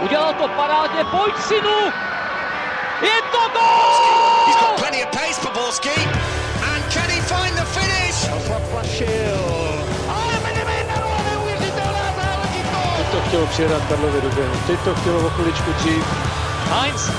Udělal 0.00 0.34
to 0.34 0.48
parádně, 0.48 1.04
pojď 1.04 1.34
synu! 1.38 1.78
Je 3.02 3.22
to 3.32 3.38
gol! 3.52 4.46
He's 4.46 4.56
got 4.60 4.76
plenty 4.76 5.04
of 5.04 5.10
pace 5.10 5.40
for 5.40 5.52
Borski. 5.52 5.90
And 6.72 6.92
can 6.92 7.10
he 7.10 7.20
find 7.20 7.54
the 7.56 7.64
finish? 7.64 8.28
Ale 10.08 10.34
Benevenero, 10.42 11.08
neuvěřitelná 11.30 12.06
záležitost! 12.16 12.96
Teď 12.96 13.06
to 13.10 13.20
chtělo 13.28 13.46
přijedat 13.46 13.82
Karlovi 13.88 14.20
do 14.20 14.28
běhu. 14.28 14.54
Teď 14.66 14.80
to 14.80 14.94
chtělo 14.94 15.26
o 15.26 15.30
chviličku 15.30 15.72
dřív. 15.72 16.04
Heinz. 16.70 17.10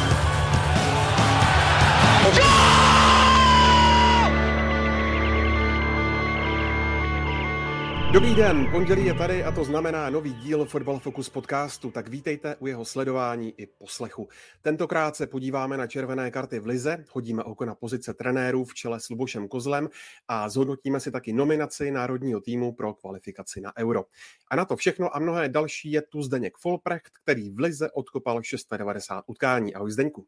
Dobrý 8.15 8.35
den, 8.35 8.71
pondělí 8.71 9.05
je 9.05 9.13
tady 9.13 9.43
a 9.43 9.51
to 9.51 9.63
znamená 9.63 10.09
nový 10.09 10.33
díl 10.33 10.65
Football 10.65 10.99
Focus 10.99 11.29
podcastu, 11.29 11.91
tak 11.91 12.07
vítejte 12.07 12.55
u 12.55 12.67
jeho 12.67 12.85
sledování 12.85 13.53
i 13.57 13.67
poslechu. 13.67 14.29
Tentokrát 14.61 15.15
se 15.15 15.27
podíváme 15.27 15.77
na 15.77 15.87
červené 15.87 16.31
karty 16.31 16.59
v 16.59 16.65
Lize, 16.65 17.05
hodíme 17.11 17.43
oko 17.43 17.65
na 17.65 17.75
pozice 17.75 18.13
trenérů 18.13 18.65
v 18.65 18.73
čele 18.73 18.99
s 18.99 19.09
Lubošem 19.09 19.47
Kozlem 19.47 19.89
a 20.27 20.49
zhodnotíme 20.49 20.99
si 20.99 21.11
taky 21.11 21.33
nominaci 21.33 21.91
národního 21.91 22.41
týmu 22.41 22.73
pro 22.73 22.93
kvalifikaci 22.93 23.61
na 23.61 23.77
Euro. 23.77 24.05
A 24.51 24.55
na 24.55 24.65
to 24.65 24.75
všechno 24.75 25.15
a 25.15 25.19
mnohé 25.19 25.49
další 25.49 25.91
je 25.91 26.01
tu 26.01 26.21
Zdeněk 26.21 26.57
Folprecht, 26.57 27.11
který 27.23 27.49
v 27.49 27.59
Lize 27.59 27.91
odkopal 27.91 28.43
690 28.43 29.23
utkání. 29.27 29.73
Ahoj 29.75 29.91
Zdeňku. 29.91 30.25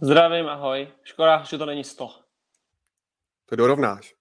Zdravím, 0.00 0.48
ahoj. 0.48 0.88
Škoda, 1.02 1.42
že 1.42 1.58
to 1.58 1.66
není 1.66 1.84
100. 1.84 2.10
To 3.46 3.56
dorovnáš. 3.56 4.13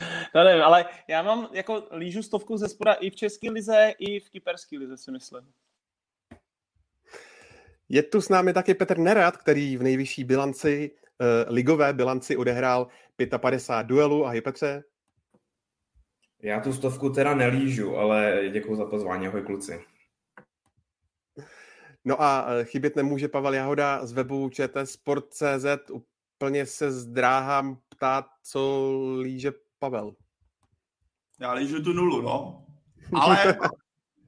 No 0.34 0.44
nevím, 0.44 0.62
ale 0.62 0.84
já 1.08 1.22
mám 1.22 1.48
jako 1.52 1.88
lížu 1.96 2.22
stovku 2.22 2.56
ze 2.56 2.68
spoda 2.68 2.92
i 2.92 3.10
v 3.10 3.16
české 3.16 3.50
lize, 3.50 3.92
i 3.98 4.20
v 4.20 4.30
kyperské 4.30 4.78
lize, 4.78 4.96
si 4.96 5.10
myslím. 5.10 5.52
Je 7.88 8.02
tu 8.02 8.20
s 8.20 8.28
námi 8.28 8.52
taky 8.52 8.74
Petr 8.74 8.98
Nerad, 8.98 9.36
který 9.36 9.76
v 9.76 9.82
nejvyšší 9.82 10.24
bilanci, 10.24 10.90
uh, 10.90 11.54
ligové 11.54 11.92
bilanci 11.92 12.36
odehrál 12.36 12.88
55 13.38 13.86
duelů. 13.86 14.26
Ahoj 14.26 14.40
Petře. 14.40 14.84
Já 16.42 16.60
tu 16.60 16.72
stovku 16.72 17.10
teda 17.10 17.34
nelížu, 17.34 17.96
ale 17.96 18.48
děkuji 18.52 18.76
za 18.76 18.84
pozvání, 18.84 19.26
ahoj 19.26 19.42
kluci. 19.42 19.84
No 22.04 22.22
a 22.22 22.46
chybět 22.62 22.96
nemůže 22.96 23.28
Pavel 23.28 23.54
Jahoda 23.54 24.06
z 24.06 24.12
webu 24.12 24.48
ČT 24.48 24.86
Sport.cz. 24.86 25.90
Úplně 25.90 26.66
se 26.66 26.90
zdráhám 26.90 27.78
ptát, 27.88 28.26
co 28.42 28.92
líže 29.20 29.52
Pavel. 29.80 30.12
Já 31.40 31.52
lížu 31.52 31.82
tu 31.82 31.92
nulu, 31.92 32.22
no. 32.22 32.66
Ale 33.20 33.58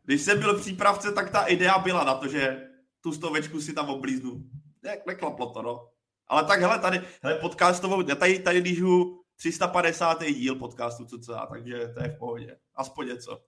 když 0.04 0.22
jsem 0.22 0.38
byl 0.38 0.58
v 0.58 0.60
přípravce, 0.60 1.12
tak 1.12 1.30
ta 1.30 1.44
idea 1.46 1.78
byla 1.78 2.04
na 2.04 2.14
to, 2.14 2.28
že 2.28 2.68
tu 3.00 3.12
stovečku 3.12 3.60
si 3.60 3.72
tam 3.72 3.90
oblíznu. 3.90 4.42
Ne, 4.82 4.98
neklaplo 5.06 5.50
to, 5.50 5.62
no. 5.62 5.88
Ale 6.28 6.44
tak 6.44 6.60
hele, 6.60 6.78
tady, 6.78 7.00
hele, 7.22 7.38
podcastovou, 7.38 8.08
já 8.08 8.14
tady, 8.14 8.38
tady 8.38 8.58
lížu 8.58 9.22
350. 9.36 10.24
díl 10.24 10.54
podcastu 10.54 11.06
CCA, 11.06 11.46
takže 11.46 11.88
to 11.94 12.02
je 12.02 12.08
v 12.08 12.18
pohodě. 12.18 12.56
Aspoň 12.74 13.06
něco. 13.06 13.42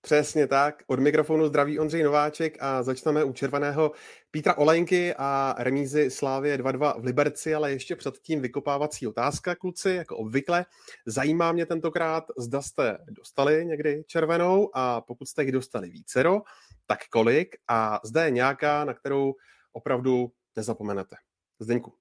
Přesně 0.00 0.46
tak. 0.46 0.82
Od 0.86 0.98
mikrofonu 0.98 1.46
zdraví 1.46 1.78
Ondřej 1.78 2.02
Nováček 2.02 2.56
a 2.60 2.82
začneme 2.82 3.24
u 3.24 3.32
červeného 3.32 3.92
Pítra 4.36 4.58
Olejnky 4.58 5.14
a 5.18 5.54
remízy 5.58 6.10
Slávě 6.10 6.58
2-2 6.58 7.00
v 7.00 7.04
Liberci, 7.04 7.54
ale 7.54 7.72
ještě 7.72 7.96
předtím 7.96 8.42
vykopávací 8.42 9.06
otázka, 9.06 9.54
kluci, 9.54 9.90
jako 9.90 10.16
obvykle. 10.16 10.66
Zajímá 11.06 11.52
mě 11.52 11.66
tentokrát, 11.66 12.24
zda 12.38 12.62
jste 12.62 12.98
dostali 13.08 13.66
někdy 13.66 14.04
červenou 14.06 14.70
a 14.74 15.00
pokud 15.00 15.28
jste 15.28 15.42
jich 15.42 15.52
dostali 15.52 15.90
vícero, 15.90 16.42
tak 16.86 16.98
kolik 17.08 17.56
a 17.68 18.00
zde 18.04 18.24
je 18.24 18.30
nějaká, 18.30 18.84
na 18.84 18.94
kterou 18.94 19.34
opravdu 19.72 20.32
nezapomenete. 20.56 21.16
Zdeňku. 21.58 21.94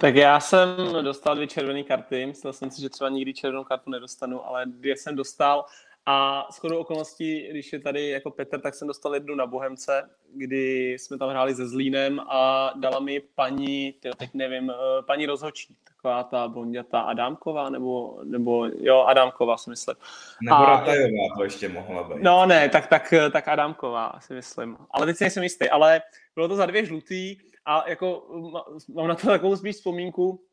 Tak 0.00 0.14
já 0.14 0.40
jsem 0.40 0.68
dostal 1.02 1.34
dvě 1.34 1.46
červené 1.46 1.82
karty, 1.82 2.26
myslel 2.26 2.52
jsem 2.52 2.70
si, 2.70 2.80
že 2.80 2.88
třeba 2.88 3.10
nikdy 3.10 3.34
červenou 3.34 3.64
kartu 3.64 3.90
nedostanu, 3.90 4.46
ale 4.46 4.66
dvě 4.66 4.96
jsem 4.96 5.16
dostal 5.16 5.64
a 6.06 6.46
s 6.50 6.58
chodou 6.58 6.78
okolností, 6.78 7.48
když 7.50 7.72
je 7.72 7.80
tady 7.80 8.08
jako 8.08 8.30
Petr, 8.30 8.60
tak 8.60 8.74
jsem 8.74 8.88
dostal 8.88 9.14
jednu 9.14 9.34
na 9.34 9.46
Bohemce, 9.46 10.10
kdy 10.34 10.92
jsme 10.92 11.18
tam 11.18 11.30
hráli 11.30 11.54
se 11.54 11.68
Zlínem 11.68 12.20
a 12.20 12.72
dala 12.76 13.00
mi 13.00 13.20
paní, 13.34 13.92
tyjo, 13.92 14.14
teď 14.14 14.30
nevím, 14.34 14.70
eh, 14.70 15.02
paní 15.06 15.26
rozhočí, 15.26 15.76
taková 15.84 16.24
ta 16.24 16.48
blondětá 16.48 17.00
Adámková, 17.00 17.70
nebo, 17.70 18.20
nebo 18.24 18.66
jo, 18.66 19.00
Adámková 19.00 19.56
si 19.56 19.70
myslím. 19.70 19.96
Nebo 20.42 20.56
a, 20.56 20.66
Ratajová 20.66 21.36
to 21.36 21.44
ještě 21.44 21.68
mohla 21.68 22.02
být. 22.02 22.22
No 22.22 22.46
ne, 22.46 22.68
tak, 22.68 22.86
tak, 22.86 23.14
tak 23.32 23.48
Adámková 23.48 24.12
si 24.20 24.34
myslím. 24.34 24.76
Ale 24.90 25.06
teď 25.06 25.16
si 25.16 25.24
nejsem 25.24 25.42
jistý, 25.42 25.70
ale 25.70 26.02
bylo 26.34 26.48
to 26.48 26.56
za 26.56 26.66
dvě 26.66 26.84
žlutý 26.84 27.36
a 27.64 27.88
jako 27.88 28.26
mám 28.94 29.08
na 29.08 29.14
to 29.14 29.26
takovou 29.26 29.56
spíš 29.56 29.76
vzpomínku, 29.76 30.44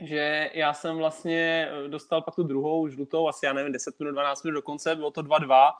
že 0.00 0.50
já 0.54 0.74
jsem 0.74 0.96
vlastně 0.96 1.68
dostal 1.88 2.22
pak 2.22 2.34
tu 2.34 2.42
druhou 2.42 2.88
žlutou, 2.88 3.28
asi 3.28 3.46
já 3.46 3.52
nevím, 3.52 3.72
10 3.72 4.00
minut, 4.00 4.12
12 4.12 4.44
minut 4.44 4.54
do 4.54 4.62
konce, 4.62 4.96
bylo 4.96 5.10
to 5.10 5.22
2-2 5.22 5.72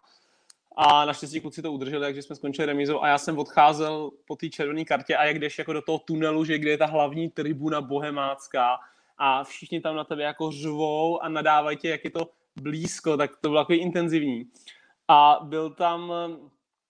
a 0.77 1.05
naštěstí 1.05 1.41
kluci 1.41 1.63
to 1.63 1.73
udrželi, 1.73 2.07
takže 2.07 2.23
jsme 2.23 2.37
skončili 2.37 2.67
remízou 2.67 3.03
a 3.03 3.09
já 3.09 3.19
jsem 3.19 3.39
odcházel 3.39 4.11
po 4.27 4.37
té 4.37 4.49
červené 4.49 4.85
kartě 4.85 5.17
a 5.17 5.25
jak 5.25 5.39
jdeš 5.39 5.59
jako 5.59 5.73
do 5.73 5.83
toho 5.83 5.99
tunelu, 5.99 6.45
že 6.45 6.59
kde 6.59 6.71
je 6.71 6.79
ta 6.79 6.87
hlavní 6.87 7.31
tribuna 7.31 7.81
bohemácká 7.81 8.79
a 9.19 9.45
všichni 9.45 9.81
tam 9.81 9.97
na 9.97 10.05
tebe 10.05 10.23
jako 10.23 10.51
řvou 10.51 11.23
a 11.23 11.29
nadávají 11.29 11.77
tě, 11.77 11.89
jak 11.89 12.05
je 12.05 12.11
to 12.11 12.31
blízko, 12.57 13.17
tak 13.17 13.31
to 13.41 13.49
bylo 13.49 13.61
takový 13.61 13.79
intenzivní. 13.79 14.45
A 15.09 15.39
byl 15.43 15.71
tam 15.71 16.13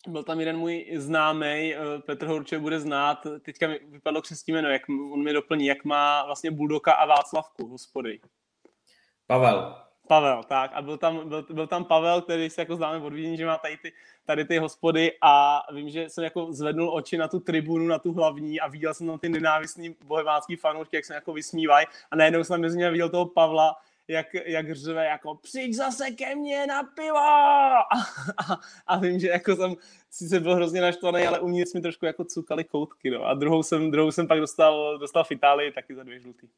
byl 0.08 0.22
tam 0.22 0.38
jeden 0.40 0.56
můj 0.56 0.86
známý, 0.96 1.74
eh, 1.74 1.78
Petr 2.06 2.26
Horče 2.26 2.58
bude 2.58 2.80
znát, 2.80 3.26
teďka 3.42 3.68
mi 3.68 3.80
vypadlo 3.88 4.22
křesní 4.22 4.52
jméno, 4.52 4.68
jak 4.68 4.82
on 4.88 5.22
mi 5.22 5.32
doplní, 5.32 5.66
jak 5.66 5.84
má 5.84 6.26
vlastně 6.26 6.50
Buldoka 6.50 6.92
a 6.92 7.06
Václavku, 7.06 7.68
hospody. 7.68 8.20
Pavel. 9.26 9.76
Pavel, 10.08 10.42
tak. 10.42 10.70
A 10.74 10.82
byl 10.82 10.98
tam, 10.98 11.28
byl, 11.28 11.46
byl 11.50 11.66
tam 11.66 11.84
Pavel, 11.84 12.22
který 12.22 12.50
se 12.50 12.60
jako 12.60 12.76
známe 12.76 13.04
od 13.04 13.12
že 13.12 13.46
má 13.46 13.58
tady 13.58 13.76
ty, 13.76 13.92
tady 14.24 14.44
ty 14.44 14.58
hospody 14.58 15.12
a 15.22 15.62
vím, 15.72 15.88
že 15.88 16.08
jsem 16.08 16.24
jako 16.24 16.52
zvednul 16.52 16.94
oči 16.94 17.16
na 17.16 17.28
tu 17.28 17.40
tribunu, 17.40 17.86
na 17.86 17.98
tu 17.98 18.12
hlavní 18.12 18.60
a 18.60 18.68
viděl 18.68 18.94
jsem 18.94 19.06
tam 19.06 19.18
ty 19.18 19.28
nenávistný 19.28 19.96
bohemácký 20.04 20.56
fanoušky, 20.56 20.96
jak 20.96 21.04
se 21.04 21.14
jako 21.14 21.32
vysmívají 21.32 21.86
a 22.10 22.16
najednou 22.16 22.44
jsem 22.44 22.60
mezi 22.60 22.78
nimi 22.78 22.90
viděl 22.90 23.08
toho 23.08 23.26
Pavla, 23.26 23.76
jak, 24.08 24.26
jak 24.34 24.72
řve 24.72 25.06
jako 25.06 25.34
přijď 25.34 25.74
zase 25.74 26.10
ke 26.10 26.34
mně 26.34 26.66
na 26.66 26.82
pivo 26.82 27.16
a, 27.16 27.80
a, 27.80 28.60
a 28.86 28.98
vím, 28.98 29.18
že 29.18 29.28
jako 29.28 29.56
jsem 29.56 29.74
sice 30.10 30.40
byl 30.40 30.54
hrozně 30.54 30.80
naštvaný, 30.80 31.26
ale 31.26 31.40
uvnitř 31.40 31.74
mi 31.74 31.80
trošku 31.80 32.06
jako 32.06 32.24
cukali 32.24 32.64
koutky, 32.64 33.10
no. 33.10 33.24
A 33.24 33.34
druhou 33.34 33.62
jsem, 33.62 33.90
druhou 33.90 34.10
jsem 34.10 34.28
pak 34.28 34.40
dostal, 34.40 34.98
dostal 34.98 35.24
v 35.24 35.32
Itálii 35.32 35.72
taky 35.72 35.94
za 35.94 36.02
dvě 36.02 36.20
žlutý. 36.20 36.48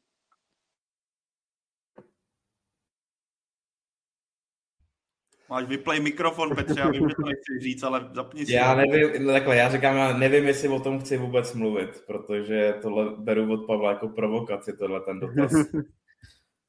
Máš 5.49 5.65
vyplay 5.65 5.99
mikrofon, 5.99 6.55
Petře, 6.55 6.79
já 6.79 6.89
vím, 6.89 7.09
že 7.09 7.15
to 7.15 7.21
nechci 7.21 7.59
říct, 7.61 7.83
ale 7.83 8.09
zapni 8.13 8.45
si. 8.45 8.53
Já 8.53 8.75
nevím, 8.75 9.27
takhle, 9.27 9.55
já 9.55 9.71
říkám, 9.71 9.97
já 9.97 10.17
nevím, 10.17 10.47
jestli 10.47 10.69
o 10.69 10.79
tom 10.79 10.99
chci 10.99 11.17
vůbec 11.17 11.53
mluvit, 11.53 12.03
protože 12.07 12.73
tohle 12.81 13.15
beru 13.17 13.53
od 13.53 13.65
Pavla 13.65 13.89
jako 13.89 14.07
provokaci, 14.07 14.77
tohle 14.77 15.01
ten 15.01 15.19
dotaz. 15.19 15.51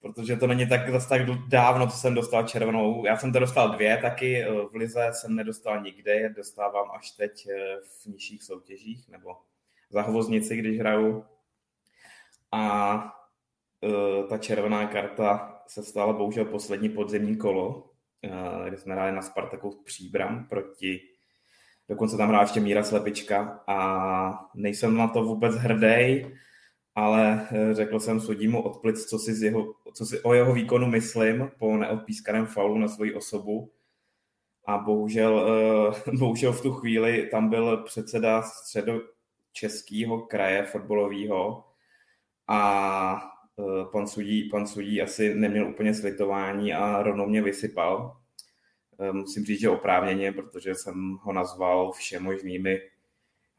protože 0.02 0.36
to 0.36 0.46
není 0.46 0.66
tak 0.66 0.90
zase 0.90 1.08
tak 1.08 1.22
dávno, 1.48 1.86
co 1.86 1.96
jsem 1.96 2.14
dostal 2.14 2.48
červenou. 2.48 3.04
Já 3.06 3.16
jsem 3.16 3.32
to 3.32 3.38
dostal 3.38 3.70
dvě 3.70 3.96
taky, 3.96 4.42
eh, 4.42 4.50
v 4.50 4.74
Lize 4.74 5.08
jsem 5.12 5.36
nedostal 5.36 5.82
nikde, 5.82 6.28
dostávám 6.36 6.90
až 6.98 7.10
teď 7.10 7.46
eh, 7.50 7.76
v 8.02 8.06
nižších 8.06 8.42
soutěžích, 8.42 9.08
nebo 9.08 9.36
za 9.90 10.02
hvoznici, 10.02 10.56
když 10.56 10.78
hraju. 10.78 11.24
A 12.54 12.94
uh, 13.80 14.28
ta 14.28 14.38
červená 14.38 14.86
karta 14.86 15.62
se 15.66 15.82
stala 15.82 16.12
bohužel 16.12 16.44
poslední 16.44 16.88
podzemní 16.88 17.36
kolo, 17.36 17.90
kde 18.68 18.76
jsme 18.76 18.94
hráli 18.94 19.12
na 19.12 19.22
Spartaku 19.22 19.82
Příbram 19.84 20.48
proti 20.48 21.00
Dokonce 21.88 22.16
tam 22.16 22.28
hrál 22.28 22.42
ještě 22.42 22.60
Míra 22.60 22.82
Slepička 22.82 23.60
a 23.66 24.48
nejsem 24.54 24.96
na 24.96 25.08
to 25.08 25.24
vůbec 25.24 25.54
hrdý, 25.54 26.26
ale 26.94 27.48
eh, 27.50 27.74
řekl 27.74 28.00
jsem 28.00 28.20
sudímu 28.20 28.62
odplic, 28.62 29.04
co 29.04 29.18
si, 29.18 29.34
z 29.34 29.42
jeho, 29.42 29.74
co 29.92 30.06
si 30.06 30.20
o 30.20 30.34
jeho 30.34 30.52
výkonu 30.52 30.86
myslím 30.86 31.50
po 31.58 31.76
neodpískaném 31.76 32.46
faulu 32.46 32.78
na 32.78 32.88
svoji 32.88 33.14
osobu. 33.14 33.72
A 34.66 34.78
bohužel, 34.78 35.46
eh, 36.06 36.10
bohužel 36.18 36.52
v 36.52 36.62
tu 36.62 36.72
chvíli 36.72 37.28
tam 37.30 37.50
byl 37.50 37.76
předseda 37.76 38.42
středočeského 38.42 40.22
kraje 40.22 40.62
fotbalového 40.62 41.64
a 42.48 43.22
eh, 43.58 43.84
pan 43.92 44.06
sudí, 44.06 44.48
pan 44.48 44.66
sudí 44.66 45.02
asi 45.02 45.34
neměl 45.34 45.68
úplně 45.68 45.94
slitování 45.94 46.74
a 46.74 47.02
rovnou 47.02 47.26
mě 47.26 47.42
vysypal. 47.42 48.16
Musím 49.12 49.44
říct, 49.44 49.60
že 49.60 49.68
oprávněně, 49.68 50.32
protože 50.32 50.74
jsem 50.74 51.18
ho 51.22 51.32
nazval 51.32 51.92
všemožnými 51.92 52.80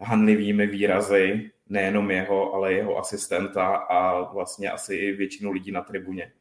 hanlivými 0.01 0.67
výrazy, 0.67 1.51
nejenom 1.69 2.11
jeho, 2.11 2.53
ale 2.53 2.73
jeho 2.73 2.97
asistenta 2.97 3.75
a 3.75 4.31
vlastně 4.33 4.71
asi 4.71 4.95
i 4.95 5.11
většinu 5.11 5.51
lidí 5.51 5.71
na 5.71 5.81
tribuně. 5.81 6.31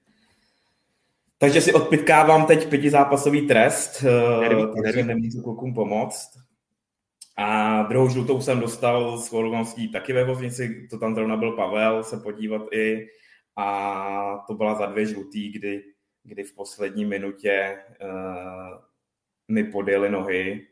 Takže 1.38 1.60
si 1.60 1.72
odpitkávám 1.72 2.46
teď 2.46 2.68
pětizápasový 2.68 3.46
trest, 3.46 4.04
uh, 4.04 4.82
takže 4.82 5.04
nemůžu 5.04 5.42
klukům 5.42 5.74
pomoct. 5.74 6.38
A 7.36 7.82
druhou 7.82 8.08
žlutou 8.08 8.40
jsem 8.40 8.60
dostal 8.60 9.18
s 9.18 9.26
okolností 9.26 9.88
taky 9.88 10.12
ve 10.12 10.24
voznici, 10.24 10.86
to 10.90 10.98
tam 10.98 11.14
zrovna 11.14 11.36
byl 11.36 11.52
Pavel, 11.52 12.04
se 12.04 12.16
podívat 12.16 12.62
i. 12.72 13.06
A 13.56 14.44
to 14.46 14.54
byla 14.54 14.74
za 14.74 14.86
dvě 14.86 15.06
žlutý, 15.06 15.52
kdy, 15.52 15.82
kdy 16.24 16.44
v 16.44 16.54
poslední 16.54 17.04
minutě 17.04 17.78
uh, 18.02 18.78
mi 19.48 19.64
podjeli 19.64 20.10
nohy, 20.10 20.66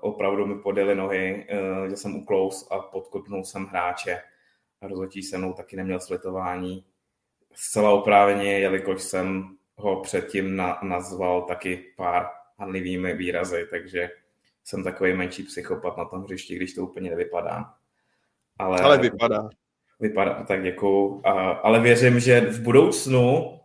opravdu 0.00 0.46
mi 0.46 0.54
podjeli 0.54 0.94
nohy, 0.94 1.46
uh, 1.52 1.88
že 1.88 1.96
jsem 1.96 2.16
uklous 2.16 2.68
a 2.70 2.78
podkopnul 2.78 3.44
jsem 3.44 3.66
hráče. 3.66 4.22
A 4.80 4.88
rozhodčí 4.88 5.22
se 5.22 5.38
mnou 5.38 5.52
taky 5.52 5.76
neměl 5.76 6.00
slitování. 6.00 6.84
Zcela 7.54 7.90
oprávně, 7.90 8.58
jelikož 8.58 9.02
jsem 9.02 9.56
ho 9.76 10.00
předtím 10.00 10.56
na, 10.56 10.78
nazval 10.82 11.42
taky 11.42 11.84
pár 11.96 12.26
hanlivými 12.58 13.14
výrazy, 13.14 13.66
takže 13.70 14.10
jsem 14.64 14.84
takový 14.84 15.14
menší 15.14 15.42
psychopat 15.42 15.96
na 15.96 16.04
tom 16.04 16.22
hřišti, 16.22 16.56
když 16.56 16.74
to 16.74 16.82
úplně 16.82 17.10
nevypadá. 17.10 17.74
Ale, 18.58 18.80
ale 18.80 18.98
vypadá. 18.98 19.48
Vypadá, 20.00 20.44
tak 20.44 20.62
děkuju. 20.62 21.20
A, 21.24 21.30
ale 21.50 21.80
věřím, 21.80 22.20
že 22.20 22.40
v 22.40 22.60
budoucnu, 22.60 23.58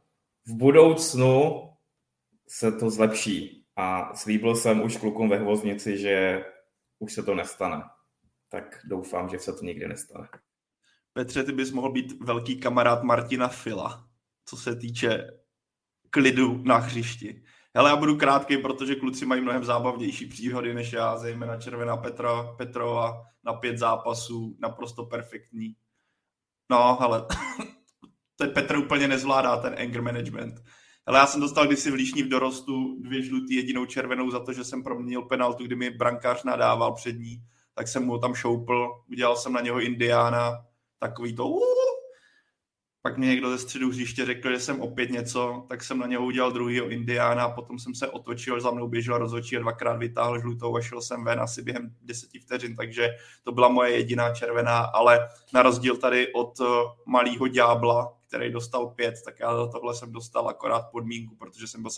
v 0.46 0.54
budoucnu 0.54 1.62
se 2.48 2.72
to 2.72 2.90
zlepší. 2.90 3.63
A 3.76 4.16
slíbil 4.16 4.56
jsem 4.56 4.82
už 4.82 4.98
klukům 4.98 5.30
ve 5.30 5.38
hvoznici, 5.38 5.98
že 5.98 6.46
už 7.00 7.14
se 7.14 7.24
to 7.24 7.36
nestane. 7.36 7.84
Tak 8.50 8.80
doufám, 8.86 9.30
že 9.30 9.40
se 9.40 9.54
to 9.54 9.66
nikdy 9.66 9.88
nestane. 9.88 10.28
Petře, 11.14 11.44
ty 11.44 11.52
bys 11.52 11.72
mohl 11.72 11.92
být 11.92 12.22
velký 12.22 12.60
kamarád 12.60 13.04
Martina 13.04 13.48
Fila, 13.48 14.08
co 14.46 14.58
se 14.58 14.76
týče 14.76 15.28
klidu 16.10 16.64
na 16.64 16.78
hřišti. 16.78 17.44
Hele, 17.76 17.90
já 17.90 17.96
budu 17.96 18.18
krátký, 18.18 18.58
protože 18.58 18.96
kluci 18.96 19.26
mají 19.26 19.42
mnohem 19.42 19.64
zábavnější 19.64 20.26
příhody 20.26 20.74
než 20.74 20.94
já, 20.94 21.18
zejména 21.18 21.58
Červená 21.58 21.98
Petra, 21.98 22.44
Petrova 22.44 23.24
na 23.44 23.54
pět 23.54 23.78
zápasů, 23.78 24.58
naprosto 24.60 25.06
perfektní. 25.06 25.76
No, 26.72 27.02
ale 27.02 27.26
ten 28.36 28.50
Petr 28.50 28.76
úplně 28.76 29.08
nezvládá 29.08 29.58
ten 29.58 29.76
anger 29.80 30.02
management. 30.02 30.64
Ale 31.06 31.20
já 31.20 31.28
jsem 31.28 31.42
dostal 31.42 31.68
kdysi 31.68 31.92
v 31.92 31.94
Líšní 31.94 32.24
v 32.24 32.30
dorostu 32.30 32.96
dvě 33.02 33.22
žlutý, 33.22 33.56
jedinou 33.56 33.86
červenou 33.86 34.32
za 34.32 34.40
to, 34.40 34.54
že 34.54 34.64
jsem 34.64 34.84
proměnil 34.84 35.22
penaltu, 35.22 35.64
kdy 35.66 35.76
mi 35.76 35.90
brankář 35.90 36.44
nadával 36.44 36.94
před 36.94 37.20
ní, 37.20 37.44
tak 37.74 37.88
jsem 37.88 38.06
mu 38.06 38.18
tam 38.18 38.36
šoupl, 38.36 38.90
udělal 39.10 39.36
jsem 39.36 39.54
na 39.54 39.62
něho 39.62 39.82
Indiána, 39.82 40.52
takový 41.00 41.36
to 41.36 41.60
pak 43.06 43.18
mě 43.18 43.28
někdo 43.28 43.50
ze 43.50 43.58
středu 43.58 43.90
hřiště 43.90 44.26
řekl, 44.26 44.52
že 44.52 44.60
jsem 44.60 44.82
opět 44.82 45.12
něco, 45.12 45.66
tak 45.70 45.84
jsem 45.84 46.00
na 46.00 46.08
něho 46.08 46.26
udělal 46.26 46.52
druhýho 46.52 46.90
Indiána, 46.90 47.50
potom 47.50 47.80
jsem 47.80 47.96
se 47.96 48.08
otočil, 48.08 48.62
za 48.62 48.72
mnou 48.72 48.88
běžel 48.88 49.18
rozhodčí 49.18 49.58
a 49.58 49.60
dvakrát 49.60 49.94
vytáhl 49.94 50.40
žlutou 50.40 50.78
a 50.78 50.82
šel 50.82 51.02
jsem 51.02 51.24
ven 51.24 51.40
asi 51.40 51.62
během 51.62 51.96
deseti 52.02 52.40
vteřin, 52.40 52.76
takže 52.76 53.10
to 53.44 53.52
byla 53.52 53.68
moje 53.68 53.92
jediná 53.92 54.34
červená, 54.34 54.78
ale 54.80 55.30
na 55.54 55.62
rozdíl 55.62 55.98
tady 55.98 56.34
od 56.34 56.60
eh, 56.62 56.66
malého 57.06 57.48
ďábla, 57.48 58.14
který 58.34 58.52
dostal 58.52 58.88
pět, 58.88 59.16
tak 59.26 59.40
já 59.40 59.58
za 59.58 59.68
tohle 59.68 59.96
jsem 59.96 60.12
dostal 60.12 60.50
akorát 60.50 60.82
podmínku, 60.92 61.36
protože 61.36 61.68
jsem 61.68 61.82
byl 61.82 61.92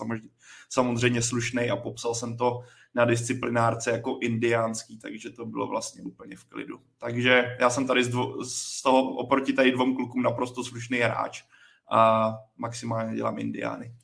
samozřejmě, 0.70 1.22
slušný 1.22 1.70
a 1.70 1.76
popsal 1.76 2.16
jsem 2.16 2.38
to 2.38 2.62
na 2.96 3.06
disciplinárce 3.06 3.92
jako 3.92 4.18
indiánský, 4.22 5.00
takže 5.00 5.30
to 5.30 5.46
bylo 5.46 5.68
vlastně 5.68 6.04
úplně 6.04 6.36
v 6.36 6.44
klidu. 6.44 6.82
Takže 6.98 7.58
já 7.60 7.70
jsem 7.70 7.88
tady 7.88 8.04
z, 8.04 8.08
dvo, 8.08 8.46
z 8.46 8.82
toho 8.82 9.16
oproti 9.16 9.54
tady 9.54 9.72
dvou 9.72 9.96
klukům 9.96 10.22
naprosto 10.22 10.64
slušný 10.64 10.98
hráč 10.98 11.44
a 11.92 12.32
maximálně 12.58 13.16
dělám 13.16 13.40
indiány. 13.40 13.96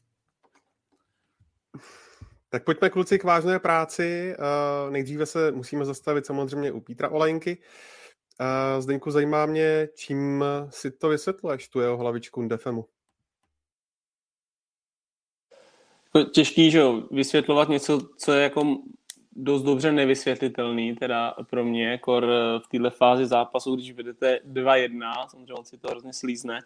Tak 2.50 2.64
pojďme 2.64 2.90
kluci 2.90 3.20
k 3.20 3.24
vážné 3.24 3.60
práci. 3.60 4.36
Nejdříve 4.90 5.26
se 5.26 5.52
musíme 5.52 5.86
zastavit 5.86 6.26
samozřejmě 6.26 6.72
u 6.72 6.80
Pítra 6.80 7.10
Olejnky. 7.10 7.58
Zdeňku, 8.80 9.12
zajímá 9.12 9.46
mě, 9.46 9.88
čím 9.96 10.46
si 10.70 10.92
to 10.92 11.10
vysvětluješ, 11.10 11.68
tu 11.68 11.80
jeho 11.80 11.98
hlavičku 11.98 12.48
Defemu? 12.48 12.86
Jako 16.16 16.30
těžký, 16.30 16.72
že 16.72 16.78
jo, 16.78 17.04
vysvětlovat 17.12 17.70
něco, 17.70 18.00
co 18.18 18.34
je 18.34 18.44
jako 18.44 18.78
dost 19.32 19.64
dobře 19.64 19.92
nevysvětlitelný, 19.92 20.96
teda 20.96 21.36
pro 21.50 21.66
mě, 21.66 21.98
kor 21.98 22.26
v 22.66 22.68
této 22.72 22.90
fázi 22.90 23.26
zápasu, 23.26 23.76
když 23.76 23.92
vedete 23.92 24.40
2-1, 24.46 25.28
samozřejmě 25.28 25.54
on 25.54 25.66
si 25.66 25.78
to 25.78 25.88
hrozně 25.88 26.14
slízne 26.14 26.60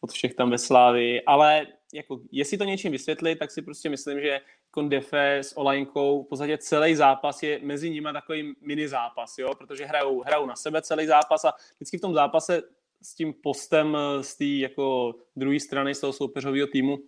od 0.00 0.12
všech 0.12 0.34
tam 0.34 0.50
ve 0.50 0.58
Slávii, 0.58 1.22
ale 1.22 1.66
jako, 1.94 2.20
jestli 2.32 2.58
to 2.58 2.64
něčím 2.64 2.92
vysvětlit, 2.92 3.38
tak 3.38 3.50
si 3.50 3.62
prostě 3.62 3.88
myslím, 3.88 4.20
že 4.20 4.40
Defe 4.82 5.36
s 5.36 5.56
Olajnkou, 5.56 6.22
v 6.22 6.28
podstatě 6.28 6.58
celý 6.58 6.94
zápas 6.94 7.42
je 7.42 7.60
mezi 7.62 7.90
nimi 7.90 8.08
takový 8.12 8.54
mini 8.60 8.88
zápas, 8.88 9.38
jo? 9.38 9.54
protože 9.58 9.84
hrajou, 9.84 10.22
hrajou 10.22 10.46
na 10.46 10.56
sebe 10.56 10.82
celý 10.82 11.06
zápas 11.06 11.44
a 11.44 11.52
vždycky 11.76 11.98
v 11.98 12.00
tom 12.00 12.14
zápase 12.14 12.62
s 13.02 13.14
tím 13.14 13.34
postem 13.42 13.96
z 14.20 14.36
té 14.36 14.44
jako 14.44 15.14
druhé 15.36 15.60
strany 15.60 15.94
z 15.94 16.00
toho 16.00 16.12
soupeřového 16.12 16.66
týmu 16.66 16.98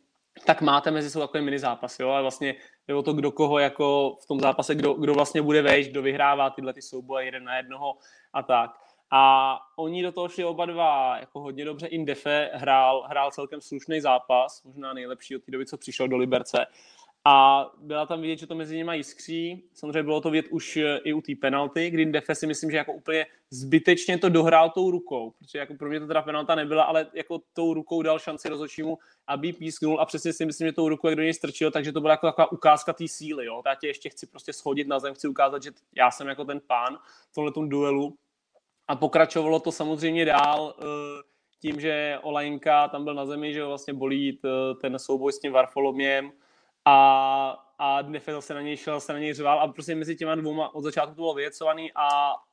tak 0.44 0.62
máte 0.62 0.90
mezi 0.90 1.10
sebou 1.10 1.26
takový 1.26 1.44
mini 1.44 1.58
zápas, 1.58 2.00
jo, 2.00 2.10
a 2.10 2.22
vlastně 2.22 2.54
je 2.88 2.94
o 2.94 3.02
to, 3.02 3.12
kdo 3.12 3.32
koho 3.32 3.58
jako 3.58 4.16
v 4.22 4.26
tom 4.26 4.40
zápase, 4.40 4.74
kdo, 4.74 4.94
kdo 4.94 5.14
vlastně 5.14 5.42
bude 5.42 5.62
vejš, 5.62 5.88
kdo 5.88 6.02
vyhrává 6.02 6.50
tyhle 6.50 6.72
ty 6.72 6.82
souboje 6.82 7.24
jeden 7.24 7.44
na 7.44 7.56
jednoho 7.56 7.98
a 8.32 8.42
tak. 8.42 8.70
A 9.10 9.54
oni 9.76 10.02
do 10.02 10.12
toho 10.12 10.28
šli 10.28 10.44
oba 10.44 10.66
dva 10.66 11.18
jako 11.18 11.40
hodně 11.40 11.64
dobře. 11.64 11.86
Indefe 11.86 12.50
hrál, 12.54 13.06
hrál 13.08 13.30
celkem 13.30 13.60
slušný 13.60 14.00
zápas, 14.00 14.62
možná 14.64 14.92
nejlepší 14.92 15.36
od 15.36 15.42
té 15.42 15.52
doby, 15.52 15.66
co 15.66 15.76
přišel 15.76 16.08
do 16.08 16.16
Liberce. 16.16 16.66
A 17.30 17.66
byla 17.78 18.06
tam 18.06 18.20
vidět, 18.20 18.38
že 18.38 18.46
to 18.46 18.54
mezi 18.54 18.76
nimi 18.76 18.96
jiskří. 18.96 19.64
Samozřejmě 19.74 20.02
bylo 20.02 20.20
to 20.20 20.30
vidět 20.30 20.48
už 20.50 20.76
eh, 20.76 20.98
i 21.04 21.12
u 21.12 21.20
té 21.20 21.32
penalty, 21.40 21.90
kdy 21.90 22.06
Defe 22.06 22.34
si 22.34 22.46
myslím, 22.46 22.70
že 22.70 22.76
jako 22.76 22.92
úplně 22.92 23.26
zbytečně 23.50 24.18
to 24.18 24.28
dohrál 24.28 24.70
tou 24.70 24.90
rukou, 24.90 25.30
protože 25.30 25.58
jako 25.58 25.74
pro 25.74 25.88
mě 25.88 26.00
to 26.00 26.06
teda 26.06 26.22
penalta 26.22 26.54
nebyla, 26.54 26.84
ale 26.84 27.06
jako 27.14 27.40
tou 27.52 27.74
rukou 27.74 28.02
dal 28.02 28.18
šanci 28.18 28.48
rozhodčímu, 28.48 28.98
aby 29.26 29.52
písknul 29.52 30.00
a 30.00 30.06
přesně 30.06 30.32
si 30.32 30.46
myslím, 30.46 30.68
že 30.68 30.72
tou 30.72 30.88
rukou 30.88 31.08
jak 31.08 31.16
do 31.16 31.22
něj 31.22 31.34
strčil, 31.34 31.70
takže 31.70 31.92
to 31.92 32.00
byla 32.00 32.12
jako 32.12 32.26
taková 32.26 32.52
ukázka 32.52 32.92
té 32.92 33.08
síly. 33.08 33.46
Jo. 33.46 33.62
Já 33.66 33.74
tě 33.74 33.86
ještě 33.86 34.08
chci 34.08 34.26
prostě 34.26 34.52
schodit 34.52 34.88
na 34.88 34.98
zem, 34.98 35.14
chci 35.14 35.28
ukázat, 35.28 35.62
že 35.62 35.70
já 35.96 36.10
jsem 36.10 36.28
jako 36.28 36.44
ten 36.44 36.60
pán 36.66 36.98
v 37.30 37.34
tomhle 37.34 37.68
duelu. 37.68 38.16
A 38.88 38.96
pokračovalo 38.96 39.60
to 39.60 39.72
samozřejmě 39.72 40.24
dál 40.24 40.74
eh, 40.78 40.84
tím, 41.60 41.80
že 41.80 42.18
Olajnka 42.22 42.88
tam 42.88 43.04
byl 43.04 43.14
na 43.14 43.26
zemi, 43.26 43.52
že 43.52 43.64
vlastně 43.64 43.94
bolí 43.94 44.40
eh, 44.44 44.74
ten 44.80 44.98
souboj 44.98 45.32
s 45.32 45.40
tím 45.40 45.52
Varfoloměm, 45.52 46.32
a, 46.88 47.64
a 47.78 48.02
Nefedel 48.02 48.42
se 48.42 48.54
na 48.54 48.60
něj 48.60 48.76
šel, 48.76 49.00
se 49.00 49.12
na 49.12 49.18
něj 49.18 49.34
řval 49.34 49.60
a 49.60 49.72
prostě 49.72 49.94
mezi 49.94 50.16
těma 50.16 50.34
dvouma 50.34 50.74
od 50.74 50.82
začátku 50.82 51.14
to 51.14 51.20
bylo 51.22 51.34
vyjecovaný 51.34 51.92
a 51.94 52.08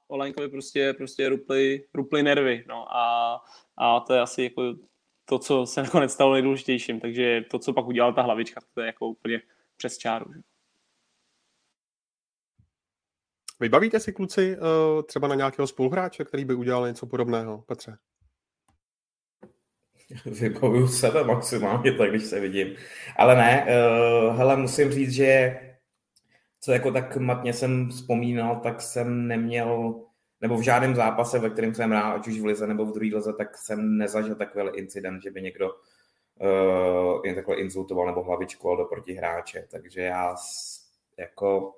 Olenkovi 0.07 0.49
prostě, 0.49 0.93
prostě 0.93 1.29
ruply, 1.29 1.87
ruply 1.93 2.23
nervy, 2.23 2.65
no 2.67 2.95
a, 2.95 3.35
a 3.77 3.99
to 3.99 4.13
je 4.13 4.21
asi 4.21 4.43
jako 4.43 4.75
to, 5.25 5.39
co 5.39 5.65
se 5.65 5.83
nakonec 5.83 6.11
stalo 6.11 6.33
nejdůležitějším, 6.33 6.99
takže 6.99 7.41
to, 7.51 7.59
co 7.59 7.73
pak 7.73 7.87
udělala 7.87 8.13
ta 8.13 8.21
hlavička, 8.21 8.61
to 8.73 8.81
je 8.81 8.87
jako 8.87 9.07
úplně 9.07 9.41
přes 9.77 9.97
čáru. 9.97 10.25
Vybavíte 13.59 13.99
si 13.99 14.13
kluci 14.13 14.57
eh, 14.57 15.03
třeba 15.03 15.27
na 15.27 15.35
nějakého 15.35 15.67
spoluhráče, 15.67 16.25
který 16.25 16.45
by 16.45 16.53
udělal 16.53 16.87
něco 16.87 17.05
podobného, 17.05 17.61
Petře? 17.61 17.97
vybavuju 20.25 20.87
sebe 20.87 21.23
maximálně 21.23 21.91
tak, 21.91 22.09
když 22.09 22.23
se 22.23 22.39
vidím. 22.39 22.75
Ale 23.17 23.35
ne, 23.35 23.67
uh, 23.67 24.37
hele, 24.37 24.57
musím 24.57 24.91
říct, 24.91 25.11
že 25.11 25.59
co 26.61 26.71
jako 26.71 26.91
tak 26.91 27.17
matně 27.17 27.53
jsem 27.53 27.89
vzpomínal, 27.89 28.59
tak 28.63 28.81
jsem 28.81 29.27
neměl, 29.27 30.01
nebo 30.41 30.57
v 30.57 30.61
žádném 30.61 30.95
zápase, 30.95 31.39
ve 31.39 31.49
kterém 31.49 31.75
jsem 31.75 31.89
hrál, 31.89 32.15
ať 32.15 32.27
už 32.27 32.39
v 32.39 32.45
lize 32.45 32.67
nebo 32.67 32.85
v 32.85 32.91
druhé 32.91 33.15
lize, 33.15 33.33
tak 33.33 33.57
jsem 33.57 33.97
nezažil 33.97 34.35
takový 34.35 34.65
incident, 34.73 35.23
že 35.23 35.31
by 35.31 35.41
někdo 35.41 35.69
uh, 35.69 37.21
jen 37.25 37.35
takhle 37.35 37.55
insultoval 37.55 38.05
nebo 38.05 38.23
hlavičku 38.23 38.75
do 38.75 38.85
protihráče. 38.85 39.67
Takže 39.71 40.01
já 40.01 40.35
jako 41.17 41.73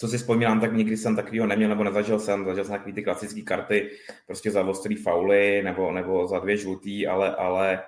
co 0.00 0.08
si 0.08 0.18
vzpomínám, 0.18 0.60
tak 0.60 0.72
nikdy 0.72 0.96
jsem 0.96 1.16
takového 1.16 1.46
neměl 1.46 1.68
nebo 1.68 1.84
nezažil 1.84 2.18
jsem. 2.18 2.44
Zažil 2.44 2.64
jsem 2.64 2.72
takové 2.72 2.92
ty 2.92 3.02
klasické 3.02 3.42
karty, 3.42 3.90
prostě 4.26 4.50
za 4.50 4.62
ostrý 4.62 4.96
fauly 4.96 5.62
nebo, 5.62 5.92
nebo 5.92 6.26
za 6.26 6.38
dvě 6.38 6.56
žlutý, 6.56 7.06
ale, 7.06 7.36
ale 7.36 7.82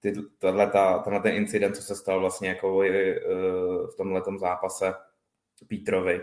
ty, 0.00 0.12
tato, 0.38 0.72
ta, 0.72 0.98
tenhle 0.98 1.22
ten 1.22 1.34
incident, 1.34 1.76
co 1.76 1.82
se 1.82 1.96
stal 1.96 2.20
vlastně 2.20 2.48
jako 2.48 2.82
eh, 2.82 3.20
v 3.92 3.96
tomhle 3.96 4.22
zápase 4.38 4.94
Pítrovi, 5.68 6.20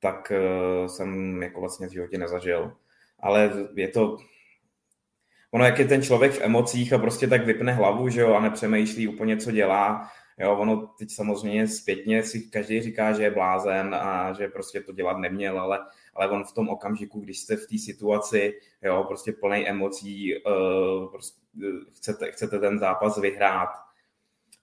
tak 0.00 0.32
eh, 0.32 0.88
jsem 0.88 1.42
jako 1.42 1.60
vlastně 1.60 1.86
v 1.88 1.92
životě 1.92 2.18
nezažil. 2.18 2.72
Ale 3.20 3.50
je 3.74 3.88
to, 3.88 4.16
ono, 5.50 5.64
jak 5.64 5.78
je 5.78 5.84
ten 5.84 6.02
člověk 6.02 6.32
v 6.32 6.40
emocích 6.40 6.92
a 6.92 6.98
prostě 6.98 7.26
tak 7.26 7.46
vypne 7.46 7.72
hlavu, 7.72 8.08
že 8.08 8.20
jo, 8.20 8.34
a 8.34 8.40
nepřemýšlí 8.40 9.08
úplně, 9.08 9.36
co 9.36 9.50
dělá, 9.50 10.10
Jo, 10.38 10.56
ono 10.56 10.86
teď 10.86 11.10
samozřejmě 11.10 11.68
zpětně 11.68 12.22
si 12.22 12.40
každý 12.40 12.82
říká, 12.82 13.12
že 13.12 13.22
je 13.22 13.30
blázen 13.30 13.94
a 13.94 14.32
že 14.32 14.48
prostě 14.48 14.80
to 14.80 14.92
dělat 14.92 15.18
neměl, 15.18 15.60
ale, 15.60 15.78
ale 16.14 16.30
on 16.30 16.44
v 16.44 16.52
tom 16.52 16.68
okamžiku, 16.68 17.20
když 17.20 17.38
jste 17.38 17.56
v 17.56 17.66
té 17.66 17.78
situaci, 17.78 18.60
jo, 18.82 19.04
prostě 19.06 19.32
plný 19.32 19.68
emocí, 19.68 20.34
uh, 20.44 21.10
prostě, 21.10 21.40
chcete, 21.92 22.32
chcete 22.32 22.58
ten 22.58 22.78
zápas 22.78 23.18
vyhrát, 23.18 23.68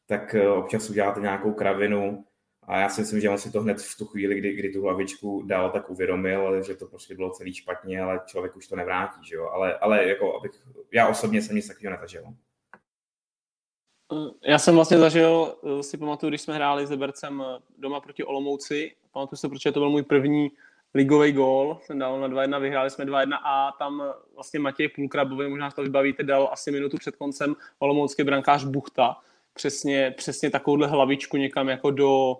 tak 0.05 0.35
občas 0.55 0.89
uděláte 0.89 1.19
nějakou 1.19 1.53
kravinu 1.53 2.25
a 2.67 2.77
já 2.77 2.89
si 2.89 3.01
myslím, 3.01 3.21
že 3.21 3.29
on 3.29 3.37
si 3.37 3.51
to 3.51 3.61
hned 3.61 3.81
v 3.81 3.97
tu 3.97 4.05
chvíli, 4.05 4.35
kdy, 4.35 4.53
kdy 4.53 4.69
tu 4.69 4.81
hlavičku 4.81 5.43
dal, 5.45 5.71
tak 5.71 5.89
uvědomil, 5.89 6.63
že 6.63 6.75
to 6.75 6.85
prostě 6.87 7.15
bylo 7.15 7.29
celý 7.29 7.53
špatně, 7.53 8.01
ale 8.01 8.21
člověk 8.25 8.55
už 8.55 8.67
to 8.67 8.75
nevrátí, 8.75 9.27
že 9.27 9.35
jo. 9.35 9.49
Ale, 9.49 9.77
ale 9.77 10.07
jako, 10.07 10.37
abych, 10.37 10.51
já 10.91 11.07
osobně 11.07 11.41
jsem 11.41 11.55
nic 11.55 11.67
takového 11.67 11.95
nezažil. 11.95 12.23
Já 14.41 14.59
jsem 14.59 14.75
vlastně 14.75 14.97
zažil, 14.97 15.55
si 15.81 15.97
pamatuju, 15.97 16.29
když 16.29 16.41
jsme 16.41 16.55
hráli 16.55 16.87
s 16.87 16.89
Libercem 16.89 17.43
doma 17.77 17.99
proti 17.99 18.23
Olomouci, 18.23 18.95
pamatuju 19.13 19.37
se, 19.37 19.49
protože 19.49 19.71
to 19.71 19.79
byl 19.79 19.89
můj 19.89 20.03
první 20.03 20.51
ligový 20.93 21.31
gól, 21.31 21.77
jsem 21.83 21.99
dal 21.99 22.19
na 22.19 22.27
2-1, 22.27 22.61
vyhráli 22.61 22.89
jsme 22.89 23.05
2-1 23.05 23.37
a 23.43 23.75
tam 23.79 24.03
vlastně 24.35 24.59
Matěj 24.59 24.87
Půlkrabový, 24.87 25.49
možná 25.49 25.71
to 25.71 25.81
vybavíte, 25.81 26.23
dal 26.23 26.49
asi 26.51 26.71
minutu 26.71 26.97
před 26.97 27.15
koncem 27.15 27.55
olomoucký 27.79 28.23
brankář 28.23 28.63
Buchta, 28.63 29.17
přesně, 29.53 30.13
přesně 30.17 30.49
takovouhle 30.49 30.87
hlavičku 30.87 31.37
někam 31.37 31.69
jako 31.69 31.91
do, 31.91 32.37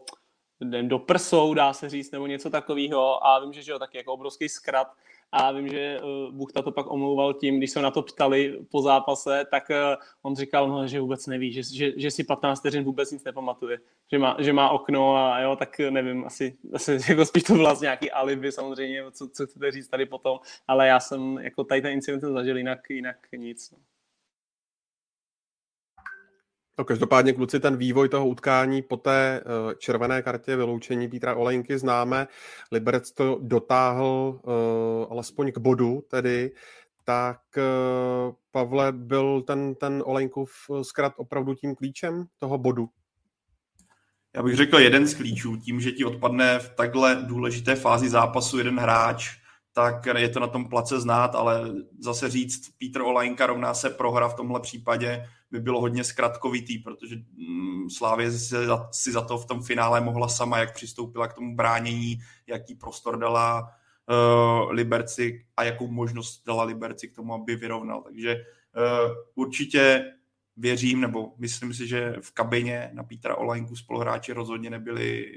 do 0.81 0.99
prsou, 0.99 1.53
dá 1.53 1.73
se 1.73 1.89
říct, 1.89 2.11
nebo 2.11 2.27
něco 2.27 2.49
takového. 2.49 3.27
A 3.27 3.39
vím, 3.39 3.53
že, 3.53 3.61
že 3.61 3.71
jo, 3.71 3.79
taky 3.79 3.97
jako 3.97 4.13
obrovský 4.13 4.49
zkrat. 4.49 4.87
A 5.35 5.51
vím, 5.51 5.67
že 5.67 5.99
uh, 6.01 6.35
Buchta 6.35 6.61
to 6.61 6.71
pak 6.71 6.91
omlouval 6.91 7.33
tím, 7.33 7.57
když 7.57 7.71
se 7.71 7.81
na 7.81 7.91
to 7.91 8.01
ptali 8.01 8.59
po 8.71 8.81
zápase, 8.81 9.45
tak 9.51 9.63
uh, 9.69 9.75
on 10.21 10.35
říkal, 10.35 10.67
no, 10.67 10.87
že 10.87 11.01
vůbec 11.01 11.27
neví, 11.27 11.53
že, 11.53 11.63
že, 11.63 11.91
že 11.97 12.11
si 12.11 12.23
15 12.23 12.59
vteřin 12.59 12.83
vůbec 12.83 13.11
nic 13.11 13.23
nepamatuje, 13.23 13.79
že 14.11 14.19
má, 14.19 14.35
že 14.39 14.53
má 14.53 14.69
okno 14.69 15.15
a 15.15 15.39
jo, 15.39 15.55
tak 15.55 15.79
nevím, 15.79 16.25
asi, 16.25 16.57
asi 16.73 16.97
jako 17.09 17.25
spíš 17.25 17.43
to 17.43 17.55
vlastně 17.55 17.85
nějaký 17.85 18.11
alibi 18.11 18.51
samozřejmě, 18.51 19.03
co, 19.11 19.29
co 19.29 19.45
chcete 19.45 19.71
říct 19.71 19.87
tady 19.87 20.05
potom, 20.05 20.39
ale 20.67 20.87
já 20.87 20.99
jsem 20.99 21.37
jako 21.37 21.63
tady 21.63 21.81
ten 21.81 21.91
incident 21.91 22.23
zažil 22.23 22.57
jinak, 22.57 22.89
jinak 22.89 23.17
nic. 23.37 23.71
No. 23.71 23.77
No 26.77 26.85
každopádně, 26.85 27.33
kluci, 27.33 27.59
ten 27.59 27.77
vývoj 27.77 28.09
toho 28.09 28.27
utkání 28.27 28.81
po 28.81 28.97
té 28.97 29.43
uh, 29.45 29.73
červené 29.73 30.21
kartě 30.21 30.55
vyloučení 30.55 31.07
Pítra 31.07 31.35
Olejnky 31.35 31.77
známe. 31.77 32.27
Liberec 32.71 33.11
to 33.11 33.39
dotáhl 33.41 34.39
uh, 34.43 34.51
alespoň 35.09 35.51
k 35.51 35.57
bodu 35.57 36.03
tedy, 36.07 36.51
tak 37.03 37.39
uh, 37.57 38.33
Pavle, 38.51 38.91
byl 38.91 39.41
ten, 39.41 39.75
ten 39.75 40.03
Olejnkův 40.05 40.51
zkrat 40.81 41.13
opravdu 41.17 41.53
tím 41.53 41.75
klíčem 41.75 42.25
toho 42.39 42.57
bodu? 42.57 42.89
Já 44.35 44.43
bych 44.43 44.55
řekl 44.55 44.79
jeden 44.79 45.07
z 45.07 45.15
klíčů, 45.15 45.57
tím, 45.57 45.81
že 45.81 45.91
ti 45.91 46.05
odpadne 46.05 46.59
v 46.59 46.69
takhle 46.69 47.15
důležité 47.15 47.75
fázi 47.75 48.09
zápasu 48.09 48.57
jeden 48.57 48.79
hráč, 48.79 49.42
tak 49.73 50.05
je 50.05 50.29
to 50.29 50.39
na 50.39 50.47
tom 50.47 50.69
place 50.69 50.99
znát, 50.99 51.35
ale 51.35 51.71
zase 51.99 52.29
říct 52.29 52.69
Pítr 52.77 53.01
Olajnka 53.01 53.45
rovná 53.45 53.73
se 53.73 53.89
prohra 53.89 54.29
v 54.29 54.33
tomhle 54.33 54.59
případě 54.59 55.25
by 55.51 55.59
bylo 55.59 55.81
hodně 55.81 56.03
zkratkovitý, 56.03 56.79
protože 56.79 57.15
mm, 57.15 57.89
Slávě 57.89 58.31
si 58.91 59.11
za, 59.11 59.21
to 59.21 59.37
v 59.37 59.45
tom 59.45 59.63
finále 59.63 60.01
mohla 60.01 60.27
sama, 60.27 60.57
jak 60.57 60.73
přistoupila 60.73 61.27
k 61.27 61.33
tomu 61.33 61.55
bránění, 61.55 62.17
jaký 62.47 62.75
prostor 62.75 63.17
dala 63.17 63.61
uh, 63.61 64.71
Liberci 64.71 65.45
a 65.57 65.63
jakou 65.63 65.87
možnost 65.87 66.43
dala 66.47 66.63
Liberci 66.63 67.07
k 67.07 67.15
tomu, 67.15 67.33
aby 67.33 67.55
vyrovnal. 67.55 68.01
Takže 68.01 68.35
uh, 68.35 69.11
určitě 69.35 70.11
věřím, 70.57 71.01
nebo 71.01 71.33
myslím 71.37 71.73
si, 71.73 71.87
že 71.87 72.15
v 72.21 72.31
kabině 72.31 72.89
na 72.93 73.03
Pítra 73.03 73.35
Olajnku 73.35 73.75
spoluhráči 73.75 74.33
rozhodně 74.33 74.69
nebyli 74.69 75.31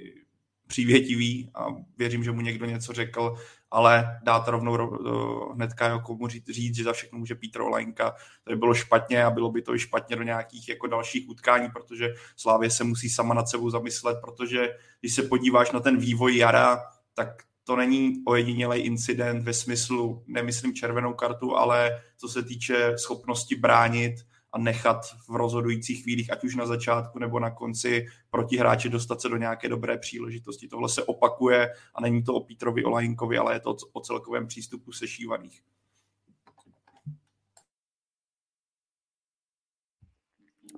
přívětivý 0.67 1.51
a 1.55 1.67
věřím, 1.99 2.25
že 2.25 2.33
mu 2.33 2.41
někdo 2.41 2.67
něco 2.67 2.93
řekl, 2.93 3.35
ale 3.71 4.19
dát 4.23 4.49
rovnou 4.49 4.89
uh, 4.89 5.55
hnedka 5.55 5.89
jako 5.89 6.15
mu 6.15 6.29
říct, 6.29 6.49
říct, 6.49 6.77
že 6.77 6.85
za 6.85 6.93
všechno 6.93 7.19
může 7.19 7.35
Pítr 7.35 7.61
Olajnka, 7.61 8.15
to 8.45 8.51
by 8.51 8.57
bylo 8.57 8.75
špatně 8.75 9.25
a 9.25 9.31
bylo 9.31 9.51
by 9.51 9.63
to 9.63 9.75
i 9.75 9.79
špatně 9.79 10.17
do 10.17 10.23
nějakých 10.23 10.69
jako 10.69 10.87
dalších 10.87 11.29
utkání, 11.29 11.69
protože 11.71 12.09
Slávě 12.37 12.71
se 12.71 12.85
musí 12.85 13.11
sama 13.11 13.35
nad 13.35 13.49
sebou 13.49 13.71
zamyslet, 13.71 14.19
protože 14.21 14.69
když 15.01 15.15
se 15.15 15.23
podíváš 15.23 15.73
na 15.73 15.81
ten 15.81 15.97
vývoj 15.97 16.37
jara, 16.37 16.83
tak 17.15 17.29
to 17.65 17.77
není 17.77 18.23
ojedinělej 18.27 18.87
incident 18.87 19.45
ve 19.45 19.53
smyslu, 19.53 20.25
nemyslím 20.27 20.75
červenou 20.75 21.15
kartu, 21.15 21.57
ale 21.57 22.03
co 22.17 22.29
se 22.29 22.43
týče 22.43 22.93
schopnosti 22.99 23.57
bránit, 23.57 24.15
a 24.53 24.59
nechat 24.59 25.00
v 25.29 25.37
rozhodujících 25.37 26.03
chvílích, 26.03 26.33
ať 26.33 26.45
už 26.45 26.55
na 26.55 26.67
začátku 26.67 27.19
nebo 27.19 27.41
na 27.41 27.50
konci 27.50 28.07
protihráče 28.31 28.88
dostat 28.88 29.21
se 29.21 29.29
do 29.29 29.37
nějaké 29.37 29.69
dobré 29.69 29.99
příležitosti. 29.99 30.69
Tohle 30.69 30.88
se 30.88 31.03
opakuje 31.03 31.73
a 31.95 32.00
není 32.00 32.23
to 32.23 32.35
o 32.35 32.41
Pítrovi 32.41 32.85
Olajinkovi, 32.85 33.38
ale 33.38 33.55
je 33.55 33.61
to 33.61 33.76
o 33.93 34.00
celkovém 34.00 34.47
přístupu 34.47 34.93
sešívaných. 34.93 35.62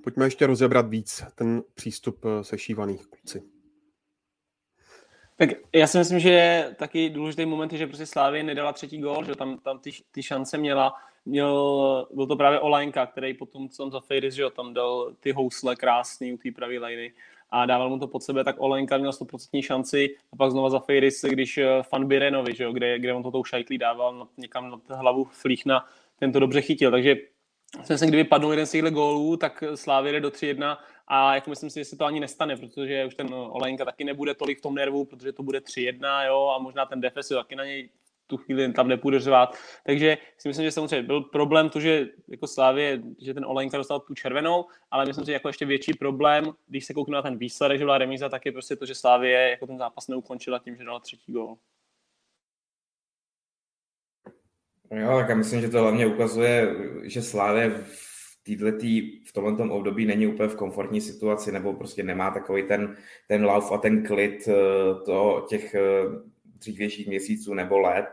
Pojďme 0.04 0.26
ještě 0.26 0.46
rozebrat 0.46 0.88
víc 0.88 1.22
ten 1.34 1.62
přístup 1.75 2.25
eh, 2.25 2.44
sešívaných 2.44 3.06
kluci. 3.06 3.57
Tak 5.38 5.49
já 5.73 5.87
si 5.87 5.99
myslím, 5.99 6.21
že 6.21 6.30
je 6.30 6.75
taky 6.78 7.11
důležitý 7.11 7.47
moment, 7.47 7.73
že 7.73 7.87
prostě 7.87 8.07
Slávě 8.07 8.42
nedala 8.42 8.73
třetí 8.73 8.99
gól, 8.99 9.25
že 9.25 9.35
tam, 9.35 9.59
tam 9.59 9.78
ty, 9.78 9.90
ty 10.11 10.23
šance 10.23 10.59
měla. 10.59 10.95
Měl, 11.26 12.09
byl 12.14 12.26
to 12.26 12.37
právě 12.37 12.61
Olajnka, 12.61 13.07
který 13.07 13.35
potom, 13.35 13.68
co 13.68 13.85
on 13.85 13.90
za 13.90 14.00
Fejris, 14.00 14.35
že 14.35 14.42
jo, 14.42 14.50
tam 14.50 14.75
dal 14.75 15.12
ty 15.21 15.33
housle 15.33 15.76
krásný 15.76 16.33
u 16.33 16.37
té 16.37 16.50
pravé 16.50 16.78
liny 16.78 17.12
a 17.50 17.66
dával 17.66 17.90
mu 17.90 17.99
to 17.99 18.07
pod 18.07 18.23
sebe, 18.23 18.45
tak 18.45 18.57
Olenka 18.59 18.99
měl 18.99 19.11
100% 19.11 19.62
šanci 19.62 20.16
a 20.33 20.37
pak 20.37 20.50
znova 20.50 20.71
za 20.71 20.78
Fejris, 20.78 21.25
když 21.25 21.59
eh, 21.59 21.83
Fan 21.83 22.09
Birenovi, 22.09 22.54
že 22.54 22.64
jo, 22.64 22.73
kde, 22.73 22.99
kde 22.99 23.14
on 23.14 23.23
to 23.23 23.30
tou 23.30 23.45
šajtlí 23.45 23.78
dával 23.78 24.28
někam 24.37 24.80
na 24.88 24.97
hlavu 24.97 25.25
Flíchna, 25.25 25.87
ten 26.18 26.33
to 26.33 26.40
dobře 26.40 26.61
chytil, 26.61 26.90
takže 26.90 27.16
myslím, 27.90 28.09
kdyby 28.09 28.25
padl 28.25 28.50
jeden 28.50 28.66
z 28.66 28.71
těchto 28.71 28.90
gólů, 28.90 29.37
tak 29.37 29.64
Slávě 29.75 30.12
jde 30.12 30.21
do 30.21 30.28
3-1 30.28 30.76
a 31.10 31.34
jako 31.34 31.50
myslím 31.50 31.70
si, 31.70 31.80
že 31.80 31.84
se 31.84 31.96
to 31.96 32.04
ani 32.04 32.20
nestane, 32.20 32.56
protože 32.56 33.04
už 33.04 33.14
ten 33.14 33.34
Olenka 33.34 33.84
taky 33.84 34.04
nebude 34.04 34.34
tolik 34.34 34.58
v 34.58 34.62
tom 34.62 34.74
nervu, 34.74 35.04
protože 35.04 35.32
to 35.32 35.42
bude 35.42 35.58
3-1, 35.58 36.26
jo, 36.26 36.52
a 36.56 36.58
možná 36.58 36.86
ten 36.86 37.00
defes 37.00 37.28
taky 37.28 37.56
na 37.56 37.64
něj 37.64 37.90
tu 38.26 38.36
chvíli 38.36 38.72
tam 38.72 38.88
nepůjde 38.88 39.20
řvát. 39.20 39.56
Takže 39.86 40.18
si 40.38 40.48
myslím, 40.48 40.64
že 40.64 40.72
samozřejmě 40.72 41.06
byl 41.06 41.20
problém 41.20 41.70
to, 41.70 41.80
že 41.80 42.06
jako 42.28 42.46
Slávě, 42.46 43.02
že 43.20 43.34
ten 43.34 43.44
Olejnka 43.44 43.76
dostal 43.76 44.00
tu 44.00 44.14
červenou, 44.14 44.64
ale 44.90 45.06
myslím 45.06 45.24
si, 45.24 45.26
že 45.26 45.32
jako 45.32 45.48
ještě 45.48 45.66
větší 45.66 45.94
problém, 45.94 46.52
když 46.66 46.84
se 46.84 46.94
kouknu 46.94 47.14
na 47.14 47.22
ten 47.22 47.38
výsledek, 47.38 47.78
že 47.78 47.84
byla 47.84 47.98
remíza, 47.98 48.28
tak 48.28 48.46
je 48.46 48.52
prostě 48.52 48.76
to, 48.76 48.86
že 48.86 48.94
Slávě 48.94 49.50
jako 49.50 49.66
ten 49.66 49.78
zápas 49.78 50.08
neukončila 50.08 50.58
tím, 50.58 50.76
že 50.76 50.84
dala 50.84 51.00
třetí 51.00 51.32
gol. 51.32 51.56
Jo, 54.90 55.16
tak 55.16 55.28
já 55.28 55.34
myslím, 55.34 55.60
že 55.60 55.68
to 55.68 55.80
hlavně 55.80 56.06
ukazuje, 56.06 56.74
že 57.02 57.22
Slávě 57.22 57.70
v 57.70 58.07
týhletý, 58.48 59.20
v 59.24 59.32
tomhle 59.32 59.70
období 59.70 60.06
není 60.06 60.26
úplně 60.26 60.48
v 60.48 60.56
komfortní 60.56 61.00
situaci, 61.00 61.52
nebo 61.52 61.72
prostě 61.74 62.02
nemá 62.02 62.30
takový 62.30 62.62
ten, 62.62 62.96
ten 63.28 63.44
lauf 63.44 63.72
a 63.72 63.78
ten 63.78 64.06
klid 64.06 64.48
eh, 64.48 64.54
to, 65.04 65.46
těch 65.48 65.74
eh, 65.74 65.80
dřívějších 66.44 67.06
měsíců 67.06 67.54
nebo 67.54 67.78
let. 67.78 68.06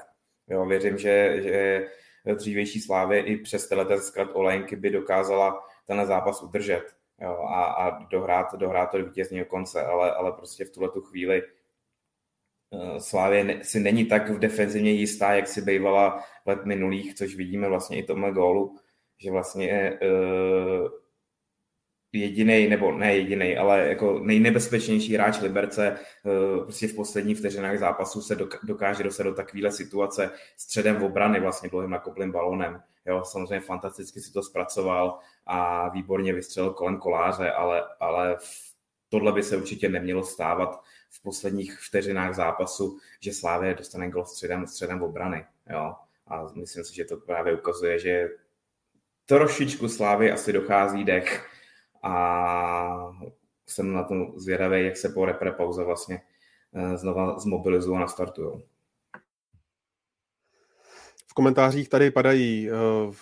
Jo, 0.49 0.65
věřím, 0.65 0.97
že, 0.97 1.41
že 1.41 1.87
dřívější 2.35 2.81
slávy 2.81 3.19
i 3.19 3.37
přes 3.37 3.67
ten 3.67 4.01
zkrat 4.01 4.29
Olejnky 4.33 4.75
by 4.75 4.89
dokázala 4.89 5.63
ten 5.87 6.05
zápas 6.05 6.43
udržet 6.43 6.83
jo, 7.21 7.31
a, 7.31 7.63
a 7.63 8.03
dohrát, 8.03 8.55
dohrát 8.55 8.91
to 8.91 8.97
do 8.97 9.05
vítězního 9.05 9.45
konce, 9.45 9.85
ale, 9.85 10.11
ale 10.11 10.31
prostě 10.31 10.65
v 10.65 10.69
tuhle 10.69 10.89
tu 10.89 11.01
chvíli 11.01 11.43
uh, 12.69 12.97
Slávě 12.97 13.59
si 13.63 13.79
není 13.79 14.05
tak 14.05 14.29
v 14.29 14.39
defenzivně 14.39 14.91
jistá, 14.91 15.33
jak 15.33 15.47
si 15.47 15.61
bývala 15.61 16.23
let 16.45 16.65
minulých, 16.65 17.15
což 17.15 17.35
vidíme 17.35 17.69
vlastně 17.69 17.97
i 17.97 18.03
tomhle 18.03 18.31
gólu, 18.31 18.75
že 19.17 19.31
vlastně 19.31 19.99
uh, 20.01 20.89
jediný, 22.19 22.67
nebo 22.67 22.91
ne 22.91 23.15
jediný, 23.15 23.57
ale 23.57 23.87
jako 23.87 24.19
nejnebezpečnější 24.19 25.13
hráč 25.13 25.41
Liberce 25.41 25.87
eh, 25.97 26.63
prostě 26.63 26.87
v 26.87 26.95
posledních 26.95 27.37
vteřinách 27.37 27.79
zápasu 27.79 28.21
se 28.21 28.37
dokáže 28.63 29.03
dostat 29.03 29.23
do 29.23 29.33
takovéhle 29.33 29.71
situace 29.71 30.31
středem 30.57 30.95
v 30.95 31.03
obrany, 31.03 31.39
vlastně 31.39 31.69
dlouhým 31.69 31.89
nakoplým 31.89 32.31
balonem. 32.31 32.81
Jo, 33.05 33.23
samozřejmě 33.25 33.59
fantasticky 33.59 34.21
si 34.21 34.33
to 34.33 34.43
zpracoval 34.43 35.19
a 35.45 35.89
výborně 35.89 36.33
vystřelil 36.33 36.73
kolem 36.73 36.97
koláře, 36.97 37.51
ale, 37.51 37.83
ale 37.99 38.37
tohle 39.09 39.31
by 39.31 39.43
se 39.43 39.57
určitě 39.57 39.89
nemělo 39.89 40.23
stávat 40.23 40.83
v 41.09 41.23
posledních 41.23 41.79
vteřinách 41.79 42.35
zápasu, 42.35 42.97
že 43.19 43.33
Slávě 43.33 43.73
dostane 43.73 44.09
gol 44.09 44.25
středem, 44.25 44.67
středem 44.67 45.03
obrany. 45.03 45.45
Jo. 45.69 45.95
A 46.27 46.47
myslím 46.55 46.83
si, 46.83 46.95
že 46.95 47.05
to 47.05 47.17
právě 47.17 47.53
ukazuje, 47.53 47.99
že 47.99 48.29
trošičku 49.25 49.89
Slávy 49.89 50.31
asi 50.31 50.53
dochází 50.53 51.03
dech 51.03 51.49
a 52.03 53.11
jsem 53.67 53.93
na 53.93 54.03
tom 54.03 54.39
zvědavý, 54.39 54.85
jak 54.85 54.97
se 54.97 55.09
po 55.09 55.25
repre 55.25 55.51
pauze 55.51 55.83
vlastně 55.83 56.21
eh, 56.73 56.97
znova 56.97 57.39
zmobilizují 57.39 57.97
a 57.97 57.99
nastartují. 57.99 58.63
V 61.27 61.33
komentářích 61.33 61.89
tady 61.89 62.11
padají 62.11 62.71
uh, 62.71 63.13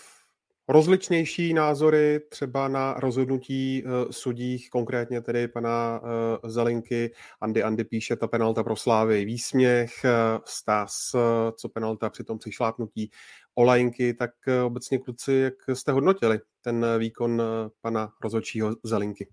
rozličnější 0.67 1.53
názory 1.53 2.19
třeba 2.29 2.67
na 2.67 2.93
rozhodnutí 2.93 3.83
uh, 3.83 4.11
sudích, 4.11 4.69
konkrétně 4.69 5.21
tedy 5.21 5.47
pana 5.47 6.01
uh, 6.03 6.49
Zelinky. 6.49 7.13
Andy 7.41 7.63
Andy 7.63 7.83
píše, 7.83 8.15
ta 8.15 8.27
penalta 8.27 8.63
pro 8.63 8.75
Slávy 8.75 9.25
výsměch, 9.25 9.91
uh, 10.03 10.09
Stas, 10.45 11.13
uh, 11.13 11.21
co 11.57 11.69
penalta 11.69 12.09
při 12.09 12.23
tom 12.23 12.39
přišlápnutí 12.39 13.11
olajinky, 13.55 14.13
tak 14.13 14.31
uh, 14.47 14.65
obecně 14.65 14.99
kluci, 14.99 15.33
jak 15.33 15.77
jste 15.77 15.91
hodnotili 15.91 16.39
ten 16.61 16.85
výkon 16.99 17.41
pana 17.81 18.09
rozhodčího 18.21 18.75
Zelinky? 18.83 19.27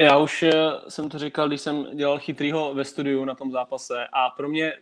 Já 0.00 0.18
už 0.18 0.42
eh, 0.42 0.52
jsem 0.88 1.08
to 1.08 1.18
říkal, 1.18 1.48
když 1.48 1.60
jsem 1.60 1.96
dělal 1.96 2.18
chytrýho 2.18 2.74
ve 2.74 2.84
studiu 2.84 3.24
na 3.24 3.34
tom 3.34 3.52
zápase 3.52 4.06
a 4.12 4.30
pro 4.30 4.48
mě 4.48 4.72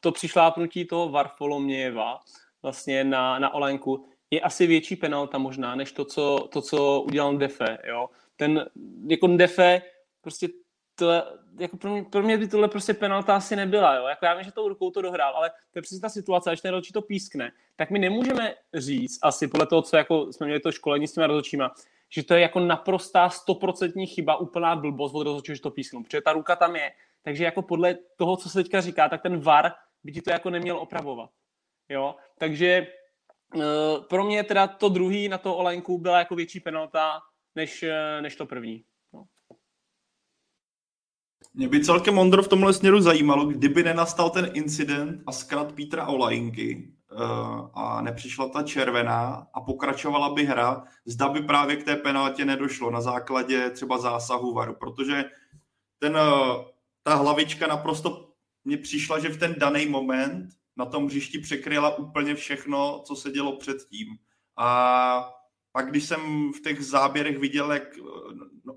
to 0.00 0.12
přišlápnutí 0.12 0.84
toho 0.84 1.08
Varfolomějeva 1.08 2.20
vlastně 2.66 3.04
na, 3.04 3.38
na 3.38 3.54
Olenku 3.54 4.04
je 4.30 4.40
asi 4.40 4.66
větší 4.66 4.96
penalta 4.96 5.38
možná, 5.38 5.74
než 5.74 5.92
to, 5.92 6.04
co, 6.04 6.48
to, 6.52 6.62
co 6.62 7.00
udělal 7.00 7.36
Defe, 7.36 7.78
jo. 7.88 8.08
Ten, 8.36 8.66
jako 9.08 9.26
Defe, 9.26 9.82
prostě 10.20 10.48
to, 10.94 11.10
jako 11.58 11.76
pro, 11.76 11.90
mě, 11.90 12.02
pro 12.02 12.22
mě 12.22 12.38
by 12.38 12.48
tohle 12.48 12.68
prostě 12.68 12.94
penalta 12.94 13.36
asi 13.36 13.56
nebyla, 13.56 13.94
jo. 13.94 14.06
Jako 14.06 14.24
já 14.24 14.34
vím, 14.34 14.44
že 14.44 14.52
tou 14.52 14.68
rukou 14.68 14.90
to 14.90 15.02
dohrál, 15.02 15.36
ale 15.36 15.50
to 15.50 15.78
je 15.78 15.82
přesně 15.82 16.00
ta 16.00 16.08
situace, 16.08 16.50
když 16.50 16.60
ten 16.60 16.70
rozhodčí 16.70 16.92
to 16.92 17.02
pískne, 17.02 17.52
tak 17.76 17.90
my 17.90 17.98
nemůžeme 17.98 18.54
říct 18.74 19.18
asi 19.22 19.48
podle 19.48 19.66
toho, 19.66 19.82
co 19.82 19.96
jako 19.96 20.32
jsme 20.32 20.46
měli 20.46 20.60
to 20.60 20.72
školení 20.72 21.06
s 21.06 21.12
těmi 21.12 21.26
rozhodčíma, 21.26 21.74
že 22.10 22.22
to 22.22 22.34
je 22.34 22.40
jako 22.40 22.60
naprostá 22.60 23.28
stoprocentní 23.30 24.06
chyba, 24.06 24.36
úplná 24.36 24.76
blbost 24.76 25.14
od 25.14 25.22
rozhodčího, 25.22 25.56
že 25.56 25.62
to 25.62 25.70
písknu, 25.70 26.02
protože 26.02 26.20
ta 26.20 26.32
ruka 26.32 26.56
tam 26.56 26.76
je. 26.76 26.92
Takže 27.22 27.44
jako 27.44 27.62
podle 27.62 27.94
toho, 28.16 28.36
co 28.36 28.48
se 28.48 28.62
teďka 28.62 28.80
říká, 28.80 29.08
tak 29.08 29.22
ten 29.22 29.40
VAR 29.40 29.72
by 30.04 30.12
ti 30.12 30.22
to 30.22 30.30
jako 30.30 30.50
neměl 30.50 30.78
opravovat. 30.78 31.30
Jo? 31.88 32.14
Takže 32.38 32.86
uh, 33.54 33.62
pro 34.08 34.24
mě 34.24 34.44
teda 34.44 34.66
to 34.66 34.88
druhý 34.88 35.28
na 35.28 35.38
to 35.38 35.56
Olenku 35.56 35.98
byla 35.98 36.18
jako 36.18 36.34
větší 36.34 36.60
penalta 36.60 37.20
než, 37.54 37.82
uh, 37.82 38.22
než 38.22 38.36
to 38.36 38.46
první. 38.46 38.84
No. 39.12 39.24
Mě 41.54 41.68
by 41.68 41.84
celkem 41.84 42.18
Ondro 42.18 42.42
v 42.42 42.48
tomhle 42.48 42.72
směru 42.72 43.00
zajímalo, 43.00 43.46
kdyby 43.46 43.82
nenastal 43.82 44.30
ten 44.30 44.50
incident 44.54 45.22
a 45.26 45.32
zkrat 45.32 45.72
Petra 45.72 46.06
Olajinky, 46.06 46.96
Eh, 47.12 47.68
a 47.74 48.02
nepřišla 48.02 48.48
ta 48.48 48.62
červená 48.62 49.46
a 49.54 49.60
pokračovala 49.60 50.34
by 50.34 50.44
hra, 50.44 50.84
zda 51.04 51.28
by 51.28 51.40
právě 51.40 51.76
k 51.76 51.84
té 51.84 51.96
penaltě 51.96 52.44
nedošlo 52.44 52.90
na 52.90 53.00
základě 53.00 53.70
třeba 53.70 53.98
zásahu 53.98 54.54
varu, 54.54 54.74
protože 54.74 55.24
ten, 55.98 56.16
eh, 56.16 56.64
ta 57.02 57.14
hlavička 57.14 57.66
naprosto 57.66 58.28
mně 58.64 58.76
přišla, 58.76 59.18
že 59.18 59.28
v 59.28 59.38
ten 59.38 59.54
daný 59.58 59.86
moment 59.86 60.48
na 60.76 60.86
tom 60.86 61.06
hřišti 61.06 61.38
překryla 61.38 61.98
úplně 61.98 62.34
všechno, 62.34 63.02
co 63.06 63.16
se 63.16 63.30
dělo 63.30 63.56
předtím. 63.56 64.08
A 64.58 65.30
pak, 65.72 65.90
když 65.90 66.04
jsem 66.04 66.52
v 66.52 66.60
těch 66.62 66.84
záběrech 66.84 67.38
viděl, 67.38 67.72
jak 67.72 67.98
eh, 67.98 68.02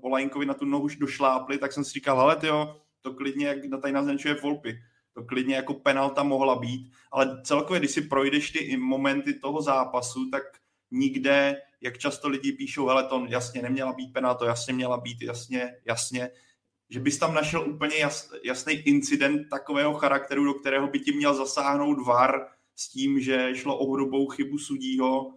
Olajnkovi 0.00 0.46
na 0.46 0.54
tu 0.54 0.64
nohu 0.64 0.88
došlápli, 0.98 1.58
tak 1.58 1.72
jsem 1.72 1.84
si 1.84 1.92
říkal, 1.92 2.18
hele 2.18 2.36
tyjo, 2.36 2.80
to 3.00 3.14
klidně, 3.14 3.46
jak 3.46 3.58
tady 3.80 3.92
naznačuje 3.92 4.34
Volpy, 4.34 4.78
to 5.14 5.24
klidně 5.24 5.54
jako 5.54 5.74
penalta 5.74 6.22
mohla 6.22 6.56
být, 6.56 6.92
ale 7.12 7.42
celkově, 7.44 7.80
když 7.80 7.90
si 7.90 8.02
projdeš 8.02 8.50
ty 8.50 8.76
momenty 8.76 9.34
toho 9.34 9.62
zápasu, 9.62 10.30
tak 10.30 10.42
nikde, 10.90 11.56
jak 11.80 11.98
často 11.98 12.28
lidi 12.28 12.52
píšou, 12.52 12.86
hele, 12.86 13.04
to 13.04 13.26
jasně 13.28 13.62
neměla 13.62 13.92
být 13.92 14.12
penalta, 14.12 14.46
jasně 14.46 14.72
měla 14.74 15.00
být, 15.00 15.22
jasně, 15.22 15.76
jasně, 15.84 16.30
že 16.90 17.00
bys 17.00 17.18
tam 17.18 17.34
našel 17.34 17.70
úplně 17.70 17.96
jas, 17.96 18.32
jasný 18.44 18.74
incident 18.74 19.48
takového 19.50 19.94
charakteru, 19.94 20.44
do 20.44 20.54
kterého 20.54 20.86
by 20.86 21.00
ti 21.00 21.12
měl 21.12 21.34
zasáhnout 21.34 22.06
VAR 22.06 22.46
s 22.76 22.88
tím, 22.88 23.20
že 23.20 23.50
šlo 23.54 23.78
o 23.78 23.92
hrubou 23.92 24.28
chybu 24.28 24.58
sudího, 24.58 25.32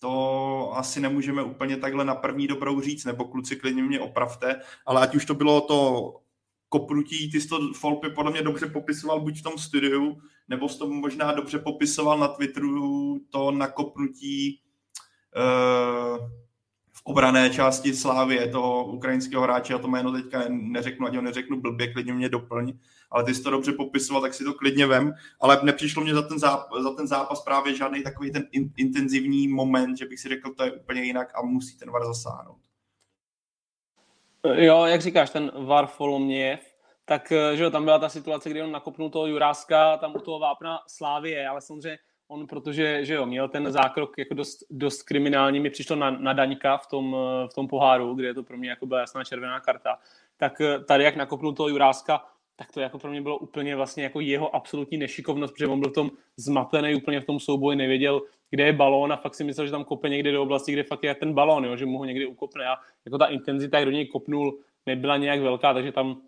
to 0.00 0.72
asi 0.74 1.00
nemůžeme 1.00 1.42
úplně 1.42 1.76
takhle 1.76 2.04
na 2.04 2.14
první 2.14 2.46
dobrou 2.46 2.80
říct, 2.80 3.04
nebo 3.04 3.24
kluci 3.24 3.56
klidně 3.56 3.82
mě 3.82 4.00
opravte, 4.00 4.60
ale 4.86 5.02
ať 5.02 5.14
už 5.14 5.24
to 5.24 5.34
bylo 5.34 5.60
to 5.60 6.12
kopnutí, 6.68 7.30
ty 7.30 7.40
jsi 7.40 7.48
to 7.48 7.72
Folpy 7.74 8.10
podle 8.10 8.32
mě 8.32 8.42
dobře 8.42 8.66
popisoval 8.66 9.20
buď 9.20 9.38
v 9.38 9.42
tom 9.42 9.58
studiu, 9.58 10.20
nebo 10.48 10.68
jsi 10.68 10.78
to 10.78 10.86
možná 10.86 11.32
dobře 11.32 11.58
popisoval 11.58 12.18
na 12.18 12.28
Twitteru, 12.28 13.20
to 13.30 13.50
nakopnutí 13.50 14.60
v 15.34 16.47
obrané 17.08 17.50
části 17.50 17.94
Slávie, 17.94 18.48
toho 18.48 18.84
ukrajinského 18.84 19.42
hráče, 19.42 19.72
já 19.72 19.78
to 19.78 19.88
jméno 19.88 20.12
teďka 20.12 20.44
neřeknu, 20.48 21.06
ať 21.06 21.14
ho 21.14 21.22
neřeknu 21.22 21.60
blbě, 21.60 21.92
klidně 21.92 22.12
mě 22.12 22.28
doplň, 22.28 22.72
ale 23.10 23.24
ty 23.24 23.34
jsi 23.34 23.42
to 23.42 23.50
dobře 23.50 23.72
popisoval, 23.72 24.22
tak 24.22 24.34
si 24.34 24.44
to 24.44 24.54
klidně 24.54 24.86
vem, 24.86 25.14
ale 25.40 25.60
nepřišlo 25.62 26.02
mě 26.02 26.14
za 26.14 26.22
ten 26.22 26.38
zápas, 26.38 26.82
za 26.82 26.90
ten 26.90 27.06
zápas 27.06 27.44
právě 27.44 27.76
žádný 27.76 28.02
takový 28.02 28.32
ten 28.32 28.46
in, 28.52 28.72
intenzivní 28.76 29.48
moment, 29.48 29.98
že 29.98 30.06
bych 30.06 30.20
si 30.20 30.28
řekl, 30.28 30.54
to 30.54 30.64
je 30.64 30.72
úplně 30.72 31.02
jinak 31.02 31.38
a 31.38 31.42
musí 31.42 31.78
ten 31.78 31.90
VAR 31.90 32.04
zasáhnout. 32.04 32.58
Jo, 34.54 34.84
jak 34.84 35.00
říkáš, 35.00 35.30
ten 35.30 35.52
Varfoloměv, 35.66 36.60
tak 37.04 37.32
eh, 37.32 37.56
že 37.56 37.62
jo, 37.62 37.70
tam 37.70 37.84
byla 37.84 37.98
ta 37.98 38.08
situace, 38.08 38.50
kdy 38.50 38.62
on 38.62 38.72
nakopnul 38.72 39.10
toho 39.10 39.26
Juráska 39.26 39.96
tam 39.96 40.16
u 40.16 40.20
toho 40.20 40.38
vápna 40.38 40.78
Slávie, 40.86 41.48
ale 41.48 41.60
samozřejmě 41.60 41.98
on, 42.28 42.46
protože 42.46 43.04
že 43.04 43.14
jo, 43.14 43.26
měl 43.26 43.48
ten 43.48 43.72
zákrok 43.72 44.18
jako 44.18 44.34
dost, 44.34 44.64
dost 44.70 45.02
kriminální, 45.02 45.60
mi 45.60 45.70
přišlo 45.70 45.96
na, 45.96 46.10
na 46.10 46.32
Daňka 46.32 46.76
v 46.76 46.86
tom, 46.86 47.16
v 47.50 47.54
tom 47.54 47.68
poháru, 47.68 48.14
kde 48.14 48.26
je 48.26 48.34
to 48.34 48.42
pro 48.42 48.56
mě 48.56 48.70
jako 48.70 48.86
byla 48.86 49.00
jasná 49.00 49.24
červená 49.24 49.60
karta, 49.60 49.98
tak 50.36 50.60
eh, 50.60 50.78
tady 50.84 51.04
jak 51.04 51.16
nakopnul 51.16 51.52
toho 51.52 51.68
Juráska, 51.68 52.24
tak 52.56 52.72
to 52.72 52.80
jako 52.80 52.98
pro 52.98 53.10
mě 53.10 53.22
bylo 53.22 53.38
úplně 53.38 53.76
vlastně 53.76 54.02
jako 54.02 54.20
jeho 54.20 54.56
absolutní 54.56 54.98
nešikovnost, 54.98 55.52
protože 55.52 55.66
on 55.66 55.80
byl 55.80 55.90
v 55.90 55.94
tom 55.94 56.10
zmatený 56.36 56.94
úplně 56.94 57.20
v 57.20 57.24
tom 57.24 57.40
souboji, 57.40 57.76
nevěděl, 57.76 58.22
kde 58.50 58.64
je 58.64 58.72
balón 58.72 59.12
a 59.12 59.16
fakt 59.16 59.34
si 59.34 59.44
myslel, 59.44 59.66
že 59.66 59.72
tam 59.72 59.84
kope 59.84 60.08
někde 60.08 60.32
do 60.32 60.42
oblasti, 60.42 60.72
kde 60.72 60.82
fakt 60.82 61.04
je 61.04 61.14
ten 61.14 61.34
balón, 61.34 61.64
jo, 61.64 61.76
že 61.76 61.86
mu 61.86 61.98
ho 61.98 62.04
někdy 62.04 62.26
ukopne 62.26 62.66
a 62.66 62.76
jako 63.04 63.18
ta 63.18 63.26
intenzita, 63.26 63.78
jak 63.78 63.84
do 63.84 63.90
něj 63.90 64.06
kopnul, 64.06 64.58
nebyla 64.86 65.16
nějak 65.16 65.40
velká, 65.40 65.74
takže 65.74 65.92
tam 65.92 66.20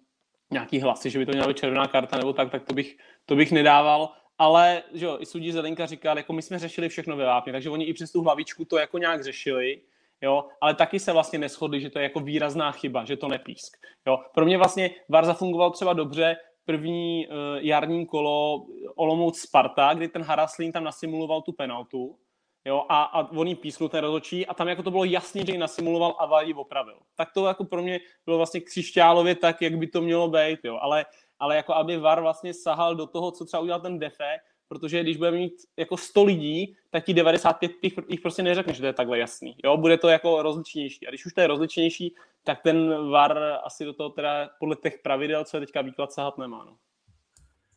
nějaký 0.52 0.80
hlasy, 0.80 1.10
že 1.10 1.18
by 1.18 1.26
to 1.26 1.32
měla 1.32 1.48
být 1.48 1.56
červená 1.56 1.86
karta 1.86 2.16
nebo 2.16 2.32
tak, 2.32 2.50
tak 2.50 2.64
to 2.64 2.74
bych, 2.74 2.96
to 3.26 3.36
bych 3.36 3.52
nedával. 3.52 4.12
Ale 4.40 4.82
že 4.92 5.06
jo, 5.06 5.16
i 5.20 5.26
sudí 5.26 5.52
Zelenka 5.52 5.86
říkal, 5.86 6.16
jako 6.16 6.32
my 6.32 6.42
jsme 6.42 6.58
řešili 6.58 6.88
všechno 6.88 7.16
ve 7.16 7.24
vápně, 7.24 7.52
takže 7.52 7.70
oni 7.70 7.84
i 7.84 7.92
přes 7.92 8.12
tu 8.12 8.22
hlavičku 8.22 8.64
to 8.64 8.78
jako 8.78 8.98
nějak 8.98 9.24
řešili, 9.24 9.80
jo, 10.22 10.44
ale 10.60 10.74
taky 10.74 10.98
se 10.98 11.12
vlastně 11.12 11.38
neschodli, 11.38 11.80
že 11.80 11.90
to 11.90 11.98
je 11.98 12.02
jako 12.02 12.20
výrazná 12.20 12.72
chyba, 12.72 13.04
že 13.04 13.16
to 13.16 13.28
nepísk. 13.28 13.76
Jo. 14.06 14.18
Pro 14.34 14.44
mě 14.44 14.58
vlastně 14.58 14.90
VAR 15.08 15.24
zafungoval 15.24 15.70
třeba 15.70 15.92
dobře 15.92 16.36
první 16.64 17.26
uh, 17.26 17.34
jarní 17.58 18.06
kolo 18.06 18.66
Olomouc 18.96 19.40
Sparta, 19.40 19.94
kdy 19.94 20.08
ten 20.08 20.22
Haraslín 20.22 20.72
tam 20.72 20.84
nasimuloval 20.84 21.42
tu 21.42 21.52
penaltu, 21.52 22.16
jo, 22.64 22.84
a, 22.88 23.02
a 23.02 23.30
on 23.30 23.46
jí 23.46 23.54
písknul 23.54 23.88
ten 23.88 24.00
rozhodčí 24.00 24.46
a 24.46 24.54
tam 24.54 24.68
jako 24.68 24.82
to 24.82 24.90
bylo 24.90 25.04
jasný, 25.04 25.42
že 25.46 25.52
ji 25.52 25.58
nasimuloval 25.58 26.16
a 26.18 26.26
VAR 26.26 26.46
ji 26.46 26.54
opravil. 26.54 26.96
Tak 27.16 27.32
to 27.32 27.46
jako 27.46 27.64
pro 27.64 27.82
mě 27.82 28.00
bylo 28.24 28.36
vlastně 28.36 28.60
křišťálově 28.60 29.34
tak, 29.34 29.62
jak 29.62 29.76
by 29.76 29.86
to 29.86 30.00
mělo 30.00 30.28
být, 30.28 30.60
jo, 30.64 30.78
ale, 30.80 31.04
ale 31.40 31.56
jako 31.56 31.74
aby 31.74 31.96
VAR 31.96 32.20
vlastně 32.20 32.54
sahal 32.54 32.96
do 32.96 33.06
toho, 33.06 33.30
co 33.30 33.44
třeba 33.44 33.60
udělal 33.60 33.80
ten 33.80 33.98
Defe, 33.98 34.36
protože 34.68 35.02
když 35.02 35.16
bude 35.16 35.30
mít 35.30 35.52
jako 35.76 35.96
100 35.96 36.24
lidí, 36.24 36.76
tak 36.90 37.04
ti 37.04 37.14
95 37.14 37.72
jich, 37.82 37.94
jich 38.08 38.20
prostě 38.20 38.42
neřekne, 38.42 38.72
že 38.72 38.80
to 38.80 38.86
je 38.86 38.92
takhle 38.92 39.18
jasný. 39.18 39.56
Jo, 39.64 39.76
bude 39.76 39.98
to 39.98 40.08
jako 40.08 40.42
rozličnější. 40.42 41.06
A 41.06 41.10
když 41.10 41.26
už 41.26 41.32
to 41.32 41.40
je 41.40 41.46
rozličnější, 41.46 42.14
tak 42.44 42.62
ten 42.62 43.10
VAR 43.10 43.38
asi 43.64 43.84
do 43.84 43.92
toho 43.92 44.10
teda 44.10 44.50
podle 44.60 44.76
těch 44.76 44.98
pravidel, 45.02 45.44
co 45.44 45.56
je 45.56 45.60
teďka 45.60 45.82
výklad, 45.82 46.12
sahat 46.12 46.38
nemá. 46.38 46.64
No. 46.64 46.76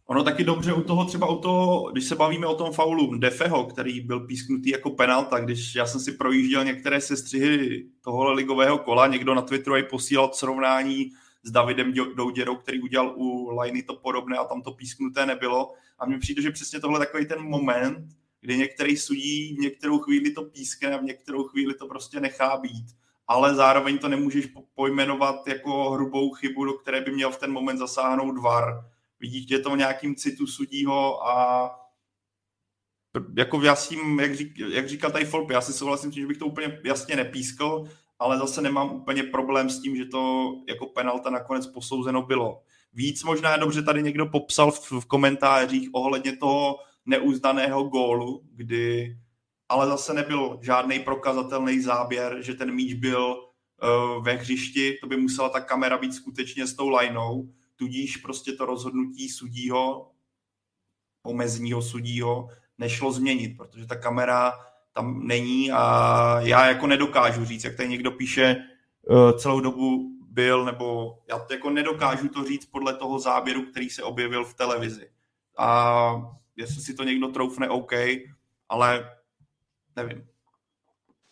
Ono 0.06 0.24
taky 0.24 0.44
dobře 0.44 0.74
u 0.74 0.84
toho, 0.84 1.06
třeba 1.06 1.30
u 1.30 1.40
toho, 1.40 1.92
když 1.92 2.06
se 2.06 2.16
bavíme 2.16 2.48
o 2.48 2.56
tom 2.56 2.72
faulu 2.72 3.18
Defeho, 3.18 3.66
který 3.66 4.02
byl 4.02 4.20
písknutý 4.20 4.70
jako 4.70 4.90
penalta, 4.90 5.40
když 5.40 5.76
já 5.76 5.86
jsem 5.86 6.02
si 6.02 6.12
projížděl 6.12 6.64
některé 6.64 7.02
sestřihy 7.02 7.86
tohohle 8.04 8.34
ligového 8.34 8.78
kola, 8.78 9.08
někdo 9.08 9.34
na 9.34 9.42
Twitteru 9.42 9.76
i 9.76 9.84
posílal 9.84 10.30
srovnání 10.34 11.10
s 11.44 11.52
Davidem 11.52 11.94
Douděrou, 12.16 12.56
který 12.56 12.82
udělal 12.82 13.14
u 13.16 13.60
Liny 13.60 13.84
to 13.84 13.96
podobné 13.96 14.38
a 14.38 14.44
tam 14.44 14.62
to 14.62 14.72
písknuté 14.72 15.26
nebylo. 15.26 15.74
A 16.00 16.06
mně 16.06 16.18
přijde, 16.18 16.42
že 16.42 16.52
přesně 16.52 16.80
tohle 16.80 17.00
je 17.00 17.06
takový 17.06 17.26
ten 17.26 17.42
moment, 17.42 18.08
kdy 18.42 18.58
některý 18.58 18.98
sudí 18.98 19.56
v 19.56 19.60
některou 19.60 20.00
chvíli 20.00 20.32
to 20.32 20.44
pískne 20.44 20.94
a 20.94 20.98
v 20.98 21.04
některou 21.04 21.44
chvíli 21.44 21.74
to 21.74 21.88
prostě 21.88 22.20
nechá 22.20 22.58
být. 22.58 22.86
Ale 23.28 23.56
zároveň 23.56 23.98
to 23.98 24.08
nemůžeš 24.08 24.48
pojmenovat 24.76 25.48
jako 25.48 25.92
hrubou 25.92 26.32
chybu, 26.34 26.66
do 26.66 26.74
které 26.74 27.02
by 27.02 27.12
měl 27.12 27.32
v 27.32 27.40
ten 27.40 27.52
moment 27.52 27.78
zasáhnout 27.78 28.38
VAR 28.38 28.94
vidíte 29.24 29.60
to 29.60 29.70
v 29.70 29.78
nějakým 29.78 30.16
citu 30.16 30.48
sudího 30.48 31.28
a 31.28 31.70
jako 33.38 33.62
já 33.62 33.76
s 33.76 33.90
tím, 33.90 34.20
jak, 34.20 34.36
řík, 34.36 34.60
jak 34.60 34.90
říkal 34.90 35.12
tady 35.12 35.26
Folp, 35.26 35.50
já 35.50 35.62
si 35.62 35.74
souhlasím 35.74 36.12
že 36.12 36.28
bych 36.28 36.38
to 36.38 36.46
úplně 36.46 36.82
jasně 36.84 37.16
nepískl, 37.16 37.88
ale 38.24 38.38
zase 38.38 38.62
nemám 38.62 38.96
úplně 38.96 39.24
problém 39.24 39.70
s 39.70 39.82
tím, 39.82 39.96
že 39.96 40.06
to 40.06 40.54
jako 40.68 40.86
penalta 40.86 41.30
nakonec 41.30 41.68
posouzeno 41.68 42.22
bylo. 42.22 42.62
Víc 42.94 43.24
možná 43.24 43.58
dobře 43.58 43.84
tady 43.84 44.04
někdo 44.04 44.26
popsal 44.26 44.72
v, 44.72 44.92
v 44.92 45.06
komentářích 45.06 45.90
ohledně 45.94 46.38
toho 46.38 46.76
neuznaného 47.06 47.84
gólu, 47.84 48.42
kdy 48.52 49.18
ale 49.70 49.88
zase 49.88 50.14
nebyl 50.14 50.60
žádný 50.62 51.00
prokazatelný 51.00 51.82
záběr, 51.82 52.38
že 52.42 52.54
ten 52.54 52.72
míč 52.72 52.94
byl 52.94 53.36
uh, 53.36 54.24
ve 54.24 54.34
hřišti, 54.34 54.98
to 55.02 55.08
by 55.08 55.18
musela 55.18 55.50
ta 55.50 55.62
kamera 55.62 55.98
být 55.98 56.14
skutečně 56.14 56.68
s 56.68 56.74
tou 56.74 56.90
lineou 56.90 57.50
tudíž 57.76 58.18
prostě 58.18 58.52
to 58.52 58.66
rozhodnutí 58.66 59.30
sudího, 59.30 60.12
omezního 61.24 61.82
sudího, 61.82 62.48
nešlo 62.78 63.12
změnit, 63.12 63.58
protože 63.58 63.88
ta 63.88 63.96
kamera 63.96 64.54
tam 64.94 65.28
není 65.28 65.72
a 65.72 66.36
já 66.40 66.68
jako 66.68 66.88
nedokážu 66.88 67.46
říct, 67.46 67.64
jak 67.64 67.76
tady 67.76 67.90
někdo 67.90 68.12
píše 68.12 68.44
eh, 68.46 69.34
celou 69.40 69.60
dobu 69.60 70.10
byl, 70.30 70.66
nebo 70.66 71.18
já 71.30 71.40
to 71.40 71.54
jako 71.54 71.70
nedokážu 71.70 72.28
to 72.28 72.44
říct 72.44 72.66
podle 72.66 72.94
toho 72.94 73.20
záběru, 73.20 73.62
který 73.62 73.90
se 73.90 74.04
objevil 74.04 74.46
v 74.46 74.54
televizi. 74.54 75.10
A 75.58 76.22
jestli 76.56 76.82
si 76.82 76.94
to 76.94 77.04
někdo 77.04 77.28
troufne, 77.28 77.70
OK, 77.70 77.92
ale 78.70 79.18
nevím. 79.96 80.28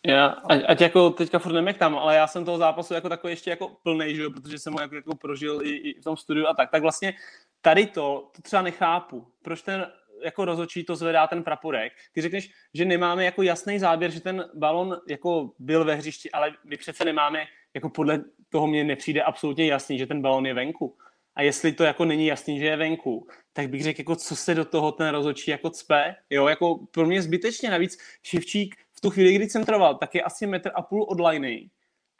Já, 0.06 0.26
ať, 0.26 0.60
ať 0.68 0.80
jako 0.80 1.10
teďka 1.10 1.38
furt 1.38 1.74
tam, 1.78 1.98
ale 1.98 2.16
já 2.16 2.26
jsem 2.26 2.44
toho 2.44 2.58
zápasu 2.58 2.94
jako 2.94 3.08
takový 3.08 3.32
ještě 3.32 3.50
jako 3.50 3.68
plnej, 3.68 4.16
že 4.16 4.22
jo, 4.22 4.30
protože 4.30 4.58
jsem 4.58 4.72
ho 4.72 4.80
jako, 4.80 4.94
jako 4.94 5.16
prožil 5.16 5.60
i, 5.62 5.70
i, 5.70 6.00
v 6.00 6.04
tom 6.04 6.16
studiu 6.16 6.46
a 6.46 6.54
tak. 6.54 6.70
Tak 6.70 6.82
vlastně 6.82 7.14
tady 7.60 7.86
to, 7.86 8.30
to 8.36 8.42
třeba 8.42 8.62
nechápu. 8.62 9.26
Proč 9.42 9.62
ten 9.62 9.86
jako 10.24 10.44
rozočí 10.44 10.84
to 10.84 10.96
zvedá 10.96 11.26
ten 11.26 11.42
praporek. 11.42 11.92
Ty 12.12 12.22
řekneš, 12.22 12.50
že 12.74 12.84
nemáme 12.84 13.24
jako 13.24 13.42
jasný 13.42 13.78
záběr, 13.78 14.10
že 14.10 14.20
ten 14.20 14.44
balon 14.54 14.96
jako 15.08 15.50
byl 15.58 15.84
ve 15.84 15.94
hřišti, 15.94 16.30
ale 16.30 16.52
my 16.64 16.76
přece 16.76 17.04
nemáme, 17.04 17.44
jako 17.74 17.90
podle 17.90 18.24
toho 18.48 18.66
mě 18.66 18.84
nepřijde 18.84 19.22
absolutně 19.22 19.66
jasný, 19.66 19.98
že 19.98 20.06
ten 20.06 20.22
balon 20.22 20.46
je 20.46 20.54
venku. 20.54 20.96
A 21.34 21.42
jestli 21.42 21.72
to 21.72 21.84
jako 21.84 22.04
není 22.04 22.26
jasný, 22.26 22.58
že 22.58 22.66
je 22.66 22.76
venku, 22.76 23.26
tak 23.52 23.68
bych 23.68 23.82
řekl, 23.82 24.00
jako 24.00 24.16
co 24.16 24.36
se 24.36 24.54
do 24.54 24.64
toho 24.64 24.92
ten 24.92 25.08
rozočí 25.08 25.50
jako 25.50 25.70
cpe, 25.70 26.14
jo, 26.30 26.46
jako 26.46 26.86
pro 26.90 27.06
mě 27.06 27.22
zbytečně, 27.22 27.70
navíc 27.70 27.98
Šivčík 28.22 28.76
v 28.92 29.00
tu 29.00 29.10
chvíli, 29.10 29.34
kdy 29.34 29.48
centroval, 29.48 29.94
tak 29.94 30.14
je 30.14 30.22
asi 30.22 30.46
metr 30.46 30.70
a 30.74 30.82
půl 30.82 31.02
od 31.02 31.20
liney 31.20 31.70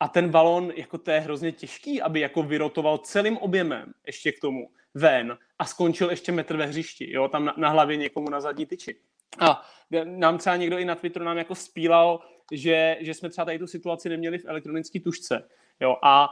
a 0.03 0.09
ten 0.09 0.31
balon, 0.31 0.73
jako 0.77 0.99
to 0.99 1.11
je 1.11 1.21
hrozně 1.21 1.53
těžký, 1.53 2.03
aby 2.03 2.21
jako 2.21 2.43
vyrotoval 2.43 2.99
celým 2.99 3.37
objemem 3.37 3.93
ještě 4.07 4.33
k 4.33 4.41
tomu 4.41 4.69
ven 4.95 5.39
a 5.59 5.65
skončil 5.65 6.11
ještě 6.11 6.33
metr 6.33 6.57
ve 6.57 6.67
hřišti, 6.67 7.13
jo, 7.13 7.29
tam 7.29 7.45
na, 7.45 7.55
na 7.57 7.69
hlavě 7.69 7.97
někomu 7.97 8.31
na 8.31 8.41
zadní 8.41 8.67
tyči. 8.67 8.97
A 9.41 9.63
nám 10.05 10.39
třeba 10.39 10.57
někdo 10.57 10.79
i 10.79 10.85
na 10.85 10.95
Twitteru 10.95 11.25
nám 11.25 11.39
jako 11.39 11.55
spílal, 11.55 12.21
že, 12.53 12.97
že 13.01 13.15
jsme 13.15 13.31
třeba 13.31 13.45
tady 13.45 13.59
tu 13.59 13.67
situaci 13.67 14.09
neměli 14.09 14.39
v 14.39 14.45
elektronické 14.45 15.01
tušce. 15.01 15.49
Jo, 15.81 15.97
a 16.03 16.31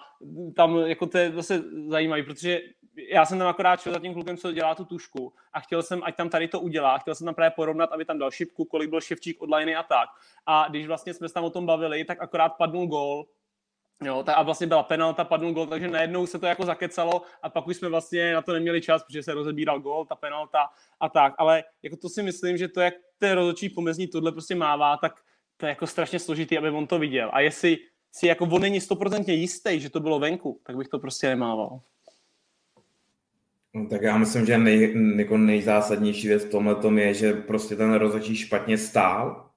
tam 0.56 0.78
jako 0.78 1.06
to 1.06 1.18
je 1.18 1.32
zase 1.32 1.64
zajímavé, 1.88 2.22
protože 2.22 2.60
já 3.12 3.26
jsem 3.26 3.38
tam 3.38 3.48
akorát 3.48 3.80
šel 3.80 3.92
za 3.92 3.98
tím 3.98 4.14
klukem, 4.14 4.36
co 4.36 4.52
dělá 4.52 4.74
tu 4.74 4.84
tušku 4.84 5.32
a 5.52 5.60
chtěl 5.60 5.82
jsem, 5.82 6.00
ať 6.04 6.16
tam 6.16 6.28
tady 6.28 6.48
to 6.48 6.60
udělá, 6.60 6.98
chtěl 6.98 7.14
jsem 7.14 7.24
tam 7.24 7.34
právě 7.34 7.50
porovnat, 7.50 7.92
aby 7.92 8.04
tam 8.04 8.18
dal 8.18 8.30
šipku, 8.30 8.64
kolik 8.64 8.90
byl 8.90 9.00
ševčík 9.00 9.42
od 9.42 9.52
a 9.52 9.82
tak. 9.82 10.08
A 10.46 10.66
když 10.68 10.86
vlastně 10.86 11.14
jsme 11.14 11.28
se 11.28 11.34
tam 11.34 11.44
o 11.44 11.50
tom 11.50 11.66
bavili, 11.66 12.04
tak 12.04 12.20
akorát 12.20 12.48
padnul 12.48 12.86
gól 12.86 13.26
Jo, 14.04 14.24
a 14.26 14.42
vlastně 14.42 14.66
byla 14.66 14.82
penalta, 14.82 15.24
padnul 15.24 15.52
gol, 15.52 15.66
takže 15.66 15.88
najednou 15.88 16.26
se 16.26 16.38
to 16.38 16.46
jako 16.46 16.64
zakecalo 16.64 17.22
a 17.42 17.48
pak 17.50 17.66
už 17.66 17.76
jsme 17.76 17.88
vlastně 17.88 18.34
na 18.34 18.42
to 18.42 18.52
neměli 18.52 18.80
čas, 18.80 19.02
protože 19.02 19.22
se 19.22 19.34
rozebíral 19.34 19.80
gol, 19.80 20.04
ta 20.04 20.14
penalta 20.14 20.66
a 21.00 21.08
tak. 21.08 21.34
Ale 21.38 21.64
jako 21.82 21.96
to 21.96 22.08
si 22.08 22.22
myslím, 22.22 22.56
že 22.56 22.68
to, 22.68 22.80
jak 22.80 22.94
ten 23.18 23.32
rozhodčí 23.32 23.68
pomezní 23.68 24.06
tohle 24.06 24.32
prostě 24.32 24.54
mává, 24.54 24.96
tak 24.96 25.12
to 25.56 25.66
je 25.66 25.70
jako 25.70 25.86
strašně 25.86 26.18
složitý, 26.18 26.58
aby 26.58 26.70
on 26.70 26.86
to 26.86 26.98
viděl. 26.98 27.30
A 27.32 27.40
jestli 27.40 27.78
si 28.12 28.26
jako 28.26 28.44
on 28.44 28.60
není 28.60 28.80
stoprocentně 28.80 29.34
jistý, 29.34 29.80
že 29.80 29.90
to 29.90 30.00
bylo 30.00 30.18
venku, 30.18 30.60
tak 30.66 30.76
bych 30.76 30.88
to 30.88 30.98
prostě 30.98 31.28
nemával. 31.28 31.80
No, 33.74 33.88
tak 33.88 34.02
já 34.02 34.18
myslím, 34.18 34.46
že 34.46 34.58
nej, 34.58 34.94
jako 35.16 35.36
nejzásadnější 35.36 36.28
věc 36.28 36.44
v 36.44 36.50
tomhle 36.50 36.74
tom 36.74 36.98
je, 36.98 37.14
že 37.14 37.32
prostě 37.32 37.76
ten 37.76 37.94
rozhodčí 37.94 38.36
špatně 38.36 38.78
stál. 38.78 39.50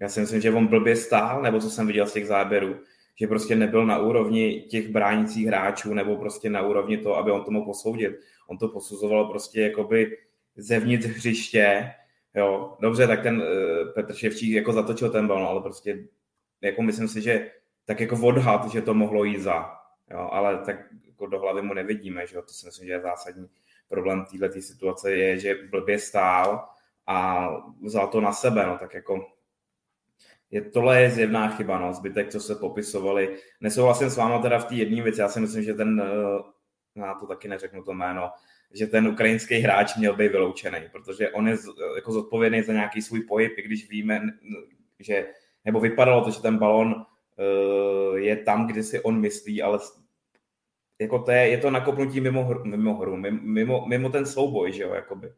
Já 0.00 0.08
si 0.08 0.20
myslím, 0.20 0.40
že 0.40 0.50
on 0.50 0.66
blbě 0.66 0.96
stál, 0.96 1.42
nebo 1.42 1.60
co 1.60 1.70
jsem 1.70 1.86
viděl 1.86 2.06
z 2.06 2.12
těch 2.12 2.26
záběrů 2.26 2.76
že 3.16 3.26
prostě 3.26 3.56
nebyl 3.56 3.86
na 3.86 3.98
úrovni 3.98 4.66
těch 4.68 4.88
bránících 4.88 5.46
hráčů 5.46 5.94
nebo 5.94 6.16
prostě 6.16 6.50
na 6.50 6.62
úrovni 6.62 6.98
toho, 6.98 7.16
aby 7.16 7.30
on 7.30 7.44
to 7.44 7.50
mohl 7.50 7.66
posoudit. 7.66 8.20
On 8.46 8.58
to 8.58 8.68
posuzoval 8.68 9.24
prostě 9.24 9.60
jakoby 9.60 10.18
zevnitř 10.56 11.06
hřiště, 11.06 11.92
jo, 12.34 12.76
dobře, 12.80 13.06
tak 13.06 13.22
ten 13.22 13.36
uh, 13.36 13.92
Petr 13.94 14.14
Ševčík 14.14 14.52
jako 14.52 14.72
zatočil 14.72 15.10
ten 15.10 15.28
balon, 15.28 15.46
ale 15.46 15.60
prostě 15.60 16.04
jako 16.60 16.82
myslím 16.82 17.08
si, 17.08 17.22
že 17.22 17.50
tak 17.84 18.00
jako 18.00 18.16
odhad, 18.22 18.70
že 18.70 18.82
to 18.82 18.94
mohlo 18.94 19.24
jít 19.24 19.40
za, 19.40 19.70
jo, 20.10 20.28
ale 20.32 20.58
tak 20.58 20.76
jako 21.06 21.26
do 21.26 21.40
hlavy 21.40 21.62
mu 21.62 21.74
nevidíme, 21.74 22.26
že 22.26 22.36
jo, 22.36 22.42
to 22.42 22.52
si 22.52 22.66
myslím, 22.66 22.86
že 22.86 22.92
je 22.92 23.00
zásadní. 23.00 23.48
Problém 23.88 24.24
této 24.24 24.60
situace 24.60 25.12
je, 25.12 25.38
že 25.38 25.58
blbě 25.70 25.98
stál 25.98 26.68
a 27.06 27.48
vzal 27.82 28.08
to 28.08 28.20
na 28.20 28.32
sebe, 28.32 28.66
no 28.66 28.78
tak 28.78 28.94
jako 28.94 29.26
je, 30.50 30.62
tohle 30.62 31.02
je 31.02 31.10
zjevná 31.10 31.48
chyba, 31.48 31.78
no, 31.78 31.92
zbytek, 31.92 32.28
co 32.28 32.40
se 32.40 32.54
popisovali. 32.54 33.36
Nesouhlasím 33.60 34.10
s 34.10 34.16
váma 34.16 34.42
teda 34.42 34.58
v 34.58 34.64
té 34.64 34.74
jedné 34.74 35.02
věci, 35.02 35.20
já 35.20 35.28
si 35.28 35.40
myslím, 35.40 35.62
že 35.62 35.74
ten, 35.74 36.02
eh, 36.02 37.00
já 37.00 37.14
to 37.14 37.26
taky 37.26 37.48
neřeknu 37.48 37.82
to 37.82 37.94
jméno, 37.94 38.30
že 38.74 38.86
ten 38.86 39.08
ukrajinský 39.08 39.54
hráč 39.54 39.96
měl 39.96 40.16
být 40.16 40.32
vyloučený, 40.32 40.78
protože 40.92 41.30
on 41.30 41.48
je 41.48 41.56
jako 41.96 42.12
zodpovědný 42.12 42.62
za 42.62 42.72
nějaký 42.72 43.02
svůj 43.02 43.20
pohyb, 43.20 43.58
i 43.58 43.62
když 43.62 43.90
víme, 43.90 44.22
že, 45.00 45.26
nebo 45.64 45.80
vypadalo 45.80 46.24
to, 46.24 46.30
že 46.30 46.42
ten 46.42 46.58
balon 46.58 46.94
uh, 46.94 48.16
je 48.16 48.36
tam, 48.36 48.66
kde 48.66 48.82
si 48.82 49.00
on 49.00 49.20
myslí, 49.20 49.62
ale 49.62 49.78
jako 51.00 51.18
to 51.18 51.30
je, 51.30 51.48
je 51.48 51.58
to 51.58 51.70
nakopnutí 51.70 52.20
mimo 52.20 52.44
hru, 52.44 52.64
mimo, 52.64 52.94
hru 52.94 53.16
mimo, 53.16 53.86
mimo 53.86 54.10
ten 54.10 54.26
souboj, 54.26 54.72
že 54.72 54.82
jo, 54.82 54.94
jakoby. 54.94 55.32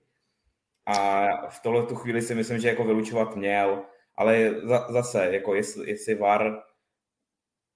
A 0.87 1.27
v 1.49 1.63
tohle 1.63 1.87
tu 1.87 1.95
chvíli 1.95 2.23
si 2.23 2.35
myslím, 2.35 2.59
že 2.59 2.69
jako 2.69 2.85
vylučovat 2.85 3.37
měl, 3.37 3.83
ale 4.19 4.55
zase, 4.89 5.29
jako 5.33 5.55
jestli, 5.55 5.91
jestli 5.91 6.15
VAR 6.15 6.63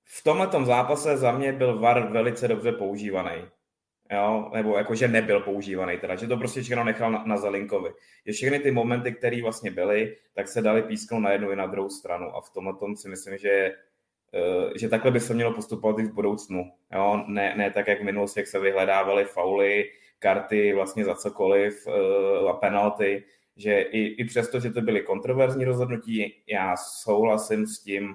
v 0.05 0.25
tomhle 0.25 0.49
zápase 0.65 1.17
za 1.17 1.33
mě 1.33 1.53
byl 1.53 1.79
VAR 1.79 2.13
velice 2.13 2.49
dobře 2.49 2.73
používaný. 2.73 3.49
Jo? 4.13 4.51
Nebo 4.55 4.77
jako, 4.77 4.95
že 4.95 5.09
nebyl 5.09 5.41
používaný, 5.41 5.99
teda, 5.99 6.17
že 6.17 6.27
to 6.27 6.37
prostě 6.37 6.63
všechno 6.63 6.85
nechal 6.85 7.13
na, 7.13 7.25
na 7.27 7.37
Zelinkovi. 7.37 7.91
Že 8.27 8.33
všechny 8.33 8.59
ty 8.59 8.71
momenty, 8.71 9.13
které 9.13 9.43
vlastně 9.43 9.71
byly, 9.71 10.17
tak 10.35 10.49
se 10.49 10.63
dali 10.63 10.83
písknout 10.83 11.23
na 11.23 11.33
jednu 11.33 11.51
i 11.51 11.57
na 11.57 11.67
druhou 11.67 11.91
stranu. 11.91 12.37
A 12.37 12.41
v 12.41 12.51
tomhle 12.51 12.75
tom 12.75 12.97
si 12.97 13.09
myslím, 13.09 13.39
že, 13.39 13.75
eh, 14.35 14.79
že 14.79 14.89
takhle 14.89 15.11
by 15.11 15.21
se 15.21 15.35
mělo 15.35 15.55
postupovat 15.55 15.99
i 15.99 16.03
v 16.03 16.15
budoucnu. 16.15 16.73
Jo? 16.95 17.25
Ne, 17.27 17.55
ne 17.57 17.71
tak, 17.71 17.87
jak 17.87 18.01
v 18.01 18.05
minulosti, 18.05 18.41
jak 18.41 18.47
se 18.47 18.59
vyhledávaly 18.59 19.25
fauly, 19.25 19.91
karty 20.19 20.73
vlastně 20.73 21.05
za 21.05 21.15
cokoliv 21.15 21.87
eh, 21.87 22.49
a 22.51 22.53
penalty, 22.53 23.25
že 23.57 23.81
i, 23.81 23.99
i 23.99 24.25
přesto, 24.25 24.61
že 24.61 24.71
to 24.71 24.81
byly 24.81 25.01
kontroverzní 25.01 25.65
rozhodnutí, 25.65 26.43
já 26.47 26.77
souhlasím 26.77 27.67
s 27.67 27.83
tím, 27.83 28.15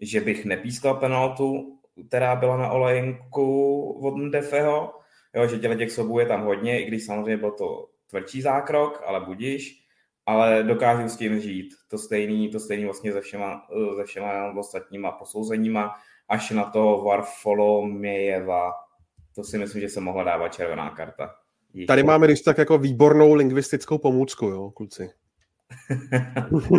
že 0.00 0.20
bych 0.20 0.44
nepískal 0.44 0.94
penaltu, 0.94 1.78
která 2.08 2.36
byla 2.36 2.56
na 2.56 2.70
olejnku 2.70 3.82
od 3.92 4.16
Ndefeho, 4.16 4.94
jo, 5.34 5.46
že 5.46 5.58
těle 5.58 5.76
těch 5.76 5.90
sobů 5.90 6.18
je 6.18 6.26
tam 6.26 6.44
hodně, 6.44 6.82
i 6.82 6.86
když 6.86 7.06
samozřejmě 7.06 7.36
byl 7.36 7.50
to 7.50 7.88
tvrdší 8.10 8.42
zákrok, 8.42 9.02
ale 9.06 9.20
budíš, 9.20 9.86
ale 10.26 10.62
dokážu 10.62 11.08
s 11.08 11.16
tím 11.16 11.40
žít. 11.40 11.74
To 11.88 11.98
stejný, 11.98 12.50
to 12.50 12.60
stejný 12.60 12.84
vlastně 12.84 13.12
se 13.12 13.20
všema, 13.20 13.66
se 13.96 14.04
všema 14.04 14.52
ostatníma 14.58 15.12
posouzeníma, 15.12 15.94
až 16.28 16.50
na 16.50 16.64
to 16.64 17.02
Varfolomějeva. 17.06 18.72
To 19.34 19.44
si 19.44 19.58
myslím, 19.58 19.80
že 19.80 19.88
se 19.88 20.00
mohla 20.00 20.24
dávat 20.24 20.48
červená 20.48 20.90
karta. 20.90 21.34
Tady 21.86 22.02
máme 22.02 22.26
když 22.26 22.40
tak 22.40 22.58
jako 22.58 22.78
výbornou 22.78 23.34
lingvistickou 23.34 23.98
pomůcku, 23.98 24.46
jo, 24.46 24.70
kluci. 24.70 25.10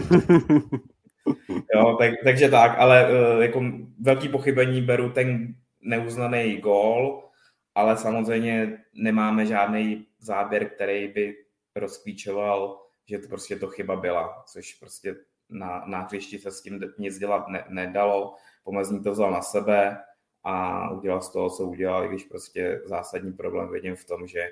jo, 1.76 1.96
tak, 2.00 2.12
takže 2.24 2.50
tak, 2.50 2.76
ale 2.78 3.08
uh, 3.10 3.42
jako 3.42 3.64
velký 4.00 4.30
pochybení 4.30 4.82
beru 4.82 5.10
ten 5.10 5.56
neuznaný 5.82 6.58
gól, 6.58 7.30
ale 7.76 7.98
samozřejmě 7.98 8.78
nemáme 8.94 9.46
žádný 9.46 10.06
záběr, 10.20 10.70
který 10.70 11.08
by 11.08 11.36
rozklíčoval, 11.76 12.80
že 13.10 13.20
to 13.20 13.28
prostě 13.28 13.56
to 13.56 13.68
chyba 13.68 13.96
byla, 13.96 14.44
což 14.48 14.74
prostě 14.74 15.16
na, 15.50 15.84
na 15.88 16.02
hřišti 16.02 16.40
se 16.40 16.52
s 16.52 16.62
tím 16.62 16.80
nic 16.98 17.18
dělat 17.18 17.48
ne, 17.48 17.66
nedalo. 17.70 18.36
Pomezní 18.64 19.04
to 19.04 19.12
vzal 19.12 19.32
na 19.32 19.42
sebe 19.42 19.98
a 20.44 20.90
udělal 20.92 21.22
z 21.22 21.32
toho, 21.32 21.50
co 21.50 21.64
udělal, 21.64 22.06
i 22.06 22.08
když 22.08 22.24
prostě 22.24 22.82
zásadní 22.86 23.34
problém 23.34 23.72
vidím 23.72 23.96
v 23.96 24.06
tom, 24.06 24.28
že 24.28 24.50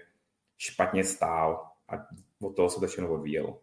špatně 0.61 1.03
stál 1.03 1.67
a 1.89 1.93
od 2.41 2.55
toho 2.55 2.69
se 2.69 2.79
to 2.79 2.87
všechno 2.87 3.13
odvíjelo. 3.13 3.59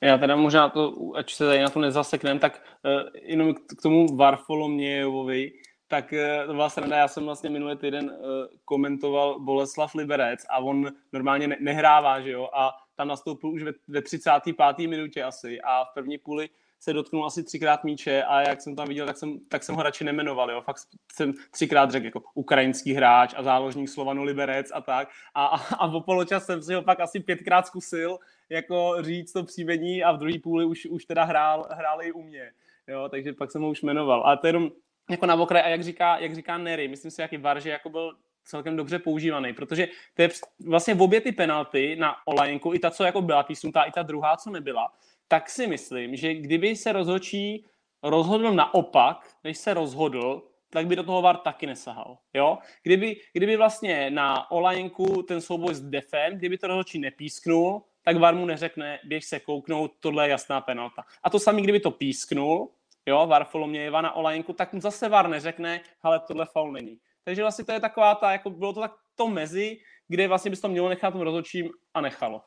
Já 0.00 0.18
teda 0.18 0.36
možná 0.36 0.68
to, 0.68 1.12
ať 1.16 1.32
se 1.32 1.46
tady 1.46 1.62
na 1.62 1.70
to 1.70 1.80
nezasekneme, 1.80 2.40
tak 2.40 2.62
uh, 2.84 3.10
jenom 3.22 3.54
k 3.54 3.82
tomu 3.82 4.16
Varfolomějovovi, 4.16 5.52
tak 5.88 6.12
uh, 6.12 6.46
to 6.46 6.52
byla 6.52 6.68
sranda, 6.68 6.96
já 6.96 7.08
jsem 7.08 7.24
vlastně 7.24 7.50
minulý 7.50 7.76
týden 7.76 8.04
uh, 8.04 8.16
komentoval 8.64 9.40
Boleslav 9.40 9.94
Liberec 9.94 10.40
a 10.50 10.58
on 10.58 10.90
normálně 11.12 11.48
ne- 11.48 11.56
nehrává, 11.60 12.20
že 12.20 12.30
jo, 12.30 12.48
a 12.52 12.72
tam 12.94 13.08
nastoupil 13.08 13.50
už 13.50 13.62
ve, 13.62 13.72
ve 13.88 14.02
35. 14.02 14.78
minutě 14.78 15.22
asi 15.22 15.60
a 15.60 15.84
v 15.84 15.94
první 15.94 16.18
půli 16.18 16.48
se 16.84 16.92
dotknul 16.92 17.26
asi 17.26 17.42
třikrát 17.42 17.84
míče 17.84 18.22
a 18.22 18.40
jak 18.40 18.60
jsem 18.60 18.76
tam 18.76 18.88
viděl, 18.88 19.06
tak 19.06 19.16
jsem, 19.16 19.38
tak 19.48 19.62
jsem 19.62 19.74
ho 19.74 19.82
radši 19.82 20.04
nemenoval. 20.04 20.50
Jo. 20.50 20.60
Fakt 20.60 20.78
jsem 21.12 21.32
třikrát 21.50 21.90
řekl 21.90 22.04
jako 22.04 22.22
ukrajinský 22.34 22.92
hráč 22.92 23.34
a 23.36 23.42
záložník 23.42 23.88
Slovanu 23.88 24.22
Liberec 24.22 24.70
a 24.74 24.80
tak. 24.80 25.08
A, 25.34 25.46
a, 25.46 25.74
a 25.74 25.88
po 25.88 26.00
poločas 26.00 26.46
jsem 26.46 26.62
si 26.62 26.74
ho 26.74 26.82
pak 26.82 27.00
asi 27.00 27.20
pětkrát 27.20 27.66
zkusil 27.66 28.18
jako 28.48 28.96
říct 29.00 29.32
to 29.32 29.44
příjmení 29.44 30.04
a 30.04 30.12
v 30.12 30.18
druhé 30.18 30.38
půli 30.42 30.64
už, 30.64 30.86
už 30.86 31.04
teda 31.04 31.24
hrál, 31.24 31.68
hrál 31.70 32.02
i 32.02 32.12
u 32.12 32.22
mě. 32.22 32.52
Jo, 32.88 33.08
takže 33.08 33.32
pak 33.32 33.50
jsem 33.50 33.62
ho 33.62 33.70
už 33.70 33.82
jmenoval. 33.82 34.26
A 34.26 34.36
to 34.36 34.46
je 34.46 34.48
jenom 34.48 34.70
jako 35.10 35.26
na 35.26 35.34
okraj, 35.34 35.62
a 35.62 35.68
jak 35.68 35.82
říká, 35.82 36.18
jak 36.18 36.34
říká 36.34 36.58
Nery, 36.58 36.88
myslím 36.88 37.10
si, 37.10 37.20
jaký 37.20 37.36
var, 37.36 37.60
že 37.60 37.70
jako 37.70 37.88
byl 37.90 38.16
celkem 38.44 38.76
dobře 38.76 38.98
používaný, 38.98 39.52
protože 39.52 39.88
to 40.14 40.22
je 40.22 40.28
vlastně 40.66 40.94
v 40.94 41.02
obě 41.02 41.20
ty 41.20 41.32
penalty 41.32 41.96
na 41.96 42.16
Olajinku, 42.24 42.74
i 42.74 42.78
ta, 42.78 42.90
co 42.90 43.04
jako 43.04 43.22
byla 43.22 43.42
písnutá, 43.42 43.82
i 43.82 43.92
ta 43.92 44.02
druhá, 44.02 44.36
co 44.36 44.50
nebyla, 44.50 44.92
tak 45.28 45.50
si 45.50 45.66
myslím, 45.66 46.16
že 46.16 46.34
kdyby 46.34 46.76
se 46.76 46.92
rozhodčí 46.92 47.66
rozhodl 48.02 48.52
naopak, 48.52 49.30
než 49.44 49.58
se 49.58 49.74
rozhodl, 49.74 50.42
tak 50.70 50.86
by 50.86 50.96
do 50.96 51.02
toho 51.02 51.22
VAR 51.22 51.36
taky 51.36 51.66
nesahal. 51.66 52.18
Jo? 52.34 52.58
Kdyby, 52.82 53.16
kdyby 53.32 53.56
vlastně 53.56 54.10
na 54.10 54.50
Olajnku 54.50 55.22
ten 55.22 55.40
souboj 55.40 55.74
s 55.74 55.80
Defem, 55.80 56.36
kdyby 56.36 56.58
to 56.58 56.66
rozhodčí 56.66 56.98
nepísknul, 56.98 57.82
tak 58.04 58.16
VAR 58.16 58.34
mu 58.34 58.46
neřekne, 58.46 58.98
běž 59.04 59.24
se 59.24 59.40
kouknout, 59.40 59.92
tohle 60.00 60.26
je 60.26 60.30
jasná 60.30 60.60
penalta. 60.60 61.02
A 61.22 61.30
to 61.30 61.38
samý, 61.38 61.62
kdyby 61.62 61.80
to 61.80 61.90
písknul, 61.90 62.70
jo, 63.06 63.26
Varfolomějeva 63.26 64.00
na 64.00 64.12
Olajinku, 64.12 64.52
tak 64.52 64.72
mu 64.72 64.80
zase 64.80 65.08
VAR 65.08 65.28
neřekne, 65.28 65.80
ale 66.02 66.20
tohle 66.20 66.46
faul 66.46 66.72
není. 66.72 66.98
Takže 67.24 67.42
vlastně 67.42 67.64
to 67.64 67.72
je 67.72 67.80
taková 67.80 68.14
ta, 68.14 68.32
jako 68.32 68.50
bylo 68.50 68.72
to 68.72 68.80
tak 68.80 68.92
to 69.14 69.28
mezi, 69.28 69.78
kde 70.08 70.28
vlastně 70.28 70.50
bys 70.50 70.60
to 70.60 70.68
mělo 70.68 70.88
nechat 70.88 71.10
tom 71.10 71.20
rozhodčím 71.20 71.70
a 71.94 72.00
nechalo. 72.00 72.42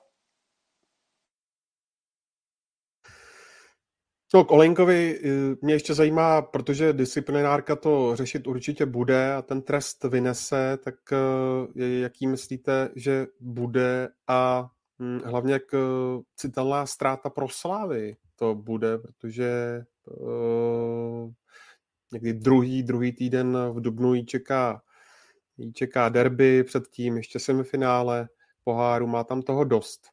No, 4.34 4.44
k 4.46 4.52
Olenkovi 4.52 5.20
eh, 5.24 5.30
mě 5.62 5.74
ještě 5.74 5.94
zajímá, 5.94 6.42
protože 6.42 6.94
disciplinárka 6.94 7.76
to 7.76 8.16
řešit 8.16 8.48
určitě 8.48 8.86
bude 8.86 9.34
a 9.34 9.42
ten 9.42 9.62
trest 9.62 10.04
vynese, 10.04 10.78
tak 10.84 10.96
eh, 11.12 11.84
jaký 11.84 12.28
myslíte, 12.28 12.90
že 12.96 13.28
bude 13.40 14.10
a 14.28 14.70
hm, 15.00 15.20
hlavně 15.26 15.54
jak 15.54 15.74
eh, 15.74 15.78
citelná 16.36 16.86
ztráta 16.86 17.30
pro 17.30 17.50
Slávy 17.50 18.18
to 18.36 18.56
bude, 18.56 18.98
protože 18.98 19.82
někdy 22.12 22.34
druhý, 22.34 22.84
druhý 22.84 23.12
týden 23.12 23.58
v 23.72 23.82
Dubnu 23.82 24.14
jí 24.14 24.26
čeká, 24.26 24.82
jí 25.58 25.74
čeká 25.74 26.10
derby, 26.10 26.64
předtím 26.64 27.18
ještě 27.18 27.40
semifinále 27.40 28.28
poháru, 28.64 29.08
má 29.08 29.24
tam 29.24 29.42
toho 29.42 29.64
dost. 29.64 30.08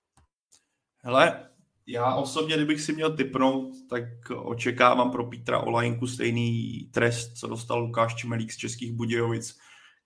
Hele, 1.03 1.54
já 1.87 2.15
osobně, 2.15 2.57
kdybych 2.57 2.81
si 2.81 2.93
měl 2.93 3.17
typnout, 3.17 3.75
tak 3.91 4.05
očekávám 4.37 5.11
pro 5.11 5.25
Petra 5.25 5.59
Olajinku 5.59 6.07
stejný 6.07 6.81
trest, 6.93 7.39
co 7.39 7.47
dostal 7.47 7.81
Lukáš 7.81 8.15
Čemelík 8.15 8.53
z 8.53 8.57
Českých 8.57 8.93
Budějovic, 8.93 9.59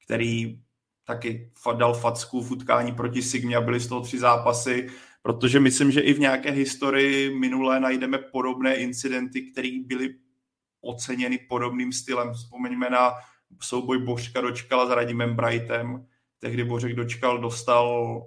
který 0.05 0.61
taky 1.05 1.53
dal 1.77 1.95
facku 1.95 2.43
v 2.43 2.51
utkání 2.51 2.93
proti 2.93 3.23
Sigmě 3.23 3.57
a 3.57 3.61
byly 3.61 3.81
z 3.81 3.87
toho 3.87 4.01
tři 4.01 4.19
zápasy, 4.19 4.89
protože 5.23 5.61
myslím, 5.61 5.91
že 5.91 6.01
i 6.01 6.13
v 6.13 6.21
nějaké 6.21 6.51
historii 6.51 7.39
minulé 7.39 7.81
najdeme 7.81 8.19
podobné 8.19 8.77
incidenty, 8.77 9.43
které 9.43 9.71
byly 9.87 10.15
oceněny 10.81 11.39
podobným 11.39 11.93
stylem. 11.93 12.33
Vzpomeňme 12.33 12.91
na 12.91 13.13
souboj 13.61 13.99
Božka 13.99 14.41
dočkala 14.41 14.87
s 14.87 14.91
Radimem 14.91 15.37
Brightem. 15.37 16.07
Tehdy 16.39 16.65
Bořek 16.65 16.95
dočkal, 16.95 17.39
dostal 17.39 18.21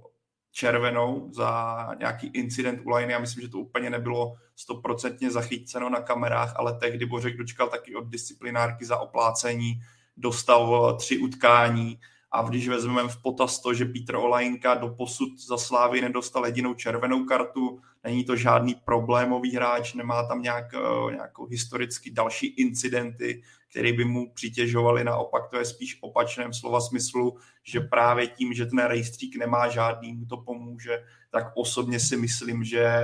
červenou 0.51 1.29
za 1.33 1.89
nějaký 1.99 2.27
incident 2.27 2.81
u 2.83 2.89
Lajny. 2.89 3.13
Já 3.13 3.19
myslím, 3.19 3.41
že 3.41 3.49
to 3.49 3.59
úplně 3.59 3.89
nebylo 3.89 4.35
stoprocentně 4.55 5.31
zachyceno 5.31 5.89
na 5.89 6.01
kamerách, 6.01 6.53
ale 6.55 6.73
tehdy 6.73 7.05
Bořek 7.05 7.37
dočkal 7.37 7.69
taky 7.69 7.95
od 7.95 8.07
disciplinárky 8.07 8.85
za 8.85 8.97
oplácení, 8.97 9.81
dostal 10.17 10.95
tři 10.97 11.17
utkání 11.17 11.99
a 12.31 12.41
když 12.41 12.67
vezmeme 12.67 13.09
v 13.09 13.21
potaz 13.21 13.59
to, 13.59 13.73
že 13.73 13.85
Petr 13.85 14.15
Olajinka 14.15 14.75
do 14.75 14.89
posud 14.89 15.39
za 15.39 15.57
Slávy 15.57 16.01
nedostal 16.01 16.45
jedinou 16.45 16.73
červenou 16.73 17.25
kartu, 17.25 17.81
není 18.03 18.23
to 18.23 18.35
žádný 18.35 18.75
problémový 18.75 19.55
hráč, 19.55 19.93
nemá 19.93 20.27
tam 20.27 20.41
nějak, 20.41 20.73
eh, 20.73 21.11
nějakou 21.11 21.45
historicky 21.45 22.11
další 22.11 22.47
incidenty, 22.47 23.41
které 23.71 23.93
by 23.93 24.05
mu 24.05 24.33
přitěžovaly, 24.33 25.03
naopak 25.03 25.49
to 25.49 25.57
je 25.57 25.65
spíš 25.65 25.97
opačném 26.01 26.53
slova 26.53 26.81
smyslu, 26.81 27.37
že 27.63 27.79
právě 27.79 28.27
tím, 28.27 28.53
že 28.53 28.65
ten 28.65 28.79
rejstřík 28.79 29.35
nemá 29.35 29.69
žádný, 29.69 30.13
mu 30.13 30.25
to 30.25 30.37
pomůže, 30.37 31.03
tak 31.31 31.51
osobně 31.55 31.99
si 31.99 32.17
myslím, 32.17 32.63
že 32.63 33.03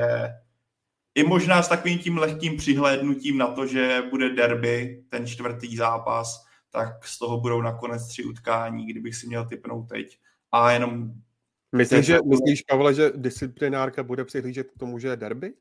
i 1.15 1.23
možná 1.23 1.63
s 1.63 1.67
takovým 1.67 1.99
tím 1.99 2.17
lehkým 2.17 2.58
přihlédnutím 2.58 3.38
na 3.38 3.47
to, 3.47 3.67
že 3.67 4.03
bude 4.10 4.30
derby, 4.30 5.03
ten 5.10 5.27
čtvrtý 5.27 5.77
zápas, 5.77 6.45
tak 6.69 7.06
z 7.06 7.19
toho 7.19 7.39
budou 7.39 7.62
nakonec 7.62 8.08
tři 8.08 8.23
utkání, 8.23 8.86
kdybych 8.86 9.15
si 9.15 9.27
měl 9.27 9.45
typnout 9.45 9.89
teď. 9.89 10.19
A 10.51 10.71
jenom... 10.71 11.12
Myslíš, 11.75 12.06
že, 12.06 12.19
myslíš 12.25 12.62
Pavle, 12.62 12.93
že 12.93 13.12
disciplinárka 13.15 14.03
bude 14.03 14.25
přihlížet 14.25 14.71
k 14.71 14.80
tomu, 14.80 14.99
že 14.99 15.08
je 15.08 15.15
derby? 15.15 15.53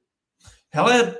Hele, 0.75 1.14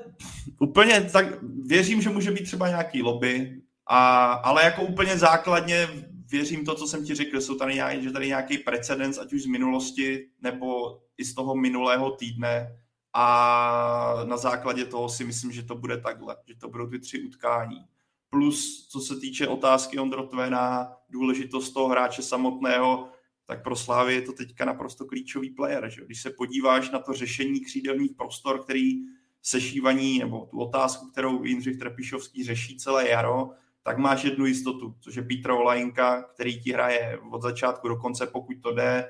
úplně 0.61 1.01
tak 1.13 1.27
věřím, 1.67 2.03
že 2.03 2.11
může 2.11 2.31
být 2.31 2.45
třeba 2.45 2.69
nějaký 2.69 3.03
lobby, 3.03 3.63
a, 3.87 4.33
ale 4.33 4.65
jako 4.65 4.83
úplně 4.83 5.19
základně 5.19 5.89
věřím 6.31 6.65
to, 6.65 6.75
co 6.75 6.87
jsem 6.87 7.05
ti 7.05 7.15
řekl, 7.15 7.41
jsou 7.41 7.55
tady 7.55 7.75
nějaký, 7.75 8.03
že 8.03 8.11
tady 8.11 8.27
nějaký 8.27 8.59
precedens, 8.59 9.19
ať 9.19 9.33
už 9.33 9.43
z 9.43 9.47
minulosti, 9.47 10.29
nebo 10.43 10.99
i 11.19 11.25
z 11.25 11.35
toho 11.35 11.55
minulého 11.55 12.11
týdne 12.11 12.79
a 13.13 14.25
na 14.25 14.37
základě 14.37 14.85
toho 14.85 15.09
si 15.09 15.25
myslím, 15.25 15.53
že 15.53 15.63
to 15.63 15.75
bude 15.75 15.97
takhle, 15.97 16.37
že 16.49 16.55
to 16.55 16.69
budou 16.69 16.87
ty 16.87 16.99
tři 16.99 17.23
utkání. 17.23 17.85
Plus, 18.31 18.89
co 18.91 19.01
se 19.01 19.17
týče 19.17 19.49
otázky 19.49 19.99
Ondrotvena, 19.99 20.93
důležitost 21.11 21.71
toho 21.71 21.89
hráče 21.89 22.23
samotného, 22.23 23.09
tak 23.47 23.63
pro 23.63 23.77
Slávy 23.77 24.15
je 24.15 24.23
to 24.23 24.33
teďka 24.33 24.65
naprosto 24.65 25.05
klíčový 25.05 25.51
player. 25.51 25.91
Že? 25.91 26.05
Když 26.05 26.23
se 26.23 26.31
podíváš 26.31 26.91
na 26.91 26.99
to 26.99 27.13
řešení 27.13 27.61
křídelných 27.61 28.13
prostor, 28.17 28.65
který 28.65 28.93
sešívaní, 29.43 30.19
nebo 30.19 30.47
tu 30.47 30.61
otázku, 30.61 31.11
kterou 31.11 31.45
Jindřich 31.45 31.79
Trepišovský 31.79 32.45
řeší 32.45 32.77
celé 32.77 33.09
jaro, 33.09 33.51
tak 33.87 33.99
máš 33.99 34.25
jednu 34.25 34.47
jistotu, 34.47 34.95
což 35.01 35.15
je 35.15 35.23
Petra 35.23 35.55
Olajinka, 35.55 36.23
který 36.23 36.63
ti 36.63 36.73
hraje 36.73 37.19
od 37.31 37.43
začátku 37.43 37.89
do 37.89 37.97
konce, 37.97 38.27
pokud 38.27 38.57
to 38.63 38.75
jde, 38.75 39.09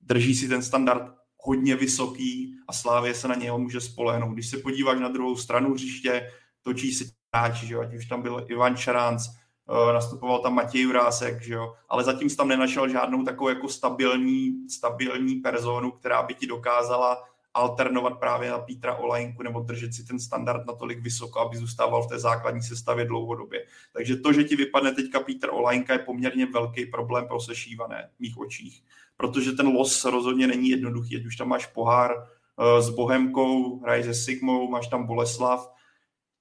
drží 0.00 0.34
si 0.34 0.48
ten 0.48 0.62
standard 0.62 1.02
hodně 1.36 1.76
vysoký 1.76 2.54
a 2.68 2.72
Slávě 2.72 3.14
se 3.14 3.28
na 3.28 3.34
něho 3.34 3.58
může 3.58 3.80
spolehnout. 3.80 4.32
Když 4.32 4.46
se 4.48 4.58
podíváš 4.58 5.00
na 5.00 5.08
druhou 5.08 5.36
stranu 5.36 5.74
hřiště, 5.74 6.30
točí 6.62 6.92
se 6.92 7.04
hráči, 7.34 7.66
že 7.66 7.74
jo? 7.74 7.80
ať 7.80 7.94
už 7.94 8.06
tam 8.06 8.22
byl 8.22 8.46
Ivan 8.48 8.76
Šaranc, 8.76 9.22
uh, 9.26 9.92
nastupoval 9.92 10.38
tam 10.38 10.54
Matěj 10.54 10.82
Jurásek, 10.82 11.42
že 11.42 11.54
jo? 11.54 11.74
ale 11.88 12.04
zatím 12.04 12.30
jsi 12.30 12.36
tam 12.36 12.48
nenašel 12.48 12.88
žádnou 12.88 13.24
takovou 13.24 13.48
jako 13.48 13.68
stabilní, 13.68 14.68
stabilní 14.68 15.34
personu, 15.34 15.90
která 15.90 16.22
by 16.22 16.34
ti 16.34 16.46
dokázala 16.46 17.22
alternovat 17.54 18.18
právě 18.18 18.50
na 18.50 18.58
Pítra 18.58 18.94
Olajinku 18.94 19.42
nebo 19.42 19.60
držet 19.60 19.94
si 19.94 20.04
ten 20.04 20.20
standard 20.20 20.66
natolik 20.66 21.00
vysoko, 21.00 21.40
aby 21.40 21.56
zůstával 21.56 22.02
v 22.02 22.06
té 22.06 22.18
základní 22.18 22.62
sestavě 22.62 23.04
dlouhodobě. 23.04 23.66
Takže 23.92 24.16
to, 24.16 24.32
že 24.32 24.44
ti 24.44 24.56
vypadne 24.56 24.92
teďka 24.94 25.20
Pítr 25.20 25.48
Olajinka, 25.50 25.92
je 25.92 25.98
poměrně 25.98 26.46
velký 26.46 26.86
problém 26.86 27.26
pro 27.28 27.40
sešívané 27.40 28.10
v 28.16 28.20
mých 28.20 28.38
očích, 28.38 28.82
protože 29.16 29.52
ten 29.52 29.68
los 29.68 30.04
rozhodně 30.04 30.46
není 30.46 30.68
jednoduchý, 30.68 31.16
ať 31.16 31.26
už 31.26 31.36
tam 31.36 31.48
máš 31.48 31.66
pohár 31.66 32.16
uh, 32.16 32.80
s 32.80 32.90
Bohemkou, 32.90 33.80
hraješ 33.80 34.06
se 34.06 34.14
Sigmou, 34.14 34.70
máš 34.70 34.88
tam 34.88 35.06
Boleslav, 35.06 35.72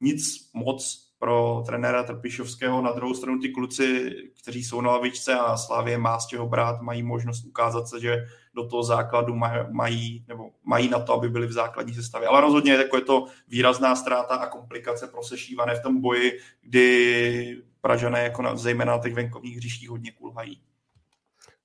nic 0.02 0.50
moc 0.54 1.09
pro 1.20 1.64
trenéra 1.66 2.04
Trpišovského. 2.04 2.82
Na 2.82 2.92
druhou 2.92 3.14
stranu 3.14 3.40
ty 3.40 3.50
kluci, 3.50 4.16
kteří 4.42 4.64
jsou 4.64 4.82
na 4.82 4.92
lavičce 4.92 5.34
a 5.34 5.58
Slávě 5.58 5.98
má 5.98 6.20
z 6.20 6.28
čeho 6.28 6.48
brát, 6.48 6.82
mají 6.82 7.04
možnost 7.04 7.46
ukázat 7.46 7.88
se, 7.88 8.00
že 8.00 8.26
do 8.56 8.68
toho 8.68 8.84
základu 8.84 9.36
mají, 9.72 10.26
nebo 10.28 10.50
mají 10.64 10.90
na 10.90 11.00
to, 11.00 11.14
aby 11.14 11.30
byli 11.30 11.48
v 11.48 11.52
základní 11.52 11.94
sestavě. 11.94 12.28
Ale 12.28 12.42
rozhodně 12.42 12.74
jako 12.74 12.96
je 12.96 13.02
to 13.02 13.26
výrazná 13.48 13.96
ztráta 13.96 14.36
a 14.36 14.48
komplikace 14.48 15.08
pro 15.08 15.24
sešívané 15.24 15.76
v 15.76 15.84
tom 15.84 16.02
boji, 16.02 16.40
kdy 16.62 17.62
Pražané 17.82 18.24
jako 18.24 18.42
na, 18.42 18.56
zejména 18.56 18.98
na 18.98 19.04
těch 19.04 19.14
venkovních 19.14 19.58
hřištích 19.58 19.90
hodně 19.90 20.12
kulhají. 20.12 20.62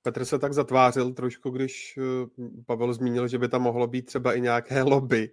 Petr 0.01 0.25
se 0.25 0.39
tak 0.39 0.53
zatvářil 0.53 1.13
trošku, 1.13 1.49
když 1.49 1.97
eh, 1.97 2.27
Pavel 2.65 2.93
zmínil, 2.93 3.27
že 3.27 3.37
by 3.37 3.49
tam 3.49 3.61
mohlo 3.61 3.87
být 3.87 4.05
třeba 4.05 4.33
i 4.33 4.41
nějaké 4.41 4.83
lobby. 4.83 5.29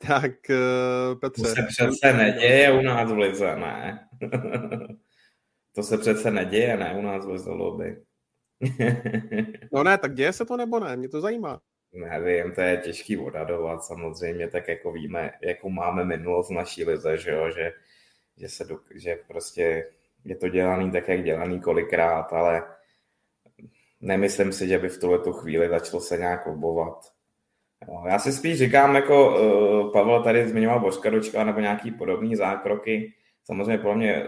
Tak 0.06 0.32
uh, 0.50 1.20
Petře. 1.20 1.42
To 1.42 1.48
se 1.48 1.62
přece 1.62 2.12
neděje 2.12 2.72
u 2.72 2.82
nás 2.82 3.12
v 3.12 3.18
Lize, 3.18 3.56
ne? 3.56 4.08
to 5.74 5.82
se 5.82 5.98
přece 5.98 6.30
neděje, 6.30 6.76
ne, 6.76 6.94
u 6.98 7.02
nás 7.02 7.26
v 7.26 7.28
Lize 7.28 7.50
lobby. 7.50 8.02
no 9.72 9.82
ne, 9.82 9.98
tak 9.98 10.14
děje 10.14 10.32
se 10.32 10.44
to 10.44 10.56
nebo 10.56 10.80
ne? 10.80 10.96
Mě 10.96 11.08
to 11.08 11.20
zajímá. 11.20 11.60
Nevím, 11.92 12.52
to 12.52 12.60
je 12.60 12.76
těžký 12.76 13.18
odhadovat 13.18 13.84
samozřejmě, 13.84 14.48
tak 14.48 14.68
jako 14.68 14.92
víme, 14.92 15.30
jakou 15.42 15.68
máme 15.68 16.04
minulost 16.04 16.50
v 16.50 16.54
naší 16.54 16.84
lize, 16.84 17.16
že 17.16 17.30
jo, 17.30 17.50
že, 17.50 17.72
že, 18.36 18.48
se, 18.48 18.64
že 18.94 19.18
prostě 19.28 19.90
je 20.24 20.36
to 20.36 20.48
dělaný 20.48 20.90
tak, 20.90 21.08
jak 21.08 21.24
dělaný 21.24 21.60
kolikrát, 21.60 22.32
ale 22.32 22.62
nemyslím 24.00 24.52
si, 24.52 24.68
že 24.68 24.78
by 24.78 24.88
v 24.88 25.00
tuhle 25.00 25.18
chvíli 25.32 25.68
začalo 25.68 26.00
se 26.00 26.18
nějak 26.18 26.46
obovat. 26.46 27.17
Já 28.08 28.18
si 28.18 28.32
spíš 28.32 28.58
říkám, 28.58 28.94
jako 28.94 29.40
uh, 29.40 29.92
Pavel 29.92 30.22
tady 30.22 30.48
zmiňoval 30.48 30.80
Božka 30.80 31.10
nebo 31.44 31.60
nějaký 31.60 31.90
podobný 31.90 32.36
zákroky. 32.36 33.12
Samozřejmě 33.44 33.78
podle 33.78 33.96
mě 33.96 34.26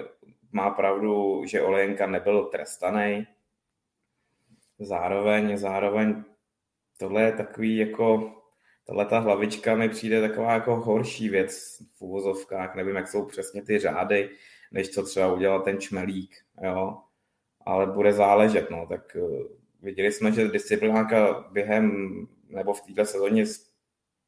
má 0.52 0.70
pravdu, 0.70 1.42
že 1.46 1.62
Olejenka 1.62 2.06
nebyl 2.06 2.44
trestaný. 2.44 3.26
Zároveň, 4.78 5.56
zároveň 5.56 6.24
tohle 6.98 7.22
je 7.22 7.32
takový 7.32 7.76
jako, 7.76 8.32
tohle 8.86 9.06
ta 9.06 9.18
hlavička 9.18 9.74
mi 9.74 9.88
přijde 9.88 10.28
taková 10.28 10.52
jako 10.52 10.76
horší 10.76 11.28
věc 11.28 11.82
v 11.98 12.02
úvozovkách, 12.02 12.74
nevím, 12.74 12.96
jak 12.96 13.08
jsou 13.08 13.26
přesně 13.26 13.62
ty 13.62 13.78
řády, 13.78 14.30
než 14.72 14.90
co 14.90 15.02
třeba 15.02 15.32
udělal 15.32 15.60
ten 15.60 15.80
čmelík, 15.80 16.30
jo. 16.62 16.98
Ale 17.66 17.86
bude 17.86 18.12
záležet, 18.12 18.70
no, 18.70 18.86
tak 18.86 19.16
uh, 19.20 19.42
viděli 19.82 20.12
jsme, 20.12 20.32
že 20.32 20.48
disciplinárka 20.48 21.48
během 21.52 22.10
nebo 22.50 22.74
v 22.74 22.80
této 22.80 23.04
sezóně 23.04 23.44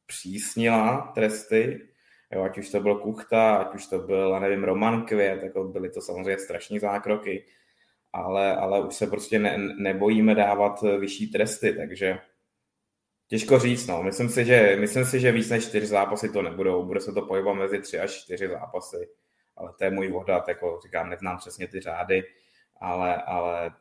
přísnila 0.06 1.12
tresty, 1.14 1.88
jo, 2.32 2.42
ať 2.42 2.58
už 2.58 2.70
to 2.70 2.80
byl 2.80 2.94
Kuchta, 2.94 3.56
ať 3.56 3.74
už 3.74 3.86
to 3.86 3.98
byl, 3.98 4.40
nevím, 4.40 4.64
Roman 4.64 5.06
Květ, 5.06 5.42
jako 5.42 5.64
byly 5.64 5.90
to 5.90 6.00
samozřejmě 6.00 6.38
strašní 6.38 6.78
zákroky, 6.78 7.44
ale, 8.12 8.56
ale 8.56 8.86
už 8.86 8.94
se 8.94 9.06
prostě 9.06 9.38
ne, 9.38 9.58
nebojíme 9.78 10.34
dávat 10.34 10.82
vyšší 10.82 11.26
tresty, 11.26 11.72
takže 11.72 12.18
Těžko 13.32 13.58
říct, 13.58 13.86
no. 13.86 14.02
Myslím 14.02 14.28
si, 14.28 14.44
že, 14.44 14.76
myslím 14.80 15.04
si, 15.04 15.20
že 15.20 15.32
víc 15.32 15.50
než 15.50 15.68
čtyři 15.68 15.86
zápasy 15.86 16.28
to 16.28 16.42
nebudou. 16.42 16.84
Bude 16.84 17.00
se 17.00 17.12
to 17.12 17.22
pohybovat 17.22 17.54
mezi 17.54 17.80
tři 17.80 17.98
až 17.98 18.10
čtyři 18.10 18.48
zápasy. 18.48 19.08
Ale 19.56 19.72
to 19.78 19.84
je 19.84 19.90
můj 19.90 20.12
odhad, 20.12 20.48
jako 20.48 20.80
říkám, 20.82 21.10
neznám 21.10 21.38
přesně 21.38 21.68
ty 21.68 21.80
řády, 21.80 22.22
ale, 22.80 23.22
ale 23.22 23.74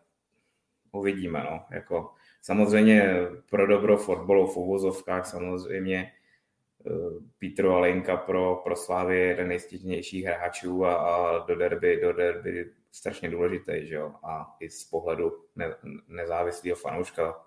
uvidíme, 0.92 1.40
no. 1.40 1.66
Jako, 1.72 2.14
samozřejmě 2.42 3.28
pro 3.50 3.68
dobro 3.68 3.98
fotbalu 3.98 4.48
v 4.48 4.58
uvozovkách 4.58 5.26
samozřejmě 5.26 6.12
eh, 6.86 6.92
Petro 7.40 7.76
Alenka 7.76 8.18
pro, 8.18 8.56
pro 8.56 8.76
Slávy 8.76 9.20
je 9.20 9.26
jeden 9.26 9.48
nejstížnějších 9.48 10.26
hráčů 10.26 10.86
a, 10.86 10.96
a 10.96 11.46
do 11.46 11.56
derby, 11.56 12.00
do 12.02 12.14
derby 12.14 12.72
strašně 12.92 13.30
důležitý, 13.30 13.88
že 13.88 13.96
jo? 13.96 14.14
A 14.24 14.56
i 14.60 14.70
z 14.70 14.84
pohledu 14.84 15.32
ne, 15.56 15.76
nezávislého 16.08 16.76
fanouška 16.76 17.44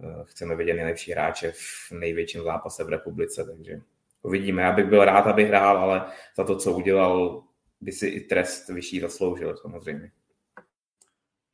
eh, 0.00 0.24
chceme 0.24 0.56
vidět 0.56 0.74
nejlepší 0.74 1.12
hráče 1.12 1.52
v 1.52 1.92
největším 1.92 2.42
zápase 2.42 2.84
v 2.84 2.88
republice, 2.88 3.44
takže 3.44 3.80
uvidíme. 4.22 4.62
Já 4.62 4.72
bych 4.72 4.86
byl 4.86 5.04
rád, 5.04 5.26
aby 5.26 5.44
hrál, 5.44 5.78
ale 5.78 6.04
za 6.36 6.44
to, 6.44 6.56
co 6.56 6.72
udělal, 6.72 7.44
by 7.80 7.92
si 7.92 8.06
i 8.06 8.20
trest 8.20 8.68
vyšší 8.68 9.00
zasloužil 9.00 9.56
samozřejmě. 9.56 10.10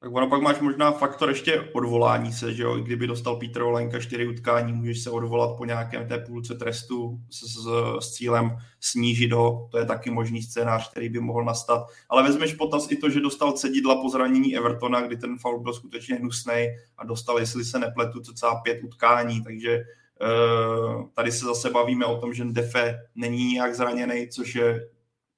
Tak 0.07 0.15
ono 0.15 0.29
pak 0.29 0.43
máš 0.43 0.61
možná 0.61 0.93
faktor 0.93 1.29
ještě 1.29 1.61
odvolání 1.61 2.33
se, 2.33 2.55
že 2.55 2.63
jo, 2.63 2.77
kdyby 2.77 3.07
dostal 3.07 3.37
Petr 3.37 3.63
Olenka 3.63 4.01
čtyři 4.01 4.29
utkání, 4.29 4.73
můžeš 4.73 5.03
se 5.03 5.11
odvolat 5.11 5.57
po 5.57 5.65
nějakém 5.65 6.09
té 6.09 6.19
půlce 6.19 6.55
trestu 6.55 7.21
s, 7.31 7.41
s, 7.41 7.67
s 8.01 8.13
cílem 8.13 8.57
snížit 8.81 9.33
ho, 9.33 9.69
to 9.71 9.79
je 9.79 9.87
taky 9.87 10.11
možný 10.11 10.43
scénář, 10.43 10.91
který 10.91 11.09
by 11.09 11.21
mohl 11.21 11.45
nastat. 11.45 11.87
Ale 12.09 12.23
vezmeš 12.23 12.55
potaz 12.55 12.91
i 12.91 12.97
to, 12.97 13.11
že 13.11 13.21
dostal 13.21 13.53
cedidla 13.53 14.03
po 14.03 14.09
zranění 14.09 14.57
Evertona, 14.57 15.01
kdy 15.01 15.17
ten 15.17 15.39
faul 15.39 15.61
byl 15.61 15.73
skutečně 15.73 16.15
hnusný 16.15 16.67
a 16.99 17.05
dostal, 17.05 17.39
jestli 17.39 17.65
se 17.65 17.79
nepletu, 17.79 18.21
cca 18.21 18.55
pět 18.55 18.85
utkání, 18.85 19.43
takže 19.45 19.79
uh, 19.79 21.09
tady 21.15 21.33
se 21.33 21.45
zase 21.45 21.71
bavíme 21.71 22.05
o 22.05 22.21
tom, 22.21 22.35
že 22.35 22.45
Defe 22.45 22.99
není 23.15 23.45
nijak 23.45 23.75
zraněný, 23.75 24.29
což 24.29 24.55
je 24.55 24.89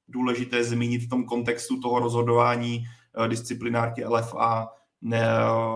důležité 0.08 0.64
zmínit 0.64 1.02
v 1.02 1.08
tom 1.08 1.24
kontextu 1.24 1.80
toho 1.80 1.98
rozhodování. 1.98 2.84
Eh, 2.84 2.97
disciplinárky 3.26 4.04
LFA. 4.04 4.68
Ne, 5.02 5.28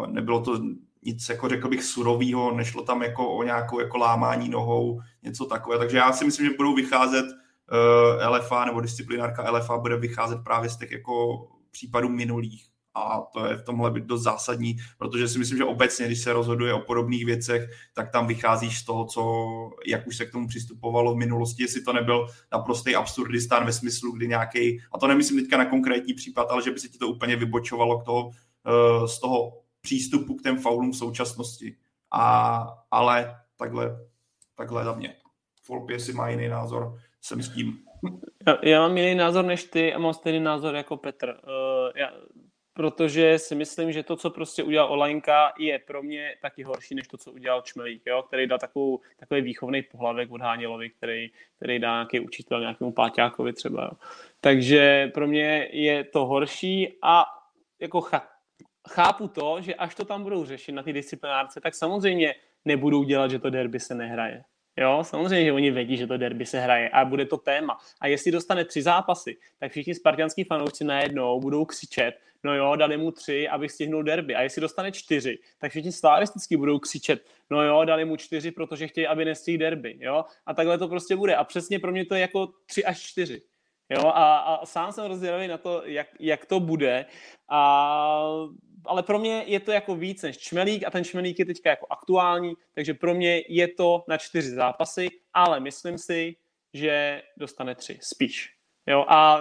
nebylo 0.06 0.40
to 0.40 0.60
nic, 1.02 1.28
jako 1.28 1.48
řekl 1.48 1.68
bych, 1.68 1.84
surového, 1.84 2.52
nešlo 2.52 2.82
tam 2.82 3.02
jako 3.02 3.32
o 3.32 3.42
nějakou 3.42 3.80
jako 3.80 3.96
lámání 3.96 4.48
nohou, 4.48 5.00
něco 5.22 5.44
takové. 5.46 5.78
Takže 5.78 5.96
já 5.96 6.12
si 6.12 6.24
myslím, 6.24 6.46
že 6.46 6.56
budou 6.56 6.74
vycházet 6.74 7.26
eh, 8.22 8.26
LFA 8.26 8.64
nebo 8.64 8.80
disciplinárka 8.80 9.50
LFA 9.50 9.78
bude 9.78 9.96
vycházet 9.96 10.38
právě 10.44 10.70
z 10.70 10.76
těch 10.76 10.92
jako 10.92 11.46
případů 11.70 12.08
minulých 12.08 12.71
a 12.94 13.20
to 13.32 13.46
je 13.46 13.56
v 13.56 13.64
tomhle 13.64 14.00
dost 14.00 14.22
zásadní, 14.22 14.76
protože 14.98 15.28
si 15.28 15.38
myslím, 15.38 15.58
že 15.58 15.64
obecně, 15.64 16.06
když 16.06 16.18
se 16.18 16.32
rozhoduje 16.32 16.74
o 16.74 16.80
podobných 16.80 17.26
věcech, 17.26 17.70
tak 17.94 18.12
tam 18.12 18.26
vycházíš 18.26 18.78
z 18.78 18.84
toho, 18.84 19.04
co, 19.04 19.44
jak 19.86 20.06
už 20.06 20.16
se 20.16 20.26
k 20.26 20.32
tomu 20.32 20.48
přistupovalo 20.48 21.14
v 21.14 21.18
minulosti, 21.18 21.62
jestli 21.62 21.82
to 21.82 21.92
nebyl 21.92 22.26
naprostý 22.52 22.96
absurdistán 22.96 23.66
ve 23.66 23.72
smyslu, 23.72 24.12
kdy 24.12 24.28
nějaký, 24.28 24.80
a 24.92 24.98
to 24.98 25.06
nemyslím 25.06 25.40
teďka 25.40 25.56
na 25.56 25.64
konkrétní 25.64 26.14
případ, 26.14 26.50
ale 26.50 26.62
že 26.62 26.70
by 26.70 26.78
se 26.78 26.88
ti 26.88 26.98
to 26.98 27.08
úplně 27.08 27.36
vybočovalo 27.36 27.98
k 27.98 28.04
toho, 28.04 28.30
eh, 28.66 29.08
z 29.08 29.20
toho 29.20 29.62
přístupu 29.80 30.34
k 30.34 30.42
těm 30.42 30.58
faulům 30.58 30.92
v 30.92 30.96
současnosti. 30.96 31.76
A, 32.10 32.66
ale 32.90 33.36
takhle, 33.56 33.96
takhle 34.54 34.84
za 34.84 34.92
mě. 34.92 35.16
Folpě 35.62 35.98
si 35.98 36.12
má 36.12 36.28
jiný 36.28 36.48
názor, 36.48 36.94
jsem 37.20 37.42
s 37.42 37.48
tím. 37.48 37.78
Já, 38.46 38.58
já 38.62 38.80
mám 38.80 38.96
jiný 38.96 39.14
názor 39.14 39.44
než 39.44 39.64
ty 39.64 39.94
a 39.94 39.98
mám 39.98 40.14
stejný 40.14 40.40
názor 40.40 40.74
jako 40.74 40.96
Petr. 40.96 41.28
Uh, 41.28 41.90
já, 41.96 42.10
protože 42.74 43.38
si 43.38 43.54
myslím, 43.54 43.92
že 43.92 44.02
to, 44.02 44.16
co 44.16 44.30
prostě 44.30 44.62
udělal 44.62 44.92
Olajnka, 44.92 45.52
je 45.58 45.78
pro 45.78 46.02
mě 46.02 46.34
taky 46.42 46.62
horší, 46.62 46.94
než 46.94 47.08
to, 47.08 47.16
co 47.16 47.32
udělal 47.32 47.62
Čmelík, 47.62 48.02
jo? 48.06 48.22
který 48.22 48.46
dá 48.46 48.58
takovou, 48.58 49.00
takový 49.16 49.40
výchovný 49.40 49.82
pohlavek 49.82 50.30
od 50.30 50.40
Hánělovi, 50.40 50.90
který, 50.90 51.30
který 51.56 51.78
dá 51.78 51.92
nějaký 51.92 52.20
učitel 52.20 52.60
nějakému 52.60 52.92
páťákovi 52.92 53.52
třeba. 53.52 53.82
Jo? 53.82 53.90
Takže 54.40 55.10
pro 55.14 55.26
mě 55.26 55.68
je 55.72 56.04
to 56.04 56.26
horší 56.26 56.98
a 57.02 57.24
jako 57.80 58.06
chápu 58.88 59.28
to, 59.28 59.60
že 59.60 59.74
až 59.74 59.94
to 59.94 60.04
tam 60.04 60.22
budou 60.22 60.44
řešit 60.44 60.72
na 60.72 60.82
ty 60.82 60.92
disciplinárce, 60.92 61.60
tak 61.60 61.74
samozřejmě 61.74 62.34
nebudou 62.64 63.04
dělat, 63.04 63.30
že 63.30 63.38
to 63.38 63.50
derby 63.50 63.80
se 63.80 63.94
nehraje. 63.94 64.44
Jo, 64.76 65.04
samozřejmě, 65.04 65.44
že 65.44 65.52
oni 65.52 65.70
vědí, 65.70 65.96
že 65.96 66.06
to 66.06 66.16
derby 66.16 66.46
se 66.46 66.60
hraje 66.60 66.88
a 66.88 67.04
bude 67.04 67.26
to 67.26 67.36
téma. 67.36 67.78
A 68.00 68.06
jestli 68.06 68.30
dostane 68.30 68.64
tři 68.64 68.82
zápasy, 68.82 69.36
tak 69.58 69.70
všichni 69.70 69.94
spartianský 69.94 70.44
fanoušci 70.44 70.84
najednou 70.84 71.40
budou 71.40 71.64
křičet, 71.64 72.14
no 72.44 72.54
jo, 72.54 72.76
dali 72.76 72.96
mu 72.96 73.10
tři, 73.10 73.48
aby 73.48 73.68
stihnul 73.68 74.02
derby. 74.02 74.34
A 74.34 74.42
jestli 74.42 74.60
dostane 74.60 74.92
čtyři, 74.92 75.38
tak 75.58 75.70
všichni 75.70 75.92
slavisticky 75.92 76.56
budou 76.56 76.78
křičet, 76.78 77.26
no 77.50 77.62
jo, 77.62 77.84
dali 77.84 78.04
mu 78.04 78.16
čtyři, 78.16 78.50
protože 78.50 78.88
chtějí, 78.88 79.06
aby 79.06 79.24
nestihl 79.24 79.58
derby. 79.58 79.96
Jo? 80.00 80.24
A 80.46 80.54
takhle 80.54 80.78
to 80.78 80.88
prostě 80.88 81.16
bude. 81.16 81.36
A 81.36 81.44
přesně 81.44 81.78
pro 81.78 81.92
mě 81.92 82.04
to 82.04 82.14
je 82.14 82.20
jako 82.20 82.48
tři 82.66 82.84
až 82.84 83.02
čtyři. 83.02 83.42
Jo, 83.90 84.06
a, 84.06 84.38
a 84.38 84.66
sám 84.66 84.92
jsem 84.92 85.04
rozdělený 85.04 85.48
na 85.48 85.58
to, 85.58 85.82
jak, 85.84 86.06
jak 86.20 86.46
to 86.46 86.60
bude. 86.60 87.06
A 87.48 88.28
ale 88.84 89.02
pro 89.02 89.18
mě 89.18 89.44
je 89.46 89.60
to 89.60 89.72
jako 89.72 89.94
víc 89.94 90.22
než 90.22 90.38
čmelík 90.38 90.86
a 90.86 90.90
ten 90.90 91.04
čmelík 91.04 91.38
je 91.38 91.44
teďka 91.44 91.70
jako 91.70 91.86
aktuální, 91.90 92.54
takže 92.74 92.94
pro 92.94 93.14
mě 93.14 93.42
je 93.48 93.68
to 93.68 94.04
na 94.08 94.16
čtyři 94.16 94.50
zápasy, 94.50 95.08
ale 95.34 95.60
myslím 95.60 95.98
si, 95.98 96.36
že 96.74 97.22
dostane 97.36 97.74
tři, 97.74 97.98
spíš. 98.02 98.54
Jo, 98.86 99.04
a 99.08 99.40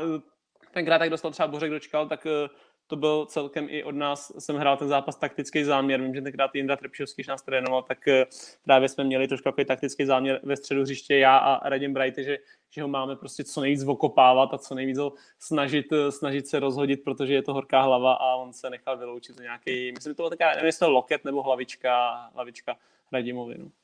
tenkrát, 0.72 1.00
tak 1.00 1.10
dostal 1.10 1.32
třeba 1.32 1.48
Bořek 1.48 1.72
dočkal, 1.72 2.08
tak 2.08 2.26
eh, 2.26 2.50
to 2.92 2.96
byl 2.96 3.26
celkem 3.26 3.68
i 3.70 3.84
od 3.84 3.96
nás, 3.96 4.34
jsem 4.40 4.56
hrál 4.56 4.78
ten 4.78 4.88
zápas 4.88 5.16
taktický 5.16 5.64
záměr, 5.64 6.02
vím, 6.02 6.16
že 6.16 6.22
tenkrát 6.22 6.56
Jindra 6.56 6.76
Trepšovský 6.76 7.24
nás 7.28 7.42
trénoval, 7.42 7.84
tak 7.84 8.08
eh, 8.08 8.26
právě 8.64 8.90
jsme 8.90 9.04
měli 9.04 9.28
trošku 9.28 9.44
takový 9.44 9.66
taktický 9.66 10.06
záměr 10.06 10.40
ve 10.44 10.56
středu 10.56 10.82
hřiště, 10.82 11.18
já 11.18 11.38
a 11.38 11.70
Radim 11.70 11.94
Brighty, 11.94 12.24
že, 12.24 12.38
že 12.70 12.82
ho 12.82 12.88
máme 12.88 13.16
prostě 13.16 13.44
co 13.44 13.62
nejvíc 13.62 13.84
okopávat 13.84 14.54
a 14.54 14.58
co 14.58 14.76
nejvíc 14.76 14.98
ho 14.98 15.14
snažit, 15.40 15.92
eh, 15.92 16.12
snažit 16.12 16.48
se 16.48 16.60
rozhodit, 16.60 17.04
protože 17.04 17.34
je 17.34 17.44
to 17.44 17.54
horká 17.54 17.82
hlava 17.82 18.14
a 18.14 18.36
on 18.36 18.54
se 18.54 18.70
nechal 18.70 18.98
vyloučit 18.98 19.36
za 19.36 19.44
nějaký, 19.44 19.92
myslím, 19.92 20.16
to 20.16 20.24
byl 20.24 20.30
taková, 20.30 20.56
nevím, 20.56 20.72
loket 20.82 21.26
nebo 21.26 21.44
hlavička, 21.44 22.30
hlavička 22.34 22.76
Radimovi. 23.12 23.56
No. 23.58 23.81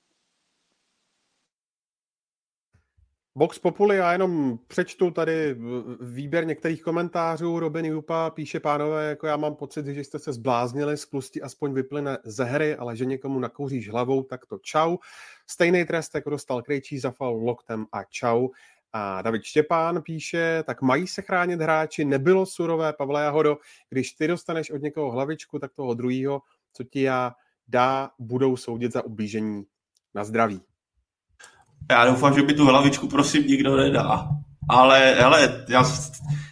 Vox 3.39 3.60
Populi, 3.60 3.97
já 3.97 4.12
jenom 4.12 4.60
přečtu 4.67 5.12
tady 5.12 5.56
výběr 6.02 6.45
některých 6.45 6.82
komentářů. 6.82 7.60
Robin 7.60 7.86
Jupa 7.86 8.30
píše, 8.30 8.60
pánové, 8.60 9.10
jako 9.10 9.28
já 9.28 9.38
mám 9.38 9.56
pocit, 9.56 9.86
že 9.86 10.04
jste 10.04 10.19
se 10.19 10.34
zbláznili, 10.34 10.97
z 10.97 11.06
klusti 11.06 11.41
aspoň 11.41 11.73
vyplyne 11.73 12.17
ze 12.23 12.43
hry, 12.43 12.76
ale 12.76 12.95
že 12.95 13.06
někomu 13.06 13.39
nakouříš 13.39 13.89
hlavou, 13.89 14.23
tak 14.23 14.45
to 14.45 14.58
čau. 14.58 14.97
Stejný 15.47 15.86
trest, 15.86 16.15
jako 16.15 16.30
dostal 16.30 16.62
Krejčí 16.62 17.00
za 17.00 17.12
fal 17.12 17.36
loktem 17.36 17.86
a 17.91 18.04
čau. 18.04 18.47
A 18.93 19.21
David 19.21 19.43
Štěpán 19.43 20.02
píše, 20.02 20.63
tak 20.67 20.82
mají 20.82 21.08
se 21.08 21.21
chránit 21.21 21.62
hráči, 21.62 22.06
nebylo 22.06 22.45
surové, 22.45 22.93
Pavle 22.93 23.23
Jahodo, 23.23 23.58
když 23.89 24.12
ty 24.12 24.28
dostaneš 24.28 24.71
od 24.71 24.82
někoho 24.82 25.12
hlavičku, 25.12 25.60
tak 25.60 25.73
toho 25.73 25.93
druhého, 25.93 26.41
co 26.73 26.84
ti 26.84 27.02
já 27.02 27.36
dá, 27.67 28.12
budou 28.19 28.58
soudit 28.58 28.93
za 28.93 29.06
ublížení 29.06 29.65
na 30.13 30.23
zdraví. 30.23 30.62
Já 31.89 32.06
doufám, 32.06 32.34
že 32.34 32.41
by 32.41 32.54
tu 32.54 32.65
hlavičku 32.65 33.08
prosím 33.08 33.47
nikdo 33.47 33.78
nedá. 33.78 34.30
Ale 34.69 35.13
hele, 35.13 35.65
já, 35.69 35.84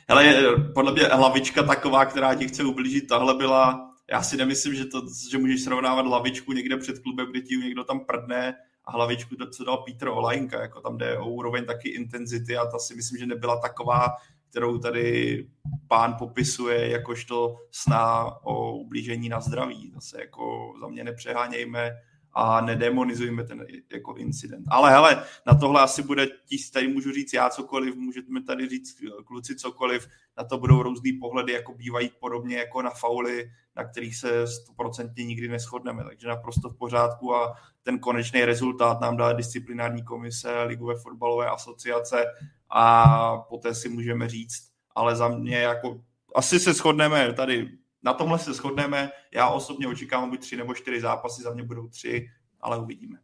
hele, 0.10 0.36
podle 0.74 0.92
mě 0.92 1.04
hlavička 1.04 1.64
taková, 1.64 2.06
která 2.06 2.36
ti 2.36 2.48
chce 2.48 2.64
ublížit, 2.64 3.08
tahle 3.08 3.34
byla, 3.34 3.90
já 4.12 4.24
si 4.24 4.38
nemyslím, 4.38 4.76
že, 4.76 4.86
to, 4.86 5.02
že 5.32 5.38
můžeš 5.38 5.64
srovnávat 5.64 6.06
hlavičku 6.06 6.54
někde 6.54 6.78
před 6.78 7.00
klubem, 7.00 7.28
kde 7.32 7.42
ti 7.42 7.58
někdo 7.58 7.84
tam 7.84 8.00
prdne 8.00 8.56
a 8.86 8.92
hlavičku, 8.92 9.36
co 9.52 9.64
dal 9.64 9.78
Petr 9.78 10.08
Olajnka, 10.08 10.62
jako 10.62 10.82
tam 10.82 10.98
jde 10.98 11.18
o 11.18 11.30
úroveň 11.30 11.66
taky 11.66 11.90
intenzity 11.90 12.58
a 12.58 12.66
ta 12.66 12.80
si 12.80 12.96
myslím, 12.96 13.20
že 13.20 13.26
nebyla 13.26 13.58
taková, 13.58 14.08
kterou 14.50 14.78
tady 14.78 15.48
pán 15.88 16.16
popisuje 16.20 16.90
jakožto 16.90 17.56
sná 17.72 18.32
o 18.44 18.78
ublížení 18.78 19.30
na 19.30 19.40
zdraví. 19.40 19.92
Zase 19.96 20.20
jako 20.20 20.74
za 20.82 20.88
mě 20.88 21.04
nepřehánějme, 21.04 21.92
a 22.36 22.62
nedemonizujme 22.62 23.44
ten 23.44 23.66
jako 23.94 24.14
incident. 24.14 24.66
Ale 24.68 24.92
hele, 24.92 25.24
na 25.48 25.56
tohle 25.56 25.82
asi 25.82 26.04
bude, 26.04 26.28
tady 26.74 26.88
můžu 26.88 27.12
říct 27.12 27.34
já 27.34 27.50
cokoliv, 27.50 27.96
můžeme 27.96 28.44
tady 28.44 28.70
říct 28.70 28.98
kluci 29.26 29.56
cokoliv, 29.56 30.08
na 30.38 30.44
to 30.44 30.58
budou 30.58 30.84
různý 30.84 31.14
pohledy, 31.14 31.54
jako 31.54 31.74
bývají 31.74 32.12
podobně 32.20 32.58
jako 32.58 32.82
na 32.82 32.90
fauly, 32.90 33.52
na 33.76 33.84
kterých 33.84 34.16
se 34.16 34.48
stoprocentně 34.48 35.26
nikdy 35.26 35.48
neschodneme, 35.48 36.04
takže 36.04 36.28
naprosto 36.28 36.70
v 36.70 36.78
pořádku 36.78 37.36
a 37.36 37.56
ten 37.84 38.00
konečný 38.00 38.46
rezultát 38.46 39.02
nám 39.02 39.18
dá 39.18 39.34
disciplinární 39.34 40.04
komise 40.04 40.64
Ligové 40.64 40.96
fotbalové 40.96 41.50
asociace 41.50 42.26
a 42.70 43.38
poté 43.38 43.76
si 43.76 43.90
můžeme 43.90 44.30
říct, 44.30 44.70
ale 44.96 45.16
za 45.16 45.28
mě 45.28 45.58
jako 45.58 46.02
asi 46.36 46.60
se 46.60 46.74
shodneme 46.74 47.34
tady 47.34 47.70
na 48.06 48.14
tomhle 48.14 48.40
se 48.40 48.54
shodneme. 48.54 49.12
Já 49.34 49.50
osobně 49.50 49.88
očekávám 49.88 50.30
buď 50.30 50.40
tři 50.40 50.58
nebo 50.58 50.74
čtyři 50.74 51.02
zápasy, 51.02 51.42
za 51.42 51.54
mě 51.54 51.64
budou 51.64 51.88
tři, 51.88 52.28
ale 52.62 52.80
uvidíme. 52.80 53.20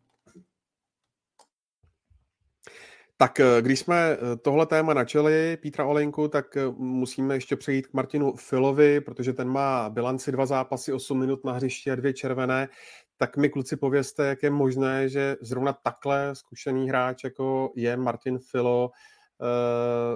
Tak 3.17 3.39
eh, 3.39 3.61
když 3.61 3.79
jsme 3.79 4.11
eh, 4.11 4.36
tohle 4.38 4.65
téma 4.65 4.93
načeli, 4.93 5.57
Pítra 5.57 5.86
Olenku, 5.86 6.27
tak 6.27 6.57
eh, 6.57 6.61
musíme 6.77 7.36
ještě 7.36 7.55
přejít 7.55 7.88
k 7.88 7.93
Martinu 7.93 8.36
Filovi, 8.36 9.01
protože 9.01 9.34
ten 9.34 9.49
má 9.49 9.89
bilanci 9.89 10.32
dva 10.32 10.45
zápasy, 10.45 10.93
8 10.93 11.19
minut 11.19 11.45
na 11.45 11.53
hřišti 11.53 11.91
a 11.91 11.95
dvě 11.95 12.13
červené. 12.13 12.69
tak 13.17 13.38
mi 13.38 13.49
kluci 13.49 13.77
povězte, 13.77 14.25
jak 14.25 14.43
je 14.43 14.49
možné, 14.49 15.09
že 15.09 15.36
zrovna 15.41 15.73
takhle 15.73 16.36
zkušený 16.36 16.89
hráč, 16.89 17.23
jako 17.23 17.71
je 17.75 17.97
Martin 17.97 18.39
Filo, 18.39 18.89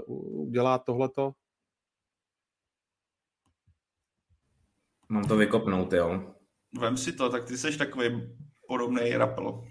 uh, 0.05 0.49
dělá 0.49 0.79
tohleto? 0.79 1.33
Mám 5.09 5.23
to 5.23 5.37
vykopnout, 5.37 5.93
jo. 5.93 6.33
Vem 6.79 6.97
si 6.97 7.13
to, 7.13 7.29
tak 7.29 7.45
ty 7.45 7.57
jsi 7.57 7.77
takový 7.77 8.35
podobný 8.67 9.11
rapel. 9.11 9.63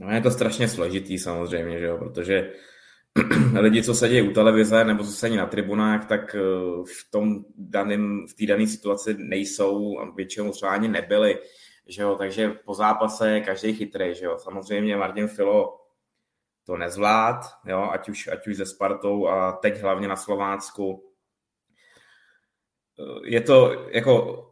No 0.00 0.10
je 0.10 0.20
to 0.20 0.30
strašně 0.30 0.68
složitý 0.68 1.18
samozřejmě, 1.18 1.78
že 1.78 1.86
jo, 1.86 1.98
protože 1.98 2.52
lidi, 3.60 3.82
co 3.82 3.94
sedí 3.94 4.22
u 4.22 4.32
televize 4.32 4.84
nebo 4.84 5.04
co 5.04 5.10
sedí 5.10 5.36
na 5.36 5.46
tribunách, 5.46 6.08
tak 6.08 6.34
eh, 6.34 6.40
v 6.84 7.10
tom 7.10 7.44
daném, 7.56 8.26
v 8.30 8.34
té 8.34 8.46
dané 8.46 8.66
situaci 8.66 9.14
nejsou 9.18 9.98
a 9.98 10.10
většinou 10.10 10.52
třeba 10.52 10.72
ani 10.72 10.88
nebyli, 10.88 11.38
že 11.88 12.02
jo, 12.02 12.16
takže 12.18 12.50
po 12.64 12.74
zápase 12.74 13.30
je 13.30 13.40
každý 13.40 13.72
chytrý, 13.72 14.14
že 14.14 14.24
jo. 14.24 14.38
Samozřejmě 14.38 14.96
Martin 14.96 15.28
Filo 15.28 15.80
to 16.64 16.76
nezvlád, 16.76 17.40
jo, 17.66 17.88
ať 17.92 18.08
už, 18.08 18.28
ať 18.28 18.46
už 18.46 18.56
se 18.56 18.66
Spartou 18.66 19.26
a 19.26 19.52
teď 19.52 19.80
hlavně 19.80 20.08
na 20.08 20.16
Slovácku. 20.16 21.09
Eh, 23.00 23.20
je 23.24 23.40
to 23.40 23.86
jako 23.90 24.46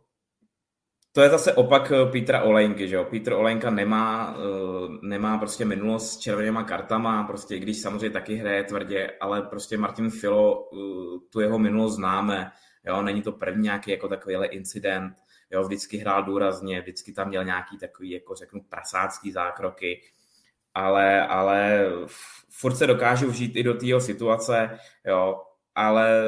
to 1.13 1.23
je 1.23 1.31
zase 1.31 1.55
opak 1.55 1.93
eh, 1.93 2.07
Petra 2.13 2.43
Olejnky, 2.43 2.89
že 2.89 2.97
jo? 2.97 3.05
Petr 3.05 3.33
Olejnka 3.33 3.71
nemá, 3.71 4.37
uh, 4.37 4.97
nemá 5.03 5.39
prostě 5.39 5.65
minulost 5.65 6.13
s 6.13 6.19
červenýma 6.19 6.65
kartama, 6.65 7.25
prostě 7.25 7.57
i 7.57 7.61
když 7.61 7.81
samozřejmě 7.81 8.11
taky 8.11 8.35
hraje 8.35 8.65
tvrdě, 8.65 9.11
ale 9.21 9.43
prostě 9.43 9.77
Martin 9.77 10.11
Filo, 10.11 10.69
uh, 10.69 11.19
tu 11.33 11.41
jeho 11.41 11.59
minulost 11.59 11.95
známe, 11.95 12.53
jo? 12.87 13.03
Není 13.03 13.23
to 13.23 13.33
první 13.33 13.63
nějaký 13.63 13.91
jako 13.91 14.09
takovýhle 14.09 14.47
incident, 14.47 15.15
jo? 15.51 15.63
Vždycky 15.65 15.97
hrál 15.97 16.23
důrazně, 16.23 16.81
vždycky 16.81 17.13
tam 17.13 17.29
měl 17.29 17.45
nějaký 17.45 17.79
takový, 17.79 18.11
jako 18.11 18.35
řeknu, 18.35 18.61
prasácký 18.69 19.33
zákroky, 19.33 20.01
ale, 20.75 21.27
ale 21.27 21.87
furt 22.51 22.77
se 22.77 22.87
dokáže 22.87 23.27
vžít 23.27 23.57
i 23.57 23.63
do 23.63 23.75
tého 23.75 24.01
situace, 24.01 24.79
jo? 25.07 25.43
Ale 25.79 26.24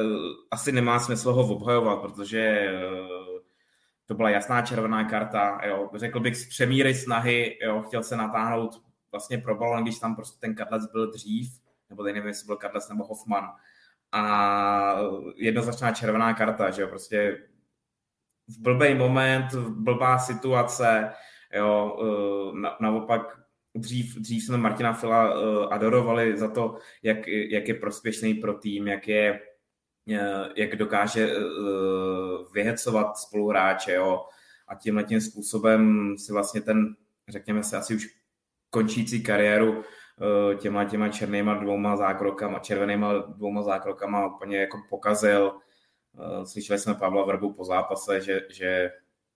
asi 0.50 0.72
nemá 0.72 0.98
smysl 0.98 1.32
ho 1.32 1.54
obhajovat, 1.54 2.00
protože 2.00 2.72
uh, 2.72 3.38
to 4.06 4.14
byla 4.14 4.30
jasná 4.30 4.62
červená 4.62 5.04
karta, 5.04 5.60
jo. 5.64 5.90
řekl 5.94 6.20
bych 6.20 6.36
z 6.36 6.48
přemíry 6.48 6.94
snahy, 6.94 7.58
jo. 7.62 7.82
chtěl 7.82 8.02
se 8.02 8.16
natáhnout 8.16 8.82
vlastně 9.12 9.38
pro 9.38 9.54
balon, 9.54 9.82
když 9.82 9.98
tam 9.98 10.16
prostě 10.16 10.38
ten 10.40 10.54
Kadlec 10.54 10.86
byl 10.92 11.10
dřív, 11.10 11.60
nebo 11.90 12.04
teď 12.04 12.14
nevím, 12.14 12.28
jestli 12.28 12.46
byl 12.46 12.56
Kadlec 12.56 12.88
nebo 12.88 13.04
Hoffman, 13.04 13.48
a 14.12 14.96
jednoznačná 15.36 15.92
červená 15.92 16.34
karta, 16.34 16.70
že 16.70 16.82
jo, 16.82 16.88
prostě 16.88 17.38
v 18.48 18.58
blbý 18.58 18.94
moment, 18.94 19.52
v 19.52 19.70
blbá 19.70 20.18
situace, 20.18 21.12
jo, 21.52 21.98
eh, 22.02 22.60
na, 22.60 22.76
naopak 22.80 23.39
dřív, 23.74 24.14
dřív 24.14 24.44
jsme 24.44 24.56
Martina 24.56 24.92
Fila 24.92 25.34
uh, 25.34 25.72
adorovali 25.72 26.38
za 26.38 26.48
to, 26.48 26.76
jak, 27.02 27.28
jak 27.28 27.68
je 27.68 27.74
prospěšný 27.74 28.34
pro 28.34 28.54
tým, 28.54 28.88
jak 28.88 29.08
je 29.08 29.40
Eh, 30.08 30.48
jak 30.56 30.76
dokáže 30.76 31.30
eh, 31.30 31.36
vyhecovat 32.52 33.18
spoluhráče, 33.18 33.92
jo, 33.92 34.24
a 34.68 34.74
tímhle 34.74 35.04
tím 35.04 35.20
způsobem 35.20 36.14
si 36.18 36.32
vlastně 36.32 36.60
ten, 36.60 36.96
řekněme 37.28 37.62
se, 37.62 37.76
asi 37.76 37.94
už 37.94 38.06
končící 38.70 39.22
kariéru 39.22 39.82
eh, 39.82 40.54
těma, 40.54 40.84
těma 40.84 41.08
černýma 41.08 41.54
dvouma 41.54 41.96
zákrokama, 41.96 42.58
červenýma 42.58 43.12
dvouma 43.18 43.62
zákrokama 43.62 44.34
úplně 44.34 44.58
jako 44.58 44.78
pokazil. 44.88 45.52
Slyšeli 46.44 46.78
jsme 46.78 46.94
Pavla 46.94 47.24
Vrbu 47.24 47.52
po 47.52 47.64
zápase, 47.64 48.20
že, 48.20 48.40
že 48.50 48.90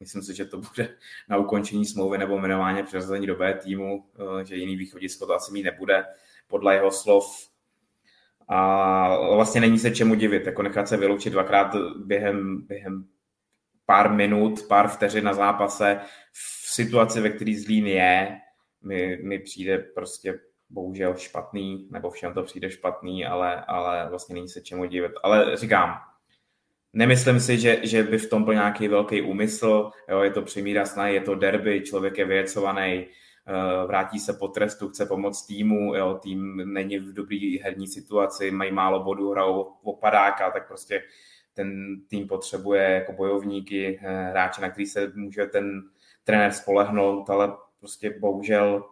myslím 0.05 0.22
si, 0.22 0.34
že 0.34 0.44
to 0.44 0.59
bude 0.59 0.96
na 1.28 1.36
ukončení 1.36 1.86
smlouvy 1.86 2.18
nebo 2.18 2.38
jmenování 2.38 2.82
přeřazení 2.82 3.26
do 3.26 3.36
B 3.36 3.55
týmu, 3.55 4.05
že 4.44 4.57
jiný 4.57 4.76
východisko 4.76 5.26
to 5.26 5.34
asi 5.34 5.52
mít 5.52 5.62
nebude. 5.62 6.05
Podle 6.48 6.74
jeho 6.74 6.90
slov 6.90 7.48
a 8.48 9.34
vlastně 9.34 9.61
není 9.61 9.78
se 9.78 9.90
čemu 9.90 10.14
divit, 10.14 10.46
jako 10.46 10.62
nechat 10.62 10.88
se 10.88 10.96
vyloučit 10.96 11.32
dvakrát 11.32 11.76
během, 11.96 12.66
během 12.66 13.05
pár 13.86 14.12
minut, 14.12 14.62
pár 14.68 14.88
vteřin 14.88 15.24
na 15.24 15.34
zápase 15.34 16.00
v 16.32 16.72
situaci, 16.74 17.20
ve 17.20 17.30
které 17.30 17.55
Zlín 17.64 17.86
je, 17.86 18.38
mi, 18.82 19.18
mi 19.22 19.38
přijde 19.38 19.78
prostě 19.78 20.40
bohužel 20.70 21.16
špatný, 21.16 21.88
nebo 21.90 22.11
všem 22.11 22.34
to 22.34 22.42
přijde 22.42 22.70
špatný, 22.70 23.26
ale, 23.26 23.64
ale 23.64 24.11
vlastně 24.11 24.34
není 24.34 24.48
se 24.48 24.61
čemu 24.61 24.84
divit. 24.84 25.12
Ale 25.22 25.57
říkám, 25.57 25.94
nemyslím 26.95 27.40
si, 27.40 27.59
že, 27.59 27.80
že 27.82 28.03
by 28.03 28.18
v 28.18 28.30
tom 28.30 28.45
byl 28.45 28.55
nějaký 28.55 28.88
velký 28.88 29.22
úmysl, 29.22 29.90
jo, 30.09 30.20
je 30.20 30.30
to 30.30 30.42
přemíra 30.42 30.86
snahy, 30.86 31.14
je 31.14 31.20
to 31.20 31.34
derby, 31.34 31.80
člověk 31.80 32.18
je 32.18 32.24
vyjecovaný, 32.24 33.07
Eh, 33.47 33.86
vrátí 33.86 34.18
se 34.18 34.32
po 34.32 34.49
trestu, 34.49 34.88
chce 34.88 35.07
pomoct 35.07 35.47
týmu, 35.47 35.95
jo, 35.95 36.18
tým 36.22 36.72
není 36.72 36.99
v 36.99 37.12
dobré 37.12 37.57
herní 37.62 37.86
situaci, 37.86 38.51
mají 38.51 38.72
málo 38.72 39.05
bodů, 39.05 39.30
hrajou 39.30 39.62
opadáka, 39.82 40.51
tak 40.51 40.68
prostě 40.68 41.03
ten 41.55 41.97
tým 42.09 42.28
potřebuje 42.28 42.82
jako 42.82 43.12
bojovníky, 43.12 44.01
eh, 44.03 44.30
hráče, 44.30 44.61
na 44.61 44.70
který 44.70 44.86
se 44.86 45.12
může 45.14 45.47
ten 45.47 45.82
trenér 46.24 46.53
spolehnout, 46.53 47.30
ale 47.30 47.53
prostě 47.80 48.16
bohužel 48.20 48.84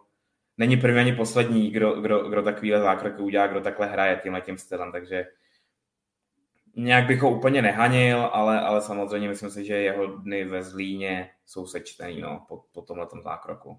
není 0.57 0.77
první 0.77 0.99
ani 0.99 1.15
poslední, 1.15 1.71
kdo, 1.71 2.01
kdo, 2.01 2.29
kdo 2.29 2.41
takovýhle 2.41 2.79
zákroky 2.79 3.21
udělá, 3.21 3.47
kdo 3.47 3.61
takhle 3.61 3.87
hraje 3.87 4.19
tímhle 4.23 4.41
tím 4.41 4.57
stylem, 4.57 4.91
takže 4.91 5.25
nějak 6.75 7.07
bych 7.07 7.21
ho 7.21 7.31
úplně 7.37 7.61
nehanil, 7.61 8.29
ale, 8.33 8.61
ale 8.61 8.81
samozřejmě 8.81 9.29
myslím 9.29 9.49
si, 9.49 9.65
že 9.65 9.73
jeho 9.73 10.07
dny 10.07 10.45
ve 10.45 10.63
Zlíně 10.63 11.29
jsou 11.45 11.65
sečtený 11.65 12.21
no, 12.21 12.45
po, 12.47 12.63
po 12.71 12.81
tomhle 12.81 13.07
zákroku. 13.23 13.77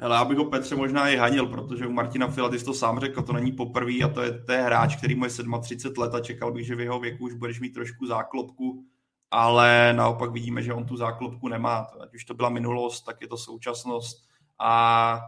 Ale 0.00 0.16
já 0.16 0.24
bych 0.24 0.38
ho 0.38 0.44
Petře 0.44 0.76
možná 0.76 1.08
i 1.08 1.16
hanil, 1.16 1.46
protože 1.46 1.86
u 1.86 1.92
Martina 1.92 2.28
Fila, 2.28 2.48
ty 2.48 2.58
jsi 2.58 2.64
to 2.64 2.74
sám 2.74 3.00
řekl, 3.00 3.22
to 3.22 3.32
není 3.32 3.52
poprvé 3.52 3.92
a 4.04 4.08
to 4.08 4.22
je, 4.22 4.42
to 4.42 4.52
je 4.52 4.62
hráč, 4.62 4.96
který 4.96 5.14
má 5.14 5.58
37 5.58 6.02
let 6.02 6.14
a 6.14 6.20
čekal 6.20 6.52
bych, 6.52 6.66
že 6.66 6.74
v 6.74 6.80
jeho 6.80 7.00
věku 7.00 7.24
už 7.24 7.34
budeš 7.34 7.60
mít 7.60 7.74
trošku 7.74 8.06
záklopku, 8.06 8.84
ale 9.30 9.92
naopak 9.96 10.30
vidíme, 10.30 10.62
že 10.62 10.74
on 10.74 10.84
tu 10.84 10.96
záklopku 10.96 11.48
nemá. 11.48 11.86
Ať 12.00 12.14
už 12.14 12.24
to 12.24 12.34
byla 12.34 12.48
minulost, 12.48 13.02
tak 13.02 13.20
je 13.20 13.28
to 13.28 13.36
současnost 13.36 14.28
a 14.58 15.20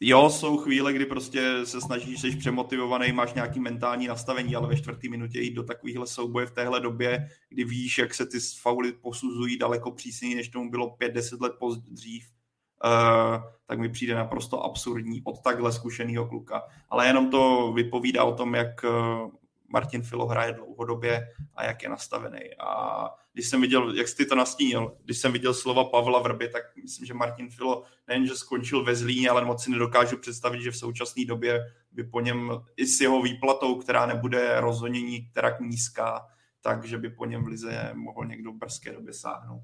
Jo, 0.00 0.30
jsou 0.30 0.56
chvíle, 0.56 0.92
kdy 0.92 1.06
prostě 1.06 1.66
se 1.66 1.80
snažíš, 1.80 2.20
jsi 2.20 2.36
přemotivovaný, 2.36 3.12
máš 3.12 3.34
nějaký 3.34 3.60
mentální 3.60 4.06
nastavení, 4.06 4.56
ale 4.56 4.68
ve 4.68 4.76
čtvrtý 4.76 5.08
minutě 5.08 5.40
jít 5.40 5.54
do 5.54 5.62
takovýchhle 5.62 6.06
souboje 6.06 6.46
v 6.46 6.50
téhle 6.50 6.80
době, 6.80 7.28
kdy 7.48 7.64
víš, 7.64 7.98
jak 7.98 8.14
se 8.14 8.26
ty 8.26 8.38
fauly 8.62 8.92
posuzují 8.92 9.58
daleko 9.58 9.90
přísněji, 9.90 10.34
než 10.34 10.48
tomu 10.48 10.70
bylo 10.70 10.96
5-10 10.96 11.42
let 11.42 11.52
dřív, 11.90 12.34
Uh, 12.84 13.42
tak 13.66 13.78
mi 13.78 13.88
přijde 13.88 14.14
naprosto 14.14 14.62
absurdní 14.62 15.22
od 15.24 15.42
takhle 15.42 15.72
zkušeného 15.72 16.26
kluka. 16.26 16.62
Ale 16.90 17.06
jenom 17.06 17.30
to 17.30 17.72
vypovídá 17.72 18.24
o 18.24 18.34
tom, 18.34 18.54
jak 18.54 18.84
uh, 18.84 19.30
Martin 19.68 20.02
Filo 20.02 20.26
hraje 20.26 20.52
dlouhodobě 20.52 21.28
a 21.54 21.64
jak 21.64 21.82
je 21.82 21.88
nastavený. 21.88 22.40
A 22.58 23.06
když 23.34 23.46
jsem 23.46 23.60
viděl, 23.60 23.94
jak 23.94 24.08
jsi 24.08 24.26
to 24.26 24.34
nastínil, 24.34 24.96
když 25.04 25.18
jsem 25.18 25.32
viděl 25.32 25.54
slova 25.54 25.84
Pavla 25.84 26.22
Vrby, 26.22 26.48
tak 26.48 26.62
myslím, 26.82 27.06
že 27.06 27.14
Martin 27.14 27.50
Filo 27.50 27.82
nejenže 28.08 28.36
skončil 28.36 28.84
ve 28.84 28.94
Zlíně, 28.94 29.30
ale 29.30 29.44
moc 29.44 29.64
si 29.64 29.70
nedokážu 29.70 30.18
představit, 30.18 30.62
že 30.62 30.70
v 30.70 30.76
současné 30.76 31.24
době 31.24 31.60
by 31.92 32.04
po 32.04 32.20
něm 32.20 32.50
i 32.76 32.86
s 32.86 33.00
jeho 33.00 33.22
výplatou, 33.22 33.74
která 33.74 34.06
nebude 34.06 34.60
rozhonění, 34.60 35.26
která 35.30 35.56
nízká, 35.60 36.26
takže 36.60 36.98
by 36.98 37.10
po 37.10 37.24
něm 37.24 37.44
v 37.44 37.48
Lize 37.48 37.90
mohl 37.94 38.24
někdo 38.24 38.52
v 38.52 38.56
brzké 38.56 38.92
době 38.92 39.12
sáhnout. 39.12 39.62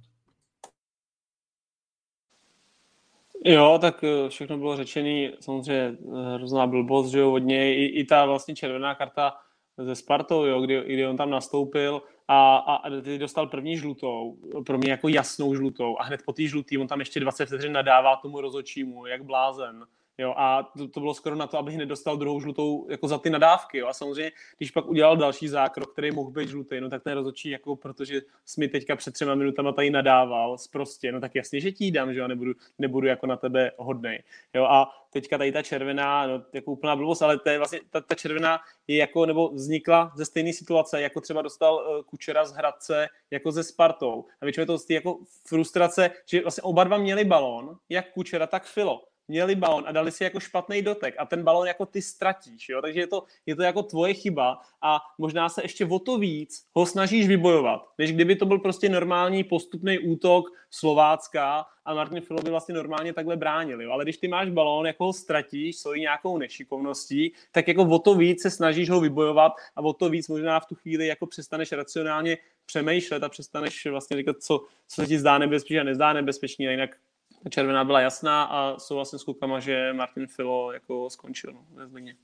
Jo, 3.45 3.79
tak 3.81 4.05
eh, 4.05 4.29
všechno 4.29 4.59
bylo 4.59 4.77
řečené, 4.77 5.33
samozřejmě 5.41 5.99
eh, 5.99 6.35
hrozná 6.35 6.67
blbost, 6.67 7.11
že 7.11 7.19
jo, 7.19 7.33
od 7.33 7.39
něj, 7.39 7.85
i, 7.85 8.01
i 8.01 8.05
ta 8.05 8.25
vlastně 8.27 8.57
červená 8.57 8.95
karta 8.95 9.33
ze 9.79 9.95
Spartou, 9.95 10.45
jo, 10.45 10.61
kdy, 10.61 10.83
kdy 10.87 11.07
on 11.07 11.17
tam 11.17 11.31
nastoupil 11.31 12.03
a, 12.33 12.57
a, 12.57 12.75
a 12.75 13.01
ty 13.01 13.19
dostal 13.19 13.47
první 13.47 13.77
žlutou, 13.77 14.37
pro 14.67 14.79
mě 14.79 14.91
jako 14.91 15.09
jasnou 15.09 15.55
žlutou 15.55 15.99
a 15.99 16.03
hned 16.03 16.23
po 16.25 16.33
té 16.33 16.43
žlutý 16.43 16.79
on 16.79 16.87
tam 16.87 17.01
ještě 17.01 17.21
20 17.21 17.47
vteřin 17.47 17.73
nadává 17.73 18.17
tomu 18.17 18.41
rozočímu, 18.41 19.07
jak 19.07 19.25
blázen. 19.25 19.87
Jo, 20.21 20.35
a 20.37 20.63
to, 20.79 20.89
to, 20.89 21.01
bylo 21.01 21.15
skoro 21.15 21.37
na 21.37 21.47
to, 21.47 21.59
abych 21.59 21.77
nedostal 21.77 22.17
druhou 22.17 22.41
žlutou 22.41 22.87
jako 22.91 23.09
za 23.09 23.19
ty 23.19 23.31
nadávky. 23.31 23.79
Jo. 23.79 23.87
A 23.87 23.93
samozřejmě, 23.93 24.33
když 24.59 24.71
pak 24.71 24.87
udělal 24.87 25.17
další 25.17 25.49
zákrok, 25.49 25.93
který 25.93 26.11
mohl 26.11 26.31
být 26.31 26.49
žlutý, 26.49 26.81
no 26.81 26.91
tak 26.91 27.03
ten 27.03 27.13
rozočí, 27.13 27.51
jako 27.51 27.77
protože 27.77 28.21
jsi 28.45 28.61
mi 28.61 28.69
teďka 28.69 28.97
před 28.97 29.15
třema 29.15 29.35
minutama 29.35 29.73
tady 29.73 29.91
nadával 29.91 30.57
prostě, 30.73 31.13
no 31.13 31.21
tak 31.21 31.35
jasně, 31.35 31.61
že 31.61 31.73
ti 31.73 31.91
dám, 31.91 32.15
že 32.15 32.21
jo, 32.21 32.29
nebudu, 32.29 32.53
nebudu 32.79 33.07
jako 33.07 33.27
na 33.27 33.37
tebe 33.37 33.71
hodnej. 33.77 34.23
Jo, 34.55 34.65
a 34.65 34.91
teďka 35.11 35.39
tady 35.39 35.53
ta 35.53 35.63
červená, 35.63 36.27
no, 36.27 36.43
jako 36.53 36.73
úplná 36.73 36.97
blbost, 36.97 37.23
ale 37.23 37.39
to 37.39 37.49
je 37.51 37.59
vlastně, 37.59 37.81
ta, 37.91 38.01
ta 38.01 38.15
červená 38.15 38.59
je 38.89 38.97
jako, 38.97 39.27
nebo 39.27 39.49
vznikla 39.49 40.13
ze 40.17 40.25
stejné 40.25 40.53
situace, 40.53 41.03
jako 41.03 41.21
třeba 41.21 41.43
dostal 41.43 41.75
uh, 41.75 42.03
Kučera 42.03 42.45
z 42.45 42.53
Hradce, 42.53 43.09
jako 43.31 43.53
ze 43.53 43.65
Spartou. 43.65 44.25
A 44.41 44.45
většinou 44.45 44.67
to 44.67 44.79
z 44.79 44.91
jako 44.91 45.19
frustrace, 45.47 46.11
že 46.27 46.43
vlastně 46.43 46.63
oba 46.63 46.85
dva 46.85 46.97
měli 46.97 47.25
balón, 47.25 47.77
jak 47.89 48.13
Kučera, 48.13 48.47
tak 48.47 48.65
Filo 48.65 49.10
měli 49.31 49.55
balon 49.55 49.85
a 49.87 49.93
dali 49.93 50.13
si 50.13 50.25
jako 50.25 50.41
špatný 50.41 50.83
dotek 50.83 51.15
a 51.19 51.27
ten 51.27 51.43
balon 51.43 51.67
jako 51.67 51.87
ty 51.87 52.03
ztratíš, 52.03 52.69
jo? 52.69 52.83
takže 52.83 53.01
je 53.01 53.07
to, 53.07 53.25
je 53.47 53.57
to 53.57 53.63
jako 53.63 53.83
tvoje 53.83 54.15
chyba 54.15 54.59
a 54.83 54.99
možná 55.19 55.49
se 55.49 55.63
ještě 55.63 55.87
o 55.87 55.99
to 55.99 56.19
víc 56.19 56.67
ho 56.75 56.87
snažíš 56.87 57.29
vybojovat, 57.29 57.87
než 57.99 58.13
kdyby 58.13 58.37
to 58.37 58.47
byl 58.47 58.59
prostě 58.59 58.89
normální 58.89 59.45
postupný 59.45 59.99
útok 59.99 60.45
Slovácka 60.71 61.67
a 61.85 61.95
Martin 61.95 62.21
Filovi 62.21 62.51
vlastně 62.51 62.75
normálně 62.75 63.13
takhle 63.13 63.37
bránili. 63.37 63.85
Jo? 63.85 63.93
Ale 63.93 64.05
když 64.05 64.17
ty 64.17 64.29
máš 64.29 64.51
balón, 64.51 64.87
jako 64.87 65.05
ho 65.05 65.13
ztratíš 65.13 65.77
svojí 65.77 66.01
nějakou 66.01 66.39
nešikovností, 66.39 67.33
tak 67.53 67.69
jako 67.69 67.83
o 67.83 67.99
to 67.99 68.15
víc 68.15 68.43
se 68.43 68.51
snažíš 68.51 68.91
ho 68.91 69.01
vybojovat 69.01 69.53
a 69.77 69.81
o 69.81 69.93
to 69.93 70.09
víc 70.09 70.29
možná 70.29 70.61
v 70.61 70.67
tu 70.67 70.75
chvíli 70.75 71.07
jako 71.07 71.27
přestaneš 71.27 71.73
racionálně 71.73 72.39
přemýšlet 72.67 73.23
a 73.23 73.29
přestaneš 73.29 73.87
vlastně 73.87 74.17
říkat, 74.17 74.37
co, 74.41 74.65
co 74.89 75.03
se 75.03 75.07
ti 75.07 75.19
zdá 75.19 75.39
nebezpečné 75.39 75.81
a 75.81 75.85
nezdá 75.85 76.13
nebezpečný, 76.13 76.69
a 76.69 76.71
jinak 76.71 76.91
červená 77.49 77.85
byla 77.85 78.01
jasná 78.01 78.45
a 78.45 78.79
souhlasím 78.79 79.19
s 79.19 79.25
klukama, 79.25 79.61
že 79.61 79.93
Martin 79.93 80.27
Filo 80.27 80.73
jako 80.73 81.11
skončil 81.11 81.53
no, 81.53 81.65
ve 81.75 81.89
Zlíně. 81.89 82.17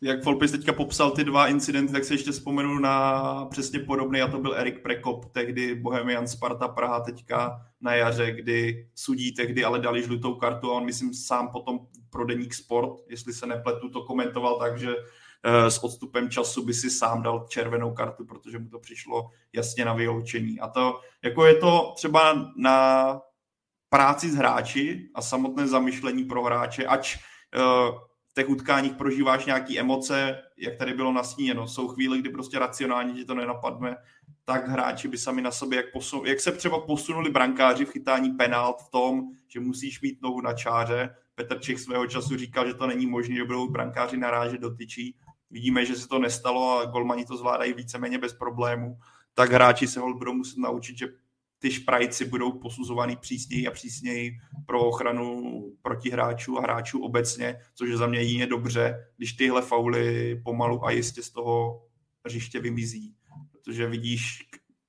Jak 0.00 0.24
Volpis 0.24 0.50
teďka 0.50 0.72
popsal 0.72 1.10
ty 1.10 1.24
dva 1.24 1.48
incidenty, 1.48 1.92
tak 1.92 2.04
se 2.04 2.14
ještě 2.14 2.32
vzpomenu 2.32 2.78
na 2.78 3.46
přesně 3.50 3.78
podobný, 3.78 4.22
a 4.22 4.28
to 4.28 4.38
byl 4.38 4.54
Erik 4.54 4.82
Prekop, 4.82 5.24
tehdy 5.24 5.74
Bohemian 5.74 6.28
Sparta 6.28 6.68
Praha 6.68 7.00
teďka 7.00 7.66
na 7.80 7.94
jaře, 7.94 8.32
kdy 8.32 8.88
sudí 8.94 9.32
tehdy 9.32 9.64
ale 9.64 9.78
dali 9.78 10.02
žlutou 10.02 10.34
kartu 10.34 10.70
a 10.70 10.74
on 10.74 10.84
myslím 10.84 11.14
sám 11.14 11.48
potom 11.48 11.80
pro 12.10 12.24
deník 12.24 12.54
sport, 12.54 13.00
jestli 13.08 13.32
se 13.32 13.46
nepletu, 13.46 13.88
to 13.88 14.02
komentoval 14.02 14.58
tak, 14.58 14.78
že 14.78 14.94
eh, 15.42 15.70
s 15.70 15.84
odstupem 15.84 16.30
času 16.30 16.64
by 16.64 16.74
si 16.74 16.90
sám 16.90 17.22
dal 17.22 17.46
červenou 17.48 17.94
kartu, 17.94 18.24
protože 18.24 18.58
mu 18.58 18.68
to 18.68 18.78
přišlo 18.78 19.30
jasně 19.52 19.84
na 19.84 19.94
vyloučení. 19.94 20.60
A 20.60 20.68
to, 20.68 21.00
jako 21.22 21.46
je 21.46 21.54
to 21.54 21.92
třeba 21.96 22.52
na 22.56 23.20
práci 23.94 24.30
s 24.30 24.34
hráči 24.34 25.08
a 25.14 25.22
samotné 25.22 25.66
zamyšlení 25.66 26.24
pro 26.24 26.42
hráče, 26.42 26.86
ač 26.86 27.16
uh, 27.16 27.98
v 28.30 28.34
těch 28.34 28.48
utkáních 28.48 28.92
prožíváš 28.92 29.46
nějaké 29.46 29.78
emoce, 29.78 30.42
jak 30.58 30.76
tady 30.76 30.94
bylo 30.94 31.12
nasníněno. 31.12 31.68
Jsou 31.68 31.88
chvíle, 31.88 32.18
kdy 32.18 32.30
prostě 32.30 32.58
racionálně 32.58 33.14
ti 33.14 33.24
to 33.24 33.34
nenapadne, 33.34 33.96
tak 34.44 34.68
hráči 34.68 35.08
by 35.08 35.18
sami 35.18 35.42
na 35.42 35.50
sobě, 35.50 35.76
jak, 35.76 35.92
posun, 35.92 36.26
jak 36.26 36.40
se 36.40 36.52
třeba 36.52 36.80
posunuli 36.80 37.30
brankáři 37.30 37.84
v 37.84 37.90
chytání 37.90 38.30
penalt 38.30 38.82
v 38.82 38.90
tom, 38.90 39.22
že 39.48 39.60
musíš 39.60 40.00
mít 40.00 40.22
nohu 40.22 40.40
na 40.40 40.52
čáře. 40.52 41.14
Petr 41.34 41.60
Čech 41.60 41.80
svého 41.80 42.06
času 42.06 42.36
říkal, 42.36 42.66
že 42.66 42.74
to 42.74 42.86
není 42.86 43.06
možné, 43.06 43.34
že 43.34 43.44
budou 43.44 43.70
brankáři 43.70 44.16
narážet 44.16 44.60
do 44.60 44.74
tyčí. 44.74 45.16
Vidíme, 45.50 45.84
že 45.84 45.96
se 45.96 46.08
to 46.08 46.18
nestalo 46.18 46.78
a 46.78 46.84
golmani 46.84 47.24
to 47.24 47.36
zvládají 47.36 47.72
víceméně 47.72 48.18
bez 48.18 48.32
problémů. 48.34 48.98
Tak 49.34 49.52
hráči 49.52 49.86
se 49.86 50.00
hol 50.00 50.18
budou 50.18 50.32
muset 50.32 50.58
naučit, 50.58 50.98
že 50.98 51.08
ty 51.64 51.70
šprajci 51.70 52.24
budou 52.24 52.52
posuzovaný 52.52 53.16
přísněji 53.16 53.66
a 53.66 53.70
přísněji 53.70 54.32
pro 54.66 54.84
ochranu 54.84 55.62
protihráčů 55.82 56.58
a 56.58 56.62
hráčů 56.62 57.04
obecně, 57.04 57.56
což 57.74 57.90
je 57.90 57.96
za 57.96 58.06
mě 58.06 58.22
jině 58.22 58.46
dobře, 58.46 59.06
když 59.16 59.32
tyhle 59.32 59.62
fauly 59.62 60.40
pomalu 60.44 60.84
a 60.84 60.90
jistě 60.90 61.22
z 61.22 61.30
toho 61.30 61.82
hřiště 62.26 62.60
vymizí. 62.60 63.14
Protože 63.52 63.86
vidíš, 63.86 64.38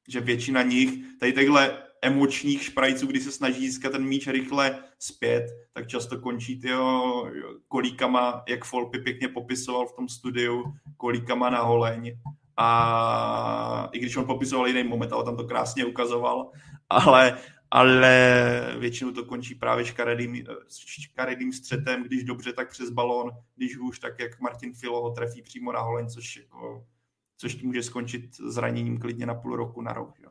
že 0.07 0.19
většina 0.21 0.61
nich, 0.61 0.89
tady 1.19 1.33
takhle 1.33 1.83
emočních 2.01 2.63
šprajců, 2.63 3.07
kdy 3.07 3.21
se 3.21 3.31
snaží 3.31 3.67
získat 3.67 3.91
ten 3.91 4.03
míč 4.03 4.27
rychle 4.27 4.83
zpět, 4.99 5.45
tak 5.73 5.87
často 5.87 6.19
končí 6.19 6.59
tyho 6.59 7.31
kolíkama, 7.67 8.43
jak 8.47 8.65
Folpy 8.65 8.99
pěkně 8.99 9.27
popisoval 9.27 9.87
v 9.87 9.95
tom 9.95 10.09
studiu, 10.09 10.63
kolíkama 10.97 11.49
na 11.49 11.61
holeň 11.61 12.17
a 12.57 13.89
i 13.91 13.99
když 13.99 14.17
on 14.17 14.25
popisoval 14.25 14.67
jiný 14.67 14.83
moment, 14.83 15.13
ale 15.13 15.23
tam 15.23 15.37
to 15.37 15.43
krásně 15.43 15.85
ukazoval, 15.85 16.51
ale, 16.89 17.37
ale 17.71 18.75
většinou 18.79 19.11
to 19.11 19.25
končí 19.25 19.55
právě 19.55 19.85
škaredým, 19.85 20.43
škaredým 21.01 21.53
střetem, 21.53 22.03
když 22.03 22.23
dobře, 22.23 22.53
tak 22.53 22.69
přes 22.69 22.89
balón, 22.89 23.31
když 23.55 23.77
už, 23.77 23.99
tak 23.99 24.19
jak 24.19 24.39
Martin 24.39 24.73
Filo 24.73 25.01
ho 25.01 25.09
trefí 25.09 25.41
přímo 25.41 25.71
na 25.71 25.79
holeň, 25.79 26.09
což, 26.09 26.37
jako, 26.37 26.85
což 27.37 27.61
může 27.61 27.83
skončit 27.83 28.35
zraněním 28.35 28.99
klidně 28.99 29.25
na 29.25 29.35
půl 29.35 29.55
roku 29.55 29.81
na 29.81 29.93
rok. 29.93 30.13
Jo. 30.23 30.29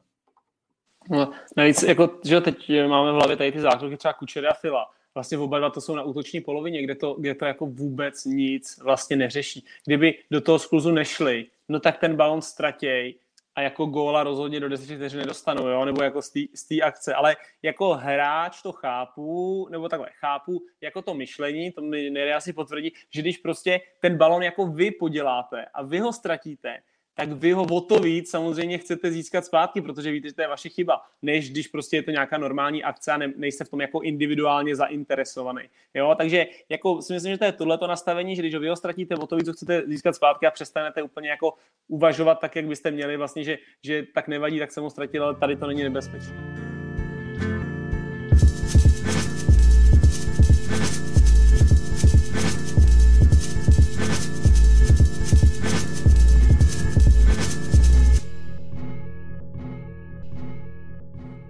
No, 1.10 1.32
navíc, 1.56 1.82
jako, 1.82 2.10
že 2.24 2.40
teď 2.40 2.70
máme 2.88 3.12
v 3.12 3.14
hlavě 3.14 3.36
tady 3.36 3.52
ty 3.52 3.60
zákroky 3.60 3.96
třeba 3.96 4.14
Kučera 4.14 4.50
a 4.50 4.54
Fila, 4.54 4.90
vlastně 5.14 5.38
oba 5.38 5.58
dva 5.58 5.70
to 5.70 5.80
jsou 5.80 5.94
na 5.94 6.02
útoční 6.02 6.40
polovině, 6.40 6.82
kde 6.82 6.94
to, 6.94 7.14
kde 7.14 7.34
to 7.34 7.44
jako 7.44 7.66
vůbec 7.66 8.24
nic 8.24 8.78
vlastně 8.82 9.16
neřeší. 9.16 9.64
Kdyby 9.84 10.18
do 10.30 10.40
toho 10.40 10.58
skluzu 10.58 10.90
nešli, 10.90 11.46
no 11.68 11.80
tak 11.80 11.98
ten 11.98 12.16
balon 12.16 12.42
ztratěj 12.42 13.18
a 13.54 13.60
jako 13.60 13.86
góla 13.86 14.22
rozhodně 14.22 14.60
do 14.60 14.68
10 14.68 14.96
vteřin 14.96 15.20
nedostanou, 15.20 15.68
jo? 15.68 15.84
nebo 15.84 16.02
jako 16.02 16.22
z 16.54 16.64
té 16.68 16.80
akce, 16.82 17.14
ale 17.14 17.36
jako 17.62 17.94
hráč 17.94 18.62
to 18.62 18.72
chápu, 18.72 19.68
nebo 19.70 19.88
takhle, 19.88 20.08
chápu 20.20 20.62
jako 20.80 21.02
to 21.02 21.14
myšlení, 21.14 21.72
to 21.72 21.82
mi 21.82 22.10
nejde 22.10 22.34
asi 22.34 22.52
potvrdí, 22.52 22.92
že 23.10 23.20
když 23.20 23.38
prostě 23.38 23.80
ten 24.00 24.16
balon 24.16 24.42
jako 24.42 24.66
vy 24.66 24.90
poděláte 24.90 25.64
a 25.74 25.82
vy 25.82 25.98
ho 25.98 26.12
ztratíte, 26.12 26.78
tak 27.14 27.32
vy 27.32 27.52
ho 27.52 27.62
o 27.62 27.80
to 27.80 27.98
víc 27.98 28.30
samozřejmě 28.30 28.78
chcete 28.78 29.10
získat 29.10 29.44
zpátky, 29.44 29.80
protože 29.80 30.10
víte, 30.10 30.28
že 30.28 30.34
to 30.34 30.42
je 30.42 30.48
vaše 30.48 30.68
chyba, 30.68 31.00
než 31.22 31.50
když 31.50 31.68
prostě 31.68 31.96
je 31.96 32.02
to 32.02 32.10
nějaká 32.10 32.38
normální 32.38 32.84
akce 32.84 33.12
a 33.12 33.16
ne, 33.16 33.32
nejste 33.36 33.64
v 33.64 33.68
tom 33.68 33.80
jako 33.80 34.00
individuálně 34.00 34.76
zainteresovaný. 34.76 35.62
Jo, 35.94 36.14
takže 36.18 36.46
jako 36.68 37.02
si 37.02 37.12
myslím, 37.12 37.32
že 37.32 37.38
to 37.38 37.44
je 37.44 37.52
tohleto 37.52 37.86
nastavení, 37.86 38.36
že 38.36 38.42
když 38.42 38.54
ho 38.54 38.60
vy 38.60 38.68
ho 38.68 38.76
ztratíte, 38.76 39.16
o 39.16 39.26
to 39.26 39.36
víc 39.36 39.48
ho 39.48 39.54
chcete 39.54 39.82
získat 39.86 40.16
zpátky 40.16 40.46
a 40.46 40.50
přestanete 40.50 41.02
úplně 41.02 41.28
jako 41.28 41.54
uvažovat 41.88 42.40
tak, 42.40 42.56
jak 42.56 42.66
byste 42.66 42.90
měli 42.90 43.16
vlastně, 43.16 43.44
že, 43.44 43.58
že 43.82 44.06
tak 44.14 44.28
nevadí, 44.28 44.58
tak 44.58 44.72
jsem 44.72 44.82
ho 44.82 44.90
ztratil, 44.90 45.24
ale 45.24 45.34
tady 45.34 45.56
to 45.56 45.66
není 45.66 45.82
nebezpečné. 45.82 46.63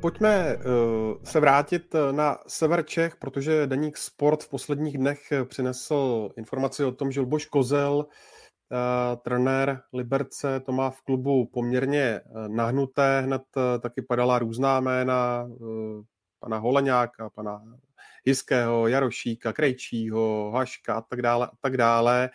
Pojďme 0.05 0.57
uh, 0.57 0.63
se 1.25 1.41
vrátit 1.41 1.95
eh, 1.95 2.13
na 2.13 2.39
sever 2.47 2.85
Čech, 2.85 3.17
protože 3.17 3.67
Deník 3.67 3.97
Sport 3.97 4.43
v 4.43 4.49
posledních 4.49 4.99
dnech 4.99 5.33
eh, 5.33 5.45
přinesl 5.45 6.31
informaci 6.37 6.85
o 6.85 6.93
tom, 6.93 7.13
že 7.13 7.21
Luboš 7.21 7.47
Kozel, 7.47 8.07
trenér 9.23 9.81
Liberce, 9.93 10.61
to 10.61 10.73
má 10.73 10.91
v 10.91 11.03
klubu 11.03 11.47
poměrně 11.47 12.21
nahnuté. 12.49 13.21
Hned 13.21 13.43
taky 13.81 14.03
padala 14.03 14.39
různá 14.39 14.81
jména 14.81 15.49
pana 16.41 16.59
Holeňáka, 16.59 17.31
pana 17.31 17.63
Jiského, 18.25 18.89
Jarošíka, 18.89 19.53
Krejčího, 19.53 20.51
Haška 20.55 20.95
a 20.95 21.01
tak 21.01 21.23
dále 21.23 21.47
a 21.47 21.51
tak 21.61 21.77
dále. 21.77 22.31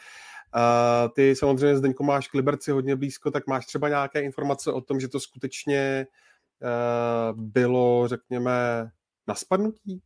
Uh, 0.56 1.14
ty 1.14 1.36
samozřejmě 1.36 1.78
Zdeňko 1.78 2.04
máš 2.04 2.28
k 2.28 2.34
Liberci 2.34 2.72
hodně 2.72 2.96
blízko, 2.96 3.32
tak 3.32 3.48
máš 3.48 3.66
třeba 3.66 3.90
nějaké 3.90 4.22
informace 4.22 4.72
o 4.72 4.82
tom, 4.82 5.00
že 5.00 5.08
to 5.08 5.20
skutečně 5.20 6.08
uh, 6.10 6.14
Eh, 6.14 6.29
bylo, 7.34 8.08
řekněme, 8.08 8.92
na 9.28 9.36
spadnutí? 9.36 10.02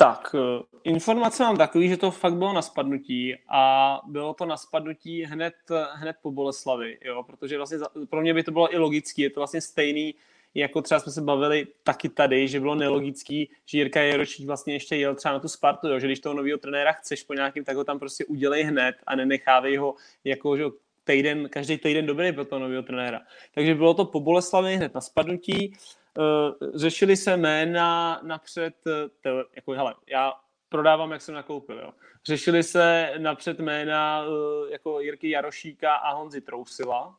Tak, 0.00 0.34
eh, 0.34 0.62
informace 0.84 1.42
mám 1.42 1.56
takový, 1.56 1.88
že 1.88 1.96
to 1.96 2.10
fakt 2.10 2.34
bylo 2.34 2.52
na 2.52 2.62
spadnutí 2.62 3.36
a 3.48 4.00
bylo 4.06 4.34
to 4.34 4.46
na 4.46 4.56
spadnutí 4.56 5.24
hned, 5.24 5.54
hned 5.92 6.16
po 6.22 6.30
Boleslavi, 6.30 6.98
jo, 7.04 7.22
protože 7.22 7.56
vlastně 7.56 7.78
pro 8.10 8.20
mě 8.20 8.34
by 8.34 8.42
to 8.42 8.50
bylo 8.50 8.74
i 8.74 8.78
logický, 8.78 9.22
je 9.22 9.30
to 9.30 9.40
vlastně 9.40 9.60
stejný, 9.60 10.14
jako 10.54 10.82
třeba 10.82 11.00
jsme 11.00 11.12
se 11.12 11.20
bavili 11.20 11.66
taky 11.84 12.08
tady, 12.08 12.48
že 12.48 12.60
bylo 12.60 12.74
nelogický, 12.74 13.50
že 13.66 13.78
Jirka 13.78 14.00
Jeročík 14.00 14.46
vlastně 14.46 14.74
ještě 14.74 14.96
jel 14.96 15.14
třeba 15.14 15.34
na 15.34 15.40
tu 15.40 15.48
Spartu, 15.48 15.88
jo, 15.88 15.98
že 15.98 16.06
když 16.06 16.20
toho 16.20 16.34
nového 16.34 16.58
trenéra 16.58 16.92
chceš 16.92 17.22
po 17.22 17.34
nějakým, 17.34 17.64
tak 17.64 17.76
ho 17.76 17.84
tam 17.84 17.98
prostě 17.98 18.24
udělej 18.24 18.62
hned 18.62 18.96
a 19.06 19.16
nenechávej 19.16 19.76
ho 19.76 19.94
jako 20.24 20.56
že 20.56 20.64
týden, 21.04 21.48
každý 21.48 21.78
týden 21.78 22.06
dobrý 22.06 22.32
pro 22.32 22.44
toho 22.44 22.58
nového 22.58 22.82
trenéra. 22.82 23.20
Takže 23.54 23.74
bylo 23.74 23.94
to 23.94 24.04
po 24.04 24.20
Boleslavi 24.20 24.76
hned 24.76 24.94
na 24.94 25.00
spadnutí. 25.00 25.72
Eh, 26.18 26.78
řešili 26.78 27.16
se 27.16 27.36
jména 27.36 28.20
napřed, 28.22 28.74
eh, 28.86 29.30
jako 29.56 29.72
hele, 29.72 29.94
já 30.06 30.32
prodávám, 30.68 31.10
jak 31.12 31.22
jsem 31.22 31.34
nakoupil. 31.34 31.78
Jo. 31.78 31.92
Řešili 32.26 32.62
se 32.62 33.12
napřed 33.18 33.60
jména 33.60 34.24
eh, 34.24 34.72
jako 34.72 35.00
Jirky 35.00 35.30
Jarošíka 35.30 35.94
a 35.94 36.12
Honzi 36.14 36.40
Trousila, 36.40 37.16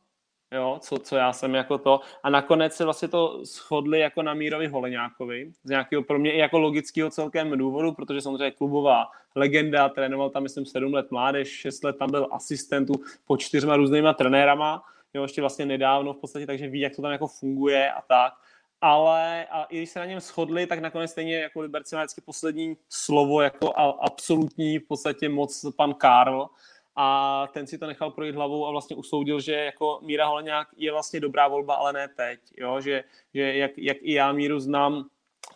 jo, 0.52 0.78
co, 0.80 0.98
co 0.98 1.16
já 1.16 1.32
jsem 1.32 1.54
jako 1.54 1.78
to. 1.78 2.00
A 2.22 2.30
nakonec 2.30 2.74
se 2.74 2.84
vlastně 2.84 3.08
to 3.08 3.40
shodli 3.44 3.98
jako 4.00 4.22
na 4.22 4.34
Mírovi 4.34 4.66
Holeňákovi, 4.66 5.52
z 5.64 5.70
nějakého 5.70 6.02
pro 6.02 6.18
mě 6.18 6.32
i 6.32 6.38
jako 6.38 6.58
logického 6.58 7.10
celkem 7.10 7.58
důvodu, 7.58 7.92
protože 7.92 8.20
samozřejmě 8.20 8.50
klubová 8.50 9.06
legenda, 9.34 9.88
trénoval 9.88 10.30
tam 10.30 10.42
myslím 10.42 10.66
7 10.66 10.94
let 10.94 11.10
mládež, 11.10 11.48
6 11.48 11.84
let 11.84 11.96
tam 11.98 12.10
byl 12.10 12.28
asistentu 12.30 12.94
po 13.26 13.36
čtyřma 13.36 13.76
různýma 13.76 14.12
trenérama, 14.12 14.84
jo, 15.14 15.22
ještě 15.22 15.40
vlastně 15.40 15.66
nedávno 15.66 16.12
v 16.12 16.16
podstatě, 16.16 16.46
takže 16.46 16.68
ví, 16.68 16.80
jak 16.80 16.96
to 16.96 17.02
tam 17.02 17.12
jako 17.12 17.26
funguje 17.26 17.92
a 17.92 18.02
tak. 18.02 18.32
Ale 18.80 19.46
a 19.50 19.64
i 19.64 19.76
když 19.76 19.90
se 19.90 19.98
na 19.98 20.04
něm 20.04 20.20
shodli, 20.20 20.66
tak 20.66 20.78
nakonec 20.78 21.10
stejně 21.10 21.36
jako 21.36 21.60
Liberci 21.60 21.96
má 21.96 22.02
vždycky 22.02 22.20
poslední 22.20 22.76
slovo 22.88 23.40
jako 23.40 23.72
absolutní 24.00 24.78
v 24.78 24.88
podstatě 24.88 25.28
moc 25.28 25.66
pan 25.76 25.94
Karl, 25.94 26.48
a 26.96 27.46
ten 27.52 27.66
si 27.66 27.78
to 27.78 27.86
nechal 27.86 28.10
projít 28.10 28.34
hlavou 28.34 28.66
a 28.66 28.70
vlastně 28.70 28.96
usoudil, 28.96 29.40
že 29.40 29.52
jako 29.52 29.98
Míra 30.02 30.26
Holeňák 30.26 30.68
je 30.76 30.92
vlastně 30.92 31.20
dobrá 31.20 31.48
volba, 31.48 31.74
ale 31.74 31.92
ne 31.92 32.08
teď, 32.08 32.40
jo? 32.56 32.80
Že, 32.80 33.04
že 33.34 33.56
jak, 33.56 33.70
jak, 33.78 33.96
i 34.00 34.12
já 34.12 34.32
Míru 34.32 34.60
znám, 34.60 35.04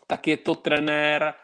tak 0.06 0.26
je 0.26 0.36
to 0.36 0.54
trenér, 0.54 1.34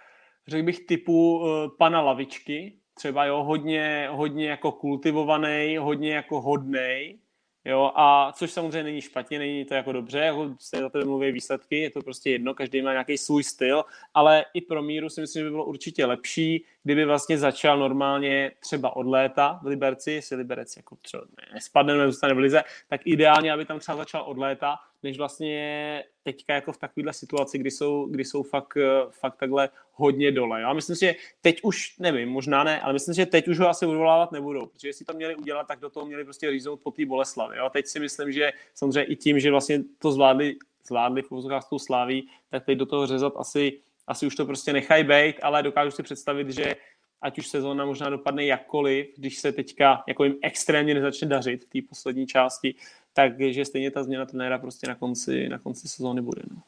řekl 0.48 0.64
bych, 0.64 0.86
typu 0.86 1.38
uh, 1.38 1.48
pana 1.78 2.00
Lavičky, 2.00 2.72
třeba 2.94 3.24
jo, 3.24 3.44
hodně, 3.44 4.08
hodně 4.10 4.48
jako 4.50 4.72
kultivovaný, 4.72 5.76
hodně 5.76 6.14
jako 6.14 6.40
hodnej, 6.40 7.18
Jo, 7.64 7.92
a 7.94 8.32
což 8.32 8.50
samozřejmě 8.50 8.82
není 8.82 9.00
špatně, 9.00 9.38
není 9.38 9.64
to 9.64 9.74
jako 9.74 9.92
dobře, 9.92 10.18
jako 10.18 10.54
se 10.58 10.76
za 10.76 10.88
to 10.88 11.04
mluví 11.04 11.32
výsledky, 11.32 11.78
je 11.78 11.90
to 11.90 12.02
prostě 12.02 12.30
jedno, 12.30 12.54
každý 12.54 12.82
má 12.82 12.92
nějaký 12.92 13.18
svůj 13.18 13.44
styl, 13.44 13.84
ale 14.14 14.44
i 14.54 14.60
pro 14.60 14.82
míru 14.82 15.08
si 15.08 15.20
myslím, 15.20 15.40
že 15.40 15.44
by 15.44 15.50
bylo 15.50 15.64
určitě 15.64 16.06
lepší, 16.06 16.64
kdyby 16.82 17.04
vlastně 17.04 17.38
začal 17.38 17.78
normálně 17.78 18.50
třeba 18.60 18.96
od 18.96 19.06
léta 19.06 19.60
v 19.62 19.66
Liberci, 19.66 20.12
jestli 20.12 20.36
Liberec 20.36 20.76
jako 20.76 20.96
třeba 20.96 21.24
nespadne 21.54 21.94
nebo 21.94 22.10
zůstane 22.10 22.34
v 22.34 22.38
Lize, 22.38 22.62
tak 22.88 23.00
ideálně, 23.04 23.52
aby 23.52 23.64
tam 23.64 23.78
třeba 23.78 23.96
začal 23.96 24.22
od 24.22 24.38
léta, 24.38 24.78
než 25.02 25.18
vlastně 25.18 26.04
teďka 26.22 26.54
jako 26.54 26.72
v 26.72 26.78
takovéhle 26.78 27.12
situaci, 27.12 27.58
kdy 27.58 27.70
jsou, 27.70 28.06
kdy 28.06 28.24
jsou 28.24 28.42
fakt, 28.42 28.78
fakt 29.10 29.36
takhle 29.36 29.68
hodně 29.92 30.32
dole. 30.32 30.60
Já 30.60 30.72
myslím 30.72 30.96
si, 30.96 31.06
že 31.06 31.14
teď 31.40 31.60
už, 31.62 31.98
nevím, 31.98 32.28
možná 32.28 32.64
ne, 32.64 32.80
ale 32.80 32.92
myslím 32.92 33.14
si, 33.14 33.20
že 33.20 33.26
teď 33.26 33.48
už 33.48 33.58
ho 33.58 33.68
asi 33.68 33.86
odvolávat 33.86 34.32
nebudou, 34.32 34.66
protože 34.66 34.88
jestli 34.88 35.04
to 35.04 35.14
měli 35.14 35.36
udělat, 35.36 35.66
tak 35.66 35.80
do 35.80 35.90
toho 35.90 36.06
měli 36.06 36.24
prostě 36.24 36.50
říznout 36.50 36.80
po 36.82 36.90
té 36.90 37.06
Boleslavi. 37.06 37.56
Jo? 37.56 37.64
A 37.64 37.70
teď 37.70 37.86
si 37.86 38.00
myslím, 38.00 38.32
že 38.32 38.52
samozřejmě 38.74 39.04
i 39.04 39.16
tím, 39.16 39.40
že 39.40 39.50
vlastně 39.50 39.80
to 39.98 40.12
zvládli, 40.12 40.56
zvládli 40.86 41.22
v 41.22 41.28
tou 41.70 41.78
sláví, 41.78 42.28
tak 42.50 42.64
teď 42.64 42.78
do 42.78 42.86
toho 42.86 43.06
řezat 43.06 43.32
asi, 43.36 43.78
asi 44.06 44.26
už 44.26 44.34
to 44.34 44.46
prostě 44.46 44.72
nechají 44.72 45.04
být, 45.04 45.36
ale 45.42 45.62
dokážu 45.62 45.90
si 45.90 46.02
představit, 46.02 46.50
že 46.50 46.74
ať 47.22 47.38
už 47.38 47.46
sezóna 47.46 47.84
možná 47.84 48.10
dopadne 48.10 48.44
jakkoliv, 48.44 49.06
když 49.16 49.38
se 49.38 49.52
teďka 49.52 50.02
jako 50.08 50.24
jim 50.24 50.34
extrémně 50.42 50.94
nezačne 50.94 51.28
dařit 51.28 51.64
v 51.64 51.68
té 51.68 51.88
poslední 51.88 52.26
části, 52.26 52.74
takže 53.12 53.64
stejně 53.64 53.90
ta 53.90 54.04
změna 54.04 54.26
trenéra 54.26 54.58
prostě 54.58 54.86
na 54.86 54.94
konci, 54.94 55.48
na 55.48 55.58
konci 55.58 55.88
sezóny 55.88 56.22
bude. 56.22 56.42
No. 56.50 56.62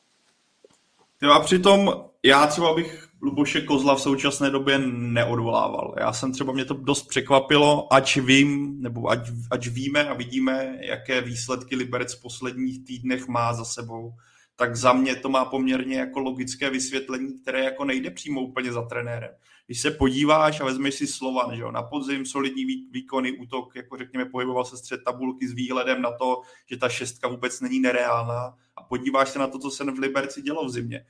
Jo, 1.22 1.30
a 1.30 1.40
přitom 1.40 2.04
já 2.22 2.46
třeba 2.46 2.74
bych 2.74 3.08
Luboše 3.22 3.60
Kozla 3.60 3.94
v 3.94 4.00
současné 4.00 4.50
době 4.50 4.78
neodvolával. 4.88 5.94
Já 5.98 6.12
jsem 6.12 6.32
třeba, 6.32 6.52
mě 6.52 6.64
to 6.64 6.74
dost 6.74 7.02
překvapilo, 7.02 7.92
ať 7.92 8.16
vím, 8.16 8.82
nebo 8.82 9.10
ať, 9.10 9.18
ať 9.50 9.66
víme 9.66 10.08
a 10.08 10.14
vidíme, 10.14 10.78
jaké 10.80 11.20
výsledky 11.20 11.76
Liberec 11.76 12.14
v 12.14 12.22
posledních 12.22 12.84
týdnech 12.84 13.28
má 13.28 13.54
za 13.54 13.64
sebou, 13.64 14.14
tak 14.56 14.76
za 14.76 14.92
mě 14.92 15.16
to 15.16 15.28
má 15.28 15.44
poměrně 15.44 15.96
jako 15.96 16.20
logické 16.20 16.70
vysvětlení, 16.70 17.38
které 17.38 17.64
jako 17.64 17.84
nejde 17.84 18.10
přímo 18.10 18.40
úplně 18.40 18.72
za 18.72 18.82
trenérem 18.82 19.30
když 19.66 19.80
se 19.80 19.90
podíváš 19.90 20.60
a 20.60 20.64
vezmeš 20.64 20.94
si 20.94 21.06
Slovan, 21.06 21.56
že 21.56 21.62
jo, 21.62 21.70
na 21.70 21.82
podzim 21.82 22.26
solidní 22.26 22.64
výkony, 22.90 23.32
útok, 23.32 23.76
jako 23.76 23.96
řekněme, 23.96 24.24
pohyboval 24.24 24.64
se 24.64 24.76
střed 24.76 25.04
tabulky 25.04 25.48
s 25.48 25.52
výhledem 25.52 26.02
na 26.02 26.12
to, 26.12 26.40
že 26.70 26.76
ta 26.76 26.88
šestka 26.88 27.28
vůbec 27.28 27.60
není 27.60 27.80
nereálná 27.80 28.56
a 28.76 28.82
podíváš 28.82 29.28
se 29.28 29.38
na 29.38 29.46
to, 29.46 29.58
co 29.58 29.70
se 29.70 29.84
v 29.84 29.98
Liberci 29.98 30.42
dělo 30.42 30.64
v 30.64 30.70
zimě. 30.70 31.06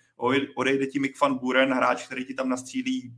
Odejde 0.54 0.86
ti 0.86 0.98
Mick 0.98 1.20
van 1.20 1.38
Buren, 1.38 1.72
hráč, 1.72 2.06
který 2.06 2.24
ti 2.24 2.34
tam 2.34 2.48
nastřílí 2.48 3.14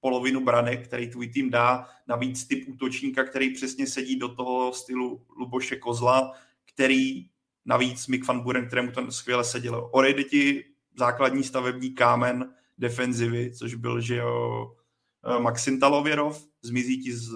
polovinu 0.00 0.44
branek, 0.44 0.88
který 0.88 1.10
tvůj 1.10 1.28
tým 1.28 1.50
dá, 1.50 1.88
navíc 2.06 2.46
typ 2.46 2.68
útočníka, 2.68 3.24
který 3.24 3.54
přesně 3.54 3.86
sedí 3.86 4.16
do 4.16 4.28
toho 4.28 4.72
stylu 4.72 5.26
Luboše 5.36 5.76
Kozla, 5.76 6.32
který 6.74 7.26
navíc 7.64 8.06
Mick 8.06 8.26
van 8.26 8.40
Buren, 8.40 8.66
kterému 8.66 8.92
to 8.92 9.12
skvěle 9.12 9.44
sedělo. 9.44 9.90
Odejde 9.90 10.24
ti 10.24 10.64
základní 10.98 11.44
stavební 11.44 11.94
kámen, 11.94 12.54
defenzivy, 12.78 13.52
což 13.54 13.74
byl, 13.74 14.00
že 14.00 14.16
jo, 14.16 14.72
eh, 15.26 15.40
Maxim 15.40 15.80
Talověrov, 15.80 16.46
zmizí 16.62 17.02
ti 17.02 17.12
z, 17.12 17.30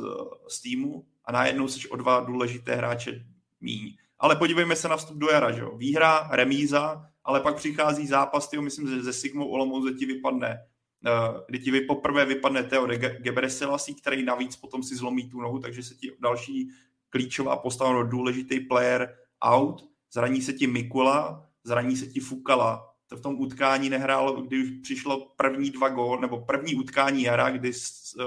z 0.49 0.61
týmu 0.61 1.07
a 1.25 1.33
najednou 1.33 1.69
jsi 1.69 1.89
o 1.89 1.97
dva 1.97 2.21
důležité 2.21 2.75
hráče 2.75 3.25
míň. 3.61 3.97
Ale 4.19 4.37
podívejme 4.37 4.77
se 4.77 4.89
na 4.89 4.97
vstup 4.97 5.17
do 5.17 5.29
jara, 5.29 5.51
že 5.53 5.61
jo. 5.61 5.77
Výhra, 5.77 6.29
remíza, 6.33 7.07
ale 7.25 7.41
pak 7.41 7.57
přichází 7.57 8.07
zápas, 8.07 8.49
tyjo, 8.49 8.63
myslím, 8.63 8.89
že 8.89 9.03
ze 9.03 9.13
Sigmou 9.13 9.49
Olomouc, 9.49 9.99
ti 9.99 10.07
vypadne 10.07 10.59
eh, 11.07 11.41
kdy 11.49 11.59
ti 11.59 11.81
poprvé 11.81 12.25
vypadne 12.25 12.63
Teo 12.63 12.87
Gebreselassie, 13.19 13.95
který 13.95 14.23
navíc 14.25 14.57
potom 14.57 14.83
si 14.83 14.97
zlomí 14.97 15.31
tu 15.31 15.41
nohu, 15.41 15.59
takže 15.59 15.83
se 15.83 15.95
ti 15.95 16.13
další 16.21 16.71
klíčová 17.11 17.57
postava, 17.57 18.03
důležitý 18.03 18.61
player 18.61 19.17
out, 19.45 19.85
zraní 20.13 20.43
se 20.43 20.53
ti 20.53 20.67
Mikula, 20.67 21.47
zraní 21.65 21.97
se 21.97 22.07
ti 22.07 22.21
Fukala, 22.21 22.88
v 23.17 23.21
tom 23.21 23.41
utkání 23.41 23.91
nehrál, 23.91 24.43
když 24.43 24.71
přišlo 24.83 25.33
první 25.37 25.71
dva 25.71 25.89
gól, 25.89 26.21
nebo 26.21 26.41
první 26.41 26.75
utkání 26.75 27.23
jara, 27.23 27.51
kdy 27.51 27.71
eh, 27.71 28.25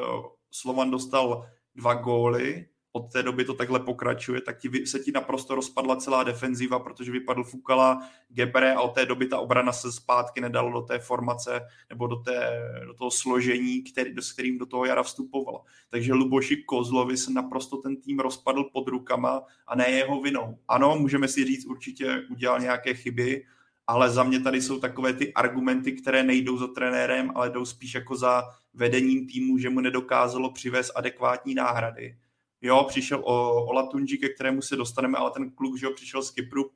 Slovan 0.51 0.91
dostal 0.91 1.45
dva 1.75 1.93
góly, 1.93 2.65
od 2.93 3.11
té 3.11 3.23
doby 3.23 3.45
to 3.45 3.53
takhle 3.53 3.79
pokračuje, 3.79 4.41
tak 4.41 4.57
ti, 4.57 4.85
se 4.85 4.99
ti 4.99 5.11
naprosto 5.11 5.55
rozpadla 5.55 5.95
celá 5.95 6.23
defenziva, 6.23 6.79
protože 6.79 7.11
vypadl 7.11 7.43
Fukala, 7.43 8.09
Gebre 8.29 8.73
a 8.73 8.81
od 8.81 8.93
té 8.95 9.05
doby 9.05 9.27
ta 9.27 9.39
obrana 9.39 9.71
se 9.71 9.91
zpátky 9.91 10.41
nedalo 10.41 10.71
do 10.71 10.81
té 10.81 10.99
formace 10.99 11.61
nebo 11.89 12.07
do, 12.07 12.15
té, 12.15 12.61
do 12.85 12.93
toho 12.93 13.11
složení, 13.11 13.81
který, 13.81 14.13
s 14.19 14.33
kterým 14.33 14.57
do 14.57 14.65
toho 14.65 14.85
jara 14.85 15.03
vstupovala. 15.03 15.61
Takže 15.89 16.13
Luboši 16.13 16.57
Kozlovi 16.57 17.17
se 17.17 17.31
naprosto 17.31 17.77
ten 17.77 18.01
tým 18.01 18.19
rozpadl 18.19 18.63
pod 18.63 18.87
rukama 18.87 19.43
a 19.67 19.75
ne 19.75 19.89
jeho 19.89 20.21
vinou. 20.21 20.57
Ano, 20.67 20.95
můžeme 20.99 21.27
si 21.27 21.45
říct, 21.45 21.65
určitě 21.65 22.23
udělal 22.29 22.59
nějaké 22.59 22.93
chyby, 22.93 23.45
ale 23.91 24.09
za 24.09 24.23
mě 24.23 24.39
tady 24.39 24.61
jsou 24.61 24.79
takové 24.79 25.13
ty 25.13 25.33
argumenty, 25.33 25.91
které 25.91 26.23
nejdou 26.23 26.57
za 26.57 26.67
trenérem, 26.67 27.31
ale 27.35 27.49
jdou 27.49 27.65
spíš 27.65 27.93
jako 27.93 28.15
za 28.15 28.43
vedením 28.73 29.27
týmu, 29.27 29.57
že 29.57 29.69
mu 29.69 29.79
nedokázalo 29.79 30.51
přivést 30.51 30.91
adekvátní 30.95 31.55
náhrady. 31.55 32.17
Jo, 32.61 32.85
přišel 32.87 33.19
o, 33.23 33.65
o 33.65 33.73
Latunji, 33.73 34.17
ke 34.17 34.29
kterému 34.29 34.61
se 34.61 34.75
dostaneme, 34.75 35.17
ale 35.17 35.31
ten 35.31 35.51
kluk, 35.51 35.77
že 35.77 35.85
jo, 35.85 35.93
přišel 35.95 36.21
z 36.21 36.31
Kypru, 36.31 36.71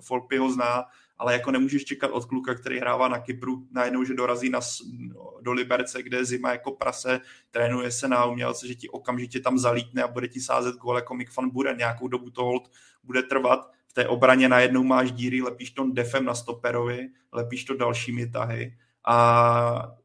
Folpy 0.00 0.36
ho 0.36 0.50
zná, 0.50 0.84
ale 1.18 1.32
jako 1.32 1.50
nemůžeš 1.50 1.84
čekat 1.84 2.10
od 2.10 2.24
kluka, 2.24 2.54
který 2.54 2.78
hrává 2.78 3.08
na 3.08 3.18
Kypru, 3.18 3.66
najednou, 3.70 4.04
že 4.04 4.14
dorazí 4.14 4.50
na, 4.50 4.60
do 5.40 5.52
Liberce, 5.52 6.02
kde 6.02 6.16
je 6.16 6.24
zima 6.24 6.52
jako 6.52 6.72
prase, 6.72 7.20
trénuje 7.50 7.90
se 7.90 8.08
na 8.08 8.24
umělce, 8.24 8.68
že 8.68 8.74
ti 8.74 8.88
okamžitě 8.88 9.40
tam 9.40 9.58
zalítne 9.58 10.02
a 10.02 10.08
bude 10.08 10.28
ti 10.28 10.40
sázet 10.40 10.76
gól 10.76 10.96
jako 10.96 11.14
Mick 11.14 11.36
van 11.36 11.50
Buren. 11.50 11.76
Nějakou 11.76 12.08
dobu 12.08 12.30
to 12.30 12.44
hold 12.44 12.70
bude 13.02 13.22
trvat 13.22 13.70
té 13.94 14.08
obraně 14.08 14.48
najednou 14.48 14.82
máš 14.82 15.12
díry, 15.12 15.42
lepíš 15.42 15.70
to 15.70 15.90
defem 15.92 16.24
na 16.24 16.34
stoperovi, 16.34 17.08
lepíš 17.32 17.64
to 17.64 17.76
dalšími 17.76 18.30
tahy 18.30 18.76
a 19.06 19.96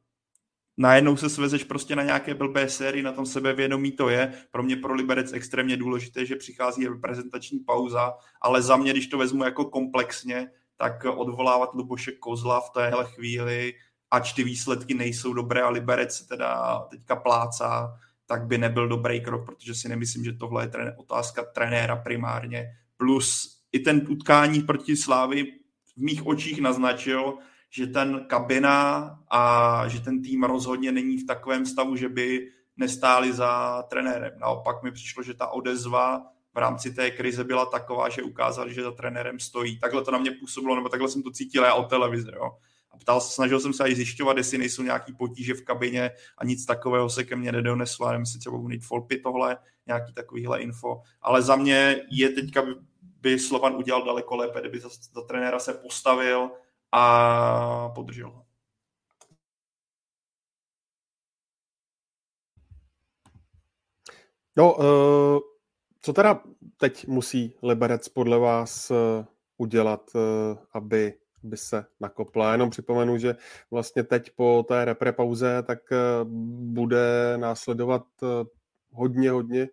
najednou 0.77 1.17
se 1.17 1.29
svezeš 1.29 1.63
prostě 1.63 1.95
na 1.95 2.03
nějaké 2.03 2.33
blbé 2.33 2.69
sérii, 2.69 3.03
na 3.03 3.11
tom 3.11 3.25
sebevědomí 3.25 3.91
to 3.91 4.09
je. 4.09 4.33
Pro 4.51 4.63
mě 4.63 4.75
pro 4.75 4.93
Liberec 4.93 5.33
extrémně 5.33 5.77
důležité, 5.77 6.25
že 6.25 6.35
přichází 6.35 6.87
reprezentační 6.87 7.59
pauza, 7.59 8.13
ale 8.41 8.61
za 8.61 8.77
mě, 8.77 8.91
když 8.91 9.07
to 9.07 9.17
vezmu 9.17 9.43
jako 9.43 9.65
komplexně, 9.65 10.51
tak 10.77 11.05
odvolávat 11.05 11.73
Luboše 11.73 12.11
Kozla 12.11 12.61
v 12.61 12.69
téhle 12.69 13.05
chvíli, 13.05 13.73
ač 14.11 14.33
ty 14.33 14.43
výsledky 14.43 14.93
nejsou 14.93 15.33
dobré 15.33 15.61
a 15.61 15.69
Liberec 15.69 16.21
teda 16.21 16.79
teďka 16.89 17.15
plácá, 17.15 17.99
tak 18.25 18.47
by 18.47 18.57
nebyl 18.57 18.87
dobrý 18.87 19.21
krok, 19.21 19.45
protože 19.45 19.75
si 19.75 19.89
nemyslím, 19.89 20.23
že 20.23 20.33
tohle 20.33 20.63
je 20.63 20.95
otázka 20.97 21.43
trenéra 21.43 21.95
primárně. 21.95 22.65
Plus 22.97 23.58
i 23.71 23.79
ten 23.79 24.05
utkání 24.09 24.61
proti 24.61 24.97
Slávy 24.97 25.43
v 25.97 25.97
mých 25.97 26.27
očích 26.27 26.61
naznačil, 26.61 27.37
že 27.69 27.87
ten 27.87 28.25
kabina 28.27 29.19
a 29.31 29.83
že 29.87 30.01
ten 30.01 30.21
tým 30.21 30.43
rozhodně 30.43 30.91
není 30.91 31.17
v 31.17 31.25
takovém 31.25 31.65
stavu, 31.65 31.95
že 31.95 32.09
by 32.09 32.51
nestáli 32.77 33.33
za 33.33 33.83
trenérem. 33.89 34.31
Naopak 34.39 34.83
mi 34.83 34.91
přišlo, 34.91 35.23
že 35.23 35.33
ta 35.33 35.47
odezva 35.47 36.21
v 36.53 36.57
rámci 36.57 36.93
té 36.93 37.11
krize 37.11 37.43
byla 37.43 37.65
taková, 37.65 38.09
že 38.09 38.23
ukázali, 38.23 38.73
že 38.73 38.83
za 38.83 38.91
trenérem 38.91 39.39
stojí. 39.39 39.79
Takhle 39.79 40.03
to 40.03 40.11
na 40.11 40.17
mě 40.17 40.31
působilo, 40.31 40.75
nebo 40.75 40.89
takhle 40.89 41.09
jsem 41.09 41.23
to 41.23 41.31
cítil 41.31 41.63
já 41.63 41.73
od 41.73 41.89
televize. 41.89 42.31
Jo. 42.35 42.51
A 42.91 42.97
ptal, 42.97 43.21
snažil 43.21 43.59
jsem 43.59 43.73
se 43.73 43.89
i 43.89 43.95
zjišťovat, 43.95 44.37
jestli 44.37 44.57
nejsou 44.57 44.83
nějaký 44.83 45.13
potíže 45.13 45.53
v 45.53 45.61
kabině 45.61 46.11
a 46.37 46.45
nic 46.45 46.65
takového 46.65 47.09
se 47.09 47.23
ke 47.23 47.35
mně 47.35 47.51
nedoneslo. 47.51 48.07
Nevím, 48.07 48.21
jestli 48.21 48.39
třeba 48.39 48.57
Unit 48.57 48.83
Folpy 48.83 49.17
tohle, 49.17 49.57
nějaký 49.87 50.13
takovýhle 50.13 50.61
info. 50.61 51.01
Ale 51.21 51.41
za 51.41 51.55
mě 51.55 52.01
je 52.11 52.29
teďka 52.29 52.65
by 53.21 53.39
Slovan 53.39 53.75
udělal 53.75 54.05
daleko 54.05 54.35
lépe, 54.35 54.59
kdyby 54.59 54.79
za, 54.79 54.89
za 55.13 55.21
trenéra 55.21 55.59
se 55.59 55.73
postavil 55.73 56.51
a 56.91 57.89
podržel 57.89 58.29
ho. 58.29 58.45
No, 64.55 64.75
uh, 64.75 65.39
co 66.01 66.13
teda 66.13 66.43
teď 66.77 67.07
musí 67.07 67.55
Liberec 67.63 68.09
podle 68.09 68.39
vás 68.39 68.91
uh, 68.91 68.97
udělat, 69.57 70.11
uh, 70.15 70.21
aby 70.73 71.13
by 71.43 71.57
se 71.57 71.85
nakopla. 71.99 72.51
Jenom 72.51 72.69
připomenu, 72.69 73.17
že 73.17 73.35
vlastně 73.71 74.03
teď 74.03 74.31
po 74.35 74.65
té 74.67 74.85
reprepauze 74.85 75.63
tak 75.63 75.79
bude 76.73 77.37
následovat 77.37 78.03
hodně, 78.91 79.31
hodně 79.31 79.67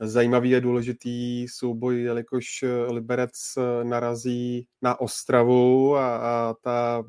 zajímavý 0.00 0.56
a 0.56 0.60
důležitý 0.60 1.48
souboj, 1.48 2.02
jelikož 2.02 2.62
eh, 2.62 2.92
Liberec 2.92 3.32
eh, 3.58 3.84
narazí 3.84 4.66
na 4.82 5.00
Ostravu 5.00 5.96
a, 5.96 6.16
a 6.16 6.54
ta 6.62 7.04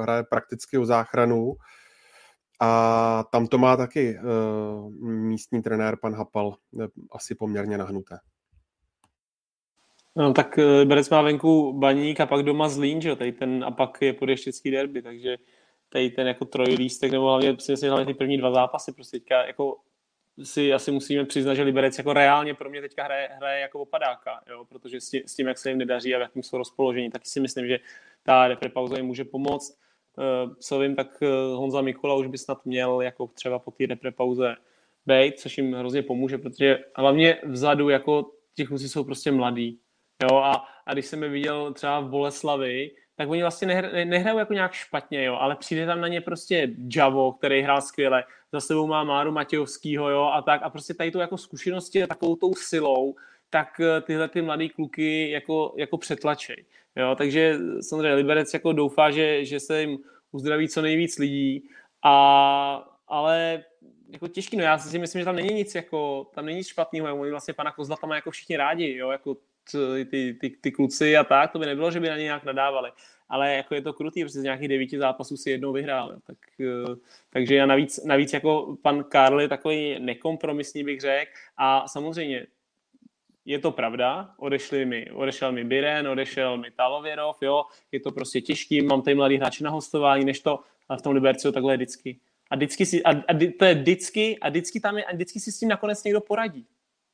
hraje 0.00 0.22
prakticky 0.22 0.78
o 0.78 0.86
záchranu. 0.86 1.54
A 2.60 3.24
tam 3.32 3.46
to 3.46 3.58
má 3.58 3.76
taky 3.76 4.18
uh, 4.18 4.92
místní 5.02 5.62
trenér, 5.62 5.96
pan 5.96 6.14
Hapal, 6.14 6.54
asi 7.12 7.34
poměrně 7.34 7.78
nahnuté. 7.78 8.18
No, 10.16 10.32
tak 10.32 10.56
Liberec 10.56 11.10
má 11.10 11.22
venku 11.22 11.72
baník 11.72 12.20
a 12.20 12.26
pak 12.26 12.42
doma 12.42 12.68
Zlín, 12.68 13.00
že? 13.00 13.16
Tady 13.16 13.32
ten, 13.32 13.64
a 13.64 13.70
pak 13.70 14.02
je 14.02 14.12
podještěcký 14.12 14.70
derby, 14.70 15.02
takže 15.02 15.36
tady 15.88 16.10
ten 16.10 16.26
jako 16.26 16.44
trojlístek, 16.44 17.12
nebo 17.12 17.28
hlavně, 17.28 17.56
si 17.60 17.88
hlavně 17.88 18.06
ty 18.06 18.14
první 18.14 18.38
dva 18.38 18.52
zápasy, 18.52 18.92
prostě 18.92 19.18
teďka 19.18 19.46
jako 19.46 19.76
si 20.42 20.72
asi 20.72 20.90
musíme 20.90 21.24
přiznat, 21.24 21.54
že 21.54 21.62
Liberec 21.62 21.98
jako 21.98 22.12
reálně 22.12 22.54
pro 22.54 22.70
mě 22.70 22.80
teďka 22.80 23.04
hraje, 23.04 23.28
hraje 23.32 23.60
jako 23.60 23.80
opadáka, 23.80 24.40
jo? 24.50 24.64
protože 24.64 25.00
s 25.00 25.10
tím, 25.10 25.22
s 25.26 25.36
tím, 25.36 25.46
jak 25.46 25.58
se 25.58 25.68
jim 25.68 25.78
nedaří 25.78 26.14
a 26.14 26.18
v 26.18 26.20
jakým 26.20 26.42
jsou 26.42 26.58
rozpoložení, 26.58 27.10
tak 27.10 27.26
si 27.26 27.40
myslím, 27.40 27.66
že 27.66 27.78
ta 28.22 28.48
repre 28.48 28.68
pauza 28.68 28.96
jim 28.96 29.06
může 29.06 29.24
pomoct. 29.24 29.78
Uh, 30.18 30.54
co 30.54 30.78
vím, 30.78 30.96
tak 30.96 31.22
uh, 31.22 31.28
Honza 31.58 31.80
Mikula 31.80 32.14
už 32.14 32.26
by 32.26 32.38
snad 32.38 32.66
měl 32.66 33.00
jako 33.00 33.26
třeba 33.26 33.58
po 33.58 33.70
té 33.70 33.86
repre 33.86 34.10
pauze 34.10 34.56
být, 35.06 35.40
což 35.40 35.58
jim 35.58 35.74
hrozně 35.74 36.02
pomůže, 36.02 36.38
protože 36.38 36.78
hlavně 36.96 37.38
vzadu 37.44 37.88
jako 37.88 38.32
ti 38.54 38.66
kluci 38.66 38.88
jsou 38.88 39.04
prostě 39.04 39.32
mladí. 39.32 39.80
Jo? 40.22 40.36
A, 40.36 40.52
a 40.86 40.92
když 40.92 41.06
jsem 41.06 41.22
je 41.22 41.28
viděl 41.28 41.72
třeba 41.72 42.00
v 42.00 42.08
Boleslavi, 42.08 42.90
tak 43.16 43.28
oni 43.28 43.42
vlastně 43.42 43.66
nehr, 43.66 43.90
nehrajou 44.04 44.38
jako 44.38 44.52
nějak 44.52 44.72
špatně, 44.72 45.24
jo, 45.24 45.34
ale 45.34 45.56
přijde 45.56 45.86
tam 45.86 46.00
na 46.00 46.08
ně 46.08 46.20
prostě 46.20 46.74
Javo, 46.96 47.32
který 47.32 47.62
hrál 47.62 47.80
skvěle, 47.82 48.24
za 48.52 48.60
sebou 48.60 48.86
má 48.86 49.04
Máru 49.04 49.32
Matějovskýho, 49.32 50.10
jo, 50.10 50.22
a 50.22 50.42
tak, 50.42 50.60
a 50.62 50.70
prostě 50.70 50.94
tady 50.94 51.10
tu 51.10 51.18
jako 51.18 51.38
zkušenosti 51.38 52.02
a 52.02 52.06
takovou 52.06 52.36
tou 52.36 52.54
silou, 52.54 53.14
tak 53.50 53.80
eh, 53.80 54.00
tyhle 54.00 54.28
ty 54.28 54.42
mladý 54.42 54.68
kluky 54.68 55.30
jako, 55.30 55.74
jako 55.76 55.98
přetlačej, 55.98 56.64
jo, 56.96 57.14
takže 57.18 57.58
samozřejmě 57.80 58.14
Liberec 58.14 58.54
jako 58.54 58.72
doufá, 58.72 59.10
že, 59.10 59.44
že 59.44 59.60
se 59.60 59.80
jim 59.80 59.98
uzdraví 60.32 60.68
co 60.68 60.82
nejvíc 60.82 61.18
lidí, 61.18 61.68
a, 62.04 62.88
ale 63.08 63.64
jako 64.08 64.28
těžký, 64.28 64.56
no 64.56 64.64
já 64.64 64.78
si 64.78 64.98
myslím, 64.98 65.20
že 65.20 65.24
tam 65.24 65.36
není 65.36 65.54
nic 65.54 65.74
jako, 65.74 66.30
tam 66.34 66.46
není 66.46 66.58
nic 66.58 66.68
špatného, 66.68 67.20
oni 67.20 67.30
vlastně 67.30 67.54
pana 67.54 67.72
Kozla 67.72 67.96
tam 67.96 68.10
jako 68.10 68.30
všichni 68.30 68.56
rádi, 68.56 68.96
jo, 68.96 69.10
jako 69.10 69.36
ty, 70.10 70.36
ty, 70.40 70.50
ty 70.60 70.72
kluci 70.72 71.16
a 71.16 71.24
tak, 71.24 71.52
to 71.52 71.58
by 71.58 71.66
nebylo, 71.66 71.90
že 71.90 72.00
by 72.00 72.08
na 72.08 72.16
ně 72.16 72.22
nějak 72.22 72.44
nadávali. 72.44 72.90
Ale 73.28 73.54
jako 73.54 73.74
je 73.74 73.82
to 73.82 73.92
krutý, 73.92 74.24
protože 74.24 74.40
z 74.40 74.42
nějakých 74.42 74.68
devíti 74.68 74.98
zápasů 74.98 75.36
si 75.36 75.50
jednou 75.50 75.72
vyhrál. 75.72 76.16
Tak, 76.26 76.36
eh, 76.60 76.96
takže 77.30 77.54
já 77.54 77.66
navíc, 77.66 78.04
navíc 78.04 78.32
jako 78.32 78.76
pan 78.82 79.04
Karl 79.04 79.40
je 79.40 79.48
takový 79.48 79.96
nekompromisní, 79.98 80.84
bych 80.84 81.00
řekl. 81.00 81.30
A 81.56 81.88
samozřejmě 81.88 82.46
je 83.44 83.58
to 83.58 83.70
pravda, 83.70 84.34
odešli 84.36 84.84
mi, 84.84 85.10
odešel 85.10 85.52
mi 85.52 85.64
Biren, 85.64 86.08
odešel 86.08 86.56
mi 86.56 86.70
Talověrov, 86.70 87.36
jo, 87.42 87.64
je 87.92 88.00
to 88.00 88.12
prostě 88.12 88.40
těžký, 88.40 88.82
mám 88.82 89.02
tady 89.02 89.14
mladý 89.14 89.36
hráči 89.36 89.64
na 89.64 89.70
hostování, 89.70 90.24
než 90.24 90.40
to, 90.40 90.60
v 90.98 91.02
tom 91.02 91.12
Liberci 91.12 91.52
takhle 91.52 91.72
je 91.72 91.76
vždycky. 91.76 92.20
A 92.50 92.56
vždycky 92.56 92.86
si, 92.86 93.02
a, 93.02 93.10
a, 93.10 93.38
to 93.58 93.64
je 93.64 93.74
vždycky, 93.74 94.38
a 94.38 94.48
vždycky 94.48 94.80
tam 94.80 94.98
je, 94.98 95.04
a 95.04 95.14
vždycky 95.14 95.40
si 95.40 95.52
s 95.52 95.58
tím 95.58 95.68
nakonec 95.68 96.04
někdo 96.04 96.20
poradí. 96.20 96.66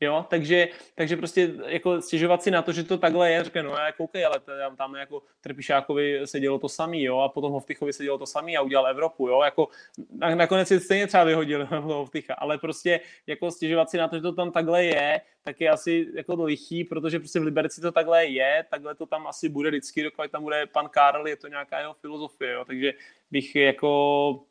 Jo, 0.03 0.27
takže, 0.29 0.69
takže 0.95 1.17
prostě 1.17 1.55
jako 1.67 2.03
stěžovat 2.03 2.43
si 2.43 2.51
na 2.51 2.63
to, 2.63 2.73
že 2.73 2.85
to 2.85 2.99
takhle 2.99 3.31
je, 3.31 3.45
řekne, 3.45 3.63
no 3.63 3.71
já 3.71 3.93
koukej, 3.93 4.25
ale 4.25 4.41
tam, 4.41 4.77
tam 4.77 4.95
jako 4.95 5.23
Trpišákovi 5.41 6.21
se 6.25 6.41
dělo 6.41 6.59
to 6.59 6.69
samý, 6.69 7.03
jo, 7.03 7.19
a 7.19 7.29
potom 7.29 7.53
Hovtychovi 7.53 7.93
se 7.93 8.05
dělo 8.05 8.19
to 8.19 8.27
samý 8.27 8.57
a 8.57 8.63
udělal 8.63 8.87
Evropu, 8.87 9.29
jo, 9.29 9.43
jako 9.43 9.69
na, 10.11 10.35
nakonec 10.35 10.69
si 10.69 10.81
stejně 10.81 11.07
třeba 11.07 11.25
vyhodil 11.25 11.67
Hovtycha, 11.71 12.35
ale 12.35 12.59
prostě 12.59 13.01
jako 13.27 13.51
stěžovat 13.51 13.91
si 13.91 13.99
na 13.99 14.09
to, 14.09 14.17
že 14.17 14.23
to 14.23 14.33
tam 14.33 14.53
takhle 14.53 14.85
je, 14.85 15.21
tak 15.43 15.61
je 15.61 15.71
asi 15.71 16.07
jako 16.15 16.45
lichý, 16.45 16.85
protože 16.85 17.19
prostě 17.19 17.41
v 17.41 17.43
Liberci 17.43 17.81
to 17.81 17.93
takhle 17.93 18.27
je, 18.27 18.65
takhle 18.71 18.95
to 18.95 19.07
tam 19.07 19.27
asi 19.27 19.49
bude 19.49 19.71
vždycky, 19.71 20.03
dokud 20.03 20.31
tam 20.31 20.43
bude 20.43 20.67
pan 20.67 20.89
Karl, 20.89 21.29
je 21.29 21.37
to 21.37 21.49
nějaká 21.49 21.79
jeho 21.79 21.95
filozofie, 21.95 22.53
jo, 22.53 22.65
takže 22.65 22.93
bych 23.31 23.57
jako 23.57 24.45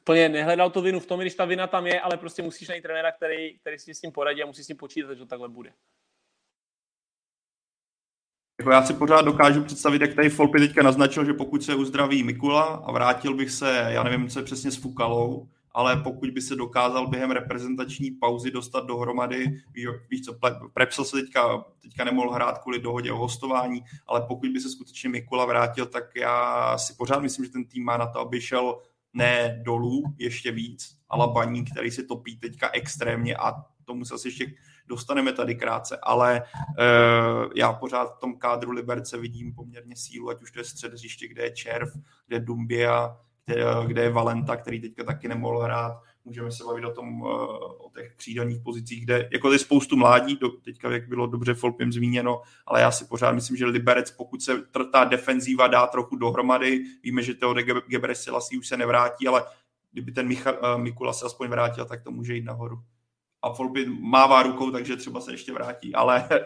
úplně 0.00 0.28
nehledal 0.28 0.70
to 0.70 0.82
vinu 0.82 1.00
v 1.00 1.06
tom, 1.06 1.20
když 1.20 1.34
ta 1.34 1.44
vina 1.44 1.66
tam 1.66 1.86
je, 1.86 2.00
ale 2.00 2.16
prostě 2.16 2.42
musíš 2.42 2.68
najít 2.68 2.82
trenéra, 2.82 3.12
který, 3.12 3.58
který 3.58 3.78
si 3.78 3.94
s 3.94 4.00
tím 4.00 4.12
poradí 4.12 4.42
a 4.42 4.46
musí 4.46 4.64
s 4.64 4.66
tím 4.66 4.76
počítat, 4.76 5.14
že 5.14 5.18
to 5.18 5.26
takhle 5.26 5.48
bude. 5.48 5.72
Jako 8.60 8.70
já 8.70 8.82
si 8.82 8.94
pořád 8.94 9.22
dokážu 9.22 9.64
představit, 9.64 10.02
jak 10.02 10.14
tady 10.14 10.30
Folpy 10.30 10.58
teďka 10.58 10.82
naznačil, 10.82 11.24
že 11.24 11.32
pokud 11.32 11.62
se 11.62 11.74
uzdraví 11.74 12.22
Mikula 12.22 12.62
a 12.62 12.92
vrátil 12.92 13.34
bych 13.34 13.50
se, 13.50 13.86
já 13.88 14.02
nevím, 14.02 14.28
co 14.28 14.38
je 14.38 14.44
přesně 14.44 14.70
s 14.70 14.76
Fukalou, 14.76 15.48
ale 15.74 15.96
pokud 15.96 16.30
by 16.30 16.40
se 16.40 16.56
dokázal 16.56 17.06
během 17.06 17.30
reprezentační 17.30 18.10
pauzy 18.10 18.50
dostat 18.50 18.86
dohromady, 18.86 19.62
víš 20.10 20.24
co, 20.24 20.38
Prepsel 20.74 21.04
se 21.04 21.16
teďka, 21.16 21.64
teďka 21.82 22.04
nemohl 22.04 22.30
hrát 22.30 22.58
kvůli 22.58 22.78
dohodě 22.78 23.12
o 23.12 23.16
hostování, 23.16 23.84
ale 24.06 24.20
pokud 24.28 24.50
by 24.50 24.60
se 24.60 24.70
skutečně 24.70 25.08
Mikula 25.08 25.44
vrátil, 25.44 25.86
tak 25.86 26.04
já 26.16 26.78
si 26.78 26.94
pořád 26.94 27.20
myslím, 27.20 27.44
že 27.44 27.50
ten 27.50 27.64
tým 27.64 27.84
má 27.84 27.96
na 27.96 28.06
to, 28.06 28.18
aby 28.18 28.40
šel 28.40 28.80
ne 29.14 29.60
dolů 29.64 30.02
ještě 30.18 30.52
víc, 30.52 30.96
ale 31.08 31.32
baní, 31.32 31.64
který 31.64 31.90
se 31.90 32.02
topí 32.02 32.36
teďka 32.36 32.70
extrémně 32.72 33.36
a 33.36 33.52
tomu 33.84 34.04
se 34.04 34.14
asi 34.14 34.28
ještě 34.28 34.46
dostaneme 34.86 35.32
tady 35.32 35.54
krátce, 35.54 35.98
ale 36.02 36.42
uh, 36.42 37.52
já 37.56 37.72
pořád 37.72 38.16
v 38.16 38.18
tom 38.18 38.38
kádru 38.38 38.70
Liberce 38.70 39.18
vidím 39.18 39.54
poměrně 39.54 39.96
sílu, 39.96 40.30
ať 40.30 40.42
už 40.42 40.50
to 40.50 40.60
je 40.60 40.64
střed 40.64 40.92
kde 41.28 41.42
je 41.42 41.50
Červ, 41.50 41.92
kde 42.26 42.36
je 42.36 42.40
Dumbia, 42.40 43.16
kde, 43.46 43.64
kde 43.86 44.02
je 44.02 44.10
Valenta, 44.10 44.56
který 44.56 44.80
teďka 44.80 45.04
taky 45.04 45.28
nemohl 45.28 45.58
hrát, 45.58 46.02
můžeme 46.24 46.52
se 46.52 46.64
bavit 46.64 46.84
o 46.84 46.94
tom, 46.94 47.22
eh, 47.26 47.28
o 47.78 47.90
těch 47.94 48.14
křídelních 48.16 48.60
pozicích, 48.60 49.04
kde 49.04 49.28
jako 49.32 49.52
je 49.52 49.58
spoustu 49.58 49.96
mládí, 49.96 50.36
do, 50.36 50.48
teďka 50.48 50.90
jak 50.90 51.08
bylo 51.08 51.26
dobře 51.26 51.54
Folpem 51.54 51.92
zmíněno, 51.92 52.42
ale 52.66 52.80
já 52.80 52.90
si 52.90 53.04
pořád 53.04 53.32
myslím, 53.32 53.56
že 53.56 53.66
Liberec, 53.66 54.10
pokud 54.10 54.42
se 54.42 54.62
ta 54.92 55.04
defenzíva 55.04 55.66
dá 55.66 55.86
trochu 55.86 56.16
dohromady, 56.16 56.84
víme, 57.02 57.22
že 57.22 57.34
Teode 57.34 57.62
Gebreselassie 57.62 58.58
už 58.58 58.68
se 58.68 58.76
nevrátí, 58.76 59.28
ale 59.28 59.44
kdyby 59.92 60.12
ten 60.12 60.28
Micha, 60.28 60.52
uh, 60.52 60.80
Mikula 60.80 61.12
se 61.12 61.26
aspoň 61.26 61.48
vrátil, 61.48 61.84
tak 61.84 62.02
to 62.02 62.10
může 62.10 62.34
jít 62.34 62.44
nahoru. 62.44 62.76
A 63.42 63.52
Folpy 63.52 63.86
mává 63.86 64.42
rukou, 64.42 64.70
takže 64.70 64.96
třeba 64.96 65.20
se 65.20 65.32
ještě 65.32 65.52
vrátí, 65.52 65.94
ale... 65.94 66.28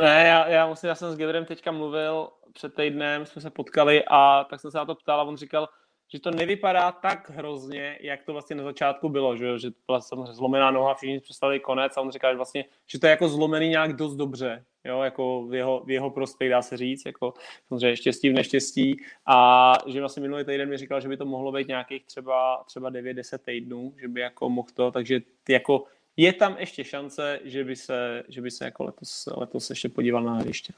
Ne, 0.00 0.26
já, 0.26 0.48
já 0.48 0.66
musím, 0.66 0.88
já 0.88 0.94
jsem 0.94 1.12
s 1.12 1.16
Gebrem 1.16 1.44
teďka 1.44 1.72
mluvil 1.72 2.28
před 2.52 2.74
týdnem, 2.74 3.26
jsme 3.26 3.42
se 3.42 3.50
potkali 3.50 4.04
a 4.10 4.44
tak 4.44 4.60
jsem 4.60 4.70
se 4.70 4.78
na 4.78 4.84
to 4.84 4.94
ptal 4.94 5.20
a 5.20 5.22
on 5.22 5.36
říkal, 5.36 5.68
že 6.08 6.20
to 6.20 6.30
nevypadá 6.30 6.92
tak 6.92 7.30
hrozně, 7.30 7.98
jak 8.00 8.22
to 8.22 8.32
vlastně 8.32 8.56
na 8.56 8.64
začátku 8.64 9.08
bylo, 9.08 9.36
že, 9.36 9.58
že 9.58 9.70
byla 9.86 10.00
samozřejmě 10.00 10.32
zlomená 10.32 10.70
noha, 10.70 10.94
všichni 10.94 11.20
představili 11.20 11.60
konec 11.60 11.96
a 11.96 12.00
on 12.00 12.10
říká, 12.10 12.30
že 12.32 12.36
vlastně, 12.36 12.64
že 12.86 12.98
to 12.98 13.06
je 13.06 13.10
jako 13.10 13.28
zlomený 13.28 13.68
nějak 13.68 13.92
dost 13.92 14.16
dobře, 14.16 14.64
jo, 14.84 15.00
jako 15.00 15.46
v 15.46 15.54
jeho, 15.54 15.82
v 15.86 15.90
jeho 15.90 16.10
prospěch 16.10 16.50
dá 16.50 16.62
se 16.62 16.76
říct, 16.76 17.06
jako 17.06 17.34
samozřejmě 17.68 17.96
štěstí 17.96 18.30
v 18.30 18.32
neštěstí. 18.32 18.96
A 19.26 19.72
že 19.86 20.00
vlastně 20.00 20.22
minulý 20.22 20.44
týden 20.44 20.68
mi 20.68 20.76
říkal, 20.76 21.00
že 21.00 21.08
by 21.08 21.16
to 21.16 21.26
mohlo 21.26 21.52
být 21.52 21.68
nějakých 21.68 22.04
třeba, 22.04 22.64
třeba 22.66 22.90
9-10 22.90 23.38
týdnů, 23.38 23.94
že 24.00 24.08
by 24.08 24.20
jako 24.20 24.50
mohl 24.50 24.68
to, 24.74 24.90
takže 24.90 25.20
jako 25.48 25.84
je 26.16 26.32
tam 26.32 26.56
ještě 26.58 26.84
šance, 26.84 27.40
že 27.44 27.64
by 27.64 27.76
se, 27.76 28.22
že 28.28 28.40
by 28.42 28.50
se 28.50 28.64
jako 28.64 28.84
letos, 28.84 29.28
letos 29.36 29.70
ještě 29.70 29.88
podíval 29.88 30.22
na 30.22 30.34
hřiště. 30.34 30.72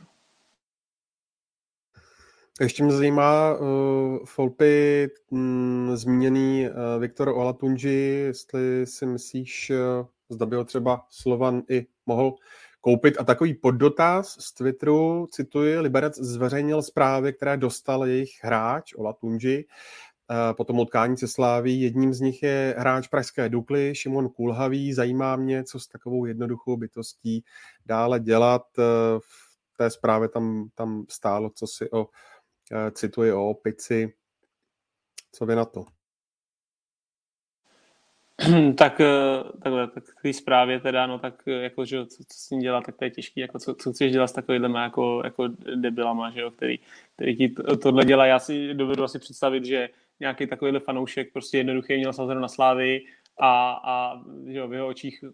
Ještě 2.60 2.84
mě 2.84 2.92
zajímá 2.92 3.54
uh, 3.54 4.18
Folpy 4.24 5.08
mm, 5.30 5.96
zmíněný 5.96 6.68
uh, 6.68 7.00
Viktor 7.00 7.28
Olatunji, 7.28 8.24
jestli 8.24 8.86
si 8.86 9.06
myslíš, 9.06 9.70
uh, 9.70 10.06
zda 10.28 10.46
by 10.46 10.56
ho 10.56 10.64
třeba 10.64 11.06
Slovan 11.10 11.62
i 11.68 11.86
mohl 12.06 12.34
koupit. 12.80 13.16
A 13.20 13.24
takový 13.24 13.54
poddotaz 13.54 14.36
z 14.40 14.52
Twitteru, 14.54 15.28
cituji, 15.30 15.78
Liberec 15.78 16.18
zveřejnil 16.18 16.82
zprávy, 16.82 17.32
které 17.32 17.56
dostal 17.56 18.06
jejich 18.06 18.30
hráč 18.42 18.94
Olatunji 18.94 19.64
uh, 19.64 20.36
po 20.56 20.64
tom 20.64 20.78
utkání 20.78 21.16
se 21.16 21.28
Sláví. 21.28 21.80
Jedním 21.80 22.14
z 22.14 22.20
nich 22.20 22.42
je 22.42 22.74
hráč 22.78 23.08
Pražské 23.08 23.48
Dukly, 23.48 23.94
Šimon 23.94 24.28
Kulhavý. 24.28 24.92
Zajímá 24.92 25.36
mě, 25.36 25.64
co 25.64 25.80
s 25.80 25.88
takovou 25.88 26.24
jednoduchou 26.24 26.76
bytostí 26.76 27.44
dále 27.86 28.20
dělat. 28.20 28.62
Uh, 28.78 28.84
v 29.20 29.76
té 29.76 29.90
zprávě 29.90 30.28
tam, 30.28 30.68
tam 30.74 31.04
stálo, 31.08 31.50
co 31.54 31.66
si 31.66 31.90
o 31.90 32.06
cituji 32.92 33.32
o 33.32 33.50
opici. 33.50 34.14
Co 35.32 35.46
vy 35.46 35.54
na 35.54 35.64
to? 35.64 35.84
tak 38.76 39.00
eh, 39.00 39.06
takhle, 39.62 39.88
tak 39.88 40.04
v 40.04 40.22
té 40.22 40.32
zprávě 40.32 40.80
teda, 40.80 41.06
no 41.06 41.18
tak 41.18 41.42
eh, 41.46 41.52
jako, 41.52 41.84
že 41.84 42.06
co, 42.06 42.24
co 42.24 42.38
s 42.38 42.50
ním 42.50 42.60
dělat, 42.60 42.86
tak 42.86 42.96
to 42.96 43.04
je 43.04 43.10
těžký, 43.10 43.40
jako 43.40 43.58
co, 43.58 43.74
co 43.74 43.92
chceš 43.92 44.12
dělat 44.12 44.26
s 44.26 44.32
takovýhlema 44.32 44.82
jako, 44.82 45.22
jako 45.24 45.48
debilama, 45.74 46.30
že 46.30 46.40
jo, 46.40 46.50
který, 46.50 46.78
který 47.14 47.36
ti 47.36 47.54
tohle 47.82 48.04
dělá. 48.04 48.26
Já 48.26 48.38
si 48.38 48.74
dovedu 48.74 49.04
asi 49.04 49.18
představit, 49.18 49.64
že 49.64 49.88
nějaký 50.20 50.46
takovýhle 50.46 50.80
fanoušek 50.80 51.32
prostě 51.32 51.58
jednoduše 51.58 51.96
měl 51.96 52.12
sazeno 52.12 52.40
na 52.40 52.48
slávy 52.48 53.04
a, 53.40 53.80
a 53.84 54.22
že 54.46 54.58
jo, 54.58 54.68
v 54.68 54.72
jeho 54.72 54.88
očích 54.88 55.24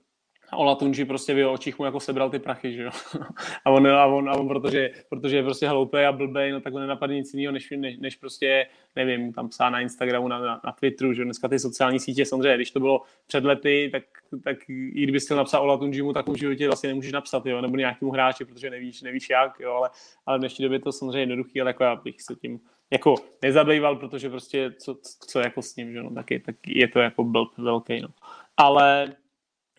Olatunji 0.53 1.05
prostě 1.05 1.35
v 1.35 1.39
jeho 1.39 1.53
očích 1.53 1.79
mu 1.79 1.85
jako 1.85 2.01
sebral 2.01 2.31
ty 2.31 2.39
prachy, 2.39 2.73
že 2.73 2.83
jo. 2.83 2.91
A 3.65 3.71
on, 3.71 3.89
a 3.89 4.07
on, 4.07 4.31
a 4.31 4.33
on 4.33 4.49
protože, 4.49 4.91
protože 5.09 5.37
je 5.37 5.43
prostě 5.43 5.69
hloupý 5.69 5.99
a 5.99 6.13
blbej, 6.13 6.53
no 6.53 6.61
tak 6.61 6.75
on 6.75 6.81
nenapadne 6.81 7.17
nic 7.17 7.35
jiného, 7.35 7.53
než, 7.53 7.71
než, 7.77 7.97
než, 7.99 8.17
prostě, 8.17 8.67
nevím, 8.97 9.33
tam 9.33 9.49
psá 9.49 9.71
na 9.71 9.81
Instagramu, 9.81 10.29
na, 10.29 10.39
na, 10.39 10.61
na 10.65 10.73
Twitteru, 10.73 11.13
že 11.13 11.25
dneska 11.25 11.49
ty 11.49 11.59
sociální 11.59 12.01
sítě, 12.01 12.27
samozřejmě, 12.27 12.57
když 12.57 12.71
to 12.71 12.81
bylo 12.81 13.03
před 13.27 13.45
lety, 13.45 13.89
tak, 13.93 14.03
tak 14.45 14.57
i 14.69 15.03
kdyby 15.03 15.21
chtěl 15.21 15.37
napsat 15.37 15.61
Olatunjimu, 15.61 16.13
tak 16.13 16.29
už 16.29 16.39
životě 16.39 16.67
vlastně 16.67 16.89
nemůžeš 16.89 17.13
napsat, 17.13 17.47
jo, 17.47 17.61
nebo 17.61 17.77
nějakému 17.77 18.11
hráči, 18.11 18.45
protože 18.45 18.71
nevíš, 18.71 19.03
nevíš 19.03 19.31
jak, 19.31 19.61
jo, 19.61 19.73
ale, 19.73 19.91
ale 20.27 20.39
v 20.39 20.41
dnešní 20.41 20.63
době 20.63 20.79
to 20.79 20.93
samozřejmě 20.93 21.21
jednoduchý, 21.21 21.61
ale 21.61 21.71
jako 21.71 21.85
já 21.85 21.97
bych 21.97 22.23
se 22.23 22.35
tím 22.35 22.61
jako 22.91 23.15
nezabýval, 23.43 23.97
protože 23.97 24.31
prostě 24.31 24.73
co, 24.79 24.97
co 25.29 25.41
jako 25.41 25.63
s 25.63 25.77
ním, 25.77 25.93
že 25.93 26.03
no, 26.03 26.11
tak 26.15 26.31
je, 26.31 26.41
tak 26.41 26.57
je 26.67 26.89
to 26.89 27.01
jako 27.01 27.25
blb 27.25 27.59
velký, 27.59 28.01
no. 28.01 28.09
Ale 28.57 29.13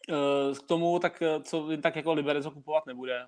k 0.07 0.67
tomu, 0.67 0.99
tak 0.99 1.21
eh, 1.21 1.43
co 1.43 1.67
tak 1.81 1.95
jako 1.95 2.13
Liberec 2.13 2.45
ho 2.45 2.51
kupovat 2.51 2.85
nebude, 2.85 3.25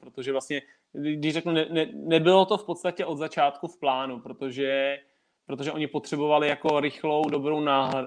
protože 0.00 0.32
vlastně, 0.32 0.62
když 0.92 1.34
řeknu, 1.34 1.52
ne, 1.52 1.66
ne, 1.70 1.86
nebylo 1.92 2.44
to 2.44 2.58
v 2.58 2.64
podstatě 2.64 3.04
od 3.04 3.16
začátku 3.16 3.68
v 3.68 3.78
plánu, 3.78 4.20
protože 4.20 4.98
protože 5.46 5.72
oni 5.72 5.86
potřebovali 5.86 6.48
jako 6.48 6.80
rychlou, 6.80 7.28
dobrou 7.28 7.60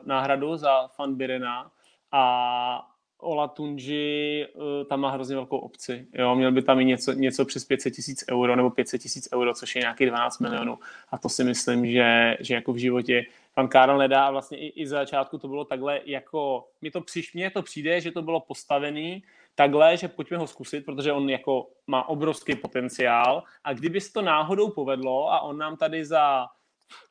náhradu 0.05 0.57
za 0.57 0.87
Fan 0.87 1.15
Birena 1.15 1.71
a 2.11 2.93
Ola 3.17 3.47
Tunji 3.47 4.47
uh, 4.47 4.63
tam 4.89 4.99
má 4.99 5.11
hrozně 5.11 5.35
velkou 5.35 5.57
obci. 5.57 6.07
Jo, 6.13 6.35
měl 6.35 6.51
by 6.51 6.61
tam 6.61 6.79
i 6.79 6.85
něco, 6.85 7.13
něco 7.13 7.45
přes 7.45 7.65
500 7.65 7.93
tisíc 7.93 8.23
euro 8.31 8.55
nebo 8.55 8.69
500 8.69 9.01
tisíc 9.01 9.29
euro, 9.33 9.53
což 9.53 9.75
je 9.75 9.79
nějaký 9.79 10.05
12 10.05 10.39
milionů. 10.39 10.79
A 11.11 11.17
to 11.17 11.29
si 11.29 11.43
myslím, 11.43 11.91
že, 11.91 12.37
že 12.39 12.53
jako 12.53 12.73
v 12.73 12.77
životě 12.77 13.25
pan 13.53 13.67
Karel 13.67 13.97
nedá 13.97 14.25
a 14.25 14.31
vlastně 14.31 14.57
i, 14.57 14.81
i 14.81 14.87
za 14.87 14.97
začátku 14.97 15.37
to 15.37 15.47
bylo 15.47 15.65
takhle 15.65 16.01
jako, 16.05 16.67
mi 16.81 16.91
to 16.91 17.01
přiš, 17.01 17.33
mně 17.33 17.51
to 17.51 17.61
přijde, 17.61 18.01
že 18.01 18.11
to 18.11 18.21
bylo 18.21 18.39
postavený 18.39 19.23
takhle, 19.55 19.97
že 19.97 20.07
pojďme 20.07 20.37
ho 20.37 20.47
zkusit, 20.47 20.85
protože 20.85 21.11
on 21.11 21.29
jako 21.29 21.67
má 21.87 22.09
obrovský 22.09 22.55
potenciál. 22.55 23.43
A 23.63 23.73
kdyby 23.73 24.01
se 24.01 24.13
to 24.13 24.21
náhodou 24.21 24.69
povedlo 24.69 25.31
a 25.31 25.41
on 25.41 25.57
nám 25.57 25.77
tady 25.77 26.05
za, 26.05 26.47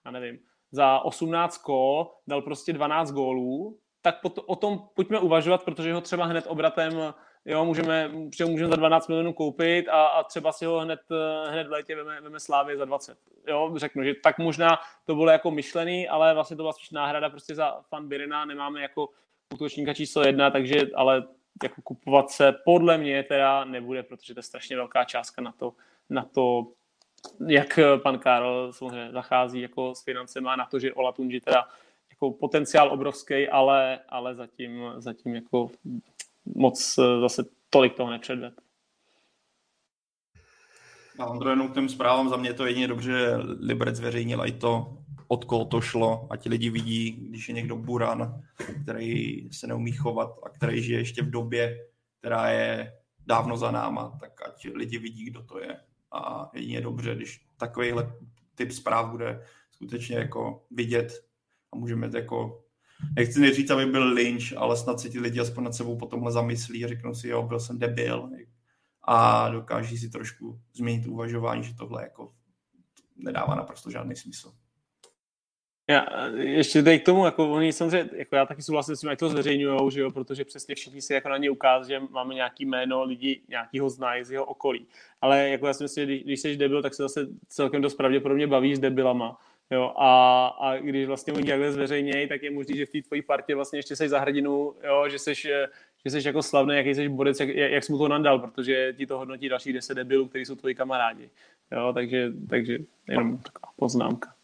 já 0.05 0.11
nevím, 0.11 0.38
za 0.70 0.99
18 0.99 1.59
kol 1.59 2.11
dal 2.26 2.43
prostě 2.43 2.72
12 2.72 3.11
gólů, 3.11 3.78
tak 4.03 4.14
o 4.47 4.57
tom 4.57 4.88
pojďme 4.95 5.18
uvažovat, 5.18 5.64
protože 5.64 5.95
ho 5.95 6.01
třeba 6.01 6.24
hned 6.24 6.45
obratem 6.49 7.14
jo, 7.45 7.64
můžeme, 7.64 8.09
můžeme 8.47 8.68
za 8.68 8.76
12 8.76 9.09
milionů 9.09 9.32
koupit 9.32 9.88
a, 9.88 10.07
a 10.07 10.22
třeba 10.22 10.53
si 10.53 10.64
ho 10.64 10.78
hned, 10.78 11.01
hned 11.49 11.66
v 11.66 11.70
létě 11.70 11.97
veme, 11.97 12.20
veme 12.20 12.40
Slávě 12.40 12.76
za 12.76 12.84
20. 12.84 13.18
Jo, 13.49 13.72
řeknu, 13.76 14.05
že 14.05 14.14
tak 14.22 14.38
možná 14.38 14.78
to 15.07 15.14
bylo 15.14 15.30
jako 15.30 15.51
myšlený, 15.51 16.09
ale 16.09 16.34
vlastně 16.34 16.57
to 16.57 16.62
byla 16.62 16.72
spíš 16.72 16.90
náhrada 16.90 17.30
prostě 17.30 17.55
za 17.55 17.80
fan 17.88 18.09
Birina, 18.09 18.45
nemáme 18.45 18.82
jako 18.82 19.09
útočníka 19.55 19.95
číslo 19.95 20.26
jedna, 20.26 20.51
takže 20.51 20.80
ale 20.95 21.22
jako 21.62 21.82
kupovat 21.82 22.30
se 22.30 22.53
podle 22.64 22.99
mě 22.99 23.22
teda 23.22 23.64
nebude, 23.64 24.03
protože 24.03 24.34
to 24.34 24.38
je 24.38 24.43
strašně 24.43 24.76
velká 24.76 25.05
částka 25.05 25.43
na 25.43 25.53
to, 25.53 25.72
na 26.11 26.24
to 26.24 26.66
jak 27.47 27.78
pan 28.03 28.18
Karl 28.18 28.72
samozřejmě 28.72 29.12
zachází 29.12 29.61
jako 29.61 29.95
s 29.95 30.05
financemi 30.05 30.49
a 30.49 30.57
na 30.57 30.66
to, 30.66 30.78
že 30.78 30.95
Ola 30.95 31.12
Tunji 31.12 31.40
teda 31.40 31.68
jako 32.11 32.30
potenciál 32.30 32.93
obrovský, 32.93 33.49
ale, 33.49 34.01
ale 34.09 34.34
zatím, 34.34 34.82
zatím 34.97 35.34
jako 35.34 35.70
moc 36.45 36.95
zase 37.20 37.45
tolik 37.70 37.95
toho 37.95 38.11
nepředved. 38.11 38.55
A 41.18 41.26
Ondro, 41.26 41.51
jenom 41.51 41.68
k 41.68 41.74
těm 41.74 41.88
zprávám, 41.88 42.28
za 42.28 42.36
mě 42.36 42.53
to 42.53 42.66
jedině 42.66 42.88
dobře, 42.88 43.11
že 43.11 43.36
Liberec 43.61 43.97
zveřejnil 43.97 44.47
i 44.47 44.53
to, 44.53 44.99
od 45.28 45.45
koho 45.45 45.64
to 45.64 45.80
šlo 45.80 46.26
a 46.30 46.36
ti 46.36 46.49
lidi 46.49 46.70
vidí, 46.70 47.11
když 47.11 47.49
je 47.49 47.55
někdo 47.55 47.76
buran, 47.76 48.43
který 48.82 49.49
se 49.53 49.66
neumí 49.66 49.93
chovat 49.93 50.38
a 50.43 50.49
který 50.49 50.82
žije 50.82 50.99
ještě 50.99 51.22
v 51.22 51.30
době, 51.30 51.86
která 52.18 52.51
je 52.51 52.93
dávno 53.26 53.57
za 53.57 53.70
náma, 53.70 54.18
tak 54.20 54.49
ať 54.49 54.66
lidi 54.74 54.99
vidí, 54.99 55.24
kdo 55.24 55.43
to 55.43 55.59
je. 55.61 55.80
A 56.12 56.51
jedině 56.55 56.80
dobře, 56.80 57.14
když 57.14 57.47
takovýhle 57.57 58.16
typ 58.55 58.72
zpráv 58.72 59.11
bude 59.11 59.47
skutečně 59.72 60.16
jako 60.16 60.64
vidět 60.70 61.24
a 61.72 61.76
můžeme 61.76 62.11
jako 62.14 62.62
nechci 63.17 63.41
neříct, 63.41 63.71
aby 63.71 63.87
byl 63.87 64.13
lynch, 64.13 64.57
ale 64.57 64.77
snad 64.77 65.01
si 65.01 65.11
ti 65.11 65.21
lidi 65.21 65.41
aspoň 65.41 65.65
nad 65.65 65.75
sebou 65.75 65.97
potom 65.97 66.31
zamyslí 66.31 66.85
a 66.85 66.89
řeknou 66.89 67.15
si, 67.15 67.29
jo, 67.29 67.43
byl 67.43 67.61
jsem 67.61 67.79
debil 67.79 68.31
a 69.05 69.49
dokáží 69.49 69.99
si 69.99 70.11
trošku 70.11 70.61
změnit 70.73 71.07
uvažování, 71.07 71.65
že 71.65 71.75
tohle 71.75 72.03
jako 72.03 72.33
nedává 73.17 73.55
naprosto 73.55 73.91
žádný 73.91 74.17
smysl. 74.17 74.53
Já, 75.91 76.27
ještě 76.37 76.83
tady 76.83 76.99
k 76.99 77.05
tomu, 77.05 77.25
jako 77.25 77.53
oni 77.53 77.73
samozřejmě, 77.73 78.11
jako 78.17 78.37
já 78.37 78.47
taky 78.47 78.63
souhlasím 78.63 78.97
s 78.97 79.01
tím, 79.01 79.11
ať 79.11 79.19
to 79.19 79.29
zveřejňujou, 79.29 79.91
že 79.91 80.01
jo, 80.01 80.11
protože 80.11 80.45
přesně 80.45 80.75
všichni 80.75 81.03
si 81.03 81.15
jako 81.15 81.29
na 81.29 81.37
ně 81.37 81.51
ukázat, 81.51 81.89
že 81.89 82.01
máme 82.11 82.35
nějaký 82.35 82.65
jméno, 82.65 83.05
lidi 83.05 83.43
nějaký 83.49 83.79
ho 83.79 83.91
znají 83.91 84.25
z 84.25 84.31
jeho 84.31 84.45
okolí. 84.45 84.87
Ale 85.21 85.49
jako 85.49 85.67
já 85.67 85.75
si 85.75 85.85
myslím, 85.85 86.03
že 86.03 86.07
když, 86.07 86.25
když 86.25 86.41
jsi 86.41 86.57
debil, 86.57 86.83
tak 86.83 86.95
se 86.95 87.03
zase 87.03 87.27
celkem 87.49 87.83
dost 87.83 87.95
pravděpodobně 87.95 88.47
bavíš 88.47 88.77
s 88.77 88.81
debilama. 88.81 89.39
Jo, 89.73 89.93
a, 89.97 90.47
a 90.47 90.77
když 90.77 91.07
vlastně 91.07 91.33
oni 91.33 91.45
takhle 91.45 91.73
zveřejnějí, 91.73 92.29
tak 92.29 92.43
je 92.43 92.51
možný, 92.51 92.77
že 92.77 92.87
v 92.87 92.91
té 92.91 93.03
tvojí 93.03 93.23
partě 93.23 93.55
vlastně 93.55 93.79
ještě 93.79 93.97
jsi 93.97 94.09
za 94.09 94.18
hrdinu, 94.18 94.75
jo, 94.85 95.09
že 95.09 95.18
jsi, 95.18 95.35
že 95.35 95.68
jsi 96.05 96.27
jako 96.27 96.43
slavný, 96.43 96.77
jaký 96.77 96.95
jsi 96.95 97.09
bodec, 97.09 97.41
jak, 97.41 97.49
jak 97.49 97.85
jsi 97.85 97.93
mu 97.93 97.99
to 97.99 98.09
nandal, 98.09 98.39
protože 98.39 98.95
ti 98.97 99.07
to 99.07 99.18
hodnotí 99.18 99.49
dalších 99.49 99.73
deset 99.73 99.95
debilů, 99.95 100.29
kteří 100.29 100.45
jsou 100.45 100.55
tvoji 100.55 100.75
kamarádi. 100.75 101.31
Jo, 101.73 101.93
takže, 101.95 102.33
takže 102.49 102.79
jenom 103.09 103.39
taková 103.39 103.73
poznámka. 103.77 104.35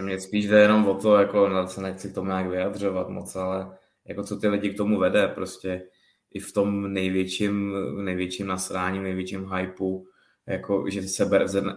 Mně 0.00 0.20
spíš 0.20 0.48
jde 0.48 0.60
jenom 0.60 0.88
o 0.88 0.94
to, 0.94 1.16
jako 1.16 1.68
se 1.68 1.82
nechci 1.82 2.10
k 2.10 2.14
tomu 2.14 2.26
nějak 2.26 2.46
vyjadřovat 2.46 3.08
moc, 3.08 3.36
ale 3.36 3.78
jako 4.04 4.24
co 4.24 4.36
ty 4.36 4.48
lidi 4.48 4.70
k 4.70 4.76
tomu 4.76 4.98
vede, 4.98 5.28
prostě 5.28 5.88
i 6.30 6.40
v 6.40 6.52
tom 6.52 6.92
největším, 6.92 7.74
největším 8.04 8.46
nasrání, 8.46 8.98
největším 8.98 9.52
hypeu, 9.54 10.06
jako, 10.46 10.84
že 10.90 11.02
se 11.02 11.24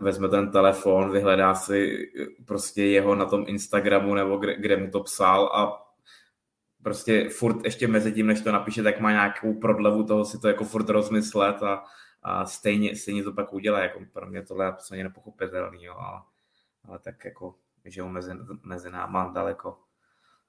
vezme 0.02 0.30
ten 0.30 0.52
telefon, 0.52 1.12
vyhledá 1.12 1.56
si 1.56 2.12
prostě 2.46 2.86
jeho 2.86 3.16
na 3.16 3.26
tom 3.26 3.46
Instagramu 3.48 4.16
nebo 4.16 4.38
kde, 4.38 4.56
kde 4.56 4.78
mu 4.78 4.92
to 4.92 5.04
psal 5.04 5.46
a 5.46 5.88
prostě 6.84 7.30
furt 7.30 7.66
ještě 7.66 7.88
mezi 7.88 8.12
tím, 8.12 8.28
než 8.28 8.42
to 8.42 8.52
napíše, 8.52 8.84
tak 8.84 9.00
má 9.00 9.12
nějakou 9.12 9.54
prodlevu 9.54 10.04
toho 10.04 10.26
si 10.26 10.40
to 10.40 10.48
jako 10.48 10.64
furt 10.64 10.90
rozmyslet 10.90 11.64
a, 11.64 11.84
a 12.24 12.46
stejně, 12.46 12.96
stejně 12.96 13.24
to 13.24 13.34
pak 13.34 13.54
udělá. 13.54 13.80
Jako 13.80 14.00
pro 14.14 14.28
mě 14.28 14.42
tohle 14.42 14.66
je 14.66 14.70
absolutně 14.70 15.04
nepochopitelný, 15.04 15.84
jo, 15.84 15.96
ale, 15.98 16.22
ale 16.86 17.00
tak 17.00 17.26
jako, 17.26 17.56
že 17.86 18.04
mezi, 18.04 18.32
mezi 18.64 18.92
náma 18.92 19.32
daleko 19.36 19.78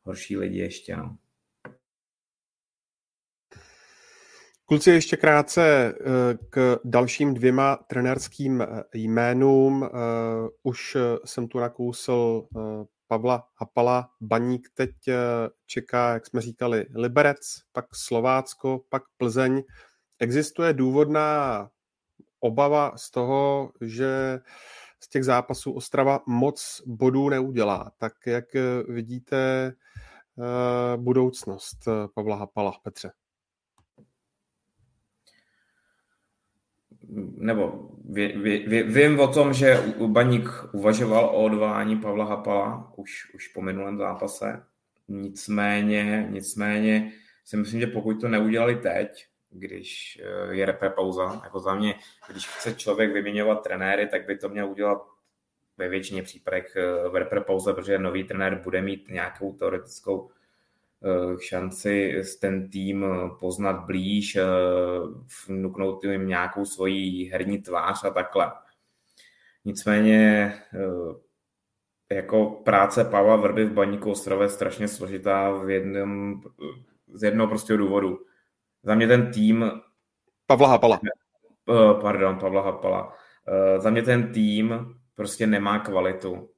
horší 0.02 0.36
lidi 0.36 0.58
ještě, 0.58 0.96
no. 0.96 1.16
Kluci, 4.70 4.90
ještě 4.90 5.16
krátce 5.16 5.94
eh, 5.94 5.94
k 6.50 6.78
dalším 6.84 7.34
dvěma 7.34 7.76
trenérským 7.76 8.62
eh, 8.62 8.66
jménům. 8.94 9.84
Eh, 9.84 9.88
už 10.62 10.96
jsem 11.24 11.48
tu 11.48 11.58
nakousl 11.58 12.48
Pavla 13.06 13.48
Hapala. 13.54 14.10
Baník 14.20 14.68
teď 14.74 14.90
čeká, 15.66 16.12
jak 16.12 16.26
jsme 16.26 16.40
říkali, 16.40 16.86
Liberec, 16.94 17.38
pak 17.72 17.86
Slovácko, 17.94 18.80
pak 18.88 19.02
Plzeň. 19.16 19.62
Existuje 20.18 20.72
důvodná 20.72 21.70
obava 22.40 22.92
z 22.96 23.10
toho, 23.10 23.72
že 23.80 24.40
z 25.00 25.08
těch 25.08 25.24
zápasů 25.24 25.72
Ostrava 25.72 26.20
moc 26.26 26.82
bodů 26.86 27.28
neudělá. 27.28 27.92
Tak 27.98 28.12
jak 28.26 28.44
vidíte 28.88 29.72
budoucnost 30.96 31.78
Pavla 32.14 32.36
Hapala, 32.36 32.72
Petře? 32.82 33.10
Nebo 37.36 37.90
vy, 38.04 38.28
vy, 38.36 38.64
vy, 38.68 38.82
vím 38.82 39.20
o 39.20 39.28
tom, 39.28 39.54
že 39.54 39.82
Baník 40.06 40.48
uvažoval 40.72 41.24
o 41.24 41.44
odvolání 41.44 41.96
Pavla 41.96 42.24
Hapala 42.24 42.92
už, 42.96 43.34
už 43.34 43.48
po 43.48 43.62
minulém 43.62 43.98
zápase. 43.98 44.62
Nicméně, 45.08 46.28
nicméně 46.30 47.12
si 47.44 47.56
myslím, 47.56 47.80
že 47.80 47.86
pokud 47.86 48.20
to 48.20 48.28
neudělali 48.28 48.76
teď, 48.76 49.26
když 49.50 50.20
eh, 50.22 50.54
je 50.54 50.66
repre 50.66 50.90
pauza, 50.90 51.40
jako 51.44 51.60
za 51.60 51.74
mě, 51.74 51.94
když 52.30 52.48
chce 52.48 52.74
člověk 52.74 53.12
vyměňovat 53.12 53.62
trenéry, 53.62 54.06
tak 54.06 54.26
by 54.26 54.38
to 54.38 54.48
měl 54.48 54.70
udělat 54.70 55.02
ve 55.76 55.88
většině 55.88 56.22
případech 56.22 56.76
eh, 56.76 57.08
v 57.08 57.16
repre 57.16 57.40
pauze, 57.40 57.74
protože 57.74 57.98
nový 57.98 58.24
trenér 58.24 58.60
bude 58.64 58.82
mít 58.82 59.08
nějakou 59.08 59.52
teoretickou 59.52 60.30
šanci 61.40 62.22
ten 62.40 62.70
tým 62.70 63.06
poznat 63.40 63.86
blíž, 63.86 64.36
eh, 64.36 64.44
vnuknout 65.48 66.04
jim 66.04 66.28
nějakou 66.28 66.64
svoji 66.64 67.24
herní 67.24 67.58
tvář 67.58 68.04
a 68.04 68.10
takhle. 68.10 68.52
Nicméně 69.64 70.52
eh, 70.74 72.14
jako 72.14 72.46
práce 72.46 73.04
Pavla 73.04 73.36
Vrby 73.36 73.64
v 73.64 73.72
Baníku 73.72 74.10
Ostrové 74.10 74.44
je 74.44 74.48
strašně 74.48 74.88
složitá 74.88 75.50
v 75.50 75.70
jednom, 75.70 76.40
z 77.06 77.22
jednoho 77.22 77.48
prostého 77.48 77.76
důvodu. 77.76 78.18
Za 78.82 78.94
mě 78.94 79.06
ten 79.06 79.32
tým... 79.32 79.70
Pavla 80.46 80.68
Hapala. 80.68 81.00
Pardon, 82.00 82.38
Pavla 82.38 82.62
Hapala. 82.62 83.14
Za 83.78 83.90
mě 83.90 84.02
ten 84.02 84.32
tým 84.32 84.94
prostě 85.14 85.46
nemá 85.46 85.78
kvalitu 85.78 86.50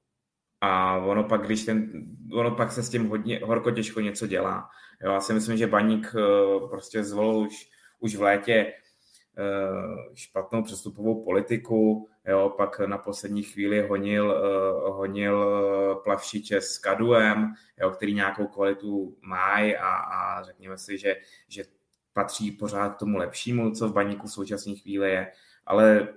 a 0.61 0.97
ono 0.97 1.25
pak, 1.25 1.47
když 1.47 1.65
ten, 1.65 2.07
ono 2.33 2.51
pak 2.51 2.73
se 2.73 2.83
s 2.83 2.91
tím 2.91 3.09
hodně, 3.09 3.41
horko 3.45 3.71
těžko 3.71 4.01
něco 4.01 4.27
dělá. 4.27 4.69
Jo, 5.03 5.13
já 5.13 5.21
si 5.21 5.33
myslím, 5.33 5.57
že 5.57 5.67
Baník 5.67 6.15
eh, 6.17 6.69
prostě 6.71 7.05
zvolil 7.05 7.39
už, 7.39 7.71
už 8.01 8.17
v 8.17 8.23
létě 8.23 8.53
eh, 8.55 10.15
špatnou 10.15 10.63
přestupovou 10.63 11.25
politiku, 11.25 12.09
jo, 12.29 12.55
pak 12.57 12.81
na 12.81 12.99
poslední 12.99 13.43
chvíli 13.43 13.87
honil, 13.89 14.33
eh, 14.33 14.91
honil 14.91 15.57
Plavšiče 16.05 16.61
s 16.61 16.79
Kaduem, 16.79 17.53
jo, 17.81 17.91
který 17.91 18.15
nějakou 18.15 18.47
kvalitu 18.47 19.17
má 19.23 19.55
a, 19.81 19.95
a 19.95 20.43
řekněme 20.43 20.79
si, 20.79 20.99
že, 20.99 21.17
že 21.49 21.65
patří 22.13 22.53
pořád 22.53 22.95
k 22.95 22.99
tomu 22.99 23.19
lepšímu, 23.19 23.71
co 23.71 23.89
v 23.89 23.93
Baníku 23.93 24.27
v 24.27 24.33
současné 24.33 24.75
chvíli 24.75 25.11
je, 25.11 25.33
ale 25.67 26.09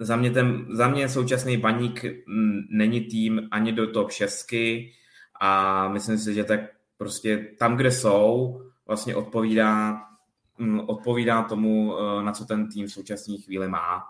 za 0.00 0.16
mě, 0.16 0.30
ten, 0.30 0.66
za 0.70 0.88
mě 0.88 1.08
současný 1.08 1.56
baník 1.56 2.04
není 2.70 3.00
tým 3.00 3.48
ani 3.50 3.72
do 3.72 3.92
top 3.92 4.10
6 4.10 4.46
a 5.40 5.88
myslím 5.88 6.18
si, 6.18 6.34
že 6.34 6.44
tak 6.44 6.60
prostě 6.96 7.54
tam, 7.58 7.76
kde 7.76 7.90
jsou, 7.90 8.60
vlastně 8.86 9.16
odpovídá, 9.16 10.00
odpovídá 10.86 11.42
tomu, 11.42 11.94
eh, 11.98 12.22
na 12.22 12.32
co 12.32 12.44
ten 12.44 12.68
tým 12.68 12.86
v 12.86 12.92
současné 12.92 13.36
chvíli 13.36 13.68
má. 13.68 14.02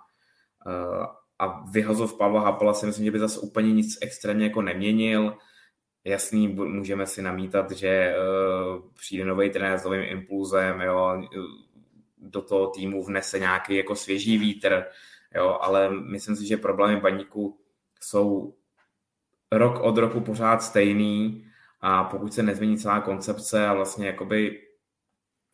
Eh, 0.66 1.07
a 1.41 1.64
vyhazov 1.70 2.18
Pavla 2.18 2.41
Hapala 2.41 2.74
si 2.74 2.86
myslím, 2.86 3.05
že 3.05 3.11
by 3.11 3.18
zase 3.18 3.41
úplně 3.41 3.72
nic 3.72 3.99
extrémně 4.01 4.45
jako 4.45 4.62
neměnil. 4.62 5.36
Jasný, 6.05 6.49
můžeme 6.49 7.07
si 7.07 7.22
namítat, 7.22 7.70
že 7.70 8.14
uh, 8.14 8.82
přijde 8.95 9.24
nový 9.24 9.51
trenér 9.51 9.78
s 9.78 9.84
novým 9.84 10.03
impulzem, 10.03 10.80
jo, 10.80 11.22
do 12.18 12.43
toho 12.43 12.66
týmu 12.66 13.05
vnese 13.05 13.38
nějaký 13.38 13.76
jako 13.76 13.97
svěží 13.97 14.38
vítr, 14.38 14.84
jo, 15.35 15.59
ale 15.61 15.91
myslím 15.91 16.37
si, 16.37 16.47
že 16.47 16.57
problémy 16.57 17.01
baníku 17.01 17.59
jsou 18.01 18.55
rok 19.53 19.81
od 19.81 19.99
roku 19.99 20.20
pořád 20.20 20.62
stejný 20.62 21.47
a 21.81 22.05
pokud 22.05 22.35
se 22.35 22.43
nezmění 22.43 22.78
celá 22.78 23.01
koncepce 23.01 23.66
a 23.66 23.74
vlastně 23.74 24.07
jakoby 24.07 24.62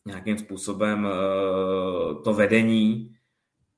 nějakým 0.06 0.38
způsobem 0.38 1.04
uh, 1.04 2.22
to 2.22 2.34
vedení, 2.34 3.16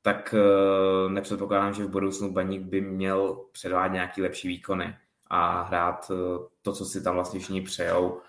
tak 0.02 0.34
uh, 0.34 1.12
nepředpokládám, 1.12 1.74
že 1.74 1.84
v 1.84 1.90
budoucnu 1.90 2.32
baník 2.32 2.62
by 2.62 2.80
měl 2.80 3.44
předvádět 3.52 3.92
nějaký 3.92 4.22
lepší 4.22 4.48
výkony 4.48 4.96
a 5.26 5.62
hrát 5.62 6.10
uh, 6.10 6.16
to, 6.62 6.72
co 6.72 6.84
si 6.84 7.02
tam 7.02 7.14
vlastně 7.14 7.40
všichni 7.40 7.60
přejou, 7.60 8.20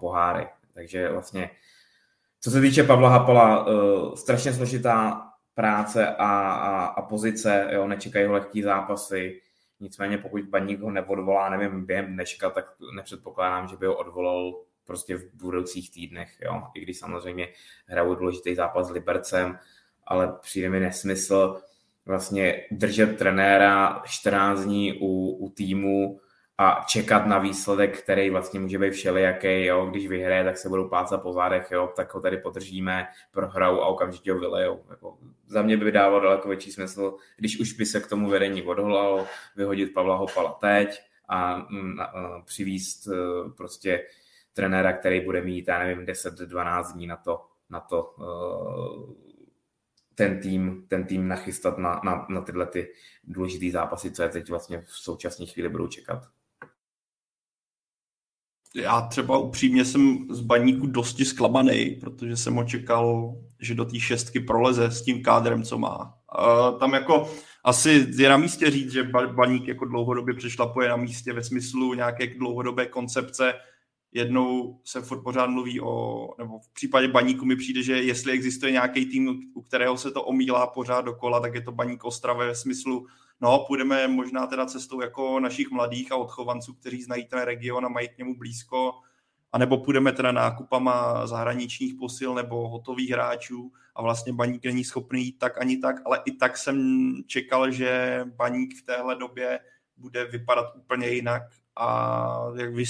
poháry. 0.00 0.48
Takže 0.74 1.12
vlastně 1.12 1.50
co 2.40 2.50
se 2.50 2.60
týče 2.60 2.84
Pavla 2.84 3.08
Hapala, 3.08 3.66
strašně 4.14 4.52
složitá 4.52 5.22
práce 5.54 6.08
a, 6.08 6.28
a, 6.52 6.84
a 6.84 7.02
pozice, 7.02 7.68
jo, 7.72 7.88
nečekají 7.88 8.26
ho 8.26 8.32
lehký 8.32 8.62
zápasy, 8.62 9.40
nicméně 9.80 10.18
pokud 10.18 10.44
baník 10.44 10.80
ho 10.80 10.90
neodvolá, 10.90 11.50
nevím, 11.50 11.86
během 11.86 12.06
dneška, 12.06 12.50
tak 12.50 12.64
nepředpokládám, 12.96 13.68
že 13.68 13.76
by 13.76 13.86
ho 13.86 13.96
odvolal 13.96 14.60
prostě 14.86 15.16
v 15.16 15.34
budoucích 15.34 15.90
týdnech, 15.90 16.36
jo, 16.40 16.62
i 16.74 16.80
když 16.80 16.98
samozřejmě 16.98 17.48
hrajou 17.86 18.14
důležitý 18.14 18.54
zápas 18.54 18.86
s 18.86 18.90
Libercem, 18.90 19.58
ale 20.06 20.36
přijde 20.40 20.70
mi 20.70 20.80
nesmysl 20.80 21.60
vlastně 22.06 22.64
držet 22.70 23.18
trenéra 23.18 24.02
14 24.06 24.60
dní 24.60 24.98
u, 25.00 25.30
u 25.30 25.50
týmu, 25.50 26.20
a 26.58 26.84
čekat 26.88 27.26
na 27.26 27.38
výsledek, 27.38 28.02
který 28.02 28.30
vlastně 28.30 28.60
může 28.60 28.78
být 28.78 28.90
všelijaký, 28.90 29.64
jo, 29.64 29.86
když 29.86 30.08
vyhraje, 30.08 30.44
tak 30.44 30.58
se 30.58 30.68
budou 30.68 30.88
plácat 30.88 31.22
po 31.22 31.32
zádech, 31.32 31.68
jo, 31.70 31.92
tak 31.96 32.14
ho 32.14 32.20
tady 32.20 32.36
podržíme, 32.36 33.06
prohrajou 33.30 33.80
a 33.80 33.86
okamžitě 33.86 34.32
ho 34.32 34.38
vylejou. 34.38 34.84
Jako, 34.90 35.18
za 35.46 35.62
mě 35.62 35.76
by 35.76 35.92
dával 35.92 36.20
daleko 36.20 36.48
větší 36.48 36.72
smysl, 36.72 37.16
když 37.36 37.60
už 37.60 37.72
by 37.72 37.86
se 37.86 38.00
k 38.00 38.06
tomu 38.06 38.28
vedení 38.28 38.62
odholalo, 38.62 39.26
vyhodit 39.56 39.94
Pavla 39.94 40.16
Hopala 40.16 40.52
teď 40.52 41.00
a, 41.28 41.66
mm, 41.70 42.00
a, 42.00 42.04
a 42.04 42.40
přivíst 42.40 43.06
uh, 43.06 43.52
prostě 43.52 44.06
trenéra, 44.52 44.92
který 44.92 45.20
bude 45.20 45.42
mít, 45.42 45.68
já 45.68 45.78
nevím, 45.78 46.06
10-12 46.06 46.92
dní 46.92 47.06
na 47.06 47.16
to, 47.16 47.44
na 47.70 47.80
to 47.80 48.02
uh, 48.02 49.14
ten 50.14 50.40
tým, 50.40 50.86
ten 50.88 51.04
tým 51.04 51.28
nachystat 51.28 51.78
na, 51.78 52.00
na, 52.04 52.26
na 52.28 52.40
tyhle 52.40 52.66
ty 52.66 52.92
důležité 53.24 53.70
zápasy, 53.70 54.10
co 54.10 54.22
je 54.22 54.28
teď 54.28 54.50
vlastně 54.50 54.80
v 54.80 54.92
současné 54.92 55.46
chvíli 55.46 55.68
budou 55.68 55.86
čekat 55.86 56.28
já 58.74 59.00
třeba 59.00 59.38
upřímně 59.38 59.84
jsem 59.84 60.26
z 60.30 60.40
baníku 60.40 60.86
dosti 60.86 61.24
zklamaný, 61.24 61.90
protože 62.00 62.36
jsem 62.36 62.58
očekal, 62.58 63.36
že 63.60 63.74
do 63.74 63.84
té 63.84 64.00
šestky 64.00 64.40
proleze 64.40 64.84
s 64.90 65.02
tím 65.02 65.22
kádrem, 65.22 65.62
co 65.62 65.78
má. 65.78 66.14
Uh, 66.38 66.78
tam 66.78 66.94
jako 66.94 67.30
asi 67.64 68.06
je 68.16 68.28
na 68.28 68.36
místě 68.36 68.70
říct, 68.70 68.92
že 68.92 69.10
baník 69.34 69.68
jako 69.68 69.84
dlouhodobě 69.84 70.34
přešlapuje 70.34 70.88
na 70.88 70.96
místě 70.96 71.32
ve 71.32 71.44
smyslu 71.44 71.94
nějaké 71.94 72.26
dlouhodobé 72.26 72.86
koncepce. 72.86 73.54
Jednou 74.12 74.80
se 74.84 75.00
furt 75.00 75.22
pořád 75.22 75.46
mluví 75.46 75.80
o, 75.80 76.28
nebo 76.38 76.58
v 76.58 76.72
případě 76.74 77.08
baníku 77.08 77.44
mi 77.44 77.56
přijde, 77.56 77.82
že 77.82 78.02
jestli 78.02 78.32
existuje 78.32 78.72
nějaký 78.72 79.06
tým, 79.06 79.40
u 79.54 79.62
kterého 79.62 79.96
se 79.96 80.10
to 80.10 80.22
omílá 80.22 80.66
pořád 80.66 81.00
dokola, 81.00 81.40
tak 81.40 81.54
je 81.54 81.60
to 81.60 81.72
baník 81.72 82.04
Ostrava 82.04 82.44
ve 82.44 82.54
smyslu 82.54 83.06
No, 83.40 83.64
půjdeme 83.66 84.08
možná 84.08 84.46
teda 84.46 84.66
cestou 84.66 85.00
jako 85.00 85.40
našich 85.40 85.70
mladých 85.70 86.12
a 86.12 86.16
odchovanců, 86.16 86.74
kteří 86.74 87.02
znají 87.02 87.24
ten 87.24 87.40
region 87.40 87.86
a 87.86 87.88
mají 87.88 88.08
k 88.08 88.18
němu 88.18 88.38
blízko, 88.38 88.92
anebo 89.52 89.78
půjdeme 89.78 90.12
teda 90.12 90.32
nákupama 90.32 91.26
zahraničních 91.26 91.94
posil 91.94 92.34
nebo 92.34 92.68
hotových 92.68 93.10
hráčů 93.10 93.72
a 93.94 94.02
vlastně 94.02 94.32
Baník 94.32 94.64
není 94.64 94.84
schopný 94.84 95.24
jít 95.24 95.38
tak 95.38 95.60
ani 95.60 95.76
tak, 95.76 95.96
ale 96.04 96.22
i 96.24 96.32
tak 96.32 96.56
jsem 96.56 97.12
čekal, 97.26 97.70
že 97.70 98.20
Baník 98.24 98.78
v 98.78 98.86
téhle 98.86 99.14
době 99.16 99.60
bude 99.96 100.24
vypadat 100.24 100.76
úplně 100.76 101.08
jinak 101.08 101.42
a 101.76 102.46
jak 102.56 102.74
vy 102.74 102.84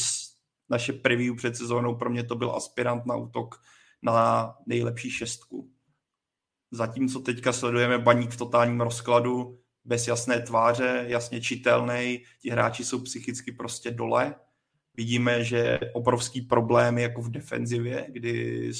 naše 0.68 0.92
preview 0.92 1.36
před 1.36 1.56
sezónou, 1.56 1.94
pro 1.96 2.10
mě 2.10 2.24
to 2.24 2.34
byl 2.34 2.56
aspirant 2.56 3.06
na 3.06 3.16
útok 3.16 3.60
na 4.02 4.54
nejlepší 4.66 5.10
šestku. 5.10 5.70
Zatímco 6.70 7.20
teďka 7.20 7.52
sledujeme 7.52 7.98
Baník 7.98 8.30
v 8.30 8.36
totálním 8.36 8.80
rozkladu, 8.80 9.58
bez 9.84 10.08
jasné 10.08 10.40
tváře, 10.40 11.04
jasně 11.08 11.40
čitelný, 11.40 12.22
ti 12.40 12.50
hráči 12.50 12.84
jsou 12.84 12.98
psychicky 12.98 13.52
prostě 13.52 13.90
dole. 13.90 14.34
Vidíme, 14.96 15.44
že 15.44 15.78
obrovský 15.92 16.40
problém 16.40 16.98
jako 16.98 17.22
v 17.22 17.30
defenzivě, 17.30 18.06
kdy 18.08 18.72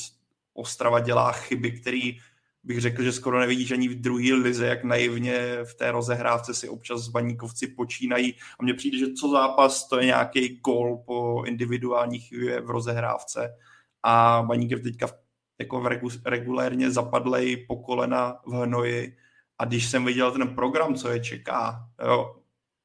Ostrava 0.55 1.01
dělá 1.01 1.33
chyby, 1.33 1.73
který 1.73 2.19
bych 2.63 2.81
řekl, 2.81 3.03
že 3.03 3.13
skoro 3.13 3.41
nevidíš 3.41 3.71
ani 3.71 3.89
v 3.89 4.01
druhé 4.01 4.35
lize, 4.35 4.67
jak 4.67 4.85
naivně 4.85 5.59
v 5.65 5.75
té 5.75 5.91
rozehrávce 5.91 6.55
si 6.55 6.69
občas 6.69 7.01
z 7.01 7.09
baníkovci 7.09 7.67
počínají. 7.67 8.35
A 8.59 8.63
mně 8.63 8.75
přijde, 8.75 8.99
že 8.99 9.13
co 9.13 9.29
zápas 9.29 9.89
to 9.89 9.99
je 9.99 10.07
nějaký 10.07 10.61
gol 10.61 11.03
po 11.07 11.45
individuální 11.47 12.19
chybě 12.19 12.61
v 12.61 12.71
rozehrávce. 12.71 13.55
A 14.03 14.43
baník 14.47 14.83
teďka 14.83 15.07
jako 15.59 15.89
regulérně 16.25 16.91
zapadlej 16.91 17.57
po 17.57 17.77
kolena 17.77 18.41
v 18.47 18.53
hnoji 18.53 19.17
a 19.59 19.65
když 19.65 19.91
jsem 19.91 20.05
viděl 20.05 20.33
ten 20.33 20.55
program, 20.55 20.95
co 20.95 21.11
je 21.11 21.21
čeká, 21.21 21.89
jo, 22.07 22.37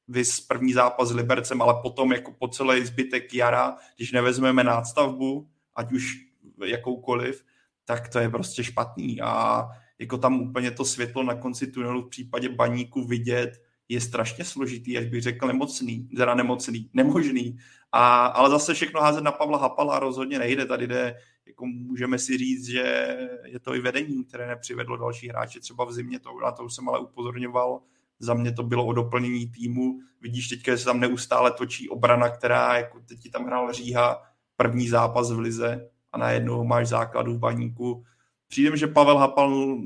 vys 0.07 0.41
první 0.41 0.73
zápas 0.73 1.09
s 1.09 1.15
Libercem, 1.15 1.61
ale 1.61 1.81
potom 1.81 2.11
jako 2.11 2.31
po 2.31 2.47
celý 2.47 2.85
zbytek 2.85 3.33
jara, 3.33 3.77
když 3.95 4.11
nevezmeme 4.11 4.63
nástavbu, 4.63 5.49
ať 5.75 5.91
už 5.91 6.17
jakoukoliv, 6.65 7.45
tak 7.85 8.09
to 8.09 8.19
je 8.19 8.29
prostě 8.29 8.63
špatný. 8.63 9.21
A 9.21 9.65
jako 9.99 10.17
tam 10.17 10.41
úplně 10.41 10.71
to 10.71 10.85
světlo 10.85 11.23
na 11.23 11.35
konci 11.35 11.67
tunelu 11.67 12.01
v 12.01 12.09
případě 12.09 12.49
baníku 12.49 13.07
vidět 13.07 13.61
je 13.89 14.01
strašně 14.01 14.45
složitý, 14.45 14.97
až 14.97 15.05
bych 15.05 15.21
řekl 15.21 15.47
nemocný, 15.47 16.09
teda 16.17 16.35
nemocný, 16.35 16.89
nemožný. 16.93 17.57
A, 17.91 18.25
ale 18.25 18.49
zase 18.49 18.73
všechno 18.73 19.01
házet 19.01 19.23
na 19.23 19.31
Pavla 19.31 19.57
Hapala 19.57 19.99
rozhodně 19.99 20.39
nejde. 20.39 20.65
Tady 20.65 20.87
jde 20.87 21.15
jako 21.47 21.65
můžeme 21.65 22.19
si 22.19 22.37
říct, 22.37 22.65
že 22.65 23.17
je 23.45 23.59
to 23.59 23.75
i 23.75 23.79
vedení, 23.79 24.23
které 24.23 24.47
nepřivedlo 24.47 24.97
další 24.97 25.29
hráče 25.29 25.59
třeba 25.59 25.85
v 25.85 25.93
zimě, 25.93 26.19
to, 26.19 26.29
na 26.43 26.51
to 26.51 26.63
už 26.63 26.75
jsem 26.75 26.89
ale 26.89 26.99
upozorňoval, 26.99 27.81
za 28.19 28.33
mě 28.33 28.51
to 28.51 28.63
bylo 28.63 28.85
o 28.85 28.93
doplnění 28.93 29.51
týmu. 29.51 29.99
Vidíš 30.21 30.47
teďka, 30.47 30.71
že 30.71 30.77
se 30.77 30.85
tam 30.85 30.99
neustále 30.99 31.51
točí 31.51 31.89
obrana, 31.89 32.29
která, 32.29 32.77
jako 32.77 32.99
teď 32.99 33.31
tam 33.31 33.45
hrál 33.45 33.73
Říha, 33.73 34.21
první 34.55 34.89
zápas 34.89 35.31
v 35.31 35.39
Lize 35.39 35.89
a 36.11 36.17
najednou 36.17 36.63
máš 36.63 36.87
základu 36.87 37.33
v 37.33 37.39
baníku. 37.39 38.03
Přijde 38.47 38.77
že 38.77 38.87
Pavel 38.87 39.17
Hapal 39.17 39.77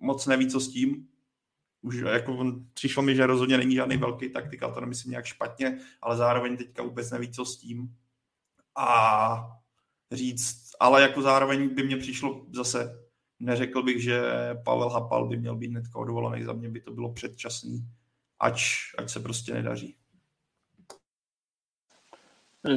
moc 0.00 0.26
neví, 0.26 0.48
co 0.48 0.60
s 0.60 0.68
tím. 0.68 1.06
Už 1.86 1.96
jako 1.96 2.54
přišlo 2.74 3.02
mi, 3.02 3.14
že 3.14 3.26
rozhodně 3.26 3.58
není 3.58 3.74
žádný 3.74 3.96
velký 3.96 4.28
taktik, 4.28 4.62
ale 4.62 4.74
to 4.74 4.80
nemyslím 4.80 5.10
nějak 5.10 5.24
špatně, 5.24 5.78
ale 6.02 6.16
zároveň 6.16 6.56
teďka 6.56 6.82
vůbec 6.82 7.10
neví, 7.10 7.32
co 7.32 7.44
s 7.44 7.56
tím. 7.56 7.96
A 8.76 9.58
říct, 10.12 10.70
ale 10.80 11.02
jako 11.02 11.22
zároveň 11.22 11.74
by 11.74 11.82
mě 11.82 11.96
přišlo 11.96 12.46
zase, 12.52 13.06
neřekl 13.40 13.82
bych, 13.82 14.02
že 14.02 14.20
Pavel 14.64 14.88
Hapal 14.88 15.28
by 15.28 15.36
měl 15.36 15.56
být 15.56 15.70
hnedka 15.70 15.98
odvolaný, 15.98 16.44
za 16.44 16.52
mě 16.52 16.68
by 16.68 16.80
to 16.80 16.92
bylo 16.92 17.12
předčasný, 17.12 17.84
ač, 18.40 18.64
ať 18.98 19.10
se 19.10 19.20
prostě 19.20 19.54
nedaří. 19.54 19.96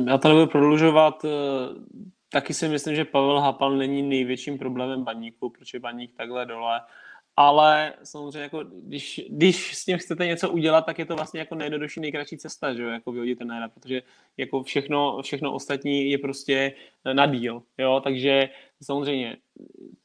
Já 0.08 0.18
to 0.18 0.28
nebudu 0.28 0.48
prodlužovat, 0.48 1.26
eh, 1.26 1.30
taky 2.32 2.54
si 2.54 2.68
myslím, 2.68 2.96
že 2.96 3.06
Pavel 3.06 3.40
Hapal 3.40 3.78
není 3.78 4.02
největším 4.02 4.58
problémem 4.58 5.04
baníku, 5.04 5.50
protože 5.50 5.80
baník 5.80 6.18
takhle 6.18 6.46
dole 6.46 6.82
ale 7.42 7.94
samozřejmě 8.04 8.40
jako, 8.40 8.64
když, 8.64 9.22
když 9.30 9.76
s 9.76 9.86
tím 9.86 9.98
chcete 9.98 10.26
něco 10.26 10.50
udělat, 10.50 10.86
tak 10.86 11.00
je 11.00 11.06
to 11.06 11.16
vlastně 11.16 11.40
jako 11.40 11.56
nejjednodušší, 11.56 12.00
nejkratší 12.00 12.38
cesta, 12.38 12.74
že 12.74 12.84
jo, 12.84 12.90
jako 12.90 13.12
vyhodit 13.12 13.38
trenéra, 13.38 13.70
protože 13.70 14.02
jako 14.38 14.64
všechno, 14.64 15.22
všechno 15.22 15.54
ostatní 15.54 16.12
je 16.12 16.18
prostě 16.18 16.74
na 17.14 17.26
díl, 17.26 17.64
jo, 17.78 18.02
takže 18.04 18.50
samozřejmě 18.84 19.38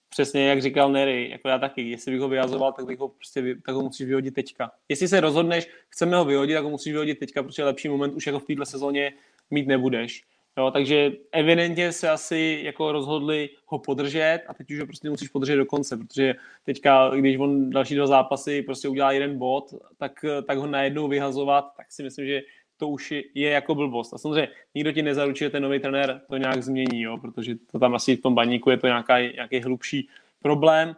přesně 0.09 0.49
jak 0.49 0.63
říkal 0.63 0.93
Nery, 0.93 1.31
jako 1.31 1.49
já 1.49 1.59
taky, 1.59 1.91
jestli 1.91 2.13
bych 2.13 2.21
ho 2.21 2.29
vyjazoval, 2.29 2.73
tak 2.73 2.87
bych 2.87 2.99
ho 2.99 3.09
prostě, 3.09 3.57
tak 3.67 3.75
ho 3.75 3.83
musíš 3.83 4.07
vyhodit 4.07 4.35
teďka. 4.35 4.71
Jestli 4.89 5.09
se 5.09 5.21
rozhodneš, 5.21 5.69
chceme 5.89 6.17
ho 6.17 6.25
vyhodit, 6.25 6.57
tak 6.57 6.65
ho 6.65 6.71
musíš 6.71 6.93
vyhodit 6.93 7.19
teďka, 7.19 7.43
protože 7.43 7.65
lepší 7.65 7.89
moment 7.89 8.15
už 8.15 8.27
jako 8.27 8.39
v 8.39 8.47
této 8.47 8.67
sezóně 8.67 9.13
mít 9.51 9.67
nebudeš. 9.67 10.25
Jo, 10.59 10.71
takže 10.71 11.13
evidentně 11.33 11.93
se 11.93 12.11
asi 12.11 12.61
jako 12.65 12.93
rozhodli 12.93 13.51
ho 13.67 13.79
podržet 13.79 14.41
a 14.49 14.55
teď 14.55 14.71
už 14.71 14.81
ho 14.81 14.87
prostě 14.87 15.11
musíš 15.11 15.29
podržet 15.29 15.57
do 15.57 15.67
konce, 15.67 15.97
protože 15.97 16.35
teďka, 16.65 17.09
když 17.09 17.39
on 17.39 17.71
další 17.71 17.95
dva 17.95 18.07
zápasy 18.07 18.63
prostě 18.63 18.89
udělá 18.89 19.13
jeden 19.13 19.39
bod, 19.39 19.75
tak, 19.97 20.25
tak 20.47 20.59
ho 20.59 20.67
najednou 20.67 21.09
vyhazovat, 21.09 21.73
tak 21.77 21.93
si 21.93 22.03
myslím, 22.03 22.27
že 22.27 22.43
to 22.77 22.89
už 22.89 23.13
je, 23.35 23.51
jako 23.51 23.75
blbost. 23.75 24.15
A 24.15 24.19
samozřejmě 24.19 24.49
nikdo 24.75 24.93
ti 24.93 25.03
nezaručí, 25.03 25.39
že 25.39 25.51
ten 25.51 25.63
nový 25.63 25.81
trenér 25.81 26.21
to 26.29 26.37
nějak 26.37 26.63
změní, 26.63 27.03
jo, 27.03 27.19
protože 27.19 27.55
to 27.73 27.79
tam 27.79 27.95
asi 27.95 28.17
v 28.17 28.23
tom 28.23 28.35
baníku 28.35 28.71
je 28.71 28.77
to 28.77 28.87
nějaký, 28.87 29.35
nějaký 29.35 29.61
hlubší 29.61 30.09
problém. 30.43 30.97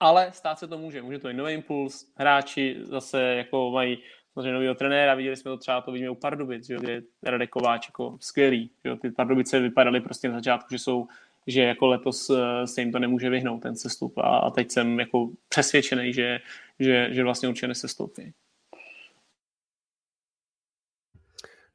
ale 0.00 0.32
stát 0.32 0.58
se 0.58 0.68
to 0.68 0.78
může. 0.78 1.02
Může 1.02 1.18
to 1.18 1.28
být 1.28 1.34
nový 1.34 1.52
impuls, 1.52 2.06
hráči 2.16 2.76
zase 2.82 3.22
jako 3.22 3.70
mají 3.70 3.98
samozřejmě 4.34 4.52
nového 4.52 4.74
trenéra, 4.74 5.14
viděli 5.14 5.36
jsme 5.36 5.50
to 5.50 5.56
třeba, 5.56 5.80
to 5.80 5.92
vidíme 5.92 6.10
u 6.10 6.14
Pardubic, 6.14 6.66
že, 6.66 6.76
je 6.88 7.02
Radek 7.22 7.50
Kováč 7.50 7.88
jako 7.88 8.18
skvělý. 8.20 8.70
Že, 8.84 8.96
ty 8.96 9.10
Pardubice 9.10 9.60
vypadaly 9.60 10.00
prostě 10.00 10.28
na 10.28 10.34
začátku, 10.34 10.68
že 10.70 10.78
jsou 10.78 11.06
že 11.46 11.62
jako 11.62 11.86
letos 11.86 12.30
eh, 12.30 12.66
se 12.66 12.80
jim 12.80 12.92
to 12.92 12.98
nemůže 12.98 13.30
vyhnout 13.30 13.62
ten 13.62 13.76
sestup 13.76 14.18
a, 14.18 14.38
a 14.38 14.50
teď 14.50 14.70
jsem 14.70 15.00
jako 15.00 15.30
přesvědčený, 15.48 16.12
že, 16.12 16.38
že, 16.78 17.08
že 17.10 17.24
vlastně 17.24 17.48
určitě 17.48 17.68
nesestoupí. 17.68 18.32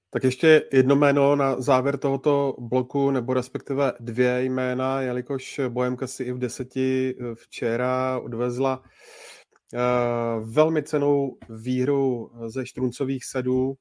Tak 0.09 0.23
ještě 0.23 0.63
jedno 0.73 0.95
jméno 0.95 1.35
na 1.35 1.61
závěr 1.61 1.97
tohoto 1.97 2.55
bloku, 2.59 3.11
nebo 3.11 3.33
respektive 3.33 3.93
dvě 3.99 4.43
jména, 4.43 5.01
jelikož 5.01 5.59
Bohemka 5.69 6.07
si 6.07 6.23
i 6.23 6.31
v 6.31 6.39
deseti 6.39 7.15
eh, 7.19 7.35
včera 7.35 8.19
odvezla 8.19 8.83
velmi 10.43 10.83
cenou 10.83 11.37
výhru 11.49 12.31
ze 12.47 12.65
štruncových 12.65 13.25
sedů 13.25 13.75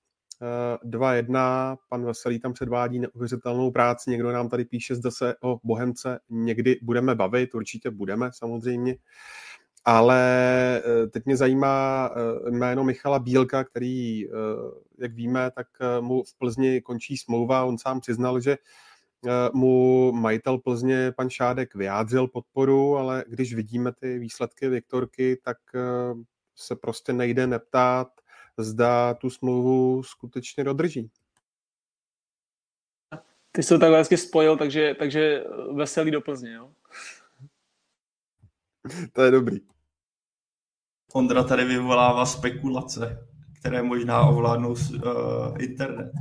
2-1. 0.84 1.76
Pan 1.88 2.04
Veselý 2.04 2.40
tam 2.40 2.52
předvádí 2.52 2.98
neuvěřitelnou 2.98 3.70
práci. 3.70 4.10
Někdo 4.10 4.32
nám 4.32 4.48
tady 4.48 4.64
píše, 4.64 4.94
zda 4.94 5.10
se 5.10 5.34
o 5.42 5.60
Bohemce 5.64 6.18
někdy 6.30 6.78
budeme 6.82 7.14
bavit. 7.14 7.54
Určitě 7.54 7.90
budeme, 7.90 8.30
samozřejmě. 8.32 8.96
Ale 9.88 10.22
eh, 10.84 11.06
teď 11.06 11.24
mě 11.26 11.36
zajímá 11.36 12.10
eh, 12.46 12.50
jméno 12.50 12.84
Michala 12.84 13.18
Bílka, 13.18 13.64
který, 13.64 14.26
eh, 14.26 14.30
jak 14.98 15.12
víme, 15.12 15.50
tak 15.50 15.66
mu 16.00 16.22
v 16.22 16.38
Plzni 16.38 16.80
končí 16.80 17.16
smlouva. 17.16 17.64
On 17.64 17.78
sám 17.78 18.00
přiznal, 18.00 18.40
že 18.40 18.56
mu 19.52 20.12
majitel 20.12 20.58
Plzně, 20.58 21.12
pan 21.12 21.30
Šádek, 21.30 21.74
vyjádřil 21.74 22.28
podporu, 22.28 22.96
ale 22.96 23.24
když 23.28 23.54
vidíme 23.54 23.92
ty 23.92 24.18
výsledky 24.18 24.68
Viktorky, 24.68 25.36
tak 25.44 25.58
se 26.56 26.76
prostě 26.76 27.12
nejde 27.12 27.46
neptát, 27.46 28.08
zda 28.58 29.14
tu 29.14 29.30
smlouvu 29.30 30.02
skutečně 30.02 30.64
dodrží. 30.64 31.10
Ty 33.52 33.62
jsi 33.62 33.68
to 33.68 33.78
takhle 33.78 33.98
hezky 33.98 34.16
spojil, 34.16 34.56
takže, 34.56 34.94
takže 34.98 35.44
veselý 35.74 36.10
do 36.10 36.20
Plzně, 36.20 36.54
jo? 36.54 36.72
to 39.12 39.22
je 39.22 39.30
dobrý. 39.30 39.58
Ondra 41.12 41.44
tady 41.44 41.64
vyvolává 41.64 42.26
spekulace, 42.26 43.28
které 43.60 43.82
možná 43.82 44.26
ovládnou 44.26 44.70
uh, 44.70 45.62
internet. 45.62 46.12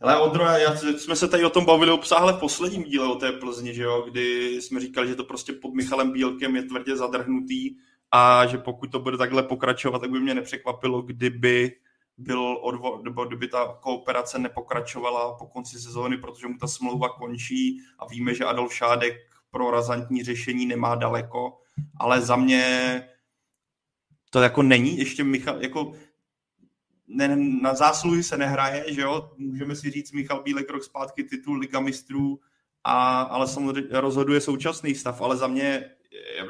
Ale 0.00 0.20
Ondro, 0.20 0.44
já, 0.44 0.76
jsme 0.76 1.16
se 1.16 1.28
tady 1.28 1.44
o 1.44 1.50
tom 1.50 1.64
bavili 1.64 1.90
obsáhle 1.90 2.32
v 2.32 2.40
posledním 2.40 2.84
díle 2.84 3.06
o 3.08 3.14
té 3.14 3.32
Plzni, 3.32 3.74
že 3.74 3.82
jo, 3.82 4.06
kdy 4.10 4.56
jsme 4.62 4.80
říkali, 4.80 5.08
že 5.08 5.14
to 5.14 5.24
prostě 5.24 5.52
pod 5.52 5.74
Michalem 5.74 6.12
Bílkem 6.12 6.56
je 6.56 6.62
tvrdě 6.62 6.96
zadrhnutý 6.96 7.76
a 8.10 8.46
že 8.46 8.58
pokud 8.58 8.92
to 8.92 8.98
bude 8.98 9.16
takhle 9.16 9.42
pokračovat, 9.42 9.98
tak 9.98 10.10
by 10.10 10.20
mě 10.20 10.34
nepřekvapilo, 10.34 11.02
kdyby 11.02 11.72
byl 12.18 12.56
odvo- 12.62 13.02
nebo 13.02 13.24
kdyby 13.24 13.48
ta 13.48 13.78
kooperace 13.80 14.38
nepokračovala 14.38 15.34
po 15.34 15.46
konci 15.46 15.78
sezóny, 15.78 16.16
protože 16.16 16.48
mu 16.48 16.58
ta 16.58 16.66
smlouva 16.66 17.08
končí 17.08 17.80
a 17.98 18.06
víme, 18.06 18.34
že 18.34 18.44
Adolf 18.44 18.74
Šádek 18.74 19.14
pro 19.50 19.70
razantní 19.70 20.24
řešení 20.24 20.66
nemá 20.66 20.94
daleko, 20.94 21.58
ale 22.00 22.20
za 22.20 22.36
mě 22.36 23.02
to 24.30 24.42
jako 24.42 24.62
není 24.62 24.98
ještě 24.98 25.24
Michal, 25.24 25.62
jako 25.62 25.92
ne, 27.08 27.36
na 27.62 27.74
zásluhy 27.74 28.22
se 28.22 28.36
nehraje, 28.36 28.84
že 28.94 29.00
jo, 29.00 29.30
můžeme 29.38 29.76
si 29.76 29.90
říct 29.90 30.12
Michal 30.12 30.42
Bílek 30.42 30.70
rok 30.70 30.84
zpátky 30.84 31.24
titul 31.24 31.58
Liga 31.58 31.80
mistrů, 31.80 32.40
a, 32.84 33.20
ale 33.20 33.48
samozřejmě 33.48 34.00
rozhoduje 34.00 34.40
současný 34.40 34.94
stav, 34.94 35.20
ale 35.20 35.36
za 35.36 35.46
mě 35.46 35.90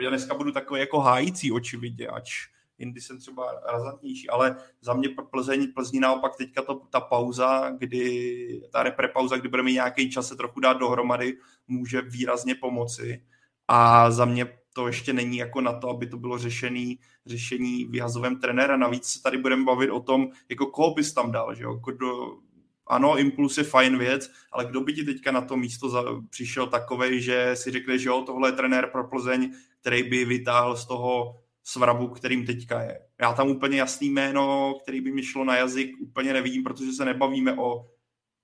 já 0.00 0.10
dneska 0.10 0.34
budu 0.34 0.52
takový 0.52 0.80
jako 0.80 1.00
hájící 1.00 1.52
očividně, 1.52 2.08
ač 2.08 2.30
jindy 2.78 3.00
jsem 3.00 3.18
třeba 3.18 3.60
razantnější, 3.72 4.28
ale 4.28 4.56
za 4.80 4.94
mě 4.94 5.08
Plzeň, 5.30 5.72
Plzní 5.72 6.00
naopak 6.00 6.36
teďka 6.36 6.62
to, 6.62 6.74
ta 6.74 7.00
pauza, 7.00 7.70
kdy 7.78 8.62
ta 8.72 8.82
repre 8.82 9.08
pauza, 9.08 9.36
kdy 9.36 9.48
budeme 9.48 9.72
nějaký 9.72 10.10
čas 10.10 10.28
se 10.28 10.36
trochu 10.36 10.60
dát 10.60 10.72
dohromady, 10.72 11.38
může 11.68 12.00
výrazně 12.02 12.54
pomoci. 12.54 13.22
A 13.68 14.10
za 14.10 14.24
mě 14.24 14.58
to 14.78 14.86
ještě 14.86 15.12
není 15.12 15.36
jako 15.36 15.60
na 15.60 15.72
to, 15.72 15.88
aby 15.90 16.06
to 16.06 16.16
bylo 16.16 16.38
řešený, 16.38 16.98
řešení 17.26 17.84
vyhazovém 17.84 18.40
trenéra. 18.40 18.76
Navíc 18.76 19.04
se 19.04 19.22
tady 19.22 19.38
budeme 19.38 19.64
bavit 19.64 19.90
o 19.90 20.00
tom, 20.00 20.28
jako 20.48 20.66
koho 20.66 20.94
bys 20.94 21.12
tam 21.12 21.32
dal, 21.32 21.54
že 21.54 21.64
jo? 21.64 21.80
Kdo, 21.86 22.38
ano, 22.86 23.18
impuls 23.18 23.58
je 23.58 23.64
fajn 23.64 23.98
věc, 23.98 24.30
ale 24.52 24.64
kdo 24.64 24.80
by 24.80 24.92
ti 24.92 25.04
teďka 25.04 25.32
na 25.32 25.40
to 25.40 25.56
místo 25.56 25.88
za, 25.88 26.04
přišel 26.30 26.66
takovej, 26.66 27.20
že 27.20 27.50
si 27.56 27.70
řekne, 27.70 27.98
že 27.98 28.08
jo, 28.08 28.22
tohle 28.26 28.48
je 28.48 28.52
trenér 28.52 28.88
pro 28.92 29.08
Plzeň, 29.08 29.52
který 29.80 30.02
by 30.02 30.24
vytáhl 30.24 30.76
z 30.76 30.86
toho 30.86 31.40
svrabu, 31.64 32.08
kterým 32.08 32.46
teďka 32.46 32.80
je. 32.80 33.00
Já 33.20 33.32
tam 33.32 33.48
úplně 33.48 33.78
jasný 33.78 34.10
jméno, 34.10 34.74
který 34.82 35.00
by 35.00 35.12
mi 35.12 35.22
šlo 35.22 35.44
na 35.44 35.56
jazyk, 35.56 35.90
úplně 36.00 36.32
nevidím, 36.32 36.62
protože 36.62 36.92
se 36.92 37.04
nebavíme 37.04 37.58
o 37.58 37.86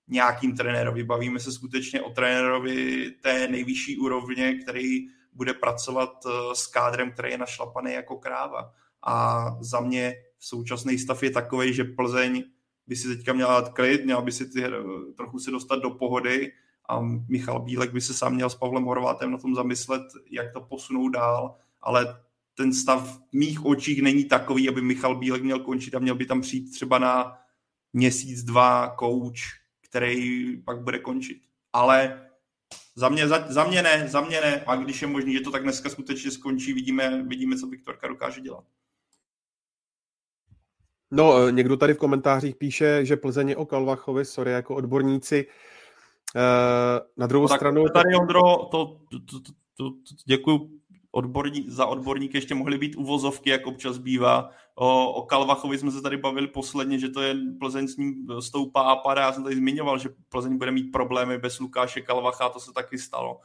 nějakým 0.09 0.57
trenérovi, 0.57 1.05
bavíme 1.05 1.41
se 1.41 1.53
skutečně 1.53 2.03
o 2.03 2.11
trenérovi 2.11 3.11
té 3.23 3.49
nejvyšší 3.49 3.99
úrovně, 3.99 4.59
který 4.63 5.07
bude 5.35 5.55
pracovat 5.55 6.27
eh, 6.27 6.55
s 6.55 6.67
kádrem, 6.67 7.13
který 7.13 7.31
je 7.31 7.39
našlapaný 7.39 7.93
jako 7.93 8.17
kráva. 8.17 8.73
A 9.07 9.47
za 9.61 9.81
mě 9.81 10.15
současný 10.39 10.99
stav 10.99 11.23
je 11.23 11.31
takový, 11.31 11.75
že 11.75 11.85
Plzeň 11.85 12.45
by 12.87 12.97
si 12.97 13.17
teďka 13.17 13.33
měla 13.33 13.61
dát 13.61 13.69
klid, 13.69 14.05
měla 14.05 14.21
by 14.21 14.33
si 14.33 14.47
ty, 14.47 14.65
trochu 15.17 15.39
se 15.39 15.51
dostat 15.51 15.77
do 15.77 15.91
pohody 15.91 16.53
a 16.89 17.01
Michal 17.29 17.61
Bílek 17.61 17.93
by 17.93 18.01
se 18.01 18.15
sám 18.15 18.35
měl 18.35 18.51
s 18.51 18.55
Pavlem 18.55 18.85
Horvátem 18.85 19.31
na 19.31 19.39
tom 19.39 19.55
zamyslet, 19.55 20.03
jak 20.31 20.53
to 20.53 20.61
posunou 20.61 21.09
dál, 21.09 21.55
ale 21.83 22.21
ten 22.55 22.73
stav 22.73 23.19
v 23.19 23.21
mých 23.33 23.65
očích 23.65 24.03
není 24.03 24.25
takový, 24.25 24.69
aby 24.69 24.81
Michal 24.81 25.17
Bílek 25.17 25.43
měl 25.43 25.59
končit 25.59 25.95
a 25.95 25.99
měl 25.99 26.15
by 26.15 26.27
tam 26.27 26.41
přijít 26.41 26.71
třeba 26.71 26.99
na 26.99 27.39
měsíc, 27.93 28.45
dva 28.45 28.97
coach, 29.01 29.41
který 29.81 30.57
pak 30.57 30.81
bude 30.81 30.99
končit. 30.99 31.39
Ale 31.73 32.29
za 32.97 33.09
mě, 33.09 33.29
za, 33.29 33.53
za 33.53 33.65
mě 33.65 33.83
ne, 33.83 34.09
za 34.09 34.21
mě 34.21 34.41
ne. 34.41 34.65
A 34.67 34.77
když 34.77 35.03
je 35.03 35.09
možný, 35.09 35.33
že 35.33 35.41
to 35.41 35.51
tak 35.51 35.63
dneska 35.63 35.89
skutečně 35.89 36.31
skončí, 36.31 36.73
vidíme, 36.73 37.23
vidíme 37.23 37.57
co 37.57 37.67
Viktorka 37.67 38.09
dokáže 38.09 38.41
dělat. 38.41 38.65
No, 41.11 41.47
eh, 41.47 41.53
někdo 41.53 41.77
tady 41.77 41.95
v 41.95 41.99
komentářích 41.99 42.57
píše, 42.57 43.05
že 43.05 43.17
Plzeň 43.17 43.49
je 43.49 43.57
o 43.57 43.67
Kalvachovi, 43.67 44.25
sorry, 44.25 44.51
jako 44.53 44.75
odborníci. 44.75 45.47
Eh, 46.37 47.01
na 47.17 47.27
druhou 47.27 47.45
no, 47.45 47.57
stranu... 47.57 47.85
Tady, 47.95 48.15
Ondro, 48.21 48.41
to, 48.43 49.01
to, 49.11 49.19
to, 49.19 49.41
to, 49.77 49.91
to 49.91 49.95
děkuji 50.27 50.71
odborní, 51.15 51.65
za 51.69 51.87
odborníky 51.87 52.37
ještě 52.37 52.55
mohly 52.55 52.79
být 52.79 52.97
uvozovky, 52.97 53.51
jak 53.51 53.67
občas 53.67 53.99
bývá. 53.99 54.51
O, 54.75 55.13
o 55.13 55.23
Kalvachovi 55.23 55.79
jsme 55.79 55.91
se 55.91 56.03
tady 56.03 56.17
bavili 56.17 56.47
posledně, 56.47 56.99
že 56.99 57.09
to 57.09 57.21
je 57.21 57.35
Plzeň 57.61 57.89
s 57.89 57.97
ním 57.97 58.27
stoupá 58.41 58.83
a 58.83 58.97
padá. 58.97 59.23
Já 59.23 59.33
jsem 59.33 59.45
tady 59.45 59.57
zmiňoval, 59.57 59.99
že 59.99 60.09
Plzeň 60.29 60.59
bude 60.59 60.71
mít 60.71 60.93
problémy 60.93 61.39
bez 61.39 61.61
Lukáše 61.61 62.01
Kalvacha, 62.01 62.49
to 62.49 62.61
se 62.61 62.73
taky 62.73 62.99
stalo. 62.99 63.41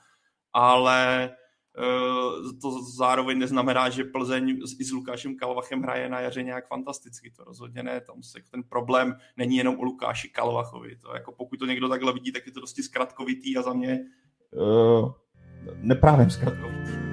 Ale 0.53 1.29
Eh, 1.77 2.53
to 2.61 2.83
zároveň 2.83 3.39
neznamená, 3.39 3.89
že 3.89 4.03
Plzeň 4.03 4.59
i 4.79 4.83
s 4.83 4.91
Lukášem 4.91 5.35
Kalvachem 5.35 5.81
hraje 5.81 6.09
na 6.09 6.19
jaře 6.19 6.43
nějak 6.43 6.67
fantasticky. 6.67 7.31
To 7.31 7.43
rozhodně 7.43 7.83
ne. 7.83 8.01
Tam 8.01 8.23
se 8.23 8.39
ten 8.51 8.63
problém 8.63 9.15
není 9.37 9.55
jenom 9.55 9.75
u 9.79 9.83
Lukáši 9.83 10.29
Kalvachovi. 10.29 10.95
To 10.95 11.13
jako 11.13 11.31
pokud 11.31 11.59
to 11.59 11.65
někdo 11.65 11.89
takhle 11.89 12.13
vidí, 12.13 12.31
tak 12.31 12.45
je 12.45 12.51
to 12.51 12.59
dosti 12.59 12.83
zkratkovitý 12.83 13.57
a 13.57 13.61
za 13.61 13.73
mě 13.73 13.99
uh, 14.51 15.11
neprávem 15.81 16.29
zkratkovitý. 16.29 17.08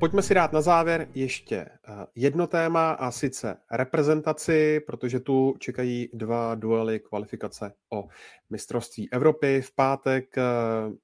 Pojďme 0.00 0.22
si 0.22 0.34
dát 0.34 0.52
na 0.52 0.60
závěr 0.60 1.08
ještě 1.14 1.56
eh, 1.56 2.06
jedno 2.14 2.46
téma 2.46 2.92
a 2.92 3.10
sice 3.10 3.56
reprezentaci, 3.70 4.80
protože 4.86 5.20
tu 5.20 5.54
čekají 5.58 6.08
dva 6.12 6.54
duely 6.54 7.00
kvalifikace 7.00 7.72
o 7.90 8.08
mistrovství 8.50 9.12
Evropy. 9.12 9.62
V 9.62 9.74
pátek 9.74 10.38
eh, 10.38 10.42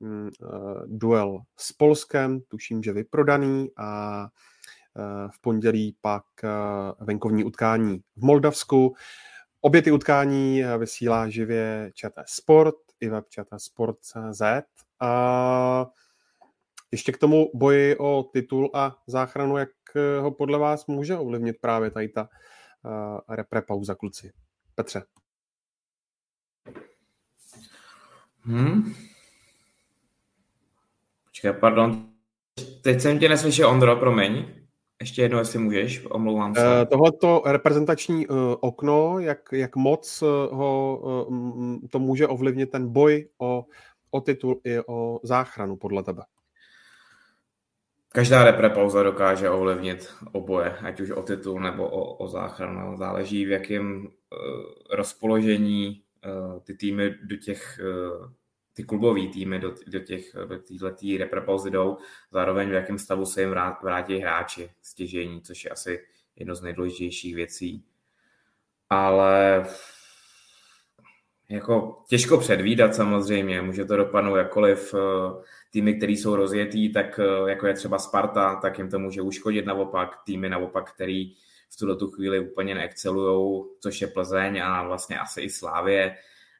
mm, 0.01 0.29
eh, 0.29 0.47
duel 0.87 1.41
s 1.57 1.73
Polskem, 1.73 2.41
tuším, 2.41 2.83
že 2.83 2.93
vyprodaný 2.93 3.71
a 3.77 4.29
v 5.31 5.41
pondělí 5.41 5.97
pak 6.01 6.25
venkovní 7.01 7.45
utkání 7.45 8.01
v 8.17 8.25
Moldavsku. 8.25 8.95
Obě 9.61 9.83
ty 9.83 9.93
utkání 9.93 10.63
vysílá 10.79 11.29
živě 11.29 11.91
ČT 11.95 12.29
Sport 12.29 12.75
i 13.01 13.09
web 13.09 13.25
ČT 13.29 13.61
Sport.cz. 13.61 14.43
A 15.01 15.87
ještě 16.97 17.13
k 17.13 17.19
tomu 17.19 17.51
boji 17.55 17.97
o 17.97 18.31
titul 18.33 18.71
a 18.75 18.97
záchranu, 19.07 19.57
jak 19.57 19.69
eh, 19.97 20.21
ho 20.21 20.31
podle 20.31 20.59
vás 20.59 20.87
může 20.87 21.17
ovlivnit 21.17 21.57
právě 21.61 21.91
tady 21.91 22.09
ta 22.09 22.29
uh, 22.85 23.35
repre 23.37 23.63
pauza, 23.63 23.95
kluci? 23.95 24.33
Petře. 24.75 25.03
Hmm. 28.41 28.95
Počkej, 31.25 31.53
pardon. 31.53 32.09
Teď 32.83 33.01
jsem 33.01 33.19
tě 33.19 33.29
neslyšel, 33.29 33.69
Ondro, 33.69 33.97
promiň. 33.97 34.47
ještě 35.01 35.23
jedno, 35.23 35.39
jestli 35.39 35.59
můžeš, 35.59 36.07
omlouvám 36.11 36.55
se. 36.55 36.61
Uh, 36.61 36.89
tohleto 36.91 37.43
reprezentační 37.47 38.27
uh, 38.27 38.37
okno, 38.61 39.19
jak, 39.19 39.49
jak 39.53 39.77
moc 39.77 40.23
ho 40.51 41.01
uh, 41.29 41.79
to 41.91 41.99
může 41.99 42.27
ovlivnit 42.27 42.71
ten 42.71 42.93
boj 42.93 43.29
o, 43.39 43.67
o 44.11 44.21
titul 44.21 44.61
i 44.65 44.79
o 44.87 45.21
záchranu 45.23 45.77
podle 45.77 46.03
tebe? 46.03 46.23
Každá 48.17 48.45
reprepauza 48.45 49.03
dokáže 49.03 49.51
ovlivnit 49.51 50.09
oboje, 50.33 50.73
ať 50.73 51.01
už 51.01 51.11
o 51.11 51.23
titul 51.23 51.61
nebo 51.61 51.89
o, 51.89 52.17
o 52.17 52.29
záchranu. 52.29 52.97
Záleží 52.97 53.45
v 53.45 53.51
jakém 53.51 54.07
uh, 54.07 54.11
rozpoložení 54.91 56.03
uh, 56.25 56.61
ty 56.61 56.75
týmy 56.75 57.15
do 57.23 57.37
těch 57.37 57.81
uh, 57.83 58.31
ty 58.73 58.85
klubové 58.85 59.29
týmy 59.29 59.59
do, 59.59 59.75
do 59.87 60.01
těch 60.01 60.35
do 60.79 60.91
této 60.91 61.19
reprepauzy 61.19 61.71
jdou, 61.71 61.97
zároveň 62.33 62.69
v 62.69 62.73
jakém 62.73 62.99
stavu 62.99 63.27
se 63.27 63.41
jim 63.41 63.51
vrát, 63.51 63.83
vrátí 63.83 64.19
hráči 64.19 64.71
stěžení, 64.83 65.43
což 65.43 65.65
je 65.65 65.71
asi 65.71 66.05
jedno 66.37 66.55
z 66.55 66.63
nejdůležitějších 66.63 67.35
věcí. 67.35 67.85
Ale 68.91 69.65
jako 71.49 72.03
těžko 72.09 72.39
předvídat 72.39 72.95
samozřejmě, 72.95 73.63
může 73.63 73.85
to 73.85 73.97
dopadnout 73.97 74.37
jakkoliv 74.37 74.95
týmy, 75.71 75.95
které 75.95 76.13
jsou 76.13 76.37
rozjetý, 76.37 76.93
tak 76.93 77.21
jako 77.47 77.67
je 77.67 77.75
třeba 77.75 77.99
Sparta, 77.99 78.57
tak 78.57 78.79
jim 78.79 78.91
to 78.91 78.99
může 78.99 79.23
uškodit 79.23 79.67
naopak, 79.67 80.17
týmy 80.27 80.49
naopak, 80.49 80.93
který 80.93 81.33
v 81.71 81.77
tuto 81.79 81.97
tu 81.97 82.11
chvíli 82.11 82.41
úplně 82.41 82.75
neexcelujou, 82.75 83.71
což 83.81 84.01
je 84.01 84.07
Plzeň 84.07 84.63
a 84.63 84.83
vlastně 84.83 85.19
asi 85.19 85.41
i 85.41 85.51
Slávě, 85.51 86.17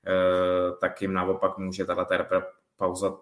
Eh, 0.07 0.77
tak 0.81 1.03
jim 1.03 1.13
naopak 1.13 1.59
může 1.59 1.85
tato 1.85 2.25
pauza 2.77 3.17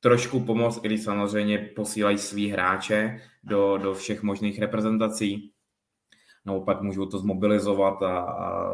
trošku 0.00 0.40
pomoct, 0.40 0.84
i 0.84 0.88
když 0.88 1.02
samozřejmě 1.02 1.58
posílají 1.58 2.18
svý 2.18 2.48
hráče 2.48 3.20
do, 3.44 3.78
do 3.78 3.94
všech 3.94 4.22
možných 4.22 4.58
reprezentací. 4.58 5.52
Naopak 6.44 6.80
můžou 6.80 7.06
to 7.06 7.18
zmobilizovat 7.18 8.02
a, 8.02 8.20
a 8.20 8.72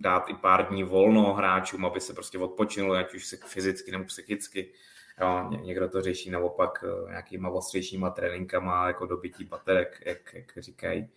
dát 0.00 0.28
i 0.28 0.34
pár 0.34 0.68
dní 0.68 0.84
volno 0.84 1.32
hráčům, 1.34 1.84
aby 1.84 2.00
se 2.00 2.14
prostě 2.14 2.38
odpočinuli, 2.38 2.98
ať 2.98 3.14
už 3.14 3.26
se 3.26 3.36
fyzicky 3.36 3.92
nebo 3.92 4.04
psychicky. 4.04 4.72
Jo, 5.20 5.50
někdo 5.62 5.88
to 5.88 6.02
řeší 6.02 6.30
naopak 6.30 6.84
eh, 6.84 7.10
nějakýma 7.10 7.48
ostřejšíma 7.48 8.10
tréninkama, 8.10 8.86
jako 8.86 9.06
dobytí 9.06 9.44
baterek, 9.44 10.02
jak, 10.06 10.34
jak 10.34 10.52
říkají. 10.58 11.08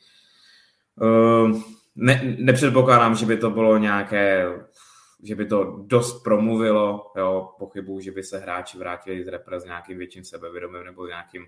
Eh, 1.02 1.60
ne, 1.96 2.36
nepředpokládám, 2.40 3.16
že 3.16 3.26
by 3.26 3.38
to 3.38 3.50
bylo 3.50 3.78
nějaké 3.78 4.46
že 5.24 5.36
by 5.36 5.46
to 5.46 5.84
dost 5.88 6.24
promluvilo, 6.24 7.12
jo, 7.18 7.56
pochybuju, 7.60 8.00
že 8.00 8.12
by 8.12 8.24
se 8.24 8.40
hráči 8.40 8.78
vrátili 8.78 9.24
z 9.24 9.28
repre 9.28 9.60
s 9.60 9.66
nějakým 9.66 9.98
větším 9.98 10.24
sebevědomím 10.24 10.84
nebo 10.84 11.08
nějakým 11.08 11.46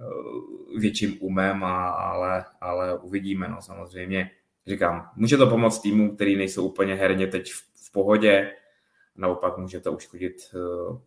uh, 0.00 0.80
větším 0.80 1.18
umem, 1.20 1.64
a, 1.64 1.88
ale, 1.88 2.44
ale 2.60 2.98
uvidíme, 2.98 3.48
no 3.48 3.62
samozřejmě. 3.62 4.30
Říkám, 4.66 5.10
může 5.16 5.36
to 5.36 5.46
pomoct 5.46 5.78
týmu, 5.78 6.14
který 6.14 6.36
nejsou 6.36 6.68
úplně 6.68 6.94
herně 6.94 7.26
teď 7.26 7.52
v, 7.52 7.62
v 7.88 7.92
pohodě, 7.92 8.52
naopak 9.16 9.58
může 9.58 9.80
to 9.80 9.92
uškodit 9.92 10.36
uh, 10.54 11.00